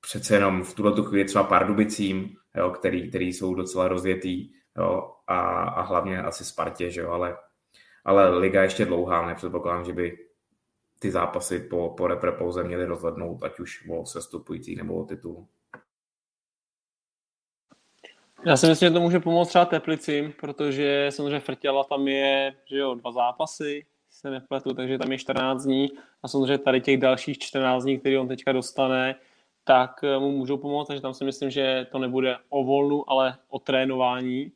přece 0.00 0.34
jenom 0.34 0.64
v 0.64 0.74
tuto 0.74 1.04
chvíli 1.04 1.24
třeba 1.24 1.44
Pardubicím, 1.44 2.36
jo, 2.56 2.70
který, 2.70 3.08
který 3.08 3.32
jsou 3.32 3.54
docela 3.54 3.88
rozjetý, 3.88 4.50
jo, 4.76 5.12
a, 5.26 5.38
a 5.62 5.82
hlavně 5.82 6.22
asi 6.22 6.44
Spartě, 6.44 6.90
že 6.90 7.00
jo, 7.00 7.10
ale, 7.10 7.36
ale 8.04 8.38
liga 8.38 8.62
ještě 8.62 8.84
dlouhá, 8.84 9.26
nepředpokládám, 9.26 9.84
že 9.84 9.92
by 9.92 10.18
ty 10.98 11.10
zápasy 11.10 11.58
po, 11.58 11.94
po 11.96 12.06
reprepouze 12.06 12.64
měly 12.64 12.84
rozhodnout, 12.84 13.42
ať 13.42 13.60
už 13.60 13.88
o 13.90 14.06
sestupující 14.06 14.76
nebo 14.76 14.94
o 14.94 15.04
titul. 15.04 15.46
Já 18.46 18.56
si 18.56 18.66
myslím, 18.66 18.88
že 18.88 18.92
to 18.92 19.00
může 19.00 19.20
pomoct 19.20 19.48
třeba 19.48 19.64
Teplicím, 19.64 20.32
protože 20.40 21.06
samozřejmě 21.10 21.40
Frtěla 21.40 21.84
tam 21.84 22.08
je 22.08 22.54
že 22.66 22.78
jo, 22.78 22.94
dva 22.94 23.12
zápasy, 23.12 23.86
se 24.10 24.30
nepletu, 24.30 24.74
takže 24.74 24.98
tam 24.98 25.12
je 25.12 25.18
14 25.18 25.64
dní 25.64 25.90
a 26.22 26.28
samozřejmě 26.28 26.58
tady 26.58 26.80
těch 26.80 26.98
dalších 26.98 27.38
14 27.38 27.84
dní, 27.84 27.98
který 27.98 28.18
on 28.18 28.28
teďka 28.28 28.52
dostane, 28.52 29.14
tak 29.64 30.04
eh, 30.04 30.18
mu 30.18 30.30
můžou 30.32 30.56
pomoct, 30.56 30.86
takže 30.86 31.02
tam 31.02 31.14
si 31.14 31.24
myslím, 31.24 31.50
že 31.50 31.86
to 31.92 31.98
nebude 31.98 32.36
o 32.48 32.64
volnu, 32.64 33.10
ale 33.10 33.36
o 33.48 33.58
trénování. 33.58 34.52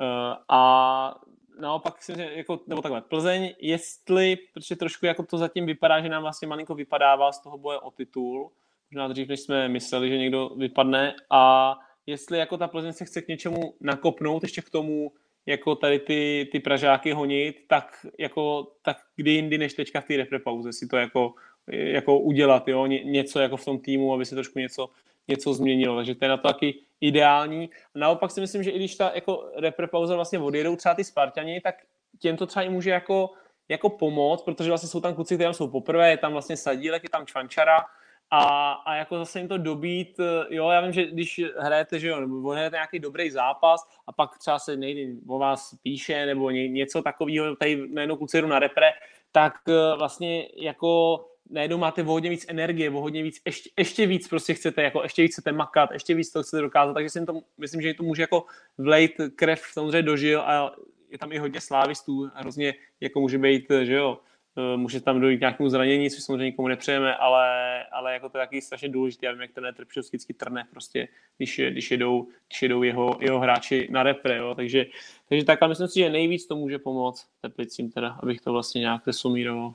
Eh, 0.00 0.36
a 0.48 1.14
naopak 1.60 2.02
si, 2.02 2.12
jako, 2.34 2.60
nebo 2.66 2.82
takhle, 2.82 3.00
Plzeň, 3.00 3.54
jestli, 3.58 4.38
protože 4.54 4.76
trošku 4.76 5.06
jako 5.06 5.22
to 5.22 5.38
zatím 5.38 5.66
vypadá, 5.66 6.00
že 6.00 6.08
nám 6.08 6.22
vlastně 6.22 6.48
malinko 6.48 6.74
vypadává 6.74 7.32
z 7.32 7.42
toho 7.42 7.58
boje 7.58 7.78
o 7.78 7.90
titul, 7.90 8.50
možná 8.90 9.08
dřív, 9.08 9.28
než 9.28 9.40
jsme 9.40 9.68
mysleli, 9.68 10.08
že 10.08 10.18
někdo 10.18 10.48
vypadne 10.48 11.14
a 11.30 11.74
jestli 12.06 12.38
jako 12.38 12.56
ta 12.56 12.68
Plzeň 12.68 12.92
se 12.92 13.04
chce 13.04 13.22
k 13.22 13.28
něčemu 13.28 13.74
nakopnout, 13.80 14.42
ještě 14.42 14.62
k 14.62 14.70
tomu, 14.70 15.12
jako 15.46 15.74
tady 15.74 15.98
ty, 15.98 16.48
ty 16.52 16.60
Pražáky 16.60 17.12
honit, 17.12 17.64
tak, 17.68 18.06
jako, 18.18 18.72
tak 18.82 18.96
kdy 19.16 19.30
jindy 19.30 19.58
než 19.58 19.74
teďka 19.74 20.00
v 20.00 20.04
té 20.04 20.16
reprepauze 20.16 20.72
si 20.72 20.86
to 20.86 20.96
jako, 20.96 21.34
jako 21.66 22.18
udělat, 22.18 22.68
jo? 22.68 22.86
Ně, 22.86 23.04
něco 23.04 23.40
jako 23.40 23.56
v 23.56 23.64
tom 23.64 23.78
týmu, 23.78 24.14
aby 24.14 24.24
se 24.24 24.34
trošku 24.34 24.58
něco, 24.58 24.88
něco 25.28 25.54
změnilo. 25.54 25.96
Takže 25.96 26.14
to 26.14 26.24
je 26.24 26.28
na 26.28 26.36
to 26.36 26.48
taky 26.48 26.74
ideální. 27.00 27.70
Naopak 27.94 28.30
si 28.30 28.40
myslím, 28.40 28.62
že 28.62 28.70
i 28.70 28.78
když 28.78 28.94
ta 28.96 29.12
jako 29.14 29.50
repre 29.56 29.86
pauza 29.86 30.14
vlastně 30.14 30.38
odjedou 30.38 30.76
třeba 30.76 30.94
ty 30.94 31.04
Spartani, 31.04 31.60
tak 31.60 31.74
těm 32.18 32.36
to 32.36 32.46
třeba 32.46 32.62
i 32.62 32.68
může 32.68 32.90
jako, 32.90 33.30
jako 33.68 33.90
pomoct, 33.90 34.42
protože 34.42 34.68
vlastně 34.70 34.88
jsou 34.88 35.00
tam 35.00 35.14
kluci, 35.14 35.34
kteří 35.34 35.54
jsou 35.54 35.68
poprvé, 35.68 36.10
je 36.10 36.16
tam 36.16 36.32
vlastně 36.32 36.56
Sadílek, 36.56 37.02
je 37.02 37.08
tam 37.08 37.26
Čvančara, 37.26 37.84
a, 38.34 38.72
a 38.72 38.94
jako 38.94 39.18
zase 39.18 39.38
jim 39.38 39.48
to 39.48 39.58
dobít, 39.58 40.20
jo, 40.48 40.70
já 40.70 40.80
vím, 40.80 40.92
že 40.92 41.06
když 41.06 41.40
hrajete, 41.58 41.98
že 41.98 42.08
jo, 42.08 42.20
nebo 42.20 42.50
hrajete 42.50 42.76
nějaký 42.76 42.98
dobrý 42.98 43.30
zápas 43.30 43.80
a 44.06 44.12
pak 44.12 44.38
třeba 44.38 44.58
se 44.58 44.76
nejde 44.76 45.20
o 45.26 45.38
vás 45.38 45.74
píše 45.82 46.26
nebo 46.26 46.50
ně, 46.50 46.68
něco 46.68 47.02
takového, 47.02 47.56
tady 47.56 47.88
najednou 47.88 48.16
kluci 48.16 48.42
na 48.42 48.58
repre, 48.58 48.90
tak 49.32 49.54
eh, 49.68 49.96
vlastně 49.96 50.48
jako 50.56 51.20
najednou 51.50 51.78
máte 51.78 52.02
o 52.02 52.06
hodně 52.06 52.30
víc 52.30 52.46
energie, 52.48 52.90
o 52.90 53.00
hodně 53.00 53.22
víc, 53.22 53.40
ještě, 53.46 53.70
ještě 53.78 54.06
víc 54.06 54.28
prostě 54.28 54.54
chcete, 54.54 54.82
jako 54.82 55.02
ještě 55.02 55.22
víc 55.22 55.32
chcete 55.32 55.52
makat, 55.52 55.90
ještě 55.92 56.14
víc 56.14 56.32
to 56.32 56.42
chcete 56.42 56.62
dokázat, 56.62 56.94
takže 56.94 57.10
si 57.10 57.26
to, 57.26 57.40
myslím, 57.58 57.82
že 57.82 57.94
to 57.94 58.02
může 58.02 58.22
jako 58.22 58.44
vlejt 58.78 59.12
krev 59.36 59.60
samozřejmě 59.72 60.02
dožil 60.02 60.40
a 60.40 60.72
je 61.10 61.18
tam 61.18 61.32
i 61.32 61.38
hodně 61.38 61.60
slávistů, 61.60 62.30
hrozně 62.34 62.74
jako 63.00 63.20
může 63.20 63.38
být, 63.38 63.66
že 63.82 63.94
jo, 63.94 64.18
eh, 64.20 64.31
může 64.76 65.00
tam 65.00 65.20
dojít 65.20 65.36
k 65.36 65.40
nějakému 65.40 65.68
zranění, 65.68 66.10
což 66.10 66.22
samozřejmě 66.22 66.44
nikomu 66.44 66.68
nepřejeme, 66.68 67.16
ale, 67.16 67.84
ale 67.84 68.12
jako 68.12 68.28
to 68.28 68.38
je 68.38 68.44
taky 68.44 68.62
strašně 68.62 68.88
důležité. 68.88 69.26
Já 69.26 69.32
vím, 69.32 69.40
jak 69.40 69.52
ten 69.52 69.74
Trpšovský 69.76 70.16
vždycky 70.16 70.34
trne 70.34 70.64
prostě, 70.70 71.08
když, 71.36 71.60
když, 71.70 71.90
jedou, 71.90 72.28
když 72.48 72.62
jedou 72.62 72.82
jeho, 72.82 73.16
jeho 73.20 73.40
hráči 73.40 73.88
na 73.90 74.02
repre, 74.02 74.36
jo. 74.36 74.54
Takže, 74.54 74.86
takže 75.28 75.44
tak, 75.44 75.62
ale 75.62 75.68
myslím 75.68 75.88
si, 75.88 75.98
že 75.98 76.10
nejvíc 76.10 76.46
to 76.46 76.56
může 76.56 76.78
pomoct 76.78 77.26
Teplicím 77.40 77.90
teda, 77.90 78.18
abych 78.22 78.40
to 78.40 78.52
vlastně 78.52 78.80
nějak 78.80 79.06
resumíroval. 79.06 79.74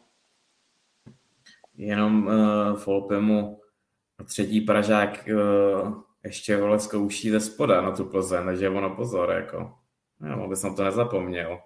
Jenom 1.78 2.28
uh, 2.28 2.78
Folpemu 2.78 3.62
třetí 4.26 4.62
Pražák 4.62 5.30
uh, 5.34 6.02
ještě 6.24 6.58
vole 6.58 6.80
zkouší 6.80 7.30
ze 7.30 7.40
spoda 7.40 7.82
na 7.82 7.92
tu 7.92 8.06
Plzeň, 8.06 8.46
takže 8.46 8.70
ono 8.70 8.96
pozor, 8.96 9.32
jako. 9.32 9.74
Abys 10.44 10.64
na 10.64 10.74
to 10.74 10.84
nezapomněl. 10.84 11.60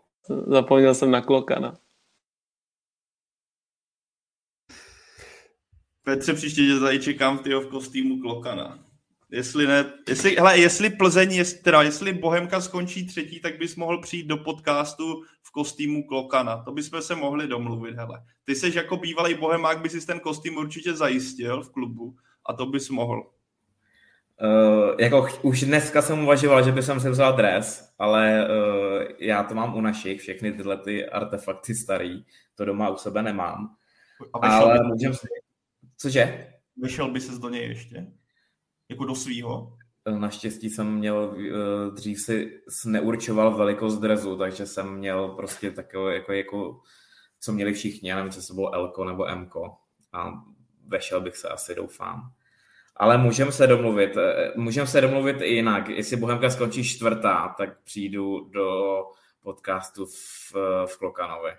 Zapomněl 0.48 0.94
jsem 0.94 1.12
na 1.12 1.22
Klokana. 1.22 1.78
Petře, 6.04 6.34
příště 6.34 6.62
tě 6.62 6.80
tady 6.80 7.00
čekám 7.00 7.38
v, 7.38 7.42
v 7.42 7.68
kostýmu 7.68 8.20
Klokana. 8.20 8.80
Jestli 9.32 9.68
ne, 9.68 9.86
jestli, 10.10 10.36
hele, 10.36 10.60
jestli 10.60 10.90
Plzeň, 10.90 11.32
jest, 11.34 11.64
teda 11.64 11.82
jestli 11.82 12.14
Bohemka 12.14 12.62
skončí 12.62 13.08
třetí, 13.08 13.40
tak 13.40 13.58
bys 13.58 13.76
mohl 13.76 14.02
přijít 14.02 14.28
do 14.28 14.38
podcastu 14.38 15.24
v 15.44 15.52
kostýmu 15.52 16.04
Klokana. 16.04 16.64
To 16.64 16.72
bychom 16.72 17.02
se 17.02 17.16
mohli 17.16 17.48
domluvit, 17.48 17.96
hele. 17.96 18.24
Ty 18.46 18.56
seš 18.56 18.76
jako 18.76 18.98
bývalý 18.98 19.34
Bohemák, 19.34 19.82
by 19.82 19.90
si 19.90 20.08
ten 20.08 20.20
kostým 20.20 20.58
určitě 20.58 20.94
zajistil 20.94 21.64
v 21.64 21.72
klubu 21.72 22.16
a 22.46 22.54
to 22.54 22.66
bys 22.66 22.90
mohl. 22.90 23.30
Uh, 24.44 24.96
jako 25.00 25.28
už 25.42 25.62
dneska 25.64 26.02
jsem 26.02 26.24
uvažoval, 26.24 26.66
že 26.66 26.72
bych 26.72 26.86
si 26.86 27.10
vzal 27.10 27.34
dres, 27.34 27.94
ale 28.00 28.48
uh, 28.50 29.04
já 29.20 29.44
to 29.44 29.56
mám 29.56 29.76
u 29.76 29.82
našich, 29.82 30.22
všechny 30.22 30.52
tyhle 30.52 30.78
ty 30.78 31.10
artefakty 31.10 31.76
starý, 31.76 32.26
to 32.56 32.66
doma 32.66 32.90
u 32.90 32.98
sebe 32.98 33.24
nemám. 33.24 33.76
A 34.42 34.58
ale 34.58 34.80
by 34.80 34.88
můžem 34.88 35.14
si... 35.14 35.28
Cože? 36.02 36.48
Vyšel 36.78 37.12
by 37.12 37.22
se 37.22 37.40
do 37.40 37.50
něj 37.50 37.68
ještě? 37.68 38.08
Jako 38.90 39.06
do 39.06 39.16
svýho? 39.16 39.78
Naštěstí 40.20 40.70
jsem 40.70 40.94
měl, 40.94 41.36
uh, 41.38 41.96
dřív 41.96 42.20
si 42.20 42.62
neurčoval 42.86 43.58
velikost 43.58 43.98
drezu, 43.98 44.38
takže 44.38 44.66
jsem 44.66 44.98
měl 44.98 45.30
prostě 45.30 45.72
takové, 45.72 46.16
jako, 46.16 46.34
jako 46.34 46.82
co 47.40 47.52
měli 47.52 47.74
všichni, 47.74 48.10
já 48.10 48.16
nevím, 48.16 48.32
co 48.32 48.48
to 48.48 48.54
bylo 48.54 48.74
Elko 48.74 49.06
nebo 49.06 49.26
Mko 49.36 49.78
a 50.14 50.32
vešel 50.88 51.22
bych 51.22 51.38
se 51.38 51.50
asi, 51.50 51.76
doufám. 51.76 52.34
Ale 52.96 53.18
můžeme 53.18 53.52
se 53.52 53.68
domluvit, 53.68 54.18
eh, 54.18 54.52
můžeme 54.56 54.88
se 54.88 55.02
domluvit 55.02 55.42
i 55.42 55.48
jinak. 55.48 55.90
Jestli 55.90 56.18
Bohemka 56.18 56.50
skončí 56.50 56.84
čtvrtá, 56.84 57.56
tak 57.58 57.84
přijdu 57.84 58.50
do 58.50 59.04
podcastu 59.42 60.06
v, 60.06 60.54
v 60.86 60.98
Klokanovi. 60.98 61.52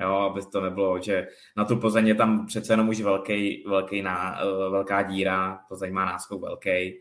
Jo, 0.00 0.12
aby 0.12 0.40
to 0.52 0.60
nebylo, 0.60 1.02
že 1.02 1.28
na 1.56 1.64
tu 1.64 1.76
Plzeň 1.76 2.06
je 2.06 2.14
tam 2.14 2.46
přece 2.46 2.72
jenom 2.72 2.88
už 2.88 3.00
velký, 3.00 3.64
velký 3.66 4.02
ná, 4.02 4.40
eh, 4.40 4.70
velká 4.70 5.02
díra, 5.02 5.60
Plzeň 5.68 5.92
má 5.92 6.04
náskok 6.04 6.42
velký, 6.42 6.98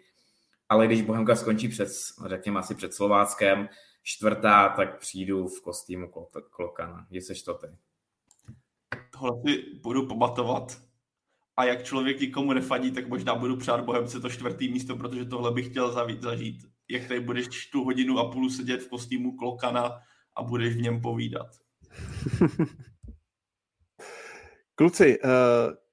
ale 0.70 0.88
když 0.88 1.02
Bohemka 1.02 1.36
skončí 1.36 1.68
před, 1.68 1.90
řekněme 2.26 2.60
asi 2.60 2.76
před 2.76 2.94
Slováckem, 2.94 3.70
čtvrtá, 4.04 4.70
tak 4.70 5.00
přijdu 5.00 5.48
v 5.48 5.62
kostýmu 5.62 6.12
Klokana. 6.52 7.08
Jsi 7.12 7.44
to 7.46 7.54
ty. 7.54 7.68
Tohle 9.12 9.42
si 9.42 9.64
budu 9.84 10.08
pamatovat. 10.08 10.82
A 11.58 11.64
jak 11.64 11.84
člověk 11.84 12.20
nikomu 12.20 12.54
nefadí, 12.54 12.92
tak 12.92 13.08
možná 13.08 13.36
budu 13.36 13.58
přát 13.58 13.86
Bohemce 13.86 14.20
to 14.20 14.30
čtvrtý 14.30 14.72
místo, 14.72 14.96
protože 14.96 15.26
tohle 15.26 15.52
bych 15.52 15.68
chtěl 15.68 15.92
zažít. 16.22 16.66
Jak 16.90 17.08
tady 17.08 17.20
budeš 17.20 17.68
tu 17.72 17.84
hodinu 17.84 18.20
a 18.20 18.32
půl 18.32 18.50
sedět 18.50 18.84
v 18.84 18.90
kostýmu 18.90 19.38
Klokana 19.38 20.00
a 20.36 20.44
budeš 20.44 20.76
v 20.76 20.82
něm 20.82 21.02
povídat. 21.02 21.48
Kluci, 24.80 25.20
eh, 25.24 25.28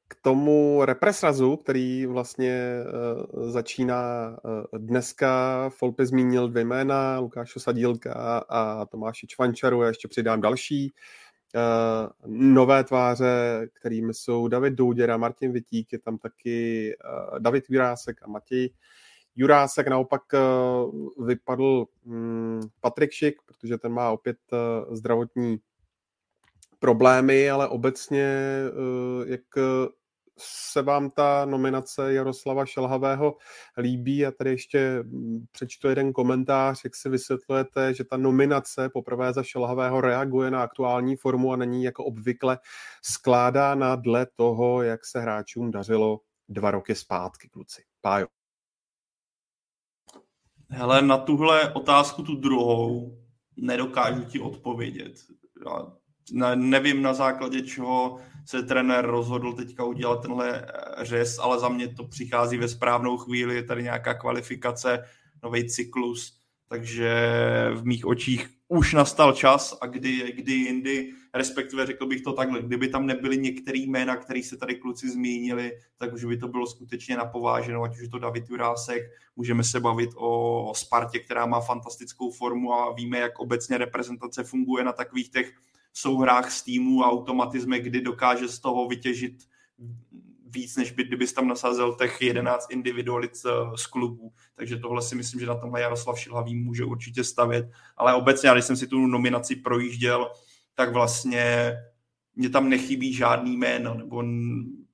k 0.09 0.15
tomu 0.23 0.85
represrazu, 0.85 1.57
který 1.57 2.07
vlastně 2.07 2.53
eh, 2.53 3.51
začíná 3.51 4.37
eh, 4.37 4.79
dneska, 4.79 5.71
Folpy 5.71 6.07
zmínil 6.07 6.49
dvě 6.49 6.65
jména, 6.65 7.19
Lukáše 7.19 7.61
Sadílka 7.61 8.13
a 8.49 8.87
Tomáše 8.87 9.27
Čvančaru, 9.27 9.83
já 9.83 9.89
ještě 9.89 10.09
přidám 10.09 10.41
další 10.41 10.93
nové 12.27 12.85
tváře, 12.85 13.69
kterými 13.73 14.15
jsou 14.15 14.49
David 14.49 14.75
Douděra, 14.75 15.17
Martin 15.17 15.53
Vitík, 15.53 15.93
je 15.93 15.99
tam 15.99 16.19
taky 16.19 16.93
David 17.39 17.65
Jurásek 17.69 18.23
a 18.23 18.27
Matěj 18.27 18.71
Jurásek. 19.37 19.89
Naopak 19.89 20.23
vypadl 21.25 21.87
hm, 22.05 22.61
Patrik 22.81 23.13
Šik, 23.13 23.37
protože 23.47 23.79
ten 23.79 23.93
má 23.93 24.11
opět 24.11 24.39
zdravotní 24.91 25.59
problémy, 26.79 27.51
ale 27.51 27.69
obecně, 27.69 28.25
eh, 28.25 29.31
jak 29.31 29.41
se 30.39 30.83
vám 30.83 31.11
ta 31.11 31.45
nominace 31.45 32.13
Jaroslava 32.13 32.67
Šelhavého 32.67 33.37
líbí 33.79 34.27
a 34.27 34.31
tady 34.31 34.51
ještě 34.51 34.99
hm, 35.03 35.47
přečtu 35.53 35.89
jeden 35.89 36.13
komentář, 36.13 36.81
jak 36.85 36.97
si 36.97 37.09
vysvětlujete, 37.09 37.95
že 37.95 38.05
ta 38.05 38.17
nominace 38.17 38.89
poprvé 38.89 39.33
za 39.33 39.43
Šelhavého 39.43 40.01
reaguje 40.01 40.51
na 40.51 40.63
aktuální 40.63 41.17
formu 41.17 41.53
a 41.53 41.57
není 41.57 41.85
jako 41.85 42.05
obvykle 42.05 42.59
skládána 43.03 43.97
dle 43.97 44.27
toho, 44.35 44.83
jak 44.83 45.07
se 45.07 45.21
hráčům 45.21 45.71
dařilo 45.71 46.21
dva 46.49 46.71
roky 46.71 46.95
zpátky, 46.95 47.49
kluci. 47.49 47.83
Pájo. 48.01 48.27
Hele, 50.71 51.03
na 51.03 51.19
tuhle 51.19 51.73
otázku, 51.75 52.23
tu 52.23 52.35
druhou, 52.37 53.19
nedokážu 53.57 54.25
ti 54.25 54.41
odpovědět. 54.41 55.13
Já 55.67 55.93
ne, 56.33 56.57
nevím 56.57 57.03
na 57.03 57.15
základě 57.15 57.63
čeho 57.63 58.19
se 58.47 58.63
trenér 58.63 59.07
rozhodl 59.07 59.53
teďka 59.53 59.85
udělat 59.85 60.23
tenhle 60.23 60.61
eh, 60.61 61.05
řez, 61.05 61.39
ale 61.39 61.61
za 61.61 61.69
mě 61.69 61.89
to 61.89 62.05
přichází 62.05 62.57
ve 62.57 62.69
správnou 62.69 63.17
chvíli, 63.17 63.55
je 63.55 63.63
tady 63.63 63.83
nějaká 63.83 64.15
kvalifikace, 64.15 65.05
nový 65.43 65.69
cyklus, 65.69 66.39
takže 66.69 67.31
v 67.75 67.85
mých 67.85 68.07
očích 68.07 68.49
už 68.69 68.93
nastal 68.93 69.33
čas 69.33 69.79
a 69.81 69.87
kdy, 69.87 70.33
kdy 70.33 70.53
jindy, 70.53 71.13
respektive 71.35 71.87
řekl 71.87 72.07
bych 72.07 72.21
to 72.21 72.33
takhle, 72.33 72.63
kdyby 72.63 72.89
tam 72.89 73.07
nebyly 73.07 73.39
některé 73.39 73.79
jména, 73.79 74.17
které 74.17 74.43
se 74.43 74.57
tady 74.57 74.75
kluci 74.75 75.11
zmínili, 75.11 75.73
tak 75.99 76.13
už 76.13 76.25
by 76.25 76.37
to 76.37 76.49
bylo 76.49 76.67
skutečně 76.67 77.17
napováženo, 77.17 77.83
ať 77.83 77.93
už 77.93 78.03
je 78.03 78.09
to 78.09 78.19
David 78.19 78.51
Jurásek, 78.51 79.03
můžeme 79.37 79.65
se 79.65 79.81
bavit 79.81 80.11
o 80.17 80.73
Spartě, 80.77 81.19
která 81.19 81.47
má 81.47 81.61
fantastickou 81.61 82.31
formu 82.31 82.73
a 82.73 82.93
víme, 82.93 83.19
jak 83.19 83.39
obecně 83.39 83.79
reprezentace 83.79 84.45
funguje 84.45 84.85
na 84.85 84.93
takových 84.93 85.31
těch 85.31 85.53
souhrách 85.99 86.51
s 86.53 86.63
týmu 86.63 87.05
a 87.05 87.11
automatizmy, 87.11 87.81
kdy 87.81 88.01
dokáže 88.01 88.49
z 88.49 88.59
toho 88.59 88.89
vytěžit 88.89 89.35
víc, 90.47 90.77
než 90.77 90.91
by, 90.91 91.05
kdybys 91.05 91.33
tam 91.33 91.49
nasázel 91.49 91.95
těch 91.95 92.23
11 92.23 92.67
individualit 92.71 93.37
z 93.77 93.87
klubů. 93.87 94.33
Takže 94.55 94.77
tohle 94.77 95.03
si 95.03 95.15
myslím, 95.15 95.41
že 95.41 95.47
na 95.47 95.55
tomhle 95.55 95.81
Jaroslav 95.81 96.21
Šilhavý 96.21 96.55
může 96.55 96.85
určitě 96.85 97.25
stavět. 97.25 97.71
Ale 97.97 98.15
obecně, 98.15 98.51
když 98.53 98.65
jsem 98.65 98.77
si 98.77 98.87
tu 98.87 99.07
nominaci 99.07 99.57
projížděl, 99.57 100.31
tak 100.75 100.93
vlastně 100.93 101.73
mě 102.35 102.49
tam 102.51 102.69
nechybí 102.69 103.13
žádný 103.13 103.57
jméno, 103.57 103.95
nebo 103.95 104.23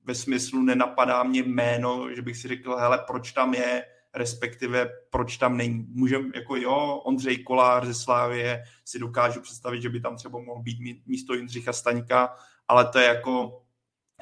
ve 0.03 0.15
smyslu 0.15 0.61
nenapadá 0.61 1.23
mě 1.23 1.43
jméno, 1.43 2.15
že 2.15 2.21
bych 2.21 2.37
si 2.37 2.47
řekl, 2.47 2.75
hele, 2.75 3.03
proč 3.07 3.31
tam 3.31 3.53
je, 3.53 3.85
respektive 4.15 4.89
proč 5.09 5.37
tam 5.37 5.57
není. 5.57 5.85
Můžeme, 5.89 6.29
jako 6.35 6.55
jo, 6.55 7.01
Ondřej 7.05 7.43
Kolář 7.43 7.85
ze 7.85 7.93
Slávie 7.93 8.63
si 8.85 8.99
dokážu 8.99 9.41
představit, 9.41 9.81
že 9.81 9.89
by 9.89 9.99
tam 9.99 10.15
třeba 10.15 10.39
mohl 10.39 10.61
být 10.61 11.05
místo 11.05 11.33
Jindřicha 11.33 11.73
Staňka, 11.73 12.35
ale 12.67 12.85
to 12.85 12.99
je 12.99 13.05
jako, 13.05 13.61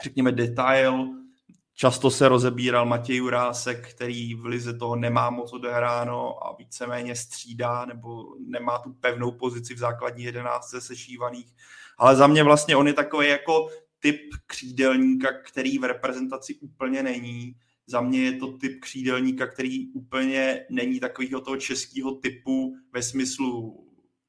řekněme, 0.04 0.32
detail. 0.32 1.08
Často 1.74 2.12
se 2.12 2.30
rozebíral 2.30 2.86
Matěj 2.86 3.16
Jurásek, 3.16 3.94
který 3.94 4.36
v 4.36 4.46
Lize 4.46 4.74
toho 4.74 4.96
nemá 4.96 5.30
moc 5.30 5.54
odehráno 5.54 6.48
a 6.48 6.56
víceméně 6.56 7.16
střídá 7.16 7.86
nebo 7.86 8.26
nemá 8.48 8.78
tu 8.78 8.94
pevnou 8.94 9.32
pozici 9.32 9.74
v 9.74 9.78
základní 9.78 10.24
jedenáctce 10.24 10.82
sešívaných. 10.82 11.54
Ale 11.98 12.16
za 12.16 12.28
mě 12.28 12.44
vlastně 12.44 12.76
on 12.76 12.88
je 12.88 12.94
takový 12.94 13.28
jako 13.28 13.70
typ 14.00 14.22
křídelníka, 14.48 15.28
který 15.46 15.78
v 15.78 15.84
reprezentaci 15.84 16.56
úplně 16.56 17.04
není 17.04 17.56
za 17.88 18.02
mě 18.02 18.24
je 18.24 18.34
to 18.34 18.58
typ 18.58 18.80
křídelníka, 18.82 19.48
který 19.48 19.92
úplně 19.92 20.66
není 20.70 21.00
takového 21.00 21.42
toho 21.42 21.58
českého 21.58 22.12
typu 22.12 22.76
ve 22.94 23.04
smyslu 23.04 23.82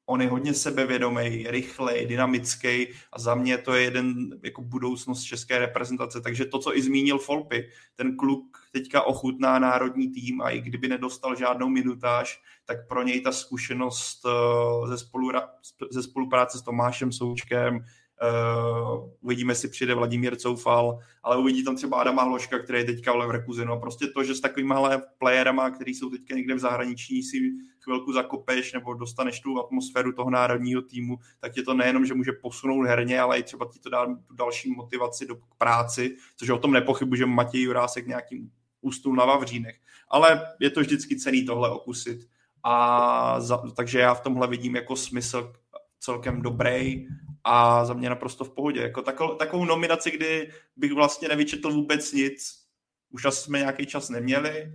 on 0.05 0.21
je 0.21 0.29
hodně 0.29 0.53
sebevědomý, 0.53 1.45
rychlej, 1.47 2.05
dynamický 2.05 2.87
a 3.13 3.19
za 3.19 3.35
mě 3.35 3.57
to 3.57 3.73
je 3.73 3.83
jeden 3.83 4.39
jako 4.43 4.61
budoucnost 4.61 5.23
české 5.23 5.59
reprezentace. 5.59 6.21
Takže 6.21 6.45
to, 6.45 6.59
co 6.59 6.77
i 6.77 6.81
zmínil 6.81 7.17
Folpy, 7.17 7.69
ten 7.95 8.17
kluk 8.17 8.57
teďka 8.71 9.01
ochutná 9.01 9.59
národní 9.59 10.11
tým 10.11 10.41
a 10.41 10.49
i 10.49 10.61
kdyby 10.61 10.87
nedostal 10.87 11.35
žádnou 11.35 11.69
minutáž, 11.69 12.41
tak 12.65 12.87
pro 12.87 13.03
něj 13.03 13.21
ta 13.21 13.31
zkušenost 13.31 14.25
eh, 14.25 14.87
ze, 14.87 14.97
spolura, 14.97 15.49
ze 15.91 16.03
spolupráce 16.03 16.57
s 16.57 16.61
Tomášem 16.61 17.11
Součkem, 17.11 17.85
Uh, 18.23 19.09
uvidíme, 19.21 19.51
jestli 19.51 19.69
přijde 19.69 19.95
Vladimír 19.95 20.35
Coufal, 20.35 20.99
ale 21.23 21.37
uvidí 21.37 21.63
tam 21.63 21.75
třeba 21.75 22.01
Adama 22.01 22.23
Hloška, 22.23 22.59
který 22.59 22.79
je 22.79 22.85
teďka 22.85 23.13
v 23.13 23.15
Leverkusenu. 23.15 23.73
A 23.73 23.77
prostě 23.77 24.07
to, 24.07 24.23
že 24.23 24.35
s 24.35 24.41
takovými 24.41 24.75
playerama, 25.17 25.69
který 25.69 25.93
jsou 25.93 26.09
teďka 26.09 26.35
někde 26.35 26.55
v 26.55 26.59
zahraničí, 26.59 27.23
si 27.23 27.37
chvilku 27.83 28.13
zakopeš 28.13 28.73
nebo 28.73 28.93
dostaneš 28.93 29.39
tu 29.39 29.59
atmosféru 29.59 30.11
toho 30.11 30.29
národního 30.29 30.81
týmu, 30.81 31.17
tak 31.39 31.57
je 31.57 31.63
to 31.63 31.73
nejenom, 31.73 32.05
že 32.05 32.13
může 32.13 32.31
posunout 32.31 32.83
herně, 32.83 33.21
ale 33.21 33.39
i 33.39 33.43
třeba 33.43 33.65
ti 33.73 33.79
to 33.79 33.89
dá 33.89 34.05
tu 34.05 34.35
další 34.35 34.71
motivaci 34.71 35.25
do 35.25 35.35
práci, 35.57 36.15
což 36.35 36.49
o 36.49 36.57
tom 36.57 36.71
nepochybuji, 36.71 37.17
že 37.17 37.25
Matěj 37.25 37.61
Jurásek 37.61 38.07
nějakým 38.07 38.51
ústul 38.81 39.15
na 39.15 39.25
Vavřínech. 39.25 39.75
Ale 40.09 40.41
je 40.59 40.69
to 40.69 40.79
vždycky 40.79 41.19
cený 41.19 41.45
tohle 41.45 41.71
okusit. 41.71 42.19
A 42.63 43.41
za, 43.41 43.57
takže 43.57 43.99
já 43.99 44.13
v 44.13 44.21
tomhle 44.21 44.47
vidím 44.47 44.75
jako 44.75 44.95
smysl 44.95 45.53
celkem 45.99 46.41
dobrý 46.41 47.07
a 47.43 47.85
za 47.85 47.93
mě 47.93 48.09
naprosto 48.09 48.45
v 48.45 48.49
pohodě. 48.49 48.81
Jako 48.81 49.01
takovou, 49.01 49.35
takovou 49.35 49.65
nominaci, 49.65 50.11
kdy 50.11 50.51
bych 50.75 50.93
vlastně 50.93 51.27
nevyčetl 51.27 51.71
vůbec 51.71 52.13
nic. 52.13 52.63
Už 53.09 53.25
asi 53.25 53.43
jsme 53.43 53.59
nějaký 53.59 53.85
čas 53.85 54.09
neměli, 54.09 54.73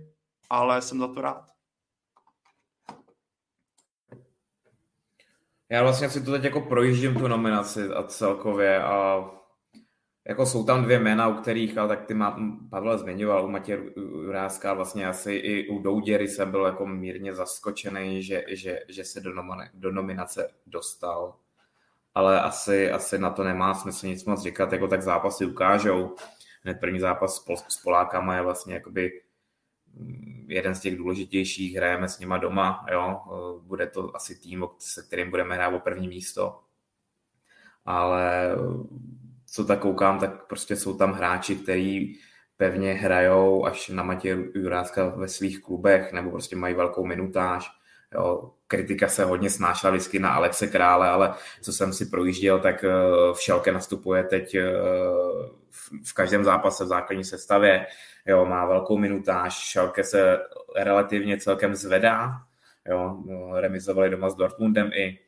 ale 0.49 0.81
jsem 0.81 0.99
za 0.99 1.07
to 1.07 1.21
rád. 1.21 1.45
Já 5.71 5.83
vlastně 5.83 6.09
si 6.09 6.23
to 6.23 6.31
teď 6.31 6.43
jako 6.43 6.61
projíždím 6.61 7.13
tu 7.13 7.27
nominaci 7.27 7.87
a 7.87 8.03
celkově 8.03 8.83
a 8.83 9.29
jako 10.27 10.45
jsou 10.45 10.65
tam 10.65 10.83
dvě 10.83 10.99
jména, 10.99 11.27
u 11.27 11.33
kterých, 11.33 11.77
ale 11.77 11.87
tak 11.87 12.05
ty 12.05 12.13
má, 12.13 12.39
Pavel 12.69 12.97
zmiňoval, 12.97 13.45
u 13.45 13.49
Matěje 13.49 13.83
Juráska, 13.95 14.73
vlastně 14.73 15.07
asi 15.07 15.33
i 15.33 15.69
u 15.69 15.79
Douděry 15.79 16.27
jsem 16.27 16.51
byl 16.51 16.65
jako 16.65 16.87
mírně 16.87 17.35
zaskočený, 17.35 18.23
že, 18.23 18.43
že, 18.47 18.79
že 18.89 19.03
se 19.03 19.21
do, 19.21 19.33
nomine, 19.33 19.71
do 19.73 19.91
nominace 19.91 20.53
dostal 20.65 21.35
ale 22.15 22.41
asi, 22.41 22.91
asi 22.91 23.19
na 23.19 23.29
to 23.29 23.43
nemá 23.43 23.73
smysl 23.73 24.07
nic 24.07 24.25
moc 24.25 24.41
říkat, 24.41 24.71
jako 24.71 24.87
tak 24.87 25.01
zápasy 25.01 25.45
ukážou. 25.45 26.15
Hned 26.63 26.79
první 26.79 26.99
zápas 26.99 27.45
s 27.67 27.77
Polákama 27.83 28.35
je 28.35 28.41
vlastně 28.41 28.73
jakoby 28.73 29.21
mm, 29.93 30.45
jeden 30.49 30.75
z 30.75 30.79
těch 30.79 30.97
důležitějších, 30.97 31.75
hrajeme 31.75 32.09
s 32.09 32.19
nima 32.19 32.37
doma, 32.37 32.85
jo, 32.91 33.19
bude 33.63 33.87
to 33.87 34.15
asi 34.15 34.35
tým, 34.39 34.65
se 34.77 35.03
kterým 35.03 35.29
budeme 35.29 35.55
hrát 35.55 35.73
o 35.73 35.79
první 35.79 36.07
místo, 36.07 36.59
ale 37.85 38.55
co 39.45 39.65
tak 39.65 39.79
koukám, 39.79 40.19
tak 40.19 40.47
prostě 40.47 40.75
jsou 40.75 40.97
tam 40.97 41.13
hráči, 41.13 41.55
kteří 41.55 42.19
pevně 42.57 42.93
hrajou 42.93 43.65
až 43.65 43.89
na 43.89 44.03
Matěje 44.03 44.37
Juráska 44.55 45.07
ve 45.07 45.27
svých 45.27 45.61
klubech, 45.61 46.13
nebo 46.13 46.31
prostě 46.31 46.55
mají 46.55 46.73
velkou 46.75 47.05
minutáž, 47.05 47.78
Jo, 48.13 48.51
kritika 48.67 49.07
se 49.07 49.25
hodně 49.25 49.49
snášela 49.49 49.91
vždycky 49.91 50.19
na 50.19 50.33
Alexe 50.33 50.67
Krále, 50.67 51.09
ale 51.09 51.33
co 51.61 51.73
jsem 51.73 51.93
si 51.93 52.05
projížděl, 52.05 52.59
tak 52.59 52.83
eh, 52.83 52.89
v 53.33 53.41
Šelke 53.41 53.71
nastupuje 53.71 54.23
teď 54.23 54.55
eh, 54.55 54.71
v 56.05 56.13
každém 56.13 56.43
zápase 56.43 56.83
v 56.83 56.87
základní 56.87 57.23
sestavě. 57.23 57.85
Jo, 58.25 58.45
má 58.45 58.65
velkou 58.65 58.97
minutáž, 58.97 59.53
Šelke 59.53 60.03
se 60.03 60.39
relativně 60.75 61.37
celkem 61.37 61.75
zvedá. 61.75 62.31
Jo, 62.85 63.23
remizovali 63.55 64.09
doma 64.09 64.29
s 64.29 64.35
Dortmundem 64.35 64.91
i 64.93 65.19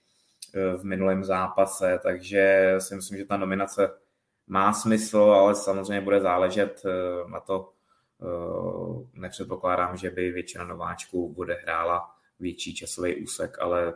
eh, 0.56 0.78
v 0.78 0.84
minulém 0.84 1.24
zápase, 1.24 2.00
takže 2.04 2.76
si 2.80 2.96
myslím, 2.96 3.18
že 3.18 3.26
ta 3.26 3.38
nominace 3.38 3.90
má 4.48 4.74
smysl, 4.74 5.18
ale 5.18 5.56
samozřejmě 5.56 6.02
bude 6.02 6.20
záležet 6.20 6.84
na 7.28 7.40
to, 7.40 7.70
nepředpokládám, 9.14 9.98
že 9.98 10.10
by 10.10 10.32
většina 10.32 10.64
nováčků 10.64 11.34
bude 11.34 11.54
hrála 11.54 12.10
větší 12.42 12.76
časový 12.76 13.24
úsek, 13.24 13.58
ale 13.60 13.94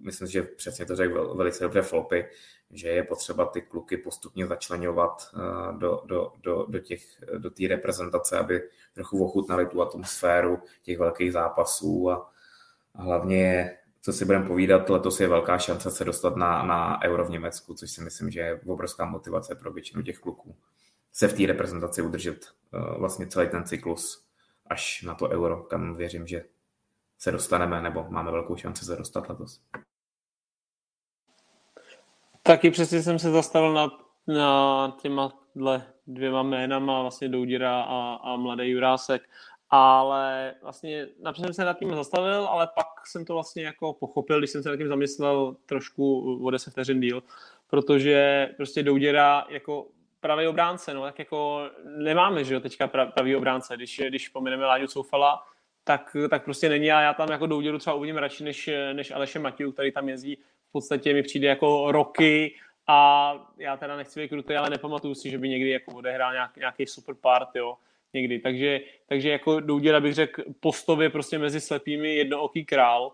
myslím, 0.00 0.28
že 0.28 0.42
přesně 0.42 0.86
to 0.86 0.96
řekl 0.96 1.34
velice 1.34 1.64
dobře 1.64 1.82
Flopy, 1.82 2.26
že 2.70 2.88
je 2.88 3.04
potřeba 3.04 3.46
ty 3.46 3.62
kluky 3.62 3.96
postupně 3.96 4.46
začlenovat 4.46 5.30
uh, 5.34 5.78
do, 5.78 6.02
do, 6.04 6.32
do, 6.42 6.66
do, 6.68 6.78
těch, 6.78 7.02
do 7.38 7.50
té 7.50 7.68
reprezentace, 7.68 8.38
aby 8.38 8.62
trochu 8.94 9.24
ochutnali 9.24 9.66
tu 9.66 9.82
atmosféru 9.82 10.58
těch 10.82 10.98
velkých 10.98 11.32
zápasů 11.32 12.10
a, 12.10 12.32
a 12.94 13.02
hlavně 13.02 13.76
co 14.00 14.12
si 14.12 14.24
budeme 14.24 14.46
povídat, 14.46 14.90
letos 14.90 15.20
je 15.20 15.28
velká 15.28 15.58
šance 15.58 15.90
se 15.90 16.04
dostat 16.04 16.36
na, 16.36 16.62
na 16.62 17.02
Euro 17.04 17.24
v 17.24 17.30
Německu, 17.30 17.74
což 17.74 17.90
si 17.90 18.02
myslím, 18.02 18.30
že 18.30 18.40
je 18.40 18.60
obrovská 18.66 19.04
motivace 19.04 19.54
pro 19.54 19.72
většinu 19.72 20.02
těch 20.02 20.18
kluků 20.18 20.56
se 21.14 21.28
v 21.28 21.32
té 21.32 21.46
reprezentaci 21.46 22.02
udržet 22.02 22.46
uh, 22.74 22.98
vlastně 22.98 23.26
celý 23.26 23.48
ten 23.48 23.64
cyklus 23.64 24.24
až 24.66 25.02
na 25.02 25.14
to 25.14 25.28
Euro, 25.28 25.62
kam 25.62 25.96
věřím, 25.96 26.26
že 26.26 26.44
se 27.24 27.32
dostaneme, 27.32 27.82
nebo 27.82 28.06
máme 28.08 28.30
velkou 28.30 28.56
šanci 28.56 28.84
se 28.84 28.96
dostat 28.96 29.28
letos. 29.28 29.60
Taky 32.42 32.70
přesně 32.70 33.02
jsem 33.02 33.18
se 33.18 33.30
zastavil 33.30 33.72
na, 33.72 33.90
na 34.26 34.96
těma 35.00 35.32
dvěma 36.06 36.42
jménama, 36.42 37.02
vlastně 37.02 37.28
Doudira 37.28 37.82
a, 37.82 38.14
a 38.14 38.36
Mladý 38.36 38.70
Jurásek, 38.70 39.22
ale 39.70 40.54
vlastně 40.62 41.06
napřed 41.22 41.44
jsem 41.44 41.54
se 41.54 41.64
nad 41.64 41.78
tím 41.78 41.94
zastavil, 41.94 42.46
ale 42.46 42.66
pak 42.66 43.06
jsem 43.06 43.24
to 43.24 43.34
vlastně 43.34 43.64
jako 43.64 43.92
pochopil, 43.92 44.38
když 44.38 44.50
jsem 44.50 44.62
se 44.62 44.68
nad 44.68 44.76
tím 44.76 44.88
zamyslel 44.88 45.56
trošku 45.66 46.36
o 46.44 46.50
10 46.50 46.70
vteřin 46.70 47.00
díl, 47.00 47.22
protože 47.66 48.48
prostě 48.56 48.82
Douděra 48.82 49.46
jako 49.48 49.86
pravý 50.20 50.46
obránce, 50.46 50.94
no, 50.94 51.02
tak 51.02 51.18
jako 51.18 51.70
nemáme, 51.84 52.44
že 52.44 52.54
jo, 52.54 52.60
teďka 52.60 52.86
pravý 52.86 53.36
obránce, 53.36 53.76
když, 53.76 54.02
když 54.08 54.28
pomineme 54.28 54.66
Láďu 54.66 54.86
Soufala, 54.86 55.53
tak, 55.84 56.16
tak 56.30 56.44
prostě 56.44 56.68
není 56.68 56.92
a 56.92 57.00
já 57.00 57.14
tam 57.14 57.30
jako 57.30 57.46
Douděru 57.46 57.78
třeba 57.78 57.94
uvidím 57.94 58.16
radši 58.16 58.44
než, 58.44 58.70
než 58.92 59.10
Aleše 59.10 59.38
Matiu, 59.38 59.72
který 59.72 59.92
tam 59.92 60.08
jezdí 60.08 60.38
v 60.68 60.72
podstatě 60.72 61.14
mi 61.14 61.22
přijde 61.22 61.48
jako 61.48 61.92
roky 61.92 62.54
a 62.86 63.34
já 63.58 63.76
teda 63.76 63.96
nechci 63.96 64.20
být 64.20 64.28
krutý, 64.28 64.54
ale 64.54 64.70
nepamatuju 64.70 65.14
si, 65.14 65.30
že 65.30 65.38
by 65.38 65.48
někdy 65.48 65.70
jako 65.70 65.92
odehrál 65.92 66.32
nějak, 66.32 66.56
nějaký 66.56 66.86
super 66.86 67.14
part, 67.14 67.48
jo, 67.56 67.76
někdy. 68.12 68.38
Takže, 68.38 68.80
takže 69.06 69.30
jako 69.30 69.60
Douděra 69.60 70.00
bych 70.00 70.14
řekl 70.14 70.42
postově 70.60 71.10
prostě 71.10 71.38
mezi 71.38 71.60
slepými 71.60 72.14
jednooký 72.14 72.64
král 72.64 73.12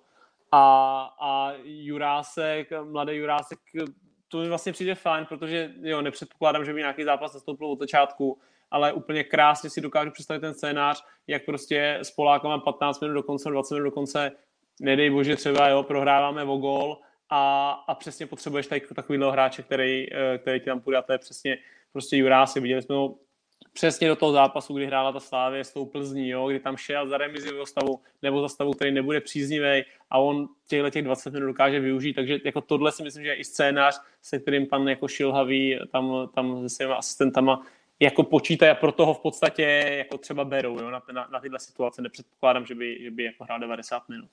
a, 0.53 1.15
a 1.21 1.53
Jurásek, 1.65 2.69
mladý 2.85 3.13
Jurásek, 3.13 3.59
to 4.29 4.39
mi 4.39 4.49
vlastně 4.49 4.73
přijde 4.73 4.95
fajn, 4.95 5.27
protože 5.27 5.73
jo, 5.83 6.03
nepředpokládám, 6.03 6.65
že 6.65 6.73
by 6.73 6.81
nějaký 6.81 7.05
zápas 7.05 7.35
nastoupil 7.35 7.67
od 7.67 7.79
začátku, 7.79 8.39
ale 8.71 8.93
úplně 8.93 9.25
krásně 9.25 9.71
si 9.71 9.81
dokážu 9.81 10.11
představit 10.11 10.41
ten 10.41 10.55
scénář, 10.55 11.05
jak 11.27 11.45
prostě 11.45 11.99
s 12.03 12.11
Polákama 12.11 12.59
15 12.59 13.01
minut 13.01 13.15
do 13.15 13.23
konce, 13.23 13.51
20 13.51 13.75
minut 13.75 13.85
do 13.85 13.91
konce, 13.91 14.33
nedej 14.81 15.11
bože 15.11 15.37
třeba, 15.37 15.69
jo, 15.69 15.83
prohráváme 15.83 16.45
o 16.45 16.57
gol 16.57 16.99
a, 17.31 17.71
a 17.89 17.95
přesně 17.95 18.27
potřebuješ 18.27 18.67
tady 18.67 18.81
takovýhle 18.95 19.33
hráče, 19.33 19.63
který, 19.63 20.07
eh, 20.13 20.39
který 20.39 20.61
ti 20.61 20.67
tam 20.67 20.81
půjde 20.81 20.99
a 20.99 21.03
to 21.03 21.13
je 21.13 21.19
přesně 21.19 21.59
prostě 21.93 22.17
Jurásy. 22.17 22.61
Viděli 22.61 22.83
jsme 22.83 22.95
ho 22.95 23.15
přesně 23.73 24.09
do 24.09 24.17
toho 24.17 24.33
zápasu, 24.33 24.75
kdy 24.75 24.87
hrála 24.87 25.13
ta 25.13 25.21
Slávě 25.21 25.65
s 25.65 25.73
tou 25.73 25.87
Plzní, 25.87 26.29
jo, 26.29 26.49
kdy 26.49 26.61
tam 26.61 26.77
šel 26.77 27.09
za 27.09 27.19
remizivého 27.19 27.67
stavu 27.67 28.01
nebo 28.23 28.41
za 28.41 28.49
stavu, 28.49 28.73
který 28.73 28.91
nebude 28.91 29.21
příznivý 29.21 29.85
a 30.11 30.19
on 30.19 30.49
těchto 30.69 30.91
těch 30.91 31.05
20 31.05 31.33
minut 31.33 31.47
dokáže 31.47 31.81
využít, 31.81 32.15
takže 32.15 32.39
jako 32.45 32.61
tohle 32.61 32.93
si 32.93 33.03
myslím, 33.03 33.25
že 33.25 33.31
je 33.31 33.35
i 33.35 33.45
scénář, 33.45 34.01
se 34.23 34.39
kterým 34.39 34.67
pan 34.67 34.89
jako 34.89 35.09
Šilhavý 35.09 35.79
tam, 35.93 36.29
tam 36.35 36.69
se 36.69 36.77
svými 36.77 36.93
asistentama 36.93 37.63
jako 38.01 38.23
počítají 38.23 38.71
a 38.71 38.75
pro 38.75 38.93
toho 38.93 39.15
v 39.15 39.21
podstatě 39.21 39.63
jako 39.99 40.19
třeba 40.19 40.45
berou 40.45 40.81
jo, 40.81 40.91
na, 40.91 41.03
na, 41.13 41.29
na 41.33 41.41
tyhle 41.41 41.59
situace. 41.59 42.03
Nepředpokládám, 42.03 42.67
že 42.67 42.75
by, 42.75 42.99
že 43.03 43.11
by 43.11 43.25
jako 43.25 43.45
hrál 43.45 43.61
90 43.61 44.09
minut. 44.09 44.31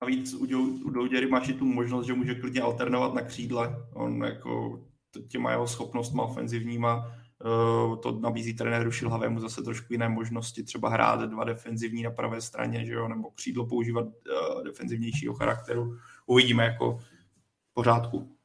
A 0.00 0.06
víc 0.06 0.34
u, 0.34 0.46
u 0.84 0.90
Douděry 0.90 1.26
máš 1.26 1.48
i 1.48 1.54
tu 1.54 1.64
možnost, 1.64 2.06
že 2.06 2.14
může 2.14 2.34
klidně 2.34 2.60
alternovat 2.60 3.14
na 3.14 3.22
křídle. 3.22 3.86
On 3.94 4.24
jako 4.24 4.82
těma 5.28 5.50
jeho 5.50 5.66
schopnostma 5.66 6.22
ofenzivníma 6.22 7.12
eh, 7.12 7.96
to 7.96 8.18
nabízí 8.20 8.54
trenéru 8.54 8.90
Šilhavému 8.90 9.40
zase 9.40 9.62
trošku 9.62 9.92
jiné 9.92 10.08
možnosti, 10.08 10.62
třeba 10.62 10.88
hrát 10.88 11.20
dva 11.20 11.44
defenzivní 11.44 12.02
na 12.02 12.10
pravé 12.10 12.40
straně, 12.40 12.86
že 12.86 12.92
jo, 12.92 13.08
nebo 13.08 13.30
křídlo 13.30 13.66
používat 13.66 14.06
uh, 14.06 14.64
defenzivnějšího 14.64 15.34
charakteru. 15.34 15.96
Uvidíme 16.26 16.64
jako 16.64 16.98
pořádku. 17.72 18.35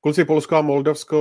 Kluci 0.00 0.24
Polsko 0.24 0.56
a 0.56 0.62
Moldavsko, 0.62 1.18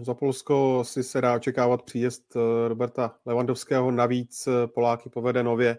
eh, 0.00 0.04
za 0.04 0.14
Polsko 0.14 0.84
si 0.84 1.02
se 1.02 1.20
dá 1.20 1.34
očekávat 1.34 1.82
příjezd 1.82 2.36
Roberta 2.68 3.16
Levandovského, 3.26 3.90
navíc 3.90 4.48
Poláky 4.74 5.10
povede 5.10 5.42
nově 5.42 5.78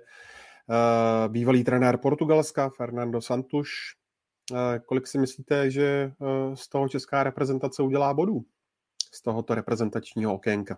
bývalý 1.27 1.63
trenér 1.63 1.97
Portugalska 1.97 2.69
Fernando 2.69 3.21
Santuš, 3.21 3.97
Kolik 4.85 5.07
si 5.07 5.17
myslíte, 5.17 5.71
že 5.71 6.11
eh, 6.21 6.55
z 6.55 6.69
toho 6.69 6.89
česká 6.89 7.23
reprezentace 7.23 7.83
udělá 7.83 8.13
bodů? 8.13 8.45
Z 9.13 9.21
tohoto 9.21 9.55
reprezentačního 9.55 10.33
okénka? 10.33 10.77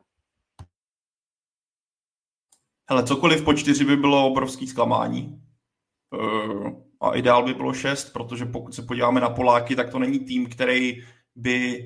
Hele, 2.90 3.04
cokoliv 3.04 3.46
po 3.46 3.54
čtyři 3.54 3.86
by 3.86 3.98
bylo 3.98 4.28
obrovský 4.28 4.68
zklamání. 4.68 5.44
Eh, 6.14 6.89
a 7.02 7.16
ideál 7.16 7.44
by 7.44 7.54
bylo 7.54 7.74
šest, 7.74 8.14
protože 8.14 8.46
pokud 8.46 8.76
se 8.76 8.82
podíváme 8.82 9.22
na 9.22 9.30
Poláky, 9.30 9.76
tak 9.76 9.90
to 9.90 10.00
není 10.00 10.20
tým, 10.20 10.50
který 10.50 11.04
by 11.36 11.86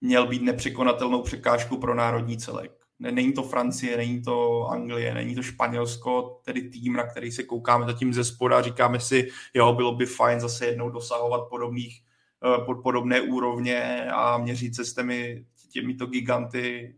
měl 0.00 0.26
být 0.26 0.42
nepřekonatelnou 0.42 1.22
překážkou 1.22 1.76
pro 1.76 1.94
národní 1.94 2.38
celek. 2.38 2.72
Není 2.98 3.32
to 3.32 3.42
Francie, 3.42 3.96
není 3.96 4.22
to 4.22 4.66
Anglie, 4.66 5.14
není 5.14 5.34
to 5.34 5.42
Španělsko, 5.42 6.40
tedy 6.44 6.70
tým, 6.70 6.92
na 6.92 7.06
který 7.06 7.32
se 7.32 7.42
koukáme 7.42 7.86
zatím 7.86 8.14
ze 8.14 8.24
spoda, 8.24 8.62
říkáme 8.62 9.00
si, 9.00 9.28
jo, 9.54 9.72
bylo 9.72 9.94
by 9.94 10.06
fajn 10.06 10.40
zase 10.40 10.66
jednou 10.66 10.90
dosahovat 10.90 11.48
podobných, 11.50 12.02
eh, 12.44 12.64
pod 12.64 12.82
podobné 12.82 13.20
úrovně 13.20 14.06
a 14.10 14.38
měřit 14.38 14.74
se 14.74 14.84
s 14.84 14.94
těmi, 14.94 15.44
těmito 15.72 16.06
giganty 16.06 16.96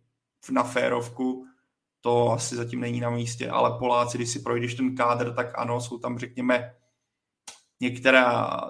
na 0.50 0.62
férovku, 0.62 1.46
to 2.00 2.32
asi 2.32 2.56
zatím 2.56 2.80
není 2.80 3.00
na 3.00 3.10
místě, 3.10 3.50
ale 3.50 3.78
Poláci, 3.78 4.18
když 4.18 4.30
si 4.30 4.40
projdeš 4.40 4.74
ten 4.74 4.96
kádr, 4.96 5.34
tak 5.34 5.58
ano, 5.58 5.80
jsou 5.80 5.98
tam, 5.98 6.18
řekněme, 6.18 6.74
některá 7.80 8.60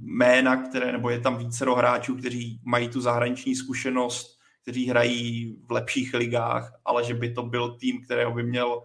jména, 0.00 0.56
které, 0.56 0.92
nebo 0.92 1.10
je 1.10 1.20
tam 1.20 1.38
více 1.38 1.64
hráčů, 1.64 2.16
kteří 2.16 2.60
mají 2.64 2.88
tu 2.88 3.00
zahraniční 3.00 3.54
zkušenost, 3.54 4.38
kteří 4.62 4.88
hrají 4.88 5.56
v 5.66 5.72
lepších 5.72 6.14
ligách, 6.14 6.72
ale 6.84 7.04
že 7.04 7.14
by 7.14 7.32
to 7.32 7.42
byl 7.42 7.76
tým, 7.76 8.04
kterého 8.04 8.32
by 8.32 8.42
měl, 8.42 8.82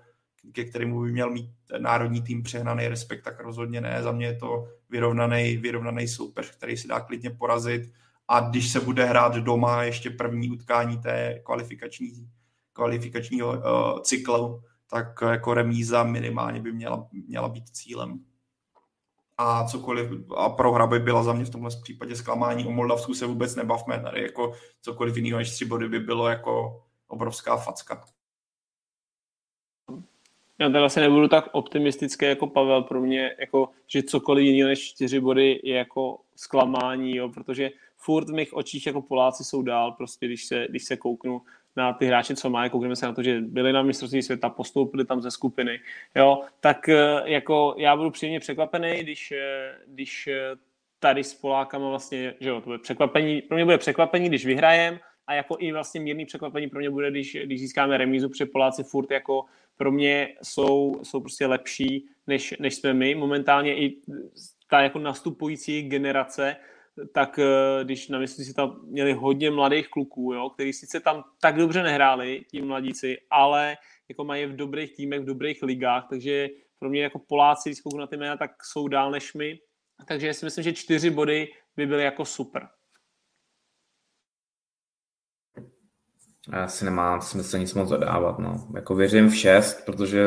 ke 0.51 0.63
kterému 0.63 1.01
by 1.01 1.11
měl 1.11 1.29
mít 1.29 1.49
národní 1.77 2.21
tým 2.21 2.43
přehnaný 2.43 2.87
respekt, 2.87 3.23
tak 3.23 3.39
rozhodně 3.39 3.81
ne. 3.81 4.03
Za 4.03 4.11
mě 4.11 4.25
je 4.25 4.35
to 4.35 4.67
vyrovnaný, 4.89 5.57
vyrovnaný 5.57 6.07
soupeř, 6.07 6.51
který 6.51 6.77
si 6.77 6.87
dá 6.87 6.99
klidně 6.99 7.29
porazit. 7.29 7.91
A 8.27 8.39
když 8.39 8.71
se 8.71 8.79
bude 8.79 9.05
hrát 9.05 9.35
doma 9.35 9.83
ještě 9.83 10.09
první 10.09 10.51
utkání 10.51 10.97
té 10.97 11.41
kvalifikační, 11.45 12.29
kvalifikačního 12.73 13.49
uh, 13.49 14.01
cyklu, 14.01 14.61
tak 14.89 15.07
jako 15.31 15.53
remíza 15.53 16.03
minimálně 16.03 16.61
by 16.61 16.71
měla, 16.71 17.07
měla 17.27 17.49
být 17.49 17.69
cílem 17.69 18.19
a 19.37 19.63
cokoliv, 19.67 20.09
a 20.35 20.49
prohra 20.49 20.87
by 20.87 20.99
byla 20.99 21.23
za 21.23 21.33
mě 21.33 21.45
v 21.45 21.49
tomhle 21.49 21.71
případě 21.83 22.15
zklamání. 22.15 22.65
O 22.65 22.71
Moldavsku 22.71 23.13
se 23.13 23.25
vůbec 23.25 23.55
nebavme, 23.55 23.99
tady 23.99 24.21
jako 24.21 24.53
cokoliv 24.81 25.17
jiného 25.17 25.37
než 25.37 25.51
tři 25.51 25.65
body 25.65 25.89
by 25.89 25.99
bylo 25.99 26.27
jako 26.27 26.83
obrovská 27.07 27.57
facka. 27.57 28.05
Já 30.59 30.69
teda 30.69 30.89
se 30.89 31.01
nebudu 31.01 31.27
tak 31.27 31.49
optimistický 31.51 32.25
jako 32.25 32.47
Pavel, 32.47 32.83
pro 32.83 33.01
mě, 33.01 33.35
jako, 33.39 33.69
že 33.87 34.03
cokoliv 34.03 34.45
jiného 34.45 34.67
než 34.67 34.93
čtyři 34.93 35.19
body 35.19 35.59
je 35.63 35.75
jako 35.77 36.19
zklamání, 36.35 37.15
jo, 37.15 37.29
protože 37.29 37.69
furt 37.97 38.29
v 38.29 38.33
mých 38.33 38.53
očích 38.53 38.87
jako 38.87 39.01
Poláci 39.01 39.43
jsou 39.43 39.61
dál, 39.61 39.91
prostě 39.91 40.25
když 40.25 40.45
se, 40.45 40.67
když 40.69 40.83
se 40.83 40.97
kouknu 40.97 41.41
na 41.77 41.93
ty 41.93 42.05
hráče, 42.05 42.35
co 42.35 42.49
má, 42.49 42.69
koukneme 42.69 42.95
se 42.95 43.05
na 43.05 43.13
to, 43.13 43.23
že 43.23 43.41
byli 43.41 43.73
na 43.73 43.83
mistrovství 43.83 44.21
světa, 44.21 44.49
postoupili 44.49 45.05
tam 45.05 45.21
ze 45.21 45.31
skupiny, 45.31 45.79
jo, 46.15 46.41
tak 46.59 46.89
eh, 46.89 47.21
jako 47.25 47.75
já 47.77 47.95
budu 47.95 48.11
příjemně 48.11 48.39
překvapený, 48.39 48.99
když, 48.99 49.31
eh, 49.31 49.75
když 49.87 50.27
eh, 50.27 50.55
tady 50.99 51.23
s 51.23 51.33
Polákama 51.33 51.89
vlastně, 51.89 52.33
že 52.39 52.49
jo, 52.49 52.61
to 52.61 52.65
bude 52.65 52.77
překvapení, 52.77 53.41
pro 53.41 53.55
mě 53.55 53.65
bude 53.65 53.77
překvapení, 53.77 54.29
když 54.29 54.45
vyhrajem 54.45 54.99
a 55.27 55.33
jako 55.33 55.57
i 55.59 55.71
vlastně 55.71 56.01
mírný 56.01 56.25
překvapení 56.25 56.69
pro 56.69 56.79
mě 56.79 56.89
bude, 56.89 57.11
když, 57.11 57.37
když 57.43 57.59
získáme 57.59 57.97
remízu, 57.97 58.29
protože 58.29 58.45
Poláci 58.45 58.83
furt 58.83 59.11
jako 59.11 59.45
pro 59.77 59.91
mě 59.91 60.29
jsou, 60.43 60.99
jsou 61.03 61.19
prostě 61.19 61.45
lepší, 61.45 62.05
než, 62.27 62.53
než 62.59 62.75
jsme 62.75 62.93
my. 62.93 63.15
Momentálně 63.15 63.77
i 63.77 63.97
ta 64.69 64.81
jako 64.81 64.99
nastupující 64.99 65.81
generace 65.81 66.55
tak 67.13 67.39
eh, 67.39 67.83
když 67.83 68.07
na 68.07 68.27
si 68.27 68.53
tam 68.53 68.81
měli 68.83 69.13
hodně 69.13 69.51
mladých 69.51 69.87
kluků, 69.87 70.33
jo, 70.33 70.49
kteří 70.49 70.73
sice 70.73 70.99
tam 70.99 71.23
tak 71.41 71.55
dobře 71.55 71.83
nehráli, 71.83 72.45
ti 72.51 72.61
mladíci, 72.61 73.17
ale 73.29 73.77
jako 74.09 74.23
mají 74.23 74.45
v 74.45 74.55
dobrých 74.55 74.95
týmech, 74.95 75.19
v 75.19 75.25
dobrých 75.25 75.63
ligách, 75.63 76.07
takže 76.09 76.47
pro 76.79 76.89
mě 76.89 77.03
jako 77.03 77.19
Poláci, 77.19 77.69
když 77.69 77.81
na 77.97 78.07
ty 78.07 78.17
jména, 78.17 78.37
tak 78.37 78.63
jsou 78.63 78.87
dál 78.87 79.11
než 79.11 79.33
my, 79.33 79.59
takže 80.07 80.33
si 80.33 80.45
myslím, 80.45 80.63
že 80.63 80.73
čtyři 80.73 81.09
body 81.09 81.47
by 81.75 81.85
byly 81.85 82.03
jako 82.03 82.25
super. 82.25 82.67
Já 86.53 86.67
si 86.67 86.85
nemá 86.85 87.21
smysl 87.21 87.57
nic 87.57 87.73
moc 87.73 87.89
zadávat. 87.89 88.39
No. 88.39 88.67
Jako 88.75 88.95
věřím 88.95 89.29
v 89.29 89.35
šest, 89.35 89.85
protože 89.85 90.23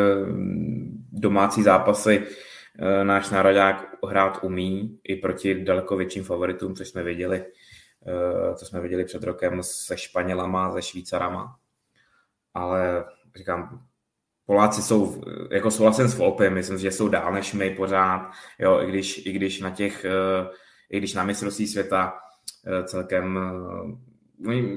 domácí 1.12 1.62
zápasy 1.62 2.26
náš 3.02 3.30
národák 3.30 3.96
hrát 4.08 4.38
umí 4.42 5.00
i 5.04 5.16
proti 5.16 5.64
daleko 5.64 5.96
větším 5.96 6.24
favoritům, 6.24 6.74
což 6.74 6.88
jsme 6.88 7.02
viděli, 7.02 7.44
eh, 8.06 8.54
co 8.54 8.66
jsme 8.66 8.80
viděli 8.80 9.04
před 9.04 9.22
rokem 9.22 9.58
se 9.62 9.96
Španělama, 9.96 10.72
se 10.72 10.82
Švýcarama. 10.82 11.56
Ale 12.54 13.04
říkám, 13.36 13.84
Poláci 14.46 14.82
jsou, 14.82 15.22
jako 15.50 15.70
souhlasím 15.70 16.08
s 16.08 16.14
Volpem, 16.14 16.54
myslím, 16.54 16.78
že 16.78 16.90
jsou 16.90 17.08
dál 17.08 17.32
než 17.32 17.52
my 17.52 17.70
pořád, 17.70 18.30
jo, 18.58 18.80
i 18.82 18.86
když, 18.86 19.26
i 19.26 19.32
když 19.32 19.60
na 19.60 19.70
těch, 19.70 20.04
eh, 20.04 20.48
i 20.90 20.98
když 20.98 21.14
na 21.14 21.24
mistrovství 21.24 21.66
světa 21.66 22.12
celkem 22.84 23.38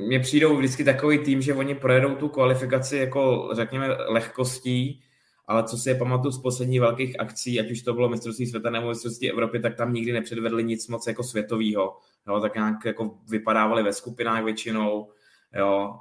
mně 0.07 0.19
přijdou 0.19 0.57
vždycky 0.57 0.83
takový 0.83 1.19
tým, 1.19 1.41
že 1.41 1.53
oni 1.53 1.75
projedou 1.75 2.15
tu 2.15 2.29
kvalifikaci 2.29 2.97
jako 2.97 3.49
řekněme 3.53 3.87
lehkostí, 3.87 5.01
ale 5.45 5.63
co 5.63 5.77
si 5.77 5.89
je 5.89 5.95
pamatuju 5.95 6.31
z 6.31 6.41
posledních 6.41 6.79
velkých 6.79 7.19
akcí, 7.19 7.59
ať 7.59 7.71
už 7.71 7.81
to 7.81 7.93
bylo 7.93 8.09
mistrovství 8.09 8.47
světa 8.47 8.69
nebo 8.69 8.87
mistrovství 8.87 9.31
Evropy, 9.31 9.59
tak 9.59 9.75
tam 9.75 9.93
nikdy 9.93 10.11
nepředvedli 10.11 10.63
nic 10.63 10.87
moc 10.87 11.07
jako 11.07 11.23
světového. 11.23 11.97
Jo, 12.27 12.39
tak 12.39 12.55
nějak 12.55 12.85
jako 12.85 13.17
vypadávali 13.29 13.83
ve 13.83 13.93
skupinách 13.93 14.43
většinou. 14.43 15.11
Jo, 15.55 15.99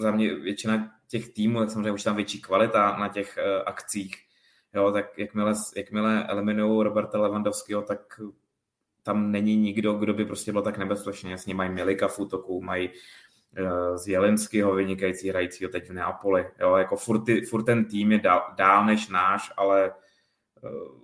za 0.00 0.10
mě 0.10 0.34
většina 0.34 0.92
těch 1.08 1.28
týmů, 1.32 1.58
tak 1.58 1.70
samozřejmě 1.70 1.92
už 1.92 2.02
tam 2.02 2.16
větší 2.16 2.40
kvalita 2.40 2.96
na 2.98 3.08
těch 3.08 3.38
uh, 3.38 3.62
akcích. 3.66 4.16
Jo, 4.74 4.92
tak 4.92 5.18
jakmile, 5.18 5.54
jakmile 5.76 6.26
eliminují 6.26 6.84
Roberta 6.84 7.20
Lewandowského, 7.20 7.82
tak 7.82 8.20
tam 9.02 9.32
není 9.32 9.56
nikdo, 9.56 9.92
kdo 9.92 10.14
by 10.14 10.24
prostě 10.24 10.52
byl 10.52 10.62
tak 10.62 10.78
nebezpečný. 10.78 11.30
Jasně 11.30 11.54
mají 11.54 11.70
Milika 11.70 12.08
v 12.08 12.18
útoku, 12.18 12.62
mají 12.62 12.90
z 13.94 14.08
Jelenského 14.08 14.74
vynikající 14.74 15.28
hrajícího 15.28 15.70
teď 15.70 15.88
v 15.88 15.92
Neapoli. 15.92 16.46
Jo, 16.60 16.76
jako 16.76 16.96
furt, 16.96 17.24
ty, 17.24 17.40
furt 17.40 17.62
ten 17.62 17.84
tým 17.84 18.12
je 18.12 18.18
dál, 18.18 18.42
dál 18.56 18.86
než 18.86 19.08
náš, 19.08 19.52
ale 19.56 19.92
uh, 20.62 21.00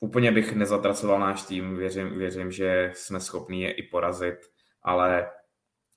úplně 0.00 0.32
bych 0.32 0.52
nezatracoval 0.52 1.20
náš 1.20 1.42
tým. 1.42 1.76
Věřím, 1.76 2.18
věřím, 2.18 2.52
že 2.52 2.92
jsme 2.94 3.20
schopni 3.20 3.62
je 3.62 3.70
i 3.70 3.82
porazit, 3.82 4.38
ale 4.82 5.30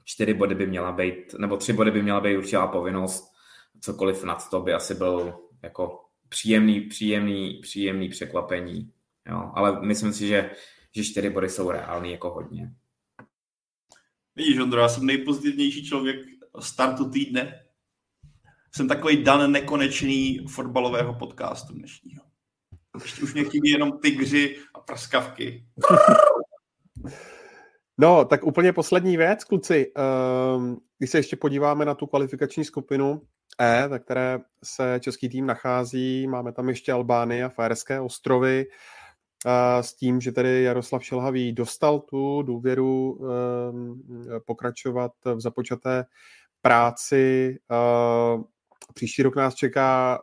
čtyři 0.05 0.33
body 0.33 0.55
by 0.55 0.67
měla 0.67 0.91
být, 0.91 1.33
nebo 1.37 1.57
tři 1.57 1.73
body 1.73 1.91
by 1.91 2.01
měla 2.01 2.21
být 2.21 2.37
určitá 2.37 2.67
povinnost. 2.67 3.33
Cokoliv 3.81 4.23
nad 4.23 4.49
to 4.49 4.61
by 4.61 4.73
asi 4.73 4.95
byl 4.95 5.33
jako 5.63 5.99
příjemný, 6.29 6.81
příjemný, 6.81 7.59
příjemný 7.61 8.09
překvapení. 8.09 8.93
Jo, 9.29 9.51
ale 9.53 9.81
myslím 9.81 10.13
si, 10.13 10.27
že 10.27 10.49
že 10.95 11.03
čtyři 11.03 11.29
body 11.29 11.49
jsou 11.49 11.71
reální 11.71 12.11
jako 12.11 12.29
hodně. 12.29 12.73
Vidíš, 14.39 14.59
Ondro, 14.59 14.81
já 14.81 14.89
jsem 14.89 15.05
nejpozitivnější 15.05 15.85
člověk 15.85 16.17
startu 16.59 17.09
týdne. 17.09 17.65
Jsem 18.75 18.87
takový 18.87 19.23
dan 19.23 19.51
nekonečný 19.51 20.39
fotbalového 20.49 21.13
podcastu 21.13 21.73
dnešního. 21.73 22.23
Ještě 23.03 23.21
už 23.21 23.33
mě 23.33 23.43
chybí 23.43 23.69
jenom 23.69 23.99
tygři 23.99 24.57
a 24.73 24.79
praskavky. 24.79 25.65
No, 27.97 28.25
tak 28.25 28.43
úplně 28.43 28.73
poslední 28.73 29.17
věc, 29.17 29.43
kluci. 29.43 29.91
Ehm, 29.95 30.77
když 30.97 31.09
se 31.09 31.17
ještě 31.17 31.35
podíváme 31.35 31.85
na 31.85 31.95
tu 31.95 32.07
kvalifikační 32.07 32.65
skupinu 32.65 33.21
E, 33.61 33.87
ve 33.87 33.99
které 33.99 34.39
se 34.63 34.99
český 34.99 35.29
tým 35.29 35.45
nachází, 35.45 36.27
máme 36.27 36.51
tam 36.51 36.69
ještě 36.69 36.91
Albány 36.91 37.43
a 37.43 37.49
Fajerské 37.49 37.99
ostrovy 37.99 38.65
s 39.81 39.93
tím, 39.93 40.21
že 40.21 40.31
tedy 40.31 40.63
Jaroslav 40.63 41.05
Šelhavý 41.05 41.53
dostal 41.53 41.99
tu 41.99 42.41
důvěru 42.41 43.19
ehm, 43.21 44.01
pokračovat 44.45 45.11
v 45.25 45.39
započaté 45.41 46.05
práci. 46.61 47.57
Ehm, 47.69 48.43
příští 48.93 49.23
rok 49.23 49.35
nás 49.35 49.55
čeká 49.55 50.21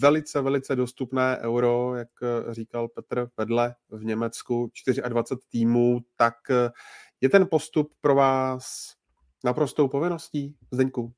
velice, 0.00 0.40
velice 0.40 0.76
dostupné 0.76 1.38
euro, 1.38 1.94
jak 1.94 2.08
říkal 2.50 2.88
Petr 2.88 3.28
Vedle 3.36 3.74
v 3.90 4.04
Německu, 4.04 4.70
24 5.08 5.40
týmů, 5.50 6.00
tak 6.16 6.34
je 7.20 7.28
ten 7.28 7.46
postup 7.46 7.92
pro 8.00 8.14
vás 8.14 8.94
naprostou 9.44 9.88
povinností, 9.88 10.56
Zdeňku? 10.70 11.12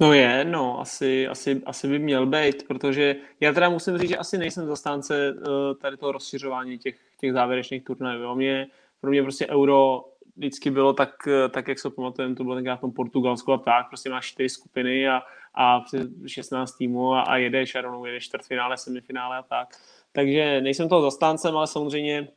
No 0.00 0.12
je, 0.12 0.44
no, 0.44 0.80
asi, 0.80 1.28
asi, 1.28 1.62
asi 1.66 1.88
by 1.88 1.98
měl 1.98 2.26
být, 2.26 2.66
protože 2.68 3.16
já 3.40 3.52
teda 3.52 3.68
musím 3.68 3.98
říct, 3.98 4.08
že 4.08 4.16
asi 4.16 4.38
nejsem 4.38 4.66
zastánce 4.66 5.32
uh, 5.32 5.44
tady 5.80 5.96
toho 5.96 6.12
rozšiřování 6.12 6.78
těch, 6.78 6.96
těch 7.20 7.32
závěrečných 7.32 7.84
turnajů. 7.84 8.34
Mě, 8.34 8.66
pro 9.00 9.10
mě 9.10 9.22
prostě 9.22 9.46
euro 9.46 10.04
vždycky 10.36 10.70
bylo 10.70 10.92
tak, 10.92 11.28
eh, 11.28 11.48
tak 11.48 11.68
jak 11.68 11.78
se 11.78 11.90
pamatujeme, 11.90 12.34
to 12.34 12.44
bylo 12.44 12.54
tenkrát 12.54 12.76
v 12.76 12.80
tom 12.80 12.92
Portugalsku 12.92 13.52
a 13.52 13.58
tak, 13.58 13.88
prostě 13.88 14.10
máš 14.10 14.26
čtyři 14.26 14.48
skupiny 14.48 15.08
a, 15.08 15.22
a 15.54 15.84
16 16.26 16.72
týmů 16.72 17.14
a, 17.14 17.22
a 17.22 17.36
jedeš 17.36 17.74
a 17.74 17.80
rovnou 17.80 18.04
jedeš 18.04 18.24
čtvrtfinále, 18.24 18.76
semifinále 18.76 19.36
a 19.38 19.42
tak. 19.42 19.68
Takže 20.12 20.60
nejsem 20.60 20.88
toho 20.88 21.02
zastáncem, 21.02 21.56
ale 21.56 21.66
samozřejmě 21.66 22.28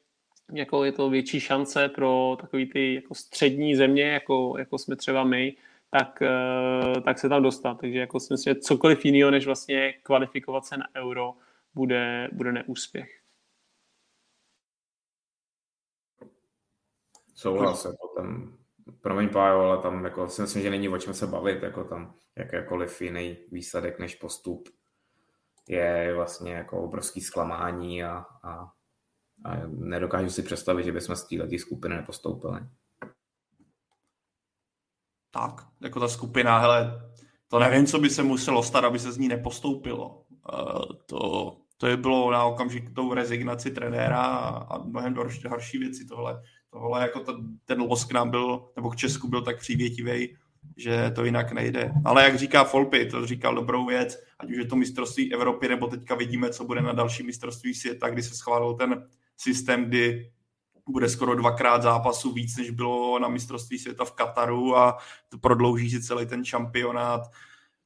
jako 0.54 0.84
je 0.84 0.92
to 0.92 1.10
větší 1.10 1.40
šance 1.40 1.90
pro 1.90 2.38
takový 2.42 2.66
ty 2.66 2.94
jako 2.94 3.16
střední 3.16 3.76
země, 3.76 4.04
jako, 4.04 4.56
jako 4.58 4.78
jsme 4.78 4.96
třeba 4.96 5.24
my, 5.24 5.56
tak, 5.90 6.22
eh, 6.22 7.02
tak 7.02 7.20
se 7.20 7.30
tam 7.30 7.44
dostat. 7.44 7.80
Takže 7.80 8.00
jako 8.00 8.20
si 8.20 8.34
myslím, 8.34 8.54
že 8.54 8.60
cokoliv 8.60 9.06
jiného, 9.06 9.32
než 9.32 9.46
vlastně 9.46 9.94
kvalifikovat 10.04 10.66
se 10.66 10.78
na 10.78 10.86
euro, 10.96 11.34
bude, 11.76 12.30
bude 12.34 12.52
neúspěch. 12.52 13.22
Souhlas, 17.34 17.86
jako 17.86 18.08
tam, 18.16 18.58
promiň 19.02 19.30
Pájo, 19.30 19.60
ale 19.60 19.82
tam 19.82 20.04
jako 20.04 20.30
si 20.30 20.42
myslím, 20.42 20.64
že 20.64 20.70
není 20.70 20.90
o 20.90 20.98
čem 20.98 21.14
se 21.14 21.28
bavit, 21.28 21.64
jako 21.64 21.84
tam 21.84 22.16
jakékoliv 22.36 23.02
jiný 23.02 23.38
výsledek 23.52 24.00
než 24.00 24.16
postup 24.16 24.70
je 25.68 26.14
vlastně 26.16 26.54
jako 26.54 26.82
obrovský 26.82 27.22
zklamání 27.22 28.04
a, 28.04 28.26
a, 28.44 28.72
a 29.46 29.62
nedokážu 29.68 30.30
si 30.30 30.44
představit, 30.44 30.84
že 30.84 30.92
bychom 30.92 31.16
z 31.16 31.28
této 31.28 31.58
skupiny 31.58 31.96
nepostoupili 31.96 32.60
tak, 35.38 35.68
jako 35.82 36.00
ta 36.00 36.08
skupina, 36.08 36.60
hele, 36.60 37.02
to 37.48 37.60
nevím, 37.60 37.86
co 37.86 38.00
by 38.00 38.10
se 38.10 38.24
muselo 38.24 38.64
stát, 38.64 38.84
aby 38.84 39.00
se 39.00 39.12
z 39.12 39.18
ní 39.18 39.28
nepostoupilo. 39.28 40.24
Uh, 40.54 40.82
to, 41.06 41.58
to 41.78 41.88
je 41.88 41.98
bylo 41.98 42.32
na 42.32 42.44
okamžitou 42.44 43.14
rezignaci 43.14 43.72
trenéra 43.72 44.22
a, 44.22 44.58
a 44.58 44.84
mnohem 44.84 45.16
horší, 45.16 45.48
horší 45.48 45.78
věci. 45.78 46.06
Tohle, 46.06 46.42
tohle 46.72 47.02
jako 47.02 47.20
ta, 47.20 47.34
ten 47.66 47.82
los 47.82 48.06
k 48.06 48.12
nám 48.12 48.30
byl, 48.30 48.70
nebo 48.76 48.90
k 48.90 48.96
Česku 48.96 49.28
byl 49.28 49.42
tak 49.42 49.60
přívětivý, 49.60 50.36
že 50.78 51.12
to 51.16 51.26
jinak 51.26 51.52
nejde. 51.52 51.92
Ale 52.06 52.24
jak 52.24 52.38
říká 52.38 52.64
Folpy, 52.64 53.06
to 53.06 53.26
říkal 53.26 53.56
dobrou 53.56 53.86
věc, 53.86 54.18
ať 54.40 54.52
už 54.52 54.58
je 54.58 54.66
to 54.66 54.76
mistrovství 54.76 55.34
Evropy, 55.34 55.68
nebo 55.68 55.88
teďka 55.88 56.16
vidíme, 56.16 56.50
co 56.50 56.64
bude 56.64 56.82
na 56.82 56.94
další 56.94 57.24
mistrovství 57.24 57.74
světa, 57.74 58.10
kdy 58.10 58.24
se 58.24 58.36
schválil 58.36 58.74
ten 58.74 59.04
systém, 59.38 59.86
kdy 59.86 60.32
bude 60.92 61.10
skoro 61.10 61.36
dvakrát 61.36 61.82
zápasu 61.82 62.34
víc, 62.34 62.58
než 62.58 62.70
bylo 62.70 63.20
na 63.20 63.28
mistrovství 63.28 63.80
světa 63.80 64.06
v 64.06 64.12
Kataru 64.12 64.78
a 64.78 64.98
to 65.30 65.38
prodlouží 65.38 65.90
si 65.90 66.02
celý 66.02 66.26
ten 66.26 66.46
šampionát. 66.46 67.22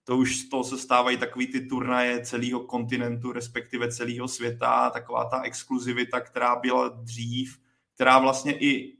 To 0.04 0.18
už 0.18 0.38
z 0.38 0.50
toho 0.50 0.64
se 0.64 0.78
stávají 0.78 1.18
takový 1.18 1.48
ty 1.48 1.66
turnaje 1.66 2.26
celého 2.26 2.60
kontinentu, 2.60 3.32
respektive 3.32 3.92
celého 3.92 4.28
světa, 4.28 4.90
taková 4.90 5.26
ta 5.26 5.42
exkluzivita, 5.42 6.22
která 6.22 6.56
byla 6.56 6.88
dřív, 6.88 7.60
která 7.96 8.20
vlastně 8.20 8.58
i 8.58 8.98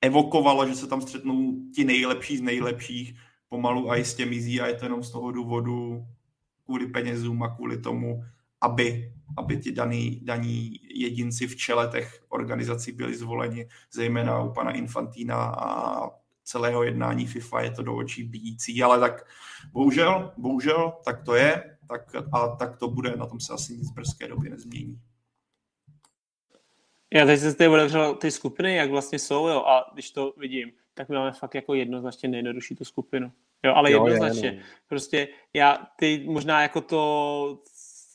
evokovala, 0.00 0.66
že 0.66 0.74
se 0.74 0.86
tam 0.86 1.00
střetnou 1.00 1.54
ti 1.74 1.84
nejlepší 1.84 2.36
z 2.36 2.42
nejlepších, 2.42 3.14
pomalu 3.48 3.90
a 3.90 3.96
jistě 3.96 4.26
mizí 4.26 4.60
a 4.60 4.66
je 4.66 4.74
to 4.74 4.84
jenom 4.84 5.02
z 5.02 5.10
toho 5.10 5.32
důvodu 5.32 6.06
kvůli 6.64 6.86
penězům 6.86 7.42
a 7.42 7.56
kvůli 7.56 7.78
tomu, 7.78 8.24
aby 8.60 9.12
aby 9.38 9.56
ti 9.56 9.72
daný, 9.72 10.20
daní 10.22 10.80
jedinci 10.94 11.46
v 11.46 11.56
čele 11.56 11.88
těch 11.88 12.24
organizací 12.28 12.92
byli 12.92 13.16
zvoleni, 13.16 13.68
zejména 13.92 14.42
u 14.42 14.52
pana 14.52 14.70
Infantína 14.70 15.36
a 15.44 16.10
celého 16.44 16.82
jednání 16.82 17.26
FIFA 17.26 17.60
je 17.60 17.70
to 17.70 17.82
do 17.82 17.96
očí 17.96 18.24
bíjící, 18.24 18.82
ale 18.82 19.00
tak 19.00 19.26
bohužel, 19.72 20.32
bohužel, 20.36 20.92
tak 21.04 21.24
to 21.24 21.34
je 21.34 21.76
tak, 21.88 22.14
a 22.32 22.48
tak 22.48 22.76
to 22.76 22.88
bude, 22.88 23.16
na 23.16 23.26
tom 23.26 23.40
se 23.40 23.52
asi 23.52 23.72
nic 23.72 23.90
v 23.90 23.94
brzké 23.94 24.28
době 24.28 24.50
nezmění. 24.50 25.00
Já 27.14 27.26
teď 27.26 27.40
jsem 27.40 27.52
si 27.52 27.68
otevřel 27.68 28.14
ty 28.14 28.30
skupiny, 28.30 28.76
jak 28.76 28.90
vlastně 28.90 29.18
jsou, 29.18 29.48
jo, 29.48 29.64
a 29.66 29.90
když 29.94 30.10
to 30.10 30.34
vidím, 30.36 30.72
tak 30.94 31.08
my 31.08 31.14
máme 31.14 31.32
fakt 31.32 31.54
jako 31.54 31.74
jednoznačně 31.74 32.28
nejjednodušší 32.28 32.76
tu 32.76 32.84
skupinu. 32.84 33.32
Jo, 33.64 33.74
ale 33.74 33.92
jo, 33.92 34.06
jednoznačně. 34.06 34.48
Je, 34.48 34.56
no. 34.56 34.62
Prostě 34.88 35.28
já, 35.54 35.86
ty 35.96 36.24
možná 36.28 36.62
jako 36.62 36.80
to 36.80 37.62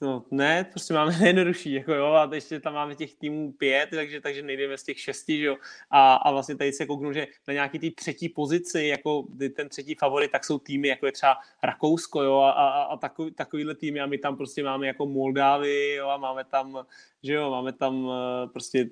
No 0.01 0.25
ne, 0.31 0.63
prostě 0.63 0.93
máme 0.93 1.11
nejjednodušší, 1.19 1.73
jako 1.73 1.93
jo, 1.93 2.05
a 2.05 2.29
ještě 2.35 2.59
tam 2.59 2.73
máme 2.73 2.95
těch 2.95 3.15
týmů 3.15 3.51
pět, 3.51 3.89
takže, 3.89 4.21
takže 4.21 4.41
nejdeme 4.41 4.77
z 4.77 4.83
těch 4.83 4.99
šesti, 4.99 5.39
že 5.39 5.45
jo, 5.45 5.57
a, 5.89 6.15
a 6.15 6.31
vlastně 6.31 6.55
tady 6.55 6.73
se 6.73 6.85
kouknu, 6.85 7.13
že 7.13 7.27
na 7.47 7.53
nějaký 7.53 7.79
té 7.79 7.91
třetí 7.91 8.29
pozici, 8.29 8.85
jako 8.85 9.27
ten 9.55 9.69
třetí 9.69 9.95
favorit, 9.95 10.31
tak 10.31 10.45
jsou 10.45 10.59
týmy, 10.59 10.87
jako 10.87 11.05
je 11.05 11.11
třeba 11.11 11.37
Rakousko, 11.63 12.23
jo, 12.23 12.37
a, 12.39 12.51
a, 12.51 12.81
a 12.83 12.97
takový, 12.97 13.31
takovýhle 13.31 13.75
týmy 13.75 13.99
a 13.99 14.05
my 14.05 14.17
tam 14.17 14.37
prostě 14.37 14.63
máme 14.63 14.87
jako 14.87 15.05
Moldávy, 15.05 15.93
jo, 15.93 16.07
a 16.07 16.17
máme 16.17 16.43
tam, 16.43 16.85
že 17.23 17.33
jo, 17.33 17.51
máme 17.51 17.73
tam 17.73 18.11
eh, 18.11 18.47
prostě 18.47 18.89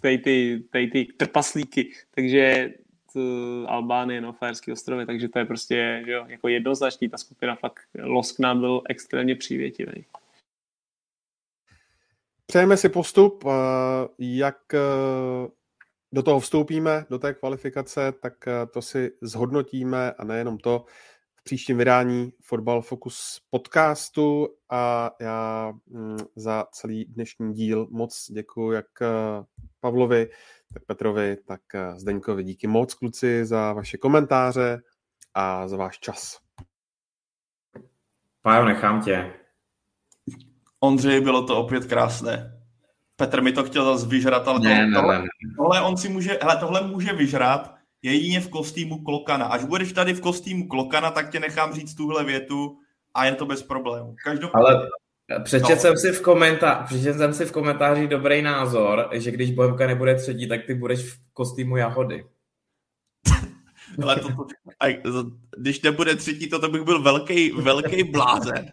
tady 0.00 0.18
ty, 0.18 0.64
tady 0.70 0.86
ty 0.86 1.04
trpaslíky, 1.04 1.92
takže 2.10 2.74
Albánie, 3.66 4.20
no, 4.20 4.32
Fajerský 4.32 4.72
ostrovy, 4.72 5.06
takže 5.06 5.28
to 5.28 5.38
je 5.38 5.44
prostě 5.44 6.02
že 6.06 6.12
jo, 6.12 6.24
jako 6.28 6.48
jednoznačný, 6.48 7.08
ta 7.08 7.18
skupina 7.18 7.54
fakt, 7.54 7.80
Losk 8.02 8.38
nám 8.38 8.60
byl 8.60 8.82
extrémně 8.88 9.36
přívětivý. 9.36 10.04
Přejeme 12.46 12.76
si 12.76 12.88
postup, 12.88 13.44
jak 14.18 14.56
do 16.12 16.22
toho 16.22 16.40
vstoupíme, 16.40 17.04
do 17.10 17.18
té 17.18 17.34
kvalifikace, 17.34 18.12
tak 18.12 18.34
to 18.72 18.82
si 18.82 19.10
zhodnotíme 19.22 20.12
a 20.12 20.24
nejenom 20.24 20.58
to, 20.58 20.84
příštím 21.48 21.78
vydání 21.78 22.32
Fotbal 22.42 22.82
Focus 22.82 23.40
podcastu 23.50 24.48
a 24.70 25.10
já 25.20 25.72
mm, 25.86 26.18
za 26.36 26.66
celý 26.72 27.04
dnešní 27.04 27.54
díl 27.54 27.88
moc 27.90 28.30
děkuji 28.30 28.72
jak 28.72 28.86
eh, 29.02 29.06
Pavlovi, 29.80 30.30
tak 30.74 30.84
Petrovi, 30.84 31.36
tak 31.46 31.60
eh, 31.74 32.00
Zdeňkovi. 32.00 32.44
Díky 32.44 32.66
moc, 32.66 32.94
kluci, 32.94 33.46
za 33.46 33.72
vaše 33.72 33.98
komentáře 33.98 34.82
a 35.34 35.68
za 35.68 35.76
váš 35.76 35.98
čas. 35.98 36.38
Pájo, 38.42 38.64
nechám 38.64 39.02
tě. 39.02 39.32
Ondřej, 40.80 41.20
bylo 41.20 41.46
to 41.46 41.58
opět 41.60 41.84
krásné. 41.86 42.54
Petr 43.16 43.42
mi 43.42 43.52
to 43.52 43.64
chtěl 43.64 43.84
zase 43.84 44.06
vyžrat, 44.06 44.48
ale 44.48 44.60
ne, 44.60 44.90
tohle, 44.94 45.18
ne, 45.18 45.22
ne. 45.22 45.54
tohle 45.56 45.82
on 45.82 45.96
si 45.96 46.08
může, 46.08 46.38
hele, 46.42 46.56
tohle 46.56 46.86
může 46.86 47.12
vyžrat, 47.12 47.74
jedině 48.02 48.40
v 48.40 48.48
kostýmu 48.48 49.04
Klokana. 49.04 49.46
Až 49.46 49.64
budeš 49.64 49.92
tady 49.92 50.14
v 50.14 50.20
kostýmu 50.20 50.68
Klokana, 50.68 51.10
tak 51.10 51.30
tě 51.30 51.40
nechám 51.40 51.72
říct 51.72 51.94
tuhle 51.94 52.24
větu 52.24 52.78
a 53.14 53.24
je 53.24 53.34
to 53.34 53.46
bez 53.46 53.62
problému. 53.62 54.14
Každopádně... 54.24 54.66
Ale 54.66 54.88
přečet, 55.44 55.74
no. 55.74 55.76
jsem 55.76 55.96
si 55.96 56.12
v 56.12 56.20
komentá... 56.20 56.84
přečet 56.86 57.18
jsem 57.18 57.34
si 57.34 57.46
v 57.46 57.52
komentáři 57.52 58.06
dobrý 58.08 58.42
názor, 58.42 59.08
že 59.12 59.30
když 59.30 59.50
Bohemka 59.50 59.86
nebude 59.86 60.14
třetí, 60.14 60.48
tak 60.48 60.66
ty 60.66 60.74
budeš 60.74 61.00
v 61.12 61.18
kostýmu 61.32 61.76
Jahody. 61.76 62.24
Ale 64.02 64.20
to, 64.20 64.28
to, 65.12 65.30
když 65.56 65.82
nebude 65.82 66.16
třetí, 66.16 66.48
to, 66.48 66.58
to 66.58 66.68
bych 66.68 66.82
byl 66.82 67.02
velký, 67.02 67.50
velký 67.50 68.02
blázen. 68.02 68.72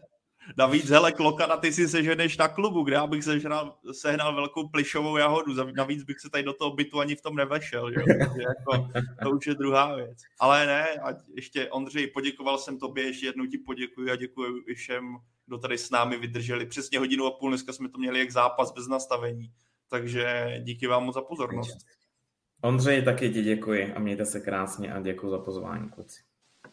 Navíc, 0.57 0.89
hele, 0.89 1.11
Klokana, 1.11 1.57
ty 1.57 1.73
si 1.73 1.87
seženeš 1.87 2.37
na 2.37 2.47
klubu, 2.47 2.83
kde 2.83 2.95
já 2.95 3.07
bych 3.07 3.23
sežral, 3.23 3.77
sehnal 3.91 4.35
velkou 4.35 4.67
plišovou 4.67 5.17
jahodu. 5.17 5.53
Navíc 5.75 6.03
bych 6.03 6.19
se 6.19 6.29
tady 6.29 6.43
do 6.43 6.53
toho 6.53 6.71
bytu 6.71 6.99
ani 6.99 7.15
v 7.15 7.21
tom 7.21 7.35
nevešel. 7.35 7.91
Že? 7.91 7.99
jako, 8.19 8.89
to 9.23 9.31
už 9.31 9.47
je 9.47 9.55
druhá 9.55 9.95
věc. 9.95 10.17
Ale 10.39 10.65
ne, 10.65 10.87
a 10.89 11.13
ještě 11.35 11.69
Ondřej, 11.69 12.07
poděkoval 12.07 12.57
jsem 12.57 12.79
tobě, 12.79 13.03
ještě 13.03 13.25
jednou 13.25 13.45
ti 13.45 13.57
poděkuji 13.57 14.11
a 14.11 14.15
děkuji 14.15 14.63
i 14.67 14.75
všem, 14.75 15.17
kdo 15.47 15.57
tady 15.57 15.77
s 15.77 15.89
námi 15.89 16.17
vydrželi. 16.17 16.65
Přesně 16.65 16.99
hodinu 16.99 17.25
a 17.25 17.31
půl, 17.31 17.49
dneska 17.49 17.73
jsme 17.73 17.89
to 17.89 17.97
měli 17.97 18.19
jak 18.19 18.31
zápas 18.31 18.73
bez 18.73 18.87
nastavení. 18.87 19.51
Takže 19.89 20.55
díky 20.63 20.87
vám 20.87 21.03
moc 21.05 21.15
za 21.15 21.21
pozornost. 21.21 21.77
Ondřej, 22.61 23.03
taky 23.03 23.29
ti 23.29 23.41
děkuji 23.41 23.93
a 23.93 23.99
mějte 23.99 24.25
se 24.25 24.39
krásně 24.39 24.93
a 24.93 25.01
děkuji 25.01 25.29
za 25.29 25.37
pozvání, 25.39 25.89
kluci. 25.89 26.21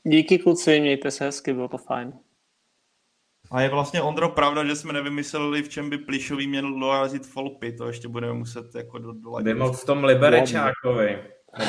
Díky 0.05 0.39
kluci, 0.39 0.81
mějte 0.81 1.11
se 1.11 1.25
hezky, 1.25 1.53
bylo 1.53 1.69
to 1.69 1.79
fajn. 1.79 2.13
A 3.53 3.61
je 3.61 3.69
vlastně, 3.69 4.03
Ondro, 4.03 4.29
pravda, 4.29 4.65
že 4.65 4.77
jsme 4.77 4.93
nevymysleli, 4.93 5.63
v 5.63 5.69
čem 5.69 5.91
by 5.91 5.99
Plišový 5.99 6.47
měl 6.47 6.79
dorazit 6.79 7.27
Folpy, 7.27 7.73
to 7.73 7.87
ještě 7.87 8.09
budeme 8.09 8.33
muset 8.33 8.75
jako 8.75 8.99
do, 8.99 9.13
doladit. 9.13 9.57
By 9.57 9.63
v 9.63 9.85
tom 9.85 10.05
Liberečákovi. 10.05 11.25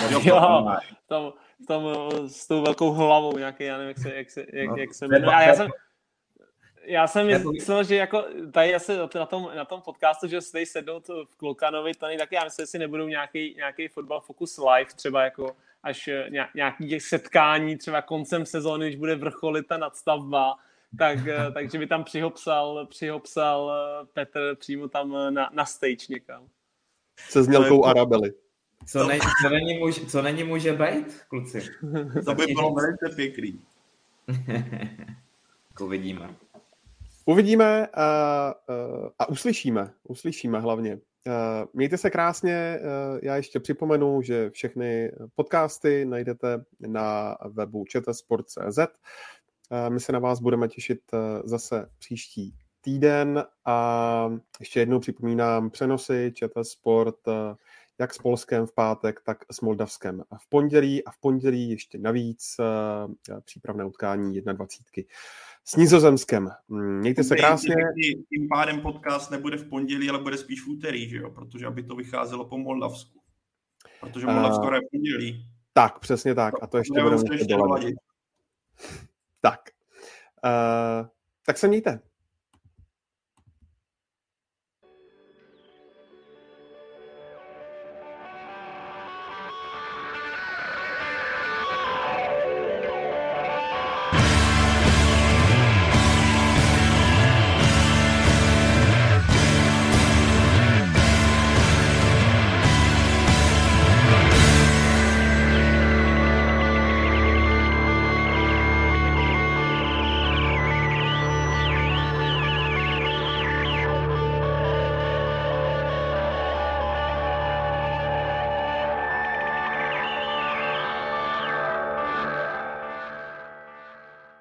Jo, 0.10 0.22
jo 0.24 0.66
tam, 1.08 1.34
tam 1.68 1.84
s 2.28 2.48
tou 2.48 2.62
velkou 2.62 2.92
hlavou 2.92 3.38
nějaký, 3.38 3.64
já 3.64 3.78
nevím, 3.78 3.88
jak 3.88 3.98
se, 3.98 4.16
jak 4.16 4.32
se, 4.32 4.46
jak, 4.54 4.70
no, 4.70 4.78
jak 4.78 4.94
se 4.94 5.08
jmenuje. 5.08 5.36
A 5.36 5.42
já 5.42 5.56
jsem, 5.56 5.70
já 6.86 7.08
jsem 7.08 7.52
myslel, 7.52 7.84
že 7.84 7.96
jako 7.96 8.26
tady 8.54 8.76
asi 8.76 8.98
na 9.16 9.26
tom, 9.26 9.50
na 9.56 9.66
tom 9.66 9.82
podcastu, 9.82 10.28
že 10.28 10.38
tady 10.52 10.66
sednout 10.66 11.08
v 11.08 11.36
Klokanovi, 11.38 11.92
není 12.02 12.18
taky, 12.18 12.36
já 12.36 12.44
myslím, 12.44 12.64
že 12.64 12.68
si 12.68 12.80
nebudou 12.80 13.08
nějaký, 13.08 13.54
nějaký 13.58 13.88
fotbal 13.88 14.22
Focus 14.22 14.58
Live, 14.58 14.94
třeba 14.96 15.24
jako 15.24 15.56
až 15.84 16.10
nějaký 16.56 16.90
těch 16.90 17.04
setkání, 17.04 17.78
třeba 17.78 18.02
koncem 18.02 18.46
sezóny, 18.46 18.86
když 18.86 19.00
bude 19.00 19.16
vrcholit 19.16 19.68
ta 19.68 19.78
nadstavba, 19.78 20.56
tak, 20.98 21.28
eh, 21.28 21.52
takže 21.52 21.78
by 21.78 21.88
tam 21.88 22.04
přihopsal, 22.04 22.88
přihopsal 22.90 23.72
eh, 23.72 24.06
Petr 24.14 24.56
přímo 24.60 24.88
tam 24.88 25.16
eh, 25.16 25.32
na, 25.32 25.50
na 25.54 25.66
stage 25.66 26.06
někam. 26.10 26.48
Se 27.30 27.44
znělkou 27.44 27.86
Arabely. 27.86 28.34
Co, 28.88 29.08
ne, 29.08 29.20
co, 29.42 29.50
není 29.50 29.80
může, 29.80 30.06
co 30.06 30.22
není 30.22 30.44
může 30.44 30.74
být, 30.74 31.22
kluci? 31.28 31.62
To 32.26 32.36
by 32.36 32.46
bylo 32.46 32.74
velice 32.74 33.16
pěkný. 33.16 33.62
Uvidíme. 35.82 36.36
Uvidíme 37.26 37.88
a, 37.88 38.04
a 39.20 39.30
uslyšíme. 39.30 39.94
Uslyšíme 40.04 40.60
hlavně. 40.60 41.00
Mějte 41.74 41.98
se 41.98 42.10
krásně. 42.10 42.80
Já 43.22 43.36
ještě 43.36 43.60
připomenu, 43.60 44.22
že 44.22 44.50
všechny 44.50 45.12
podcasty 45.36 46.06
najdete 46.06 46.64
na 46.80 47.38
webu 47.50 47.86
čtsport.cz. 47.88 48.80
My 49.90 50.00
se 50.00 50.12
na 50.12 50.20
vás 50.20 50.40
budeme 50.40 50.68
těšit 50.68 51.02
eh, 51.14 51.18
zase 51.44 51.90
příští 52.00 52.56
týden 52.82 53.44
a 53.66 54.30
ještě 54.60 54.80
jednou 54.80 55.00
připomínám 55.00 55.70
přenosy 55.70 56.32
ČT 56.36 56.68
Sport 56.68 57.28
eh, 57.28 57.56
jak 58.00 58.14
s 58.14 58.18
Polskem 58.18 58.66
v 58.66 58.74
pátek, 58.74 59.22
tak 59.26 59.38
s 59.52 59.62
Moldavskem 59.62 60.24
v 60.42 60.50
pondělí 60.50 61.06
a 61.06 61.12
v 61.12 61.18
pondělí 61.18 61.70
ještě 61.70 61.98
navíc 61.98 62.56
eh, 62.60 63.42
přípravné 63.42 63.86
utkání 63.86 64.42
21. 64.42 65.10
s 65.66 65.76
Nizozemskem. 65.76 66.50
Mm, 66.68 67.00
mějte 67.00 67.24
se 67.24 67.36
krásně. 67.36 67.76
Tím 68.30 68.48
pádem 68.50 68.82
podcast 68.82 69.32
nebude 69.32 69.58
v 69.58 69.70
pondělí, 69.70 70.10
ale 70.10 70.20
bude 70.20 70.38
spíš 70.38 70.62
v 70.62 70.70
úterý, 70.70 71.10
že 71.10 71.18
jo? 71.18 71.30
protože 71.30 71.66
aby 71.66 71.84
to 71.84 71.96
vycházelo 71.96 72.46
po 72.46 72.58
Moldavsku. 72.58 73.20
Protože 74.00 74.26
Moldavsko 74.26 74.74
je 74.74 74.80
v 74.80 74.92
pondělí. 74.92 75.46
Tak, 75.74 76.00
přesně 76.00 76.36
tak. 76.36 76.54
A 76.62 76.68
to 76.68 76.78
ještě 76.78 76.94
budeme 76.94 77.12
muset 77.12 77.48
doladit. 77.48 77.96
Tak. 79.44 79.60
Uh, 80.46 81.08
tak 81.46 81.58
se 81.58 81.68
mějte. 81.68 82.00